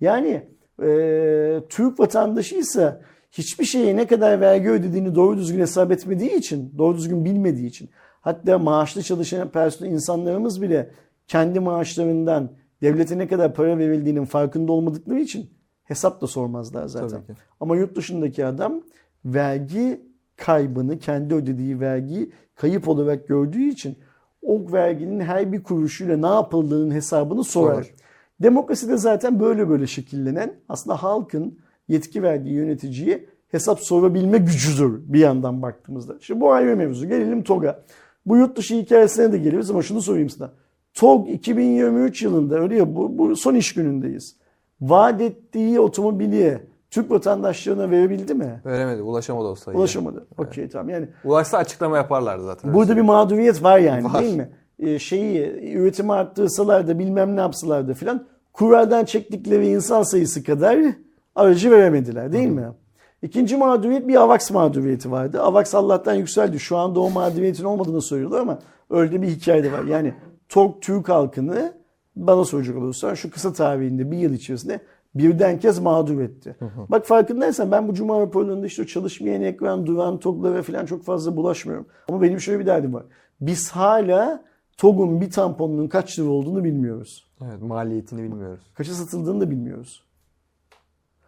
Yani 0.00 0.46
e, 0.82 1.62
Türk 1.68 2.00
vatandaşıysa 2.00 3.00
hiçbir 3.30 3.64
şeye 3.64 3.96
ne 3.96 4.06
kadar 4.06 4.40
vergi 4.40 4.70
ödediğini 4.70 5.14
doğru 5.14 5.36
düzgün 5.36 5.60
hesap 5.60 5.92
etmediği 5.92 6.34
için, 6.34 6.74
doğru 6.78 6.96
düzgün 6.96 7.24
bilmediği 7.24 7.66
için, 7.66 7.90
hatta 8.20 8.58
maaşlı 8.58 9.02
çalışan 9.02 9.48
personel 9.48 9.90
insanlarımız 9.90 10.62
bile 10.62 10.90
kendi 11.28 11.60
maaşlarından 11.60 12.50
devlete 12.82 13.18
ne 13.18 13.28
kadar 13.28 13.54
para 13.54 13.78
verildiğinin 13.78 14.24
farkında 14.24 14.72
olmadıkları 14.72 15.20
için 15.20 15.50
hesap 15.84 16.20
da 16.20 16.26
sormazlar 16.26 16.86
zaten. 16.86 17.20
Ama 17.60 17.76
yurt 17.76 17.96
dışındaki 17.96 18.46
adam 18.46 18.82
vergi 19.24 20.00
kaybını, 20.36 20.98
kendi 20.98 21.34
ödediği 21.34 21.80
vergiyi 21.80 22.32
kayıp 22.54 22.88
olarak 22.88 23.28
gördüğü 23.28 23.62
için 23.62 23.98
o 24.42 24.72
verginin 24.72 25.20
her 25.20 25.52
bir 25.52 25.62
kuruşuyla 25.62 26.16
ne 26.16 26.26
yapıldığının 26.26 26.94
hesabını 26.94 27.44
sorar. 27.44 27.74
Sorar. 27.74 27.94
Demokraside 28.42 28.96
zaten 28.96 29.40
böyle 29.40 29.68
böyle 29.68 29.86
şekillenen 29.86 30.54
aslında 30.68 31.02
halkın 31.02 31.58
yetki 31.88 32.22
verdiği 32.22 32.54
yöneticiye 32.54 33.26
hesap 33.48 33.80
sorabilme 33.80 34.38
gücüdür 34.38 35.00
bir 35.06 35.18
yandan 35.18 35.62
baktığımızda. 35.62 36.16
Şimdi 36.20 36.40
bu 36.40 36.52
ayrı 36.52 36.76
mevzu. 36.76 37.08
Gelelim 37.08 37.42
TOG'a. 37.42 37.84
Bu 38.26 38.36
yurt 38.36 38.56
dışı 38.56 38.74
hikayesine 38.74 39.32
de 39.32 39.38
geliriz 39.38 39.70
ama 39.70 39.82
şunu 39.82 40.02
sorayım 40.02 40.30
sana. 40.30 40.52
TOG 40.94 41.28
2023 41.30 42.22
yılında 42.22 42.60
öyle 42.60 42.76
ya 42.76 42.96
bu, 42.96 43.18
bu 43.18 43.36
son 43.36 43.54
iş 43.54 43.74
günündeyiz. 43.74 44.36
Vaat 44.80 45.20
ettiği 45.20 45.80
otomobili 45.80 46.71
Türk 46.92 47.10
vatandaşlarına 47.10 47.90
verebildi 47.90 48.34
mi? 48.34 48.60
Veremedi. 48.66 49.02
Ulaşamadı 49.02 49.48
o 49.48 49.54
sayıya. 49.54 49.78
Ulaşamadı. 49.80 50.26
Okey 50.38 50.68
tamam. 50.68 50.88
Yani 50.88 51.08
Ulaşsa 51.24 51.58
açıklama 51.58 51.96
yaparlardı 51.96 52.44
zaten. 52.44 52.74
Burada 52.74 52.96
bir 52.96 53.00
mağduriyet 53.02 53.62
var 53.62 53.78
yani 53.78 54.04
Var. 54.04 54.22
değil 54.22 54.36
mi? 54.36 54.48
Ee, 54.78 54.98
şeyi 54.98 55.60
üretimi 55.74 56.12
arttırsalar 56.12 56.88
da 56.88 56.98
bilmem 56.98 57.36
ne 57.36 57.40
yapsalar 57.40 57.88
da 57.88 57.94
filan 57.94 58.26
kuraldan 58.52 59.04
çektikleri 59.04 59.68
insan 59.68 60.02
sayısı 60.02 60.44
kadar 60.44 60.78
aracı 61.34 61.70
veremediler 61.70 62.32
değil 62.32 62.48
mi? 62.48 62.68
İkinci 63.22 63.56
mağduriyet 63.56 64.08
bir 64.08 64.16
AVAX 64.16 64.50
mağduriyeti 64.50 65.10
vardı. 65.10 65.42
AVAX 65.42 65.74
Allah'tan 65.74 66.14
yükseldi. 66.14 66.60
Şu 66.60 66.76
anda 66.76 67.00
o 67.00 67.10
mağduriyetin 67.10 67.64
olmadığını 67.64 68.02
söylüyorlar 68.02 68.40
ama 68.40 68.58
öyle 68.90 69.22
bir 69.22 69.28
hikaye 69.28 69.64
de 69.64 69.72
var. 69.72 69.84
Yani 69.84 70.14
TOG 70.48 70.74
Türk 70.80 71.08
halkını 71.08 71.72
bana 72.16 72.44
soracak 72.44 72.76
olursan 72.76 73.14
şu 73.14 73.30
kısa 73.30 73.52
tarihinde 73.52 74.10
bir 74.10 74.18
yıl 74.18 74.32
içerisinde 74.32 74.80
birden 75.14 75.58
kez 75.58 75.78
mağdur 75.78 76.20
etti. 76.20 76.56
Bak 76.88 77.06
farkındaysan 77.06 77.70
ben 77.70 77.88
bu 77.88 77.94
cuma 77.94 78.20
raporlarında 78.20 78.66
işte 78.66 78.86
çalışmayan 78.86 79.42
ekran, 79.42 79.86
duran 79.86 80.18
TOG'lara 80.18 80.62
falan 80.62 80.86
çok 80.86 81.04
fazla 81.04 81.36
bulaşmıyorum. 81.36 81.86
Ama 82.08 82.22
benim 82.22 82.40
şöyle 82.40 82.60
bir 82.60 82.66
derdim 82.66 82.94
var. 82.94 83.04
Biz 83.40 83.70
hala 83.70 84.44
TOG'un 84.76 85.20
bir 85.20 85.30
tamponunun 85.30 85.88
kaç 85.88 86.18
lira 86.18 86.28
olduğunu 86.28 86.64
bilmiyoruz. 86.64 87.26
Evet 87.44 87.62
maliyetini 87.62 88.22
bilmiyoruz. 88.22 88.64
Kaça 88.74 88.92
satıldığını 88.92 89.40
da 89.40 89.50
bilmiyoruz. 89.50 90.04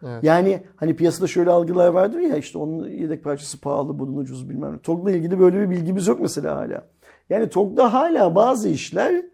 Evet. 0.03 0.23
Yani 0.23 0.63
hani 0.75 0.95
piyasada 0.95 1.27
şöyle 1.27 1.49
algılar 1.49 1.87
vardır 1.87 2.19
ya 2.19 2.37
işte 2.37 2.57
onun 2.57 2.89
yedek 2.89 3.23
parçası 3.23 3.61
pahalı, 3.61 3.99
bunun 3.99 4.17
ucuz 4.17 4.49
bilmem 4.49 4.73
ne. 4.73 4.79
TOG'la 4.79 5.11
ilgili 5.11 5.39
böyle 5.39 5.59
bir 5.59 5.69
bilgimiz 5.69 6.07
yok 6.07 6.19
mesela 6.19 6.55
hala. 6.55 6.83
Yani 7.29 7.49
TOG'da 7.49 7.93
hala 7.93 8.35
bazı 8.35 8.69
işler 8.69 9.25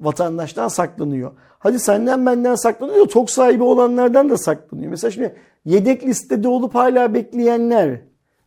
vatandaştan 0.00 0.68
saklanıyor. 0.68 1.32
Hadi 1.66 1.78
senden 1.78 2.26
benden 2.26 2.54
saklanıyor, 2.54 3.08
TOG 3.08 3.28
sahibi 3.28 3.62
olanlardan 3.62 4.30
da 4.30 4.36
saklanıyor. 4.38 4.90
Mesela 4.90 5.10
şimdi 5.10 5.36
yedek 5.64 6.06
listede 6.06 6.48
olup 6.48 6.74
hala 6.74 7.14
bekleyenler 7.14 8.00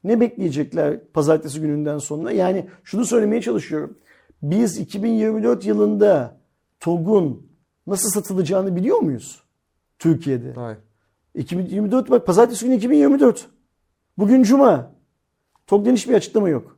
ne 0.04 0.20
bekleyecekler 0.20 1.00
pazartesi 1.14 1.62
gününden 1.62 1.98
sonra? 1.98 2.32
Yani 2.32 2.66
şunu 2.84 3.06
söylemeye 3.06 3.42
çalışıyorum. 3.42 3.98
Biz 4.42 4.78
2024 4.78 5.66
yılında 5.66 6.38
TOG'un 6.80 7.48
nasıl 7.88 8.10
satılacağını 8.10 8.76
biliyor 8.76 9.00
muyuz? 9.00 9.44
Türkiye'de. 10.00 10.54
Hayır. 10.54 10.78
2024 11.36 12.10
bak 12.10 12.26
pazartesi 12.26 12.66
günü 12.66 12.76
2024. 12.76 13.48
Bugün 14.18 14.44
cuma. 14.44 14.92
TOG'dan 15.68 15.94
hiçbir 15.94 16.14
açıklama 16.14 16.50
yok. 16.50 16.78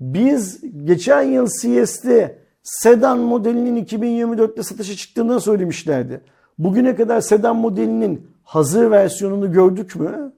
Biz 0.00 0.60
geçen 0.84 1.22
yıl 1.22 1.46
CS'de 1.46 2.41
sedan 2.62 3.18
modelinin 3.18 3.84
2024'te 3.84 4.62
satışa 4.62 4.94
çıktığını 4.94 5.40
söylemişlerdi. 5.40 6.20
Bugüne 6.58 6.94
kadar 6.96 7.20
sedan 7.20 7.56
modelinin 7.56 8.26
hazır 8.42 8.90
versiyonunu 8.90 9.52
gördük 9.52 9.96
mü? 9.96 10.32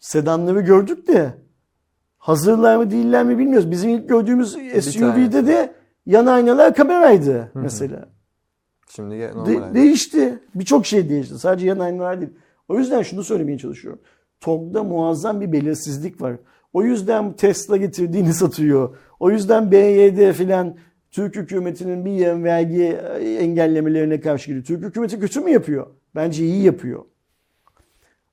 Sedanları 0.00 0.60
gördük 0.60 1.08
de 1.08 1.34
hazırlar 2.18 2.76
mı 2.76 2.90
değiller 2.90 3.24
mi 3.24 3.38
bilmiyoruz. 3.38 3.70
Bizim 3.70 3.90
ilk 3.90 4.08
gördüğümüz 4.08 4.56
SUV'de 4.80 5.46
de 5.46 5.74
yan 6.06 6.26
aynalar 6.26 6.74
kameraydı 6.74 7.50
mesela. 7.54 8.08
Şimdi 8.88 9.14
ge- 9.14 9.46
De- 9.46 9.54
normal. 9.54 9.74
değişti. 9.74 10.38
Birçok 10.54 10.86
şey 10.86 11.08
değişti. 11.08 11.38
Sadece 11.38 11.66
yan 11.66 11.78
aynalar 11.78 12.20
değil. 12.20 12.32
O 12.68 12.78
yüzden 12.78 13.02
şunu 13.02 13.24
söylemeye 13.24 13.58
çalışıyorum. 13.58 14.00
TOG'da 14.40 14.84
muazzam 14.84 15.40
bir 15.40 15.52
belirsizlik 15.52 16.22
var. 16.22 16.36
O 16.72 16.82
yüzden 16.82 17.32
Tesla 17.32 17.76
getirdiğini 17.76 18.34
satıyor. 18.34 18.96
O 19.20 19.30
yüzden 19.30 19.70
BYD 19.70 20.32
filan 20.32 20.74
Türk 21.14 21.36
hükümetinin 21.36 22.04
bir 22.04 22.10
yığın 22.10 22.44
vergi 22.44 22.82
e, 22.82 23.34
engellemelerine 23.34 24.20
karşı 24.20 24.46
gidiyor. 24.46 24.64
Türk 24.64 24.84
hükümeti 24.84 25.20
kötü 25.20 25.40
mü 25.40 25.50
yapıyor? 25.50 25.86
Bence 26.14 26.44
iyi 26.44 26.62
yapıyor. 26.62 27.04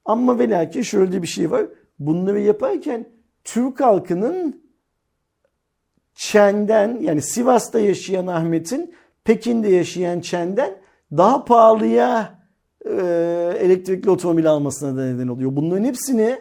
Ama 0.06 0.40
ve 0.40 0.50
lakin 0.50 0.82
şöyle 0.82 1.22
bir 1.22 1.28
şey 1.28 1.52
var. 1.52 1.66
Bunları 2.00 2.40
yaparken 2.40 3.10
Türk 3.44 3.80
halkının 3.80 4.62
Çen'den 6.16 6.98
yani 7.02 7.22
Sivas'ta 7.22 7.80
yaşayan 7.80 8.28
Ahmet'in 8.28 8.94
Pekin'de 9.24 9.70
yaşayan 9.70 10.20
Çen'den 10.20 10.78
daha 11.12 11.46
pahalıya 11.46 12.40
e, 12.86 12.92
elektrikli 13.60 14.10
otomobil 14.10 14.50
almasına 14.50 14.98
da 14.98 15.06
neden 15.06 15.28
oluyor. 15.28 15.56
Bunların 15.56 15.84
hepsini 15.84 16.40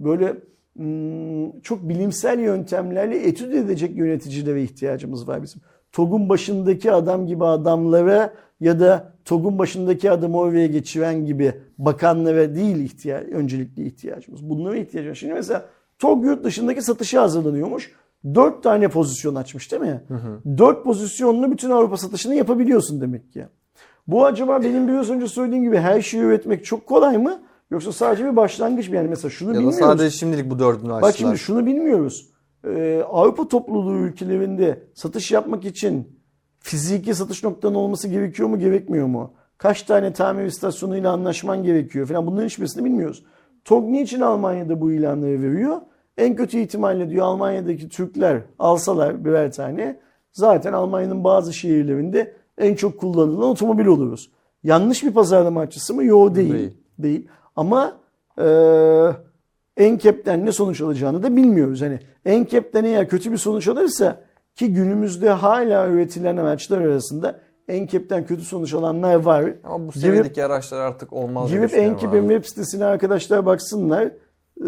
böyle 0.00 0.36
hmm, 0.76 1.60
çok 1.60 1.88
bilimsel 1.88 2.38
yöntemlerle 2.38 3.26
etüt 3.26 3.54
edecek 3.54 3.96
yöneticilere 3.96 4.62
ihtiyacımız 4.62 5.28
var 5.28 5.42
bizim. 5.42 5.62
TOG'un 5.92 6.28
başındaki 6.28 6.92
adam 6.92 7.26
gibi 7.26 7.44
adamlara 7.44 8.32
ya 8.60 8.80
da 8.80 9.12
TOG'un 9.24 9.58
başındaki 9.58 10.10
adamı 10.10 10.38
oraya 10.38 10.66
geçiren 10.66 11.24
gibi 11.26 11.52
bakanlara 11.78 12.54
değil 12.54 12.76
ihtiyaç, 12.76 13.24
öncelikli 13.28 13.86
ihtiyacımız. 13.86 14.48
Bunlara 14.50 14.76
ihtiyacımız. 14.76 15.18
Şimdi 15.18 15.34
mesela 15.34 15.64
TOG 15.98 16.24
yurt 16.24 16.44
dışındaki 16.44 16.82
satışa 16.82 17.22
hazırlanıyormuş. 17.22 17.92
Dört 18.34 18.62
tane 18.62 18.88
pozisyon 18.88 19.34
açmış 19.34 19.72
değil 19.72 19.82
mi? 19.82 20.00
Dört 20.58 20.84
pozisyonlu 20.84 21.52
bütün 21.52 21.70
Avrupa 21.70 21.96
satışını 21.96 22.34
yapabiliyorsun 22.34 23.00
demek 23.00 23.32
ki. 23.32 23.46
Bu 24.06 24.24
acaba 24.26 24.62
benim 24.62 24.88
biraz 24.88 25.10
önce 25.10 25.28
söylediğim 25.28 25.64
gibi 25.64 25.76
her 25.76 26.02
şeyi 26.02 26.22
üretmek 26.22 26.64
çok 26.64 26.86
kolay 26.86 27.18
mı? 27.18 27.40
Yoksa 27.70 27.92
sadece 27.92 28.24
bir 28.24 28.36
başlangıç 28.36 28.88
mı? 28.88 28.96
Yani 28.96 29.08
mesela 29.08 29.30
şunu 29.30 29.48
Ya 29.48 29.54
bilmiyoruz. 29.54 29.78
sadece 29.78 30.10
şimdilik 30.10 30.50
bu 30.50 30.58
dördünü 30.58 30.92
açtılar. 30.92 31.02
Bak 31.02 31.16
şimdi 31.16 31.38
şunu 31.38 31.66
bilmiyoruz. 31.66 32.29
Ee, 32.66 33.02
Avrupa 33.10 33.48
topluluğu 33.48 33.96
ülkelerinde 33.96 34.82
satış 34.94 35.32
yapmak 35.32 35.64
için 35.64 36.20
fiziki 36.58 37.14
satış 37.14 37.44
noktanın 37.44 37.74
olması 37.74 38.08
gerekiyor 38.08 38.48
mu 38.48 38.58
gerekmiyor 38.58 39.06
mu? 39.06 39.32
Kaç 39.58 39.82
tane 39.82 40.12
tamir 40.12 40.44
istasyonuyla 40.44 41.12
anlaşman 41.12 41.62
gerekiyor 41.62 42.06
falan 42.06 42.26
bunların 42.26 42.46
hiçbirisini 42.46 42.84
bilmiyoruz. 42.84 43.24
TOG 43.64 43.84
niçin 43.88 44.20
Almanya'da 44.20 44.80
bu 44.80 44.92
ilanları 44.92 45.42
veriyor? 45.42 45.76
En 46.18 46.36
kötü 46.36 46.58
ihtimalle 46.58 47.10
diyor 47.10 47.26
Almanya'daki 47.26 47.88
Türkler 47.88 48.42
alsalar 48.58 49.24
birer 49.24 49.52
tane 49.52 50.00
zaten 50.32 50.72
Almanya'nın 50.72 51.24
bazı 51.24 51.52
şehirlerinde 51.52 52.36
en 52.58 52.74
çok 52.74 53.00
kullanılan 53.00 53.48
otomobil 53.48 53.86
oluruz. 53.86 54.30
Yanlış 54.62 55.04
bir 55.04 55.12
pazarlama 55.12 55.60
açısı 55.60 55.94
mı? 55.94 56.04
Yok 56.04 56.34
değil. 56.34 56.52
Değil. 56.52 56.76
Değil. 56.98 57.28
Ama 57.56 58.00
eee 58.38 59.16
Enkep'ten 59.84 60.46
ne 60.46 60.52
sonuç 60.52 60.80
alacağını 60.80 61.22
da 61.22 61.36
bilmiyoruz. 61.36 61.82
Hani 61.82 61.98
Enkep'ten 62.24 62.84
eğer 62.84 63.08
kötü 63.08 63.32
bir 63.32 63.36
sonuç 63.36 63.68
alırsa 63.68 64.20
ki 64.54 64.72
günümüzde 64.72 65.30
hala 65.30 65.88
üretilen 65.88 66.36
araçlar 66.36 66.80
arasında 66.80 67.40
Enkep'ten 67.68 68.26
kötü 68.26 68.42
sonuç 68.42 68.74
alanlar 68.74 69.14
var. 69.14 69.44
Ama 69.64 69.78
bu 69.86 69.90
Girip- 69.90 70.00
seviyedeki 70.00 70.44
araçlar 70.44 70.78
artık 70.80 71.12
olmaz. 71.12 71.50
Girip 71.50 71.74
Enkep'in 71.74 72.28
web 72.28 72.44
sitesine 72.44 72.84
arkadaşlar 72.84 73.46
baksınlar. 73.46 74.04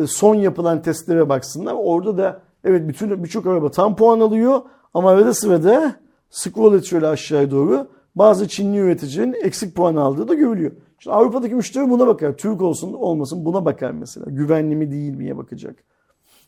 E, 0.03 0.07
Son 0.07 0.35
yapılan 0.35 0.83
testlere 0.83 1.29
baksınlar. 1.29 1.75
Orada 1.79 2.19
da 2.19 2.41
evet 2.65 2.89
bütün 2.89 3.25
birçok 3.25 3.47
araba 3.47 3.71
tam 3.71 3.97
puan 3.97 4.21
alıyor 4.21 4.61
ama 4.95 5.11
arada 5.11 5.35
sırada 5.35 5.95
scroll 6.31 6.75
et 6.75 6.85
şöyle 6.85 7.07
aşağıya 7.07 7.51
doğru 7.51 7.87
bazı 8.15 8.49
Çinli 8.49 8.79
üreticinin 8.79 9.37
eksik 9.45 9.75
puan 9.77 9.97
aldığı 9.97 10.29
da 10.29 10.35
görülüyor. 10.35 10.73
Şimdi 11.03 11.17
Avrupa'daki 11.17 11.55
müşteri 11.55 11.91
buna 11.91 12.07
bakar. 12.07 12.37
Türk 12.37 12.63
olsun 12.63 12.93
olmasın 12.93 13.45
buna 13.45 13.65
bakar 13.65 13.91
mesela. 13.91 14.27
Güvenli 14.31 14.77
mi 14.77 14.91
değil 14.91 15.15
miye 15.15 15.37
bakacak. 15.37 15.77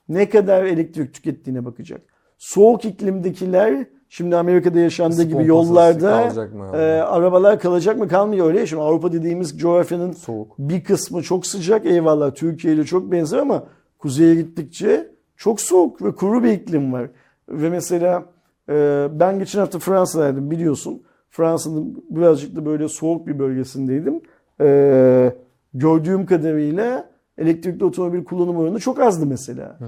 Ne 0.09 0.29
kadar 0.29 0.65
elektrik 0.65 1.15
tükettiğine 1.15 1.65
bakacak. 1.65 2.01
Soğuk 2.39 2.85
iklimdekiler 2.85 3.87
şimdi 4.09 4.37
Amerika'da 4.37 4.79
yaşandığı 4.79 5.15
Isı 5.15 5.25
gibi 5.25 5.47
yollarda 5.47 6.33
e, 6.75 7.03
arabalar 7.03 7.61
kalacak 7.61 7.99
mı 7.99 8.09
kalmıyor 8.09 8.47
öyle. 8.47 8.67
Şimdi 8.67 8.83
Avrupa 8.83 9.13
dediğimiz 9.13 9.59
coğrafyanın 9.59 10.13
Soğuk. 10.13 10.59
bir 10.59 10.85
kısmı 10.85 11.23
çok 11.23 11.47
sıcak 11.47 11.87
eyvallah 11.87 12.35
Türkiye 12.35 12.75
ile 12.75 12.85
çok 12.85 13.13
benzer 13.13 13.39
ama 13.39 13.65
kuzeye 13.99 14.35
gittikçe 14.35 15.11
çok 15.37 15.61
soğuk 15.61 16.03
ve 16.03 16.15
kuru 16.15 16.45
bir 16.45 16.53
iklim 16.53 16.93
var. 16.93 17.11
Ve 17.49 17.71
mesela 17.71 18.25
e, 18.69 19.09
ben 19.13 19.39
geçen 19.39 19.61
hafta 19.61 19.79
Fransa'daydım 19.79 20.51
biliyorsun. 20.51 21.03
Fransa'nın 21.31 22.05
birazcık 22.11 22.57
da 22.57 22.67
böyle 22.67 22.89
soğuk 22.89 23.27
bir 23.27 23.39
bölgesindeydim. 23.39 24.21
E, 24.61 25.37
gördüğüm 25.75 26.27
kadarıyla 26.27 27.11
elektrikli 27.39 27.85
otomobil 27.85 28.25
kullanım 28.25 28.57
oranı 28.57 28.79
çok 28.79 29.01
azdı 29.01 29.27
mesela. 29.27 29.79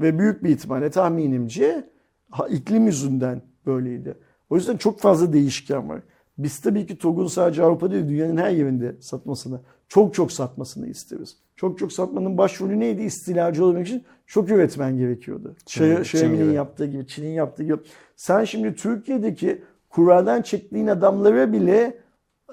Ve 0.00 0.18
büyük 0.18 0.44
bir 0.44 0.50
ihtimalle 0.50 0.90
tahminimce 0.90 1.90
ha, 2.30 2.48
iklim 2.48 2.86
yüzünden 2.86 3.42
böyleydi. 3.66 4.14
O 4.50 4.56
yüzden 4.56 4.76
çok 4.76 5.00
fazla 5.00 5.32
değişken 5.32 5.88
var. 5.88 6.00
Biz 6.38 6.60
tabii 6.60 6.86
ki 6.86 6.98
TOG'un 6.98 7.26
sadece 7.26 7.62
Avrupa 7.62 7.90
değil 7.90 8.08
dünyanın 8.08 8.36
her 8.36 8.50
yerinde 8.50 8.96
satmasını, 9.00 9.60
çok 9.88 10.14
çok 10.14 10.32
satmasını 10.32 10.86
isteriz. 10.86 11.36
Çok 11.56 11.78
çok 11.78 11.92
satmanın 11.92 12.38
başrolü 12.38 12.80
neydi? 12.80 13.02
İstilacı 13.02 13.64
olmak 13.64 13.86
için 13.86 14.04
çok 14.26 14.50
üretmen 14.50 14.96
gerekiyordu. 14.96 15.56
Şey- 15.66 15.94
Xiaomi'nin 15.94 16.44
gibi. 16.44 16.54
yaptığı 16.54 16.86
gibi, 16.86 17.06
Çin'in 17.06 17.30
yaptığı 17.30 17.62
gibi. 17.62 17.76
Sen 18.16 18.44
şimdi 18.44 18.74
Türkiye'deki 18.74 19.62
kuraldan 19.88 20.42
çektiğin 20.42 20.86
adamlara 20.86 21.52
bile 21.52 21.98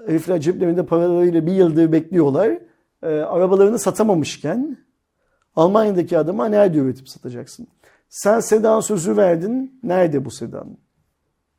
herifler 0.08 0.42
ceplerinde 0.42 0.86
paralarıyla 0.86 1.46
bir 1.46 1.52
yıldır 1.52 1.92
bekliyorlar. 1.92 2.60
Ee, 3.04 3.08
arabalarını 3.08 3.80
satamamışken 3.80 4.78
Almanya'daki 5.56 6.18
adama 6.18 6.48
nerede 6.48 6.78
üretip 6.78 7.10
satacaksın? 7.10 7.68
Sen 8.10 8.40
sedan 8.40 8.80
sözü 8.80 9.18
verdin. 9.18 9.80
Nerede 9.84 10.26
bu 10.26 10.32
sedan? 10.32 10.78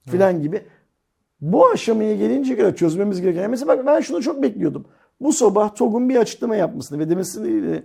Filan 0.08 0.42
gibi. 0.42 0.62
Bu 1.40 1.68
aşamaya 1.68 2.16
gelince 2.16 2.56
kadar 2.56 2.76
çözmemiz 2.76 3.20
gereken. 3.20 3.50
Mesela 3.50 3.68
bak 3.68 3.86
ben 3.86 4.00
şunu 4.00 4.22
çok 4.22 4.42
bekliyordum. 4.42 4.86
Bu 5.20 5.32
sabah 5.32 5.74
TOG'un 5.74 6.08
bir 6.08 6.16
açıklama 6.16 6.56
yapmasını 6.56 6.98
ve 6.98 7.10
demesini 7.10 7.82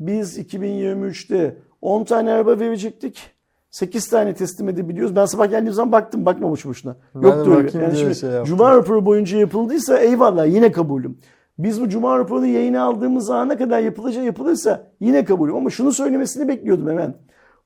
biz 0.00 0.38
2023'te 0.38 1.56
10 1.80 2.04
tane 2.04 2.32
araba 2.32 2.58
verecektik. 2.58 3.30
8 3.72 4.08
tane 4.08 4.34
teslim 4.34 4.68
edebiliyoruz. 4.68 5.16
Ben 5.16 5.24
sabah 5.24 5.50
geldiğim 5.50 5.72
zaman 5.72 5.92
baktım 5.92 6.26
bakmamış 6.26 6.64
boşuna. 6.64 6.96
Yok 7.14 7.46
bakayım 7.46 7.70
Yani 7.74 7.98
şimdi 7.98 8.14
şey. 8.14 8.30
Cuma 8.44 8.76
raporu 8.76 9.06
boyunca 9.06 9.38
yapıldıysa 9.38 9.98
eyvallah 9.98 10.46
yine 10.46 10.72
kabulüm. 10.72 11.18
Biz 11.58 11.80
bu 11.80 11.88
Cuma 11.88 12.18
raporunu 12.18 12.46
yayına 12.46 12.82
aldığımız 12.82 13.30
ana 13.30 13.58
kadar 13.58 13.80
yapılacak 13.80 14.24
yapılırsa 14.24 14.86
yine 15.00 15.24
kabulüm. 15.24 15.56
Ama 15.56 15.70
şunu 15.70 15.92
söylemesini 15.92 16.48
bekliyordum 16.48 16.88
hemen. 16.88 17.14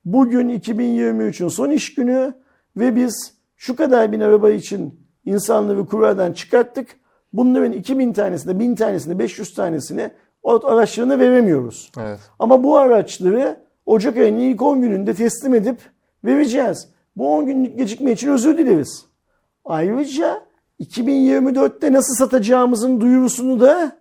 Bugün 0.05 0.49
2023'ün 0.49 1.49
son 1.49 1.71
iş 1.71 1.95
günü 1.95 2.35
ve 2.77 2.97
biz 2.97 3.35
şu 3.57 3.77
kadar 3.77 4.13
bin 4.13 4.21
araba 4.21 4.51
için 4.51 5.01
insanları 5.25 5.87
kuradan 5.87 6.33
çıkarttık. 6.33 6.89
Bunların 7.33 7.73
2000 7.73 8.13
tanesini, 8.13 8.59
1000 8.59 8.75
tanesini, 8.75 9.19
500 9.19 9.55
tanesini 9.55 10.11
o 10.43 10.67
araçlarına 10.67 11.19
veremiyoruz. 11.19 11.93
Evet. 11.99 12.19
Ama 12.39 12.63
bu 12.63 12.79
araçları 12.79 13.57
Ocak 13.87 14.17
ayının 14.17 14.39
ilk 14.39 14.63
10 14.63 14.81
gününde 14.81 15.15
teslim 15.15 15.55
edip 15.55 15.79
vereceğiz. 16.27 16.89
Bu 17.17 17.35
10 17.37 17.47
günlük 17.47 17.79
gecikme 17.79 18.13
için 18.13 18.29
özür 18.29 18.59
dileriz. 18.59 19.05
Ayrıca 19.65 20.43
2024'te 20.81 21.93
nasıl 21.93 22.15
satacağımızın 22.15 23.01
duyurusunu 23.01 23.61
da 23.61 23.97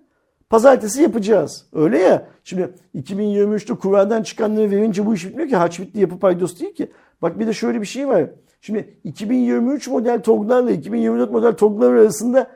pazartesi 0.49 1.02
yapacağız. 1.02 1.65
Öyle 1.73 1.99
ya. 1.99 2.27
Şimdi 2.43 2.73
2023'te 2.95 3.73
kurardan 3.73 4.23
çıkanları 4.23 4.72
verince 4.72 5.06
bu 5.06 5.14
iş 5.14 5.26
bitmiyor 5.26 5.49
ki. 5.49 5.56
Harç 5.56 5.80
bitti 5.80 5.99
yapı 5.99 6.19
paydos 6.19 6.60
değil 6.60 6.76
ki. 6.76 6.91
Bak 7.22 7.39
bir 7.39 7.47
de 7.47 7.53
şöyle 7.53 7.81
bir 7.81 7.85
şey 7.85 8.07
var. 8.07 8.30
Şimdi 8.61 8.97
2023 9.03 9.88
model 9.88 10.22
TOG'larla 10.22 10.72
2024 10.72 11.31
model 11.31 11.53
TOG'lar 11.53 11.91
arasında 11.93 12.47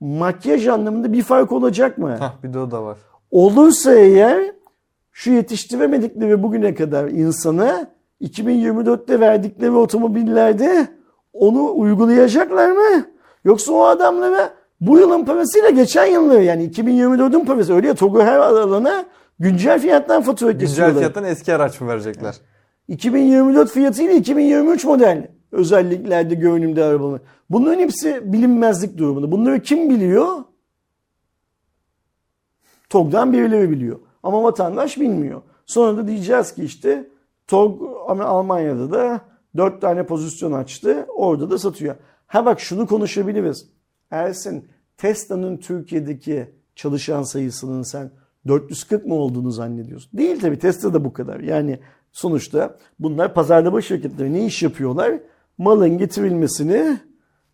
makyaj 0.00 0.66
anlamında 0.68 1.12
bir 1.12 1.22
fark 1.22 1.52
olacak 1.52 1.98
mı? 1.98 2.16
Hah 2.16 2.42
bir 2.42 2.52
de 2.52 2.58
o 2.58 2.70
da 2.70 2.84
var. 2.84 2.98
Olursa 3.30 3.94
eğer 3.94 4.52
şu 5.12 5.30
yetiştiremedikleri 5.30 6.42
bugüne 6.42 6.74
kadar 6.74 7.08
insana 7.08 7.93
2024'te 8.20 9.20
verdikleri 9.20 9.70
otomobillerde 9.70 10.88
onu 11.32 11.72
uygulayacaklar 11.74 12.70
mı? 12.70 13.06
Yoksa 13.44 13.72
o 13.72 13.84
adamlara 13.84 14.54
bu 14.80 14.98
yılın 14.98 15.24
parasıyla 15.24 15.70
geçen 15.70 16.06
yılları 16.06 16.42
yani 16.42 16.70
2024'ün 16.70 17.44
parası 17.44 17.74
öyle 17.74 17.86
ya 17.88 17.94
TOG'u 17.94 18.22
her 18.22 18.36
alana 18.38 19.04
güncel 19.38 19.80
fiyattan 19.80 20.22
fatura 20.22 20.50
Güncel 20.50 20.68
kesiyorlar. 20.68 20.98
fiyattan 20.98 21.24
eski 21.24 21.54
araç 21.54 21.80
mı 21.80 21.88
verecekler? 21.88 22.34
2024 22.88 23.70
fiyatıyla 23.70 24.12
2023 24.14 24.84
model 24.84 25.30
özelliklerde 25.52 26.34
görünümde 26.34 26.84
arabamı. 26.84 27.20
Bunların 27.50 27.80
hepsi 27.80 28.32
bilinmezlik 28.32 28.98
durumunda. 28.98 29.32
Bunları 29.32 29.62
kim 29.62 29.90
biliyor? 29.90 30.28
TOG'dan 32.90 33.32
birileri 33.32 33.70
biliyor. 33.70 33.98
Ama 34.22 34.42
vatandaş 34.42 35.00
bilmiyor. 35.00 35.42
Sonra 35.66 35.96
da 35.96 36.06
diyeceğiz 36.08 36.54
ki 36.54 36.64
işte 36.64 37.08
TOG 37.46 37.82
Almanya'da 38.08 38.92
da 38.92 39.20
4 39.56 39.80
tane 39.80 40.06
pozisyon 40.06 40.52
açtı. 40.52 41.06
Orada 41.16 41.50
da 41.50 41.58
satıyor. 41.58 41.96
Ha 42.26 42.46
bak 42.46 42.60
şunu 42.60 42.86
konuşabiliriz. 42.86 43.68
Ersin 44.10 44.68
Tesla'nın 44.96 45.56
Türkiye'deki 45.56 46.54
çalışan 46.76 47.22
sayısının 47.22 47.82
sen 47.82 48.10
440 48.46 49.06
mı 49.06 49.14
olduğunu 49.14 49.50
zannediyorsun? 49.50 50.18
Değil 50.18 50.40
tabii 50.40 50.58
Tesla 50.58 50.94
da 50.94 51.04
bu 51.04 51.12
kadar. 51.12 51.40
Yani 51.40 51.80
sonuçta 52.12 52.78
bunlar 52.98 53.34
pazarlama 53.34 53.80
şirketleri 53.80 54.32
ne 54.32 54.46
iş 54.46 54.62
yapıyorlar? 54.62 55.20
Malın 55.58 55.98
getirilmesini 55.98 56.98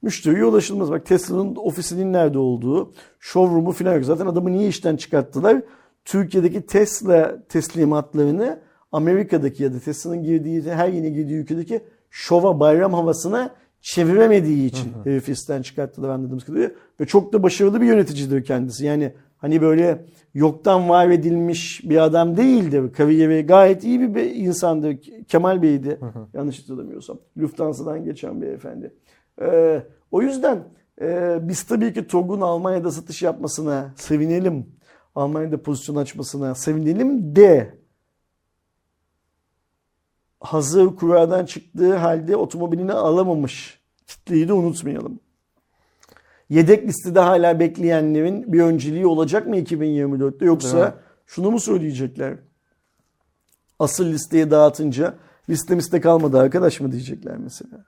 müşteriye 0.03 0.45
ulaşılmaz. 0.45 0.91
Bak 0.91 1.07
Tesla'nın 1.07 1.57
ofisinin 1.57 2.13
nerede 2.13 2.39
olduğu, 2.39 2.93
showroom'u 3.19 3.73
falan 3.73 3.95
yok. 3.95 4.05
Zaten 4.05 4.27
adamı 4.27 4.53
niye 4.53 4.69
işten 4.69 4.97
çıkarttılar? 4.97 5.63
Türkiye'deki 6.05 6.67
Tesla 6.67 7.47
teslimatlarını 7.49 8.61
Amerika'daki 8.93 9.63
ya 9.63 9.75
da 9.75 9.79
Tesla'nın 9.79 10.23
girdiği 10.23 10.63
her 10.63 10.89
yeni 10.89 11.13
girdiği 11.13 11.35
ülkedeki 11.35 11.81
şova 12.11 12.61
bayram 12.61 12.93
havasına 12.93 13.55
çeviremediği 13.81 14.67
için 14.67 14.93
herif 15.05 15.29
işten 15.29 15.63
çıkarttılar 15.63 16.09
anladığımız 16.09 16.45
kadarıyla. 16.45 16.71
Ve 17.01 17.07
çok 17.07 17.33
da 17.33 17.43
başarılı 17.43 17.81
bir 17.81 17.87
yöneticidir 17.87 18.45
kendisi. 18.45 18.87
Yani 18.87 19.13
hani 19.37 19.63
böyle 19.63 20.05
yoktan 20.35 20.89
var 20.89 21.09
edilmiş 21.09 21.81
bir 21.85 21.97
adam 21.97 22.37
değildir. 22.37 22.93
Kariyeri 22.93 23.47
gayet 23.47 23.85
iyi 23.85 24.15
bir 24.15 24.35
insandır. 24.35 24.97
Kemal 25.29 25.63
Bey'di 25.63 25.99
yanlış 26.35 26.63
hatırlamıyorsam. 26.63 27.19
Lufthansa'dan 27.39 28.05
geçen 28.05 28.43
beyefendi. 28.43 28.95
Ee, 29.43 29.83
o 30.11 30.23
yüzden 30.23 30.59
e, 31.01 31.39
biz 31.43 31.63
tabii 31.63 31.93
ki 31.93 32.07
TOG'un 32.07 32.41
Almanya'da 32.41 32.91
satış 32.91 33.23
yapmasına 33.23 33.93
sevinelim. 33.97 34.67
Almanya'da 35.15 35.63
pozisyon 35.63 35.97
açmasına 35.97 36.55
sevinelim 36.55 37.37
de 37.37 37.80
hazır 40.41 40.97
kurardan 40.97 41.45
çıktığı 41.45 41.97
halde 41.97 42.37
otomobilini 42.37 42.93
alamamış 42.93 43.81
kitleyi 44.07 44.49
de 44.49 44.53
unutmayalım. 44.53 45.21
Yedek 46.49 46.89
listede 46.89 47.21
hala 47.21 47.61
bekleyenlerin 47.61 48.53
bir 48.53 48.61
önceliği 48.61 49.07
olacak 49.07 49.47
mı 49.47 49.57
2024'te 49.57 50.41
Değil 50.41 50.47
yoksa 50.47 50.95
şunu 51.27 51.51
mu 51.51 51.61
söyleyecekler? 51.61 52.35
Asıl 53.79 54.07
listeye 54.07 54.51
dağıtınca 54.51 55.15
listemizde 55.49 56.01
kalmadı 56.01 56.39
arkadaş 56.39 56.81
mı 56.81 56.93
diyecekler 56.93 57.37
mesela. 57.37 57.85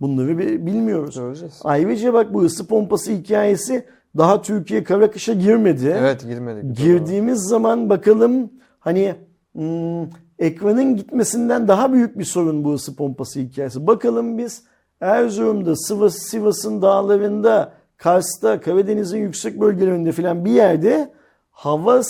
Bunları 0.00 0.38
bi- 0.38 0.66
bilmiyoruz. 0.66 1.14
Göreceğiz. 1.14 1.60
Ayrıca 1.64 2.14
bak 2.14 2.34
bu 2.34 2.42
ısı 2.42 2.66
pompası 2.66 3.12
hikayesi 3.12 3.86
daha 4.16 4.42
Türkiye 4.42 4.84
kara 4.84 5.10
kışa 5.10 5.32
girmedi. 5.32 5.96
Evet 5.98 6.22
girmedik. 6.22 6.76
Girdiğimiz 6.76 7.40
zaman 7.40 7.90
bakalım 7.90 8.50
hani 8.80 9.14
hmm, 9.52 10.10
ekranın 10.42 10.96
gitmesinden 10.96 11.68
daha 11.68 11.92
büyük 11.92 12.18
bir 12.18 12.24
sorun 12.24 12.64
bu 12.64 12.72
ısı 12.74 12.96
pompası 12.96 13.40
hikayesi. 13.40 13.86
Bakalım 13.86 14.38
biz 14.38 14.62
Erzurum'da, 15.00 15.76
Sivas, 15.76 16.16
Sivas'ın 16.18 16.82
dağlarında, 16.82 17.72
Kars'ta, 17.96 18.60
Karadeniz'in 18.60 19.18
yüksek 19.18 19.60
bölgelerinde 19.60 20.12
filan 20.12 20.44
bir 20.44 20.50
yerde 20.50 21.12
hava 21.50 22.02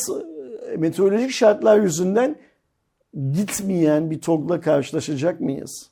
meteorolojik 0.78 1.30
şartlar 1.30 1.78
yüzünden 1.78 2.36
gitmeyen 3.32 4.10
bir 4.10 4.20
TOG'la 4.20 4.60
karşılaşacak 4.60 5.40
mıyız? 5.40 5.90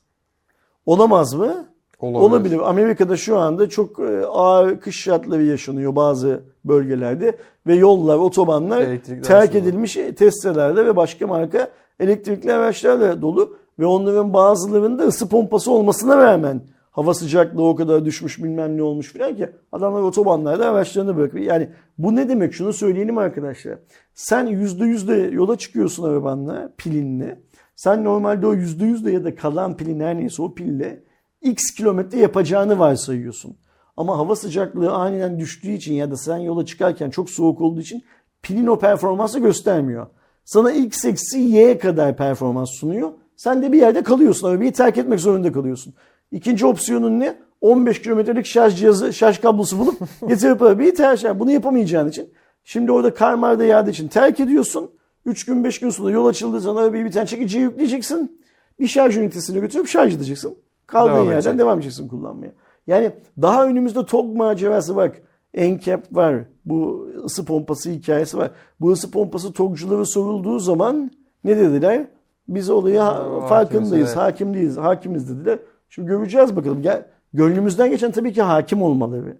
Olamaz 0.85 1.33
mı? 1.33 1.67
Olabilir. 1.99 2.21
Olabilir. 2.21 2.69
Amerika'da 2.69 3.17
şu 3.17 3.37
anda 3.37 3.69
çok 3.69 3.99
e, 3.99 4.25
ağır 4.25 4.79
kış 4.79 4.99
şartları 5.03 5.43
yaşanıyor 5.43 5.95
bazı 5.95 6.43
bölgelerde 6.65 7.37
ve 7.67 7.75
yollar, 7.75 8.17
otobanlar 8.17 8.81
Elektrikli 8.81 9.21
terk 9.21 9.31
araçlar. 9.31 9.61
edilmiş 9.61 9.97
Tesla'larla 10.17 10.85
ve 10.85 10.95
başka 10.95 11.27
marka 11.27 11.69
elektrikli 12.01 12.53
araçlarla 12.53 13.21
dolu 13.21 13.57
ve 13.79 13.85
onların 13.85 14.33
bazılarında 14.33 15.03
ısı 15.03 15.29
pompası 15.29 15.71
olmasına 15.71 16.17
rağmen 16.17 16.61
hava 16.91 17.13
sıcaklığı 17.13 17.63
o 17.63 17.75
kadar 17.75 18.05
düşmüş 18.05 18.43
bilmem 18.43 18.77
ne 18.77 18.83
olmuş 18.83 19.13
filan 19.13 19.35
ki 19.35 19.49
adamlar 19.71 20.01
otobanlarda 20.01 20.69
araçlarını 20.69 21.17
bırakıyor. 21.17 21.45
Yani 21.45 21.69
bu 21.97 22.15
ne 22.15 22.29
demek? 22.29 22.53
Şunu 22.53 22.73
söyleyelim 22.73 23.17
arkadaşlar. 23.17 23.77
Sen 24.13 24.47
%100 24.47 25.07
de 25.07 25.35
yola 25.35 25.57
çıkıyorsun 25.57 26.03
arabanla, 26.03 26.73
pilinle. 26.77 27.41
Sen 27.75 28.03
normalde 28.03 28.47
o 28.47 28.53
%100 28.53 29.05
de 29.05 29.11
ya 29.11 29.23
da 29.23 29.35
kalan 29.35 29.77
pilin 29.77 29.99
her 29.99 30.17
neyse 30.17 30.41
o 30.41 30.53
pille 30.53 31.03
x 31.41 31.71
kilometre 31.77 32.19
yapacağını 32.19 32.79
varsayıyorsun. 32.79 33.57
Ama 33.97 34.17
hava 34.17 34.35
sıcaklığı 34.35 34.91
aniden 34.91 35.39
düştüğü 35.39 35.71
için 35.71 35.93
ya 35.93 36.11
da 36.11 36.17
sen 36.17 36.37
yola 36.37 36.65
çıkarken 36.65 37.09
çok 37.09 37.29
soğuk 37.29 37.61
olduğu 37.61 37.81
için 37.81 38.03
pilin 38.41 38.67
o 38.67 38.79
performansı 38.79 39.39
göstermiyor. 39.39 40.07
Sana 40.45 40.71
x 40.71 41.05
eksi 41.05 41.39
y 41.39 41.77
kadar 41.77 42.17
performans 42.17 42.69
sunuyor. 42.69 43.11
Sen 43.35 43.61
de 43.61 43.71
bir 43.71 43.77
yerde 43.79 44.03
kalıyorsun. 44.03 44.47
Arabayı 44.49 44.73
terk 44.73 44.97
etmek 44.97 45.19
zorunda 45.19 45.51
kalıyorsun. 45.51 45.93
İkinci 46.31 46.65
opsiyonun 46.65 47.19
ne? 47.19 47.35
15 47.61 48.01
kilometrelik 48.01 48.45
şarj 48.45 48.75
cihazı, 48.79 49.13
şarj 49.13 49.39
kablosu 49.39 49.79
bulup 49.79 49.99
getirip 50.27 50.61
arabayı 50.61 50.95
terk 50.95 51.25
et. 51.25 51.39
Bunu 51.39 51.51
yapamayacağın 51.51 52.09
için. 52.09 52.29
Şimdi 52.63 52.91
orada 52.91 53.13
kar 53.13 53.33
marda 53.33 53.63
yağdığı 53.63 53.89
için 53.89 54.07
terk 54.07 54.39
ediyorsun. 54.39 54.91
3 55.25 55.45
gün 55.45 55.63
5 55.63 55.79
gün 55.79 55.89
sonra 55.89 56.11
yol 56.11 56.25
açıldığı 56.25 56.59
zaman 56.59 56.83
arabayı 56.83 57.05
bir 57.05 57.11
tane 57.11 57.25
çekiciye 57.27 57.63
yükleyeceksin. 57.63 58.41
Bir 58.79 58.87
şarj 58.87 59.17
ünitesine 59.17 59.59
götürüp 59.59 59.87
şarj 59.87 60.15
edeceksin. 60.15 60.57
Kaldığın 60.87 61.13
Devam 61.13 61.25
yerden 61.25 61.35
edecek. 61.37 61.59
devam 61.59 61.77
edeceksin 61.79 62.07
kullanmaya. 62.07 62.51
Yani 62.87 63.11
daha 63.41 63.65
önümüzde 63.65 64.05
TOG 64.05 64.35
macerası 64.35 64.95
bak. 64.95 65.21
NCAP 65.57 66.03
var. 66.15 66.35
Bu 66.65 67.09
ısı 67.25 67.45
pompası 67.45 67.89
hikayesi 67.89 68.37
var. 68.37 68.51
Bu 68.79 68.91
ısı 68.91 69.11
pompası 69.11 69.53
TOG'culara 69.53 70.05
sorulduğu 70.05 70.59
zaman 70.59 71.11
ne 71.43 71.57
dediler? 71.57 72.07
Biz 72.47 72.69
olaya 72.69 73.05
Ha, 73.05 73.47
farkındayız, 73.47 73.91
hakimiz, 73.91 74.07
evet. 74.07 74.17
hakim 74.17 74.53
değiliz, 74.53 74.77
hakimiz 74.77 75.29
dediler. 75.29 75.59
Şimdi 75.89 76.07
göreceğiz 76.07 76.55
bakalım. 76.55 76.81
Gel, 76.81 77.05
gönlümüzden 77.33 77.89
geçen 77.89 78.11
tabii 78.11 78.33
ki 78.33 78.41
hakim 78.41 78.81
olmaları. 78.81 79.37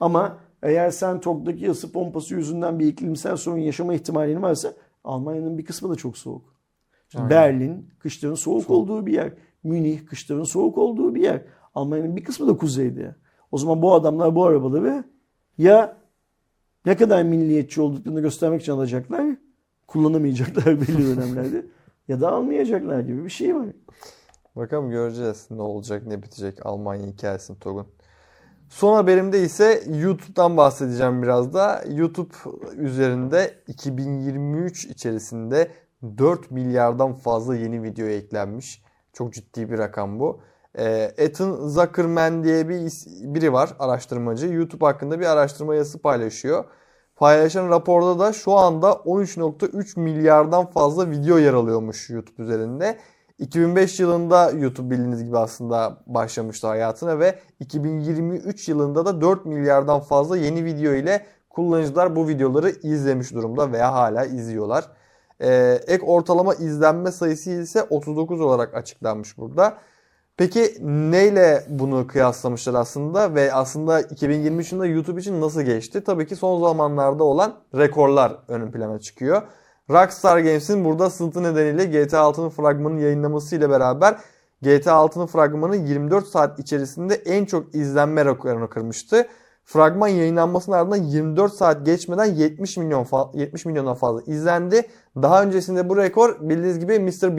Ama 0.00 0.36
eğer 0.62 0.90
sen 0.90 1.20
TOG'daki 1.20 1.70
ısı 1.70 1.92
pompası 1.92 2.34
yüzünden 2.34 2.78
bir 2.78 2.86
iklimsel 2.86 3.36
sorun 3.36 3.58
yaşama 3.58 3.94
ihtimalin 3.94 4.42
varsa 4.42 4.72
Almanya'nın 5.04 5.58
bir 5.58 5.64
kısmı 5.64 5.90
da 5.90 5.94
çok 5.94 6.18
soğuk. 6.18 6.54
İşte 7.08 7.30
Berlin 7.30 7.88
kışların 7.98 8.34
soğuk, 8.34 8.70
olduğu 8.70 9.06
bir 9.06 9.12
yer. 9.12 9.32
Münih 9.64 10.06
kışların 10.06 10.44
soğuk 10.44 10.78
olduğu 10.78 11.14
bir 11.14 11.22
yer. 11.22 11.42
Almanya'nın 11.74 12.16
bir 12.16 12.24
kısmı 12.24 12.48
da 12.48 12.56
kuzeyde. 12.56 13.14
O 13.52 13.58
zaman 13.58 13.82
bu 13.82 13.94
adamlar 13.94 14.34
bu 14.34 14.44
arabaları 14.44 15.04
ya 15.58 15.96
ne 16.86 16.96
kadar 16.96 17.22
milliyetçi 17.22 17.80
olduklarını 17.80 18.20
göstermek 18.20 18.62
için 18.62 18.72
alacaklar, 18.72 19.36
kullanamayacaklar 19.86 20.66
belli 20.80 21.16
dönemlerde 21.16 21.66
ya 22.08 22.20
da 22.20 22.32
almayacaklar 22.32 23.00
gibi 23.00 23.24
bir 23.24 23.30
şey 23.30 23.54
var. 23.54 23.66
Bakalım 24.56 24.90
göreceğiz 24.90 25.46
ne 25.50 25.62
olacak 25.62 26.06
ne 26.06 26.22
bitecek 26.22 26.66
Almanya 26.66 27.06
hikayesini 27.06 27.58
TOG'un. 27.58 27.86
Son 28.68 28.94
haberimde 28.94 29.42
ise 29.42 29.82
YouTube'dan 29.88 30.56
bahsedeceğim 30.56 31.22
biraz 31.22 31.54
da. 31.54 31.84
YouTube 31.88 32.34
üzerinde 32.76 33.54
2023 33.68 34.84
içerisinde 34.84 35.70
4 36.18 36.50
milyardan 36.50 37.14
fazla 37.14 37.56
yeni 37.56 37.82
video 37.82 38.06
eklenmiş. 38.06 38.82
Çok 39.12 39.32
ciddi 39.32 39.70
bir 39.70 39.78
rakam 39.78 40.20
bu. 40.20 40.40
E, 40.78 41.12
Ethan 41.16 41.68
Zuckerman 41.68 42.44
diye 42.44 42.68
bir 42.68 42.92
biri 43.34 43.52
var 43.52 43.70
araştırmacı. 43.78 44.46
YouTube 44.46 44.84
hakkında 44.84 45.20
bir 45.20 45.26
araştırma 45.26 45.74
yazısı 45.74 45.98
paylaşıyor. 45.98 46.64
Paylaşan 47.16 47.68
raporda 47.68 48.18
da 48.18 48.32
şu 48.32 48.52
anda 48.52 48.90
13.3 48.90 50.00
milyardan 50.00 50.66
fazla 50.66 51.10
video 51.10 51.38
yer 51.38 51.54
alıyormuş 51.54 52.10
YouTube 52.10 52.42
üzerinde. 52.42 52.98
2005 53.38 54.00
yılında 54.00 54.50
YouTube 54.50 54.90
bildiğiniz 54.90 55.24
gibi 55.24 55.38
aslında 55.38 55.98
başlamıştı 56.06 56.66
hayatına 56.66 57.18
ve 57.18 57.38
2023 57.60 58.68
yılında 58.68 59.06
da 59.06 59.20
4 59.20 59.46
milyardan 59.46 60.00
fazla 60.00 60.36
yeni 60.36 60.64
video 60.64 60.92
ile 60.92 61.26
kullanıcılar 61.50 62.16
bu 62.16 62.28
videoları 62.28 62.70
izlemiş 62.70 63.32
durumda 63.32 63.72
veya 63.72 63.92
hala 63.92 64.24
izliyorlar. 64.24 64.84
Ee, 65.40 65.80
ek 65.86 66.06
ortalama 66.06 66.54
izlenme 66.54 67.12
sayısı 67.12 67.50
ise 67.50 67.82
39 67.82 68.40
olarak 68.40 68.74
açıklanmış 68.74 69.38
burada. 69.38 69.78
Peki 70.36 70.76
neyle 70.80 71.64
bunu 71.68 72.06
kıyaslamışlar 72.06 72.74
aslında 72.74 73.34
ve 73.34 73.52
aslında 73.52 74.00
2023 74.00 74.72
yılında 74.72 74.86
YouTube 74.86 75.20
için 75.20 75.40
nasıl 75.40 75.62
geçti? 75.62 76.04
Tabii 76.04 76.26
ki 76.26 76.36
son 76.36 76.60
zamanlarda 76.60 77.24
olan 77.24 77.54
rekorlar 77.74 78.36
ön 78.48 78.70
plana 78.70 78.98
çıkıyor. 79.00 79.42
Rockstar 79.90 80.38
Games'in 80.38 80.84
burada 80.84 81.10
sıkıntı 81.10 81.42
nedeniyle 81.42 81.84
GTA 81.84 82.18
6'nın 82.18 82.48
fragmanını 82.48 83.00
yayınlaması 83.00 83.56
ile 83.56 83.70
beraber 83.70 84.16
GTA 84.62 84.92
6'nın 84.92 85.26
fragmanı 85.26 85.76
24 85.76 86.26
saat 86.26 86.58
içerisinde 86.58 87.14
en 87.14 87.44
çok 87.44 87.74
izlenme 87.74 88.24
rekorunu 88.24 88.68
kırmıştı. 88.68 89.26
Fragman 89.64 90.08
yayınlanmasının 90.08 90.76
ardından 90.76 90.96
24 91.02 91.52
saat 91.52 91.86
geçmeden 91.86 92.24
70 92.24 92.76
milyon 92.76 93.04
fa- 93.04 93.38
70 93.38 93.66
milyondan 93.66 93.94
fazla 93.94 94.22
izlendi. 94.22 94.82
Daha 95.16 95.42
öncesinde 95.42 95.88
bu 95.88 95.96
rekor 95.96 96.48
bildiğiniz 96.48 96.78
gibi 96.78 96.98
Mr. 96.98 97.36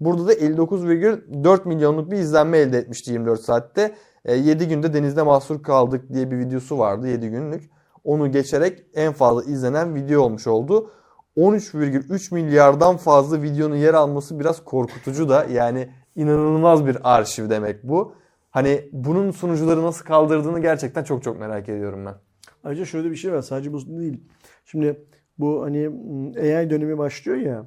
Burada 0.00 0.26
da 0.26 0.34
59,4 0.34 1.68
milyonluk 1.68 2.10
bir 2.10 2.16
izlenme 2.16 2.58
elde 2.58 2.78
etmişti 2.78 3.12
24 3.12 3.40
saatte. 3.40 3.94
7 4.28 4.68
günde 4.68 4.94
denizde 4.94 5.22
mahsur 5.22 5.62
kaldık 5.62 6.12
diye 6.12 6.30
bir 6.30 6.38
videosu 6.38 6.78
vardı 6.78 7.08
7 7.08 7.28
günlük. 7.30 7.70
Onu 8.04 8.32
geçerek 8.32 8.84
en 8.94 9.12
fazla 9.12 9.44
izlenen 9.44 9.94
video 9.94 10.22
olmuş 10.22 10.46
oldu. 10.46 10.90
13,3 11.36 12.34
milyardan 12.34 12.96
fazla 12.96 13.42
videonun 13.42 13.76
yer 13.76 13.94
alması 13.94 14.40
biraz 14.40 14.64
korkutucu 14.64 15.28
da 15.28 15.44
yani 15.44 15.88
inanılmaz 16.16 16.86
bir 16.86 16.98
arşiv 17.02 17.50
demek 17.50 17.84
bu. 17.84 18.14
Hani 18.50 18.88
bunun 18.92 19.30
sunucuları 19.30 19.82
nasıl 19.82 20.04
kaldırdığını 20.04 20.60
gerçekten 20.60 21.04
çok 21.04 21.22
çok 21.22 21.40
merak 21.40 21.68
ediyorum 21.68 22.06
ben. 22.06 22.14
Ayrıca 22.64 22.84
şöyle 22.84 23.10
bir 23.10 23.16
şey 23.16 23.32
var. 23.32 23.42
Sadece 23.42 23.72
bu 23.72 23.98
değil. 23.98 24.24
Şimdi 24.64 25.06
bu 25.38 25.62
hani 25.62 25.88
m, 25.88 26.40
AI 26.40 26.70
dönemi 26.70 26.98
başlıyor 26.98 27.38
ya. 27.38 27.66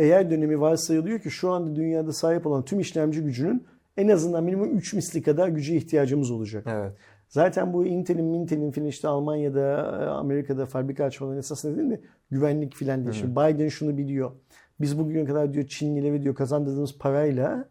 AI 0.00 0.30
dönemi 0.30 0.60
varsayılıyor 0.60 1.20
ki 1.20 1.30
şu 1.30 1.50
anda 1.50 1.76
dünyada 1.76 2.12
sahip 2.12 2.46
olan 2.46 2.64
tüm 2.64 2.80
işlemci 2.80 3.22
gücünün 3.22 3.66
en 3.96 4.08
azından 4.08 4.44
minimum 4.44 4.76
3 4.76 4.94
misli 4.94 5.22
kadar 5.22 5.48
güce 5.48 5.76
ihtiyacımız 5.76 6.30
olacak. 6.30 6.66
Evet. 6.68 6.92
Zaten 7.28 7.72
bu 7.72 7.86
Intel'in, 7.86 8.24
Mintel'in 8.24 8.70
filan 8.70 8.88
işte 8.88 9.08
Almanya'da, 9.08 9.86
Amerika'da 10.12 10.66
fabrika 10.66 11.04
açmaların 11.04 11.38
esas 11.38 11.64
nedeni 11.64 11.90
de 11.90 12.00
güvenlik 12.30 12.74
filan 12.74 13.02
diye. 13.02 13.12
Şimdi 13.12 13.32
Biden 13.32 13.68
şunu 13.68 13.96
biliyor. 13.96 14.30
Biz 14.80 14.98
bugüne 14.98 15.24
kadar 15.24 15.54
diyor 15.54 15.66
Çinlilere 15.66 16.22
diyor 16.22 16.34
kazandırdığımız 16.34 16.98
parayla 16.98 17.68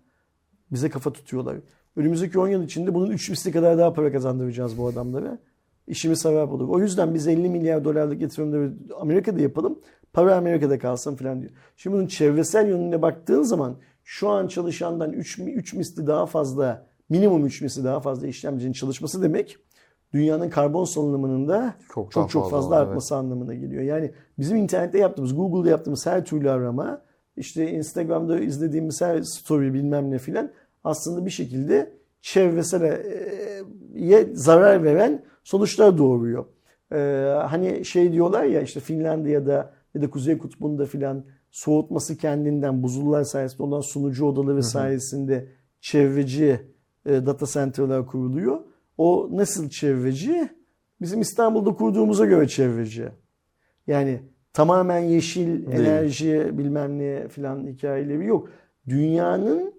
bize 0.72 0.90
kafa 0.90 1.14
tutuyorlar. 1.14 1.58
Önümüzdeki 1.96 2.40
10 2.40 2.48
yıl 2.48 2.64
içinde 2.64 2.94
bunun 2.94 3.12
3 3.12 3.30
misli 3.30 3.52
kadar 3.52 3.78
daha 3.78 3.94
para 3.94 4.12
kazandıracağız 4.12 4.78
bu 4.78 4.88
adamlara. 4.88 5.40
İşimiz 5.88 6.22
sevap 6.22 6.52
olur. 6.52 6.70
O 6.70 6.80
yüzden 6.80 7.14
biz 7.14 7.28
50 7.28 7.50
milyar 7.50 7.84
dolarlık 7.84 8.22
yatırımları 8.22 8.74
Amerika'da 9.00 9.42
yapalım. 9.42 9.80
Para 10.14 10.36
Amerika'da 10.36 10.80
kalsın 10.80 11.16
falan 11.16 11.42
diyor. 11.42 11.52
Şimdi 11.78 11.96
bunun 11.96 12.08
çevresel 12.08 12.68
yönüne 12.68 13.02
baktığın 13.02 13.44
zaman 13.44 13.76
şu 14.04 14.30
an 14.30 14.48
çalışandan 14.48 15.14
3, 15.14 15.40
3 15.40 15.74
misli 15.74 16.08
daha 16.08 16.26
fazla 16.26 16.86
minimum 17.10 17.46
3 17.46 17.62
misli 17.62 17.84
daha 17.84 18.00
fazla 18.00 18.28
işlemcinin 18.28 18.74
çalışması 18.74 19.24
demek 19.24 19.58
dünyanın 20.14 20.50
karbon 20.50 20.86
salınımının 20.86 21.48
da 21.48 21.74
Çok 21.94 22.12
çok 22.12 22.30
çok, 22.30 22.44
fazla 22.44 22.58
fazla, 22.58 22.76
artması 22.76 23.16
anlamına 23.16 23.54
geliyor. 23.54 23.84
Yani 23.84 24.12
bizim 24.40 24.58
internette 24.58 24.98
yaptığımız, 24.98 25.36
Google'da 25.36 25.70
yaptığımız 25.70 26.06
her 26.06 26.26
türlü 26.26 26.50
arama, 26.50 27.02
işte 27.38 27.72
Instagram'da 27.72 28.40
izlediğimiz 28.40 29.02
her 29.02 29.22
story 29.22 29.74
bilmem 29.74 30.12
ne 30.12 30.18
filan 30.18 30.52
aslında 30.84 31.26
bir 31.26 31.32
şekilde 31.32 31.92
çevresel 32.22 32.82
e, 32.82 34.28
zarar 34.34 34.84
veren 34.84 35.24
sonuçlar 35.44 35.98
doğuruyor. 35.98 36.46
Ee, 36.92 36.98
hani 37.50 37.86
şey 37.86 38.12
diyorlar 38.12 38.44
ya 38.44 38.62
işte 38.62 38.80
Finlandiya'da 38.80 39.74
ya 39.96 40.02
da 40.02 40.10
Kuzey 40.10 40.38
Kutbu'nda 40.38 40.86
filan 40.86 41.24
soğutması 41.52 42.18
kendinden 42.18 42.84
buzullar 42.84 43.24
sayesinde 43.24 43.64
ondan 43.64 43.82
sunucu 43.82 44.26
odaları 44.26 44.64
sayesinde 44.64 45.48
çevreci 45.82 46.62
e, 47.06 47.26
data 47.26 47.46
center'lar 47.46 48.08
kuruluyor. 48.08 48.60
O 48.98 49.30
nasıl 49.32 49.70
çevreci? 49.70 50.50
Bizim 51.02 51.22
İstanbul'da 51.22 51.74
kurduğumuza 51.74 52.26
göre 52.26 52.48
çevreci. 52.48 53.10
Yani 53.88 54.22
tamamen 54.54 55.00
yeşil 55.00 55.48
Değil. 55.48 55.80
enerji 55.80 56.50
bilmem 56.58 57.00
ne 57.00 57.28
filan 57.28 57.68
hikayeleri 57.68 58.26
yok. 58.26 58.50
Dünyanın 58.88 59.74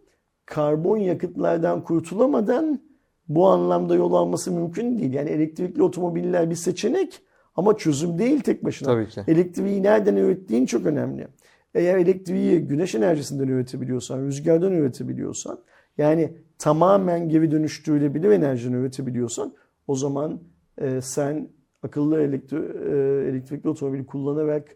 karbon 0.46 0.96
yakıtlardan 0.96 1.84
kurtulamadan 1.84 2.80
bu 3.28 3.48
anlamda 3.48 3.94
yol 3.94 4.14
alması 4.14 4.52
mümkün 4.52 4.98
değil. 4.98 5.12
Yani 5.12 5.30
elektrikli 5.30 5.82
otomobiller 5.82 6.50
bir 6.50 6.54
seçenek 6.54 7.22
ama 7.54 7.76
çözüm 7.76 8.18
değil 8.18 8.40
tek 8.40 8.64
başına. 8.64 8.88
Tabii 8.88 9.08
ki. 9.08 9.20
Elektriği 9.28 9.82
nereden 9.82 10.16
ürettiğin 10.16 10.66
çok 10.66 10.86
önemli. 10.86 11.28
Eğer 11.74 11.98
elektriği 11.98 12.60
güneş 12.60 12.94
enerjisinden 12.94 13.48
üretebiliyorsan, 13.48 14.26
rüzgardan 14.26 14.72
üretebiliyorsan, 14.72 15.58
yani 15.98 16.32
tamamen 16.58 17.28
geri 17.28 17.50
dönüştürülebilir 17.50 18.30
enerjiden 18.30 18.72
üretebiliyorsan 18.72 19.54
o 19.86 19.94
zaman 19.94 20.40
e, 20.78 21.00
sen 21.00 21.48
akıllı 21.82 22.22
elektri, 22.22 22.56
e, 22.56 23.28
elektrikli 23.28 23.68
otomobili 23.68 24.06
kullanarak 24.06 24.68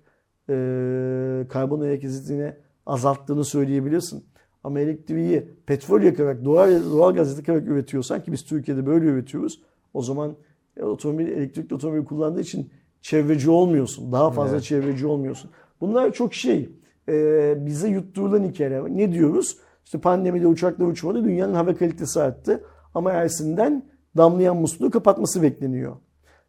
e, 0.48 0.54
karbon 1.48 1.80
ayak 1.80 2.04
izini 2.04 2.54
azalttığını 2.86 3.44
söyleyebilirsin. 3.44 4.24
Ama 4.64 4.80
elektriği 4.80 5.48
petrol 5.66 6.02
yakarak, 6.02 6.44
doğal, 6.44 6.84
doğal 6.92 7.14
gaz 7.14 7.38
yakarak 7.38 7.68
üretiyorsan 7.68 8.22
ki 8.22 8.32
biz 8.32 8.44
Türkiye'de 8.44 8.86
böyle 8.86 9.06
üretiyoruz. 9.06 9.60
O 9.94 10.02
zaman 10.02 10.36
e, 10.76 10.84
otomobil, 10.84 11.26
elektrikli 11.28 11.74
otomobil 11.74 12.04
kullandığı 12.04 12.40
için 12.40 12.70
çevreci 13.02 13.50
olmuyorsun. 13.50 14.12
Daha 14.12 14.30
fazla 14.30 14.54
Evet. 14.54 14.64
çevreci 14.64 15.06
olmuyorsun. 15.06 15.50
Bunlar 15.80 16.12
çok 16.12 16.34
şey. 16.34 16.70
e, 17.08 17.66
bize 17.66 17.88
yutturulan 17.88 18.44
hikayeler. 18.44 18.82
Ne 18.82 19.12
diyoruz? 19.12 19.58
İşte 19.84 20.00
pandemide 20.00 20.46
uçaklar 20.46 20.86
uçmadı. 20.86 21.24
Dünyanın 21.24 21.54
hava 21.54 21.74
kalitesi 21.74 22.22
arttı. 22.22 22.64
Ama 22.94 23.12
Ersin'den 23.12 23.82
damlayan 24.16 24.56
musluğu 24.56 24.90
kapatması 24.90 25.42
bekleniyor. 25.42 25.96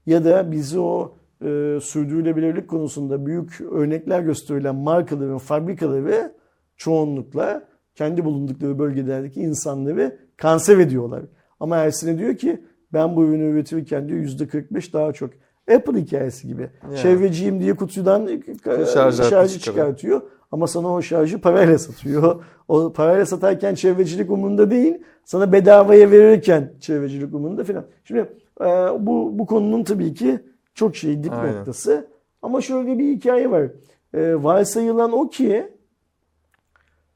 Ya 0.05 0.25
da 0.25 0.51
bizi 0.51 0.79
o 0.79 1.17
e, 1.41 1.79
sürdürülebilirlik 1.81 2.67
konusunda 2.67 3.25
büyük 3.25 3.61
örnekler 3.61 4.19
gösterilen 4.21 4.75
markaların 4.75 5.37
fabrikaları 5.37 6.33
çoğunlukla 6.77 7.67
kendi 7.95 8.25
bulundukları 8.25 8.79
bölgelerdeki 8.79 9.41
insanları 9.41 10.17
kanser 10.37 10.77
ediyorlar. 10.77 11.23
Ama 11.59 11.77
Ersin'e 11.77 12.17
diyor 12.17 12.35
ki 12.35 12.63
ben 12.95 13.15
bu 13.15 13.23
ürünü 13.25 13.43
üretirken 13.43 14.09
diyor 14.09 14.19
%45 14.19 14.93
daha 14.93 15.13
çok. 15.13 15.29
Apple 15.75 16.01
hikayesi 16.01 16.47
gibi. 16.47 16.69
Ya. 16.91 16.97
Çevreciyim 16.97 17.59
diye 17.59 17.75
kutudan 17.75 18.27
Şarj 18.63 18.89
şarjı, 18.93 19.37
aleti 19.37 19.59
çıkarıyor. 19.59 19.59
çıkartıyor. 19.59 20.21
Ama 20.51 20.67
sana 20.67 20.93
o 20.93 21.01
şarjı 21.01 21.41
parayla 21.41 21.77
satıyor. 21.77 22.43
O 22.67 22.93
parayla 22.93 23.25
satarken 23.25 23.75
çevrecilik 23.75 24.31
umurunda 24.31 24.71
değil. 24.71 24.97
Sana 25.25 25.51
bedavaya 25.51 26.11
verirken 26.11 26.73
çevrecilik 26.79 27.33
umurunda 27.33 27.63
filan. 27.63 27.85
Şimdi 28.03 28.19
e, 28.61 28.65
bu, 28.99 29.39
bu 29.39 29.45
konunun 29.45 29.83
tabii 29.83 30.13
ki 30.13 30.39
çok 30.73 30.95
şey 30.95 31.23
dip 31.23 31.33
Aynen. 31.33 31.55
noktası. 31.55 32.07
Ama 32.41 32.61
şöyle 32.61 32.99
bir 32.99 33.15
hikaye 33.15 33.51
var. 33.51 33.67
E, 34.13 34.43
varsayılan 34.43 35.11
o 35.11 35.29
ki 35.29 35.67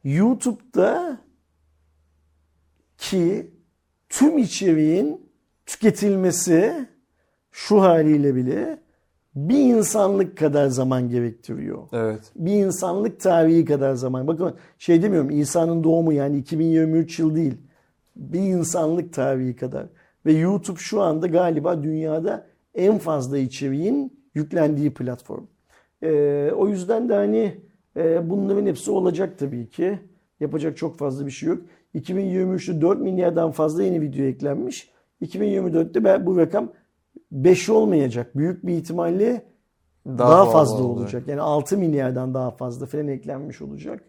YouTube'da 0.04 1.18
ki 2.98 3.52
tüm 4.10 4.38
içeriğin 4.38 5.29
tüketilmesi 5.70 6.88
şu 7.52 7.82
haliyle 7.82 8.36
bile 8.36 8.78
bir 9.36 9.60
insanlık 9.60 10.38
kadar 10.38 10.68
zaman 10.68 11.10
gerektiriyor. 11.10 11.88
Evet. 11.94 12.32
Bir 12.36 12.52
insanlık 12.52 13.20
tarihi 13.20 13.66
kadar 13.66 13.94
zaman. 13.94 14.28
Bakın 14.28 14.54
şey 14.78 15.02
demiyorum 15.02 15.30
İsa'nın 15.30 15.84
doğumu 15.84 16.14
yani 16.14 16.38
2023 16.38 17.20
yıl 17.20 17.36
değil. 17.36 17.58
Bir 18.16 18.40
insanlık 18.40 19.14
tarihi 19.14 19.56
kadar. 19.56 19.86
Ve 20.26 20.34
YouTube 20.34 20.80
şu 20.80 21.02
anda 21.02 21.28
galiba 21.28 21.84
dünyada 21.84 22.46
en 22.76 22.98
fazla 22.98 23.38
içeriğin 23.38 24.20
yüklendiği 24.36 24.94
platform. 24.94 25.44
Ee, 26.04 26.52
o 26.56 26.68
yüzden 26.68 27.10
de 27.10 27.14
hani 27.14 27.62
e, 27.98 28.30
bunların 28.30 28.66
hepsi 28.66 28.92
olacak 28.92 29.40
tabii 29.40 29.70
ki. 29.70 30.00
Yapacak 30.40 30.78
çok 30.78 30.98
fazla 30.98 31.26
bir 31.26 31.32
şey 31.32 31.50
yok. 31.50 31.62
2023'te 31.96 32.82
4 32.82 33.00
milyardan 33.00 33.52
fazla 33.52 33.84
yeni 33.84 34.02
video 34.02 34.26
eklenmiş. 34.26 34.92
2024'te 35.22 36.04
ben- 36.04 36.26
bu 36.26 36.38
rakam 36.38 36.72
5 37.32 37.70
olmayacak. 37.70 38.38
Büyük 38.38 38.66
bir 38.66 38.74
ihtimalle 38.74 39.46
daha, 40.08 40.46
fazla 40.46 40.84
olacak. 40.84 41.28
Yani 41.28 41.42
6 41.42 41.78
milyardan 41.78 42.34
daha 42.34 42.52
fazla 42.52 42.86
falan 42.86 43.08
eklenmiş 43.08 43.62
olacak. 43.62 44.04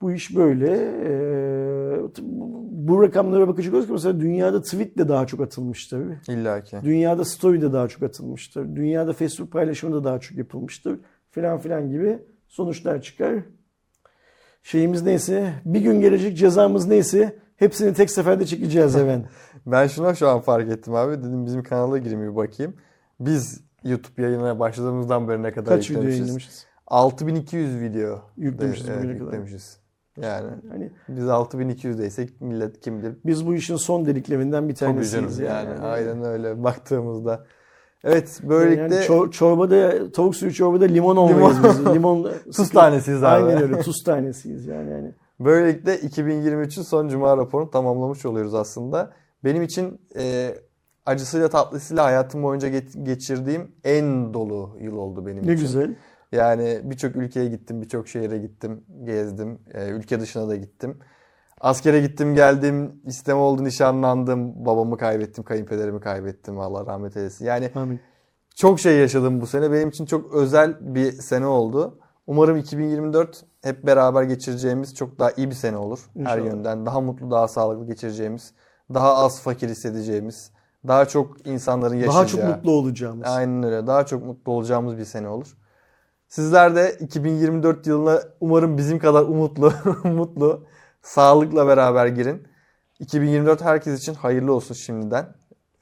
Bu 0.00 0.12
iş 0.12 0.36
böyle. 0.36 0.72
Ee, 1.04 2.00
bu 2.70 3.02
rakamlara 3.02 3.48
bakacak 3.48 3.74
olursak 3.74 3.90
mesela 3.90 4.20
dünyada 4.20 4.62
tweet 4.62 4.98
de 4.98 5.08
daha 5.08 5.26
çok 5.26 5.40
atılmıştır. 5.40 6.02
İlla 6.28 6.60
ki. 6.60 6.76
Dünyada 6.84 7.24
story 7.24 7.62
de 7.62 7.72
daha 7.72 7.88
çok 7.88 8.02
atılmıştır. 8.02 8.76
Dünyada 8.76 9.12
Facebook 9.12 9.52
paylaşımı 9.52 9.94
da 9.94 10.04
daha 10.04 10.20
çok 10.20 10.38
yapılmıştır. 10.38 10.98
Filan 11.30 11.58
filan 11.58 11.90
gibi 11.90 12.18
sonuçlar 12.48 13.02
çıkar. 13.02 13.34
Şeyimiz 14.62 15.02
neyse, 15.02 15.52
bir 15.64 15.80
gün 15.80 16.00
gelecek 16.00 16.36
cezamız 16.38 16.86
neyse 16.86 17.36
hepsini 17.56 17.94
tek 17.94 18.10
seferde 18.10 18.46
çekeceğiz 18.46 18.94
hemen. 18.98 19.24
Ben 19.66 19.86
şuna 19.86 20.14
şu 20.14 20.28
an 20.28 20.40
fark 20.40 20.68
ettim 20.70 20.94
abi. 20.94 21.18
Dedim 21.18 21.46
bizim 21.46 21.62
kanala 21.62 21.98
gireyim 21.98 22.22
bir 22.30 22.36
bakayım. 22.36 22.74
Biz 23.20 23.60
YouTube 23.84 24.22
yayına 24.22 24.58
başladığımızdan 24.58 25.28
beri 25.28 25.42
ne 25.42 25.52
kadar 25.52 25.74
Kaç 25.76 25.84
video 25.90 25.94
yüklemişiz? 25.94 26.18
yayınlamışız? 26.20 26.66
6200 26.86 27.80
video 27.80 28.20
Yüklemişiz 28.36 28.86
de- 28.88 28.92
evet, 28.92 29.02
bugüne 29.04 29.18
kadar. 29.18 29.24
yüklemişiz. 29.32 29.78
Yani 30.20 30.50
Hani 30.70 30.90
biz 31.08 31.24
6200'deysek 31.24 32.28
millet 32.40 32.80
kim 32.80 32.98
bilir 32.98 33.12
biz 33.26 33.46
bu 33.46 33.54
işin 33.54 33.76
son 33.76 34.06
deliklerinden 34.06 34.68
bir 34.68 34.74
tanesiyiz 34.74 35.38
canım 35.38 35.54
yani. 35.54 35.68
yani. 35.70 35.80
Aynen 35.86 36.24
öyle 36.24 36.64
baktığımızda. 36.64 37.44
Evet 38.04 38.38
Yani 38.42 38.50
böylelikle 38.50 38.96
çor- 39.06 39.30
çorbada, 39.30 40.12
tavuk 40.12 40.36
suyu 40.36 40.54
çorbada 40.54 40.84
limon 40.84 41.16
olmayız 41.16 41.58
Limon. 41.58 41.70
biz. 41.86 41.94
Limon 41.94 42.30
tuz 42.56 42.70
tanesiyiz 42.70 43.22
abi. 43.22 43.44
Aynen 43.44 43.62
öyle 43.62 43.80
tuz 43.80 44.02
tanesiyiz 44.04 44.66
yani. 44.66 44.90
yani. 44.90 45.12
Böylelikle 45.40 45.96
2023'ün 45.96 46.82
son 46.82 47.08
cuma 47.08 47.36
raporunu 47.36 47.70
tamamlamış 47.70 48.26
oluyoruz 48.26 48.54
aslında. 48.54 49.12
Benim 49.44 49.62
için 49.62 50.00
e, 50.18 50.54
acısıyla 51.06 51.48
tatlısıyla 51.48 52.04
hayatım 52.04 52.42
boyunca 52.42 52.68
ge- 52.68 53.02
geçirdiğim 53.04 53.72
en 53.84 54.34
dolu 54.34 54.76
yıl 54.80 54.96
oldu 54.96 55.26
benim 55.26 55.46
Ne 55.46 55.52
için. 55.52 55.66
güzel. 55.66 55.94
Yani 56.32 56.80
birçok 56.84 57.16
ülkeye 57.16 57.48
gittim, 57.48 57.82
birçok 57.82 58.08
şehire 58.08 58.38
gittim, 58.38 58.84
gezdim. 59.04 59.58
E, 59.74 59.88
ülke 59.88 60.20
dışına 60.20 60.48
da 60.48 60.56
gittim. 60.56 60.98
Askere 61.60 62.00
gittim, 62.00 62.34
geldim, 62.34 62.92
isteme 63.06 63.38
oldu, 63.40 63.64
nişanlandım. 63.64 64.66
Babamı 64.66 64.96
kaybettim, 64.98 65.44
kayınpederimi 65.44 66.00
kaybettim. 66.00 66.58
Allah 66.58 66.86
rahmet 66.86 67.16
eylesin. 67.16 67.44
Yani 67.44 67.70
Amin. 67.74 68.00
çok 68.54 68.80
şey 68.80 68.98
yaşadım 68.98 69.40
bu 69.40 69.46
sene. 69.46 69.72
Benim 69.72 69.88
için 69.88 70.06
çok 70.06 70.34
özel 70.34 70.94
bir 70.94 71.12
sene 71.12 71.46
oldu. 71.46 71.98
Umarım 72.26 72.56
2024 72.56 73.44
hep 73.66 73.86
beraber 73.86 74.22
geçireceğimiz 74.22 74.94
çok 74.94 75.18
daha 75.18 75.30
iyi 75.30 75.50
bir 75.50 75.54
sene 75.54 75.76
olur. 75.76 75.98
Her 76.14 76.20
İnşallah. 76.20 76.46
yönden. 76.46 76.86
Daha 76.86 77.00
mutlu, 77.00 77.30
daha 77.30 77.48
sağlıklı 77.48 77.86
geçireceğimiz, 77.86 78.52
daha 78.94 79.16
az 79.16 79.40
fakir 79.40 79.68
hissedeceğimiz, 79.68 80.50
daha 80.86 81.04
çok 81.04 81.46
insanların 81.46 81.94
yaşayacağı. 81.94 82.16
Daha 82.16 82.26
çok 82.26 82.44
mutlu 82.44 82.70
olacağımız. 82.70 83.28
Aynen 83.28 83.62
öyle. 83.62 83.86
Daha 83.86 84.06
çok 84.06 84.24
mutlu 84.24 84.52
olacağımız 84.52 84.98
bir 84.98 85.04
sene 85.04 85.28
olur. 85.28 85.56
Sizler 86.28 86.76
de 86.76 86.96
2024 87.00 87.86
yılına 87.86 88.22
umarım 88.40 88.78
bizim 88.78 88.98
kadar 88.98 89.22
umutlu, 89.22 89.72
mutlu, 90.04 90.66
sağlıkla 91.02 91.66
beraber 91.66 92.06
girin. 92.06 92.48
2024 93.00 93.60
herkes 93.62 94.00
için 94.00 94.14
hayırlı 94.14 94.52
olsun 94.54 94.74
şimdiden. 94.74 95.26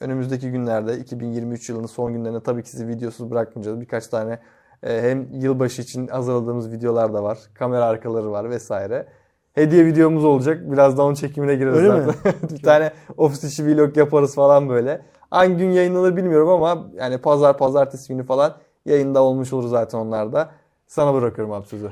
Önümüzdeki 0.01 0.51
günlerde 0.51 0.99
2023 0.99 1.69
yılının 1.69 1.87
son 1.87 2.13
günlerinde 2.13 2.43
tabii 2.43 2.63
ki 2.63 2.71
sizi 2.71 2.89
videosuz 2.89 3.31
bırakmayacağız. 3.31 3.81
Birkaç 3.81 4.07
tane 4.07 4.39
hem 4.85 5.29
yılbaşı 5.33 5.83
için 5.83 6.07
hazırladığımız 6.07 6.73
videolar 6.73 7.15
da 7.15 7.23
var. 7.23 7.39
Kamera 7.55 7.85
arkaları 7.85 8.31
var 8.31 8.51
vesaire. 8.51 9.07
Hediye 9.53 9.87
videomuz 9.87 10.25
olacak. 10.25 10.73
Biraz 10.73 10.99
da 10.99 11.05
onun 11.05 11.15
çekimine 11.15 11.55
gireriz 11.55 11.77
Öyle 11.77 11.89
zaten. 11.89 12.33
bir 12.51 12.63
tane 12.63 12.93
ofis 13.17 13.45
içi 13.45 13.67
vlog 13.67 13.97
yaparız 13.97 14.35
falan 14.35 14.69
böyle. 14.69 15.03
Hangi 15.31 15.57
gün 15.57 15.71
yayınlanır 15.71 16.17
bilmiyorum 16.17 16.49
ama 16.49 16.91
yani 16.95 17.19
pazar 17.19 17.59
pazartesi 17.59 18.13
günü 18.13 18.25
falan 18.25 18.55
yayında 18.87 19.23
olmuş 19.23 19.53
olur 19.53 19.69
zaten 19.69 19.99
onlar 19.99 20.33
da. 20.33 20.51
Sana 20.87 21.15
bırakıyorum 21.15 21.53
abi 21.53 21.67
sözü. 21.67 21.91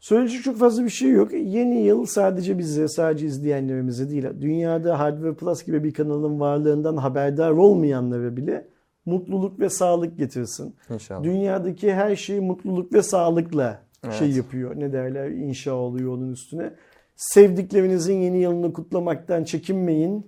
Söyleyecek 0.00 0.42
çok 0.44 0.56
fazla 0.56 0.84
bir 0.84 0.88
şey 0.90 1.10
yok. 1.10 1.32
Yeni 1.32 1.82
yıl 1.82 2.06
sadece 2.06 2.58
bize, 2.58 2.88
sadece 2.88 3.26
izleyenlerimize 3.26 4.10
değil, 4.10 4.26
dünyada 4.40 4.98
Hardware 4.98 5.34
Plus 5.34 5.64
gibi 5.64 5.84
bir 5.84 5.94
kanalın 5.94 6.40
varlığından 6.40 6.96
haberdar 6.96 7.50
olmayanlara 7.50 8.36
bile 8.36 8.68
mutluluk 9.06 9.60
ve 9.60 9.68
sağlık 9.68 10.18
getirsin. 10.18 10.74
İnşallah. 10.90 11.22
Dünyadaki 11.22 11.94
her 11.94 12.16
şey 12.16 12.40
mutluluk 12.40 12.92
ve 12.92 13.02
sağlıkla 13.02 13.82
şey 14.18 14.26
Evet. 14.26 14.36
yapıyor. 14.36 14.80
Ne 14.80 14.92
derler? 14.92 15.30
inşa 15.30 15.74
oluyor 15.74 16.12
onun 16.12 16.32
üstüne. 16.32 16.72
Sevdiklerinizin 17.16 18.14
yeni 18.16 18.38
yılını 18.38 18.72
kutlamaktan 18.72 19.44
çekinmeyin. 19.44 20.26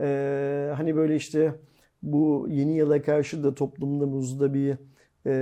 Ee, 0.00 0.72
hani 0.76 0.96
böyle 0.96 1.16
işte 1.16 1.54
bu 2.02 2.46
yeni 2.50 2.76
yıla 2.76 3.02
karşı 3.02 3.44
da 3.44 3.54
toplumumuzda 3.54 4.54
bir 4.54 4.70
e, 5.26 5.32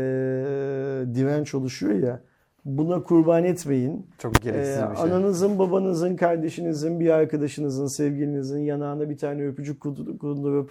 direnç 1.15 1.55
oluşuyor 1.55 1.95
ya. 1.95 2.21
Buna 2.65 3.03
kurban 3.03 3.45
etmeyin. 3.45 4.07
Çok 4.19 4.35
gereksiz 4.35 4.79
Ee, 4.79 4.91
bir 4.91 4.97
şey. 4.97 5.05
Ananızın, 5.05 5.59
babanızın, 5.59 6.17
kardeşinizin, 6.17 7.01
bir 7.01 7.11
arkadaşınızın, 7.11 7.87
sevgilinizin 7.87 8.59
yanağına 8.61 9.11
bir 9.11 9.17
tane 9.19 9.47
öpücük 9.47 9.81
kundurup 10.21 10.71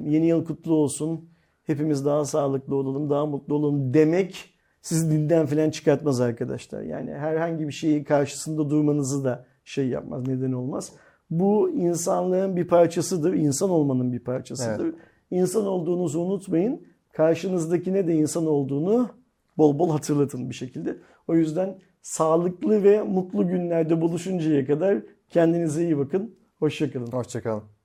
yeni 0.00 0.26
yıl 0.26 0.44
kutlu 0.44 0.74
olsun. 0.74 1.28
Hepimiz 1.66 2.04
daha 2.04 2.24
sağlıklı 2.24 2.76
olalım, 2.76 3.10
daha 3.10 3.26
mutlu 3.26 3.54
olalım 3.54 3.94
demek 3.94 4.54
sizi 4.82 5.10
dinden 5.10 5.46
falan 5.46 5.70
çıkartmaz 5.70 6.20
arkadaşlar. 6.20 6.82
Yani 6.82 7.10
herhangi 7.10 7.66
bir 7.68 7.72
şeyi 7.72 8.04
karşısında 8.04 8.70
durmanızı 8.70 9.24
da 9.24 9.46
şey 9.64 9.88
yapmaz, 9.88 10.26
neden 10.26 10.52
olmaz. 10.52 10.92
Bu 11.30 11.70
insanlığın 11.70 12.56
bir 12.56 12.68
parçasıdır, 12.68 13.34
insan 13.34 13.70
olmanın 13.70 14.12
bir 14.12 14.18
parçasıdır. 14.18 14.94
İnsan 15.30 15.66
olduğunuzu 15.66 16.20
unutmayın. 16.20 16.86
Karşınızdakine 17.12 18.06
de 18.06 18.14
insan 18.14 18.46
olduğunu 18.46 19.08
bol 19.58 19.78
bol 19.78 19.90
hatırlatın 19.90 20.50
bir 20.50 20.54
şekilde. 20.54 20.96
O 21.28 21.34
yüzden 21.34 21.78
sağlıklı 22.02 22.82
ve 22.82 23.02
mutlu 23.02 23.48
günlerde 23.48 24.00
buluşuncaya 24.00 24.66
kadar 24.66 24.98
kendinize 25.28 25.84
iyi 25.84 25.98
bakın. 25.98 26.34
Hoşçakalın. 26.58 27.12
Hoşçakalın. 27.12 27.75